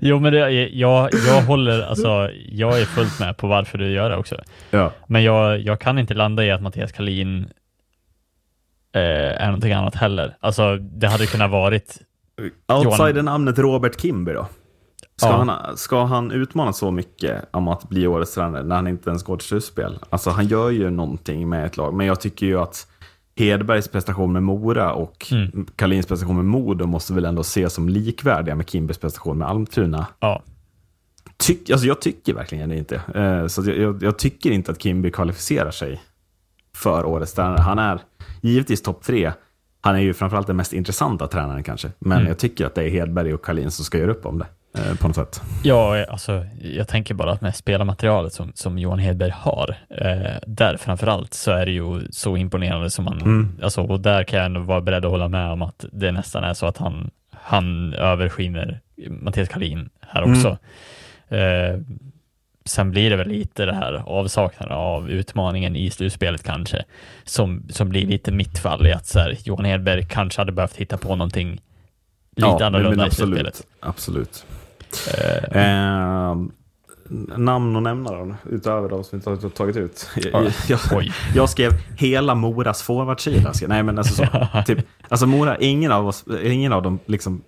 Jo, 0.00 0.18
men 0.18 0.32
det, 0.32 0.50
jag, 0.68 1.10
jag 1.28 1.42
håller, 1.42 1.82
alltså, 1.82 2.30
jag 2.48 2.80
är 2.80 2.84
fullt 2.84 3.20
med 3.20 3.36
på 3.36 3.46
varför 3.46 3.78
du 3.78 3.90
gör 3.92 4.10
det 4.10 4.16
också. 4.16 4.42
Ja. 4.70 4.92
Men 5.06 5.24
jag, 5.24 5.60
jag 5.60 5.80
kan 5.80 5.98
inte 5.98 6.14
landa 6.14 6.44
i 6.44 6.50
att 6.50 6.62
Mattias 6.62 6.92
Kalin 6.92 7.48
eh, 8.94 9.42
är 9.42 9.46
någonting 9.46 9.72
annat 9.72 9.94
heller. 9.94 10.36
Alltså, 10.40 10.76
det 10.76 11.08
hade 11.08 11.26
kunnat 11.26 11.50
varit 11.50 11.98
Outsider-namnet 12.68 13.58
Robert 13.58 14.00
Kimby 14.00 14.32
då? 14.32 14.46
Ska, 15.16 15.28
Ja. 15.28 15.44
han, 15.44 15.76
ska 15.76 16.04
han 16.04 16.30
utmana 16.30 16.72
så 16.72 16.90
mycket 16.90 17.44
om 17.50 17.68
att 17.68 17.88
bli 17.88 18.06
årets 18.06 18.34
tränare 18.34 18.62
när 18.62 18.76
han 18.76 18.88
inte 18.88 19.10
ens 19.10 19.22
går 19.22 19.36
till 19.36 19.46
slutspel? 19.48 19.98
Alltså 20.10 20.30
han 20.30 20.46
gör 20.46 20.70
ju 20.70 20.90
någonting 20.90 21.48
med 21.48 21.66
ett 21.66 21.76
lag, 21.76 21.94
men 21.94 22.06
jag 22.06 22.20
tycker 22.20 22.46
ju 22.46 22.58
att 22.60 22.86
Hedbergs 23.36 23.88
prestation 23.88 24.32
med 24.32 24.42
Mora 24.42 24.92
och 24.92 25.26
Mm. 25.32 25.66
Kalins 25.76 26.06
prestation 26.06 26.36
med 26.36 26.44
Modo 26.44 26.86
måste 26.86 27.12
väl 27.14 27.24
ändå 27.24 27.40
ses 27.40 27.74
som 27.74 27.88
likvärdiga 27.88 28.54
med 28.54 28.68
Kimbys 28.70 28.98
prestation 28.98 29.38
med 29.38 29.48
Almtuna. 29.48 30.06
Ja, 30.20 30.42
Tyck, 31.36 31.70
alltså 31.70 31.86
jag 31.86 32.00
tycker 32.00 32.34
verkligen 32.34 32.68
det 32.68 32.76
inte. 32.76 32.96
Eh, 33.14 33.46
så 33.46 33.62
jag, 33.70 33.78
jag, 33.78 34.02
jag 34.02 34.18
tycker 34.18 34.50
inte 34.50 34.70
att 34.72 34.82
Kimby 34.82 35.10
kvalificerar 35.10 35.70
sig 35.70 36.02
för 36.76 37.04
årets 37.04 37.32
tränare. 37.32 37.60
Han 37.60 37.78
är, 37.78 38.00
givetvis 38.40 38.82
topp 38.82 39.02
tre. 39.02 39.32
Han 39.80 39.94
är 39.94 40.00
ju 40.00 40.14
framförallt 40.14 40.46
den 40.46 40.56
mest 40.56 40.72
intressanta 40.72 41.26
tränaren 41.26 41.62
kanske. 41.62 41.90
Men 41.98 42.18
Mm. 42.18 42.28
jag 42.28 42.38
tycker 42.38 42.66
att 42.66 42.74
det 42.74 42.82
är 42.84 42.88
Hedberg 42.90 43.34
och 43.34 43.44
Karlin 43.44 43.70
som 43.70 43.84
ska 43.84 43.98
göra 43.98 44.10
upp 44.10 44.26
om 44.26 44.38
det. 44.38 44.46
Eh, 44.78 44.94
på 44.96 45.06
något 45.08 45.16
sätt. 45.16 45.42
Ja, 45.62 46.04
alltså, 46.04 46.46
jag 46.62 46.88
tänker 46.88 47.14
bara 47.14 47.32
att 47.32 47.40
med 47.40 47.56
spelarmaterialet 47.56 48.32
som, 48.32 48.52
som 48.54 48.78
Johan 48.78 48.98
Hedberg 48.98 49.30
har, 49.34 49.76
eh, 49.90 50.36
där 50.46 50.76
framförallt 50.76 51.34
så 51.34 51.50
är 51.50 51.66
det 51.66 51.72
ju 51.72 52.00
så 52.10 52.36
imponerande 52.36 52.90
som 52.90 53.04
man, 53.04 53.20
Mm. 53.20 53.58
alltså, 53.62 53.80
och 53.82 54.00
där 54.00 54.24
kan 54.24 54.36
jag 54.38 54.46
ändå 54.46 54.60
vara 54.60 54.80
beredd 54.80 55.04
att 55.04 55.10
hålla 55.10 55.28
med 55.28 55.50
om 55.50 55.62
att 55.62 55.84
det 55.92 56.12
nästan 56.12 56.44
är 56.44 56.54
så 56.54 56.66
att 56.66 56.76
han, 56.78 57.10
han 57.30 57.94
överskiner 57.94 58.80
Mattias 59.08 59.48
Karlin 59.48 59.90
här 60.00 60.22
Mm. 60.22 60.32
också. 60.36 60.58
Eh, 61.36 61.78
sen 62.64 62.90
blir 62.90 63.10
det 63.10 63.16
väl 63.16 63.28
lite 63.28 63.64
det 63.66 63.74
här 63.74 63.92
avsaknaden 64.06 64.76
av 64.76 65.10
utmaningen 65.10 65.76
i 65.76 65.90
slutspelet 65.90 66.42
kanske, 66.42 66.84
som, 67.24 67.62
som 67.70 67.88
blir 67.88 68.06
lite 68.06 68.32
mitt 68.32 68.58
fall 68.58 68.86
i 68.86 68.92
att 68.92 69.06
så 69.06 69.18
här, 69.18 69.36
Johan 69.44 69.64
Hedberg 69.64 70.06
kanske 70.10 70.40
hade 70.40 70.52
behövt 70.52 70.76
hitta 70.76 70.98
på 70.98 71.16
någonting 71.16 71.50
lite 71.50 71.60
Ja, 72.34 72.56
men- 72.58 72.62
annorlunda 72.66 72.96
men 72.96 73.08
i 73.08 73.10
slutspelet. 73.10 73.62
absolut. 73.80 74.46
Eh, 75.54 76.32
Eh, 77.12 77.38
namn 77.38 77.76
och 77.76 77.82
nämna 77.82 78.10
då, 78.10 78.34
utöver 78.50 78.88
de 78.88 79.04
som 79.04 79.16
inte 79.16 79.30
har 79.30 79.48
tagit 79.48 79.76
ut. 79.76 80.10
Ja. 80.16 80.22
Jag, 80.32 80.52
jag, 80.68 81.08
jag 81.34 81.48
skrev 81.48 81.72
hela 81.96 82.34
Moras 82.34 82.82
forwardsida. 82.82 83.52
Nej, 83.68 83.82
men 83.82 83.98
alltså, 83.98 84.14
så, 84.14 84.48
typ, 84.66 84.78
alltså 85.08 85.26
Mora, 85.26 85.58
ingen 85.58 85.92
av, 85.92 86.08
oss, 86.08 86.24
ingen 86.42 86.72
av 86.72 86.82
dem 86.82 86.98
liksom 87.06 87.42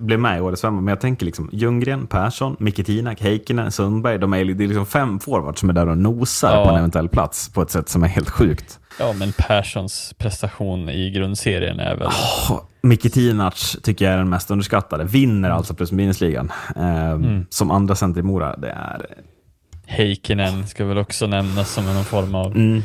blev 0.00 0.20
med 0.20 0.38
i 0.38 0.40
årets 0.40 0.62
femma, 0.62 0.80
men 0.80 0.88
jag 0.92 1.00
tänker 1.00 1.26
liksom 1.26 1.48
Ljunggren, 1.52 2.06
Persson, 2.06 2.56
Micke 2.58 2.86
Tinak, 2.86 3.20
Heikkinen, 3.20 3.72
Sundberg. 3.72 4.18
De 4.18 4.34
är, 4.34 4.44
det 4.44 4.64
är 4.64 4.68
liksom 4.68 4.86
fem 4.86 5.20
forwards 5.20 5.60
som 5.60 5.68
är 5.70 5.72
där 5.74 5.88
och 5.88 5.98
nosar 5.98 6.56
Ja. 6.56 6.64
på 6.64 6.70
en 6.70 6.76
eventuell 6.78 7.08
plats 7.08 7.48
på 7.52 7.62
ett 7.62 7.70
sätt 7.70 7.88
som 7.88 8.02
är 8.02 8.08
helt 8.08 8.30
sjukt. 8.30 8.78
Ja, 8.98 9.12
men 9.18 9.32
Perssons 9.32 10.14
prestation 10.18 10.88
i 10.88 11.10
grundserien 11.10 11.80
är 11.80 11.96
väl... 11.96 12.06
Oh, 12.08 12.60
Micke 12.82 13.12
Tinac 13.12 13.76
tycker 13.82 14.04
jag 14.04 14.14
är 14.14 14.18
den 14.18 14.28
mest 14.28 14.50
underskattade. 14.50 15.04
Vinner 15.04 15.50
alltså 15.50 15.74
plus 15.74 15.92
minusligan. 15.92 16.52
Eh, 16.76 17.10
Mm. 17.10 17.46
Som 17.50 17.70
andra 17.70 17.94
center 17.94 18.20
i 18.20 18.22
Mora. 18.22 18.56
Det 18.56 18.68
är... 18.70 19.06
Heikkinen 19.86 20.66
ska 20.66 20.84
väl 20.84 20.98
också 20.98 21.26
nämnas 21.26 21.70
som 21.72 21.84
någon 21.84 22.04
form 22.04 22.34
av... 22.34 22.46
Mm. 22.56 22.82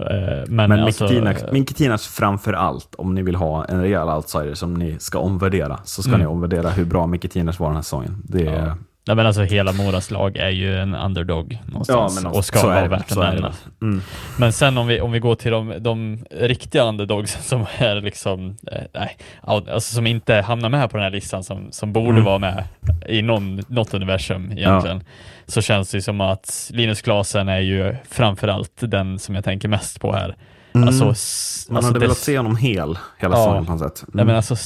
Eh, 0.00 0.44
men 0.48 0.68
Men 0.70 0.80
alltså, 0.80 1.08
Micke 1.52 1.74
Tinac 1.76 2.06
framför 2.06 2.52
allt, 2.52 2.94
om 2.94 3.14
ni 3.14 3.22
vill 3.22 3.34
ha 3.34 3.64
en 3.64 3.80
rejäl 3.80 4.08
outsider 4.08 4.54
som 4.54 4.74
ni 4.74 4.96
ska 4.98 5.18
omvärdera, 5.18 5.78
så 5.84 6.02
ska 6.02 6.10
Mm. 6.10 6.20
ni 6.20 6.26
omvärdera 6.26 6.70
hur 6.70 6.84
bra 6.84 7.06
Micke 7.06 7.30
Tinac 7.30 7.58
var 7.60 7.66
den 7.66 7.76
här 7.76 7.82
säsongen. 7.82 8.22
Det 8.24 8.46
är, 8.46 8.66
Ja. 8.66 8.74
Nej, 9.06 9.16
men 9.16 9.26
alltså 9.26 9.42
hela 9.42 9.72
Moras 9.72 10.10
lag 10.10 10.36
är 10.36 10.48
ju 10.48 10.76
en 10.78 10.94
underdog 10.94 11.58
någonstans 11.66 12.24
och 12.24 12.44
ska 12.44 12.58
så 12.58 12.66
vara 12.66 12.78
är 12.78 12.82
det, 12.82 12.88
värt 12.88 13.12
att 13.12 13.18
nämna. 13.18 13.52
Mm. 13.82 14.00
Men 14.38 14.52
sen 14.52 14.78
om 14.78 14.86
vi, 14.86 15.00
om 15.00 15.12
vi 15.12 15.18
går 15.18 15.34
till 15.34 15.50
de, 15.52 15.74
de 15.80 16.24
riktiga 16.30 16.82
underdogs 16.82 17.32
som 17.48 17.66
är 17.78 18.00
liksom, 18.00 18.56
eh, 18.72 18.82
nej, 18.94 19.16
alltså 19.42 19.94
som 19.94 20.06
inte 20.06 20.34
hamnar 20.34 20.68
med 20.68 20.90
på 20.90 20.96
den 20.96 21.04
här 21.04 21.10
listan 21.10 21.44
som, 21.44 21.72
som 21.72 21.92
borde 21.92 22.10
Mm. 22.10 22.24
vara 22.24 22.38
med 22.38 22.64
i 23.08 23.22
någon, 23.22 23.62
något 23.68 23.94
universum 23.94 24.52
egentligen, 24.52 25.04
så 25.46 25.62
känns 25.62 25.90
det 25.90 26.02
som 26.02 26.20
att 26.20 26.70
Linus 26.74 27.02
Klasen 27.02 27.48
är 27.48 27.60
ju 27.60 27.96
framförallt 28.10 28.72
den 28.80 29.18
som 29.18 29.34
jag 29.34 29.44
tänker 29.44 29.68
mest 29.68 30.00
på 30.00 30.12
här. 30.12 30.36
Mm. 30.72 30.88
Alltså, 30.88 31.04
Man 31.04 31.08
alltså 31.10 31.72
hade 31.88 31.92
det- 31.92 31.98
velat 31.98 32.16
se 32.16 32.36
honom 32.36 32.56
hel 32.56 32.98
hela 33.18 33.34
Ja. 33.36 33.44
säsongen 33.44 33.66
på 33.66 33.72
något 33.72 33.80
sätt. 33.80 34.04
Nej, 34.08 34.12
Mm. 34.22 34.26
men 34.26 34.36
alltså, 34.36 34.56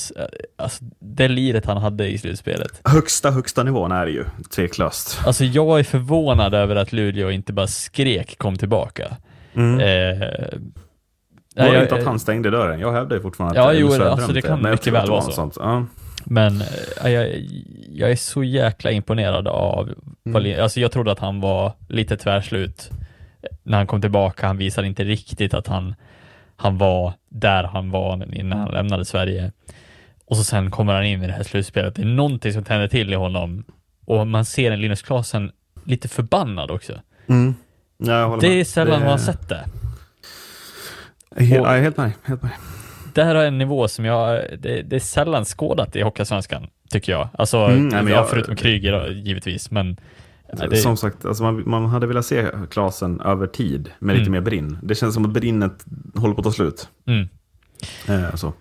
alltså, 0.58 0.84
det 1.00 1.28
liret 1.28 1.66
han 1.66 1.76
hade 1.76 2.08
i 2.08 2.18
slutspelet. 2.18 2.80
Högsta, 2.84 3.30
högsta 3.30 3.62
nivån 3.62 3.92
är 3.92 4.06
det 4.06 4.12
ju, 4.12 4.24
tveklöst. 4.54 5.18
Alltså 5.26 5.44
jag 5.44 5.78
är 5.78 5.84
förvånad 5.84 6.54
över 6.54 6.76
att 6.76 6.92
Luleå 6.92 7.30
inte 7.30 7.52
bara 7.52 7.66
skrek 7.66 8.38
kom 8.38 8.56
tillbaka. 8.56 9.16
Mm. 9.54 9.80
Eh, 9.80 10.18
var 10.20 10.28
nej, 11.64 11.70
det 11.70 11.74
jag- 11.74 11.82
inte 11.82 11.94
att 11.94 12.04
han 12.04 12.18
stängde 12.20 12.50
dörren? 12.50 12.80
Jag 12.80 12.92
hävdar 12.92 13.16
ju 13.16 13.22
fortfarande 13.22 13.58
Ja, 13.58 13.70
att 13.70 13.78
jo, 13.78 13.92
alltså, 14.02 14.32
det 14.32 14.42
kan 14.42 14.62
mycket 14.62 14.92
väl 14.92 15.10
vara 15.10 15.20
så. 15.22 15.32
Sånt. 15.32 15.56
Ja. 15.60 15.86
Men 16.26 16.60
eh, 17.04 17.10
jag, 17.10 17.46
jag 17.92 18.10
är 18.10 18.16
så 18.16 18.44
jäkla 18.44 18.90
imponerad 18.90 19.48
av 19.48 19.88
Lin- 20.40 20.60
Alltså 20.62 20.80
jag 20.80 20.92
trodde 20.92 21.12
att 21.12 21.18
han 21.18 21.40
var 21.40 21.72
lite 21.88 22.16
tvärslut 22.16 22.90
när 23.62 23.78
han 23.78 23.86
kom 23.86 24.00
tillbaka. 24.00 24.46
Han 24.46 24.56
visade 24.56 24.86
inte 24.86 25.04
riktigt 25.04 25.54
att 25.54 25.66
han, 25.66 25.94
han 26.56 26.78
var 26.78 27.12
där 27.28 27.64
han 27.64 27.90
var 27.90 28.34
innan 28.34 28.58
han 28.58 28.70
lämnade 28.70 29.04
Sverige. 29.04 29.52
Och 30.26 30.36
så 30.36 30.44
sen 30.44 30.70
kommer 30.70 30.94
han 30.94 31.04
in 31.04 31.22
i 31.22 31.26
det 31.26 31.32
här 31.32 31.42
slutspelet. 31.42 31.94
Det 31.94 32.02
är 32.02 32.06
någonting 32.06 32.52
som 32.52 32.64
tänder 32.64 32.88
till 32.88 33.12
i 33.12 33.16
honom. 33.16 33.64
Och 34.06 34.26
man 34.26 34.44
ser 34.44 34.70
en 34.72 34.80
Linus 34.80 35.02
Klasen 35.02 35.52
lite 35.84 36.08
förbannad 36.08 36.70
också. 36.70 36.92
Mm. 37.26 37.54
Ja, 37.98 38.12
jag 38.20 38.40
Det 38.40 38.60
är 38.60 38.64
sällan 38.64 38.98
Det- 39.00 39.04
man 39.04 39.10
har 39.10 39.18
sett 39.18 39.48
det. 39.48 39.64
Helt, 41.36 41.60
Och- 41.60 41.66
ja, 41.68 41.72
helt 41.76 41.96
med. 41.96 42.12
Helt 42.22 42.42
med. 42.42 42.50
Det 43.14 43.24
här 43.24 43.34
är 43.34 43.46
en 43.46 43.58
nivå 43.58 43.88
som 43.88 44.04
jag, 44.04 44.44
det, 44.58 44.82
det 44.82 44.96
är 44.96 45.00
sällan 45.00 45.44
skådat 45.44 45.96
i 45.96 46.02
Hockeysvenskan, 46.02 46.66
tycker 46.90 47.12
jag. 47.12 47.28
Alltså, 47.32 47.58
Mm, 47.58 47.88
nej, 48.04 48.12
jag- 48.14 48.28
förutom 48.30 48.56
Kryger 48.56 49.10
givetvis, 49.10 49.70
men 49.70 49.96
nej, 50.58 50.68
det, 50.68 50.76
Som 50.76 50.96
sagt, 50.96 51.24
alltså 51.24 51.42
man, 51.42 51.62
man 51.66 51.84
hade 51.86 52.06
velat 52.06 52.26
se 52.26 52.48
Klasen 52.70 53.20
över 53.20 53.46
tid 53.46 53.90
med 53.98 54.16
lite 54.16 54.28
Mm. 54.28 54.32
mer 54.32 54.40
brinn. 54.40 54.78
Det 54.82 54.94
känns 54.94 55.14
som 55.14 55.24
att 55.24 55.30
brinnet 55.32 55.84
håller 56.14 56.34
på 56.34 56.40
att 56.40 56.44
ta 56.44 56.52
slut. 56.52 56.88
mm, 57.06 57.28
Eh, 58.08 58.34
så. 58.34 58.52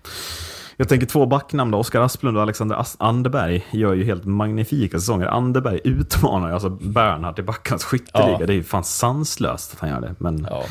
Jag 0.78 0.90
tänker 0.90 1.08
två 1.08 1.26
backnamn 1.26 1.72
då. 1.72 1.78
Oskar 1.78 2.02
Asplund 2.02 2.38
och 2.38 2.44
Alexander 2.44 2.76
As- 2.76 2.96
Anderberg 3.00 3.66
gör 3.72 3.94
ju 3.94 4.04
helt 4.04 4.26
magnifika 4.26 5.00
säsonger. 5.00 5.28
Anderberg 5.28 5.80
utmanar 5.84 6.48
ju 6.48 6.54
alltså 6.54 6.70
Bernhard 6.70 7.36
till 7.36 7.44
backarnas 7.44 7.84
skytteliga. 7.84 8.38
Ja. 8.40 8.46
Det 8.46 8.54
är 8.54 8.56
ju 8.56 8.64
fan 8.64 8.84
sanslöst 8.84 9.74
att 9.74 9.80
han 9.80 9.90
gör 9.90 10.02
det. 10.02 10.16
Men 10.18 10.48
ja. 10.50 10.64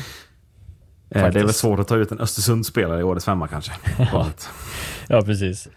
eh, 1.09 1.21
det 1.31 1.39
är 1.39 1.43
väl 1.43 1.53
svårt 1.53 1.79
att 1.79 1.87
ta 1.87 1.95
ut 1.95 2.11
en 2.11 2.19
Östersundsspelare 2.19 2.99
i 2.99 3.03
årets 3.03 3.25
femma 3.25 3.47
kanske. 3.47 3.71
Ja. 4.11 4.27
ja, 5.07 5.21
precis. 5.21 5.67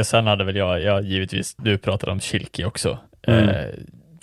Och 0.00 0.06
sen 0.06 0.26
hade 0.26 0.44
väl 0.44 0.56
jag, 0.56 0.82
jag 0.82 1.02
givetvis, 1.02 1.54
du 1.58 1.78
pratade 1.78 2.12
om 2.12 2.20
Kilki 2.20 2.64
också. 2.64 2.98
Mm. 3.26 3.48
Eh, 3.48 3.64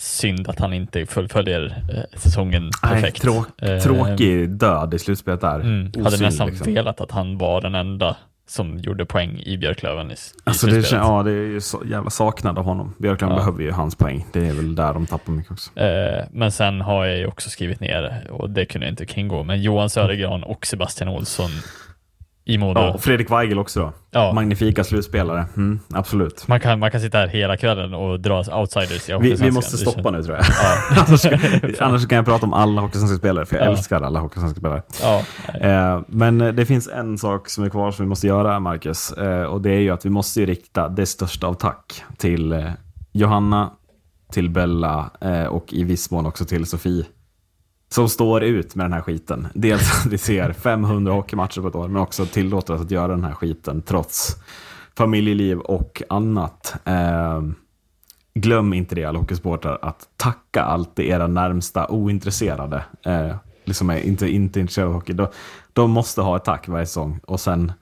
synd 0.02 0.48
att 0.48 0.58
han 0.58 0.72
inte 0.72 1.06
fullföljer 1.06 1.82
eh, 1.94 2.18
säsongen 2.18 2.62
Nej, 2.82 2.92
perfekt. 2.92 3.22
tråk, 3.22 3.46
Eh, 3.62 3.78
tråkig 3.78 4.50
död 4.50 4.94
i 4.94 4.98
slutspelet 4.98 5.40
där. 5.40 5.60
Mm, 5.60 5.84
hade 5.84 6.00
Osynlig, 6.08 6.26
nästan 6.26 6.46
liksom. 6.48 6.74
velat 6.74 7.00
att 7.00 7.10
han 7.10 7.38
var 7.38 7.60
den 7.60 7.74
enda 7.74 8.16
som 8.48 8.78
gjorde 8.78 9.06
poäng 9.06 9.42
i 9.44 9.58
Björklöven 9.58 10.10
i, 10.10 10.14
i 10.14 10.16
Alltså 10.44 10.66
det, 10.66 10.90
ja, 10.92 11.22
det 11.22 11.30
är 11.30 11.34
ju 11.34 11.60
så 11.60 11.82
jävla 11.86 12.10
saknad 12.10 12.58
av 12.58 12.64
honom. 12.64 12.94
Björklund 12.98 13.32
Ja. 13.32 13.36
behöver 13.36 13.62
ju 13.62 13.70
hans 13.70 13.96
poäng. 13.96 14.26
Det 14.32 14.46
är 14.48 14.52
väl 14.52 14.74
där 14.74 14.94
de 14.94 15.06
tappar 15.06 15.32
mycket 15.32 15.52
också. 15.52 15.80
Eh, 15.80 16.24
men 16.30 16.52
sen 16.52 16.80
har 16.80 17.04
jag 17.06 17.18
ju 17.18 17.26
också 17.26 17.50
skrivit 17.50 17.80
ner, 17.80 18.26
och 18.30 18.50
det 18.50 18.64
kunde 18.64 18.86
jag 18.86 18.92
inte 18.92 19.06
kringgå, 19.06 19.42
men 19.42 19.62
Johan 19.62 19.90
Södergran 19.90 20.42
och 20.42 20.66
Sebastian 20.66 21.08
Olsson 21.08 21.50
i 22.44 22.58
Modo. 22.58 22.80
Ja, 22.80 22.92
och 22.92 23.02
Fredrik 23.02 23.30
Weigel 23.30 23.58
också 23.58 23.80
då. 23.80 23.92
Ja. 24.10 24.32
Magnifika 24.32 24.84
slutspelare. 24.84 25.44
Mm, 25.56 25.80
absolut. 25.94 26.48
Man 26.48 26.60
kan, 26.60 26.78
man 26.78 26.90
kan 26.90 27.00
sitta 27.00 27.18
här 27.18 27.26
hela 27.28 27.56
kvällen 27.56 27.94
och 27.94 28.20
dra 28.20 28.38
outsiders 28.60 29.08
i 29.10 29.16
Vi, 29.20 29.34
vi 29.34 29.50
måste 29.50 29.76
stoppa 29.76 30.10
nu 30.10 30.22
tror 30.22 30.36
jag. 30.36 30.44
Ja. 30.48 31.04
annars, 31.08 31.22
kan, 31.22 31.40
annars 31.88 32.08
kan 32.08 32.16
jag 32.16 32.24
prata 32.24 32.46
om 32.46 32.52
alla 32.52 32.90
spelare, 33.18 33.46
för 33.46 33.56
jag 33.56 33.66
Ja. 33.66 33.70
älskar 33.70 34.00
alla 34.00 34.20
hockeysvenska 34.20 34.60
spelare. 34.60 34.82
ja. 35.02 35.22
Eh, 35.68 36.00
men 36.06 36.40
eh, 36.40 36.52
det 36.52 36.66
finns 36.66 36.88
en 36.88 37.18
sak 37.18 37.48
som 37.48 37.64
är 37.64 37.68
kvar 37.68 37.90
som 37.90 38.04
vi 38.04 38.08
måste 38.08 38.26
göra, 38.26 38.60
Marcus. 38.60 39.12
Eh, 39.12 39.42
och 39.42 39.60
det 39.60 39.70
är 39.70 39.80
ju 39.80 39.90
att 39.90 40.06
vi 40.06 40.10
måste 40.10 40.46
rikta 40.46 40.88
det 40.88 41.06
största 41.06 41.46
av 41.46 41.54
tack 41.54 42.02
till 42.16 42.52
eh, 42.52 42.70
Johanna, 43.12 43.70
till 44.32 44.50
Bella 44.50 45.10
eh, 45.20 45.44
och 45.44 45.72
i 45.72 45.84
viss 45.84 46.10
mån 46.10 46.26
också 46.26 46.44
till 46.44 46.66
Sofie. 46.66 47.04
Som 47.92 48.08
står 48.08 48.42
ut 48.42 48.74
med 48.74 48.84
den 48.84 48.92
här 48.92 49.00
skiten. 49.00 49.48
Dels 49.54 50.00
att 50.00 50.12
vi 50.12 50.18
ser 50.18 50.52
500 50.52 51.12
hockeymatcher 51.12 51.60
på 51.60 51.68
ett 51.68 51.74
år, 51.74 51.88
men 51.88 52.02
också 52.02 52.26
tillåter 52.26 52.74
oss 52.74 52.80
att 52.80 52.90
göra 52.90 53.08
den 53.08 53.24
här 53.24 53.32
skiten 53.32 53.82
trots 53.82 54.36
familjeliv 54.96 55.58
och 55.58 56.02
annat. 56.08 56.74
Eh, 56.84 57.42
glöm 58.34 58.72
inte 58.72 58.94
det 58.94 59.04
alla 59.04 59.18
hockeysportrar, 59.18 59.78
att 59.82 60.08
tacka 60.16 60.62
alltid 60.62 61.06
era 61.06 61.26
närmsta 61.26 61.88
ointresserade. 61.88 62.84
Eh, 63.04 63.36
liksom 63.64 63.90
är 63.90 63.98
inte, 63.98 64.28
inte 64.28 64.60
intresserade 64.60 64.88
av 64.88 64.94
hockey. 64.94 65.12
De, 65.12 65.26
de 65.72 65.90
måste 65.90 66.20
ha 66.20 66.36
ett 66.36 66.44
tack 66.44 66.68
varje 66.68 66.86
säsong 66.86 67.20
och 67.26 67.40
sen 67.40 67.72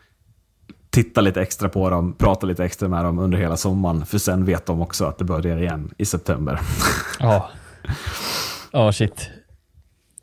titta 0.91 1.21
lite 1.21 1.43
extra 1.43 1.69
på 1.69 1.91
dem, 1.91 2.13
prata 2.19 2.47
lite 2.47 2.65
extra 2.65 2.89
med 2.89 3.05
dem 3.05 3.19
under 3.19 3.39
hela 3.39 3.57
sommaren. 3.57 4.07
För 4.07 4.19
sen 4.19 4.45
vet 4.45 4.67
de 4.67 4.81
också 4.81 5.05
att 5.05 5.19
det 5.19 5.25
börjar 5.25 5.57
igen 5.57 5.95
i 5.99 6.05
september. 6.05 6.61
Ja. 7.21 7.51
Ja, 8.73 8.93
shit. 8.93 9.31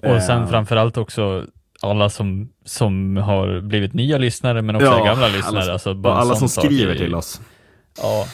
Och 0.03 0.21
sen 0.21 0.41
Eh. 0.43 0.49
framförallt 0.49 0.97
också 0.97 1.45
alla 1.81 2.09
som, 2.09 2.49
som 2.65 3.17
har 3.17 3.61
blivit 3.61 3.93
nya 3.93 4.17
lyssnare, 4.17 4.61
men 4.61 4.75
också 4.75 4.85
Ja, 4.87 5.03
gamla 5.05 5.27
lyssnare. 5.27 5.61
alla- 5.63 5.73
alltså, 5.73 5.93
bara 5.93 6.13
Och 6.13 6.19
en 6.21 6.27
alla 6.27 6.35
som 6.35 6.49
skriver 6.49 6.95
till 6.95 7.15
oss. 7.15 7.41
Ja, 8.01 8.25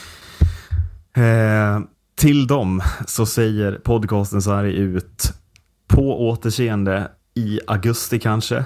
Eh, 1.16 1.80
till 2.16 2.48
dem 2.48 2.82
så 3.08 3.26
säger 3.26 3.72
podcasten 3.84 4.42
så 4.42 4.54
här 4.54 4.64
ut 4.64 5.34
på 5.88 6.28
återseende 6.30 7.08
i 7.36 7.60
augusti 7.68 8.20
kanske. 8.20 8.66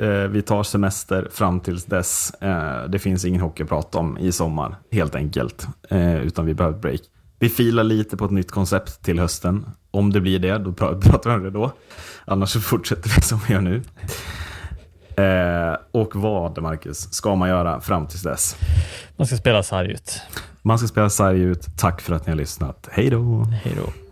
Eh, 0.00 0.08
vi 0.08 0.42
tar 0.42 0.62
semester 0.62 1.28
fram 1.32 1.60
tills 1.60 1.84
dess. 1.84 2.30
Eh, 2.40 2.84
det 2.88 2.98
finns 2.98 3.24
ingen 3.24 3.40
hockey 3.40 3.62
att 3.62 3.68
prata 3.68 3.98
om 3.98 4.18
i 4.18 4.32
sommar, 4.32 4.76
helt 4.92 5.14
enkelt. 5.14 5.66
Eh, 5.90 6.16
utan 6.16 6.46
vi 6.46 6.54
behöver 6.54 6.78
break. 6.78 7.00
Vi 7.38 7.48
filar 7.48 7.84
lite 7.84 8.16
på 8.16 8.24
ett 8.24 8.30
nytt 8.30 8.50
koncept 8.50 9.02
till 9.02 9.18
hösten. 9.18 9.66
Om 9.90 10.12
det 10.12 10.20
blir 10.20 10.38
det, 10.38 10.58
då 10.58 10.70
pra- 10.70 11.00
pratar 11.10 11.30
vi 11.30 11.36
om 11.36 11.42
det 11.42 11.50
då. 11.50 11.72
Annars 12.24 12.50
så 12.50 12.60
fortsätter 12.60 13.10
vi 13.16 13.22
som 13.22 13.40
vi 13.48 13.54
gör 13.54 13.60
nu. 13.60 13.82
Eh, 15.16 15.76
och 15.92 16.16
vad, 16.16 16.62
Marcus, 16.62 17.12
ska 17.12 17.34
man 17.34 17.48
göra 17.48 17.80
fram 17.80 18.06
tills 18.06 18.22
dess? 18.22 18.56
Man 19.16 19.26
ska 19.26 19.36
spela 19.36 19.62
sarg 19.62 19.92
ut. 19.92 20.20
Man 20.62 20.78
ska 20.78 20.88
spela 20.88 21.10
sarg 21.10 21.40
ut. 21.40 21.66
Tack 21.78 22.00
för 22.00 22.14
att 22.14 22.26
ni 22.26 22.30
har 22.32 22.36
lyssnat. 22.38 22.88
Hej 22.92 23.10
då! 23.10 23.44
Hej 23.64 23.72
då. 23.76 24.03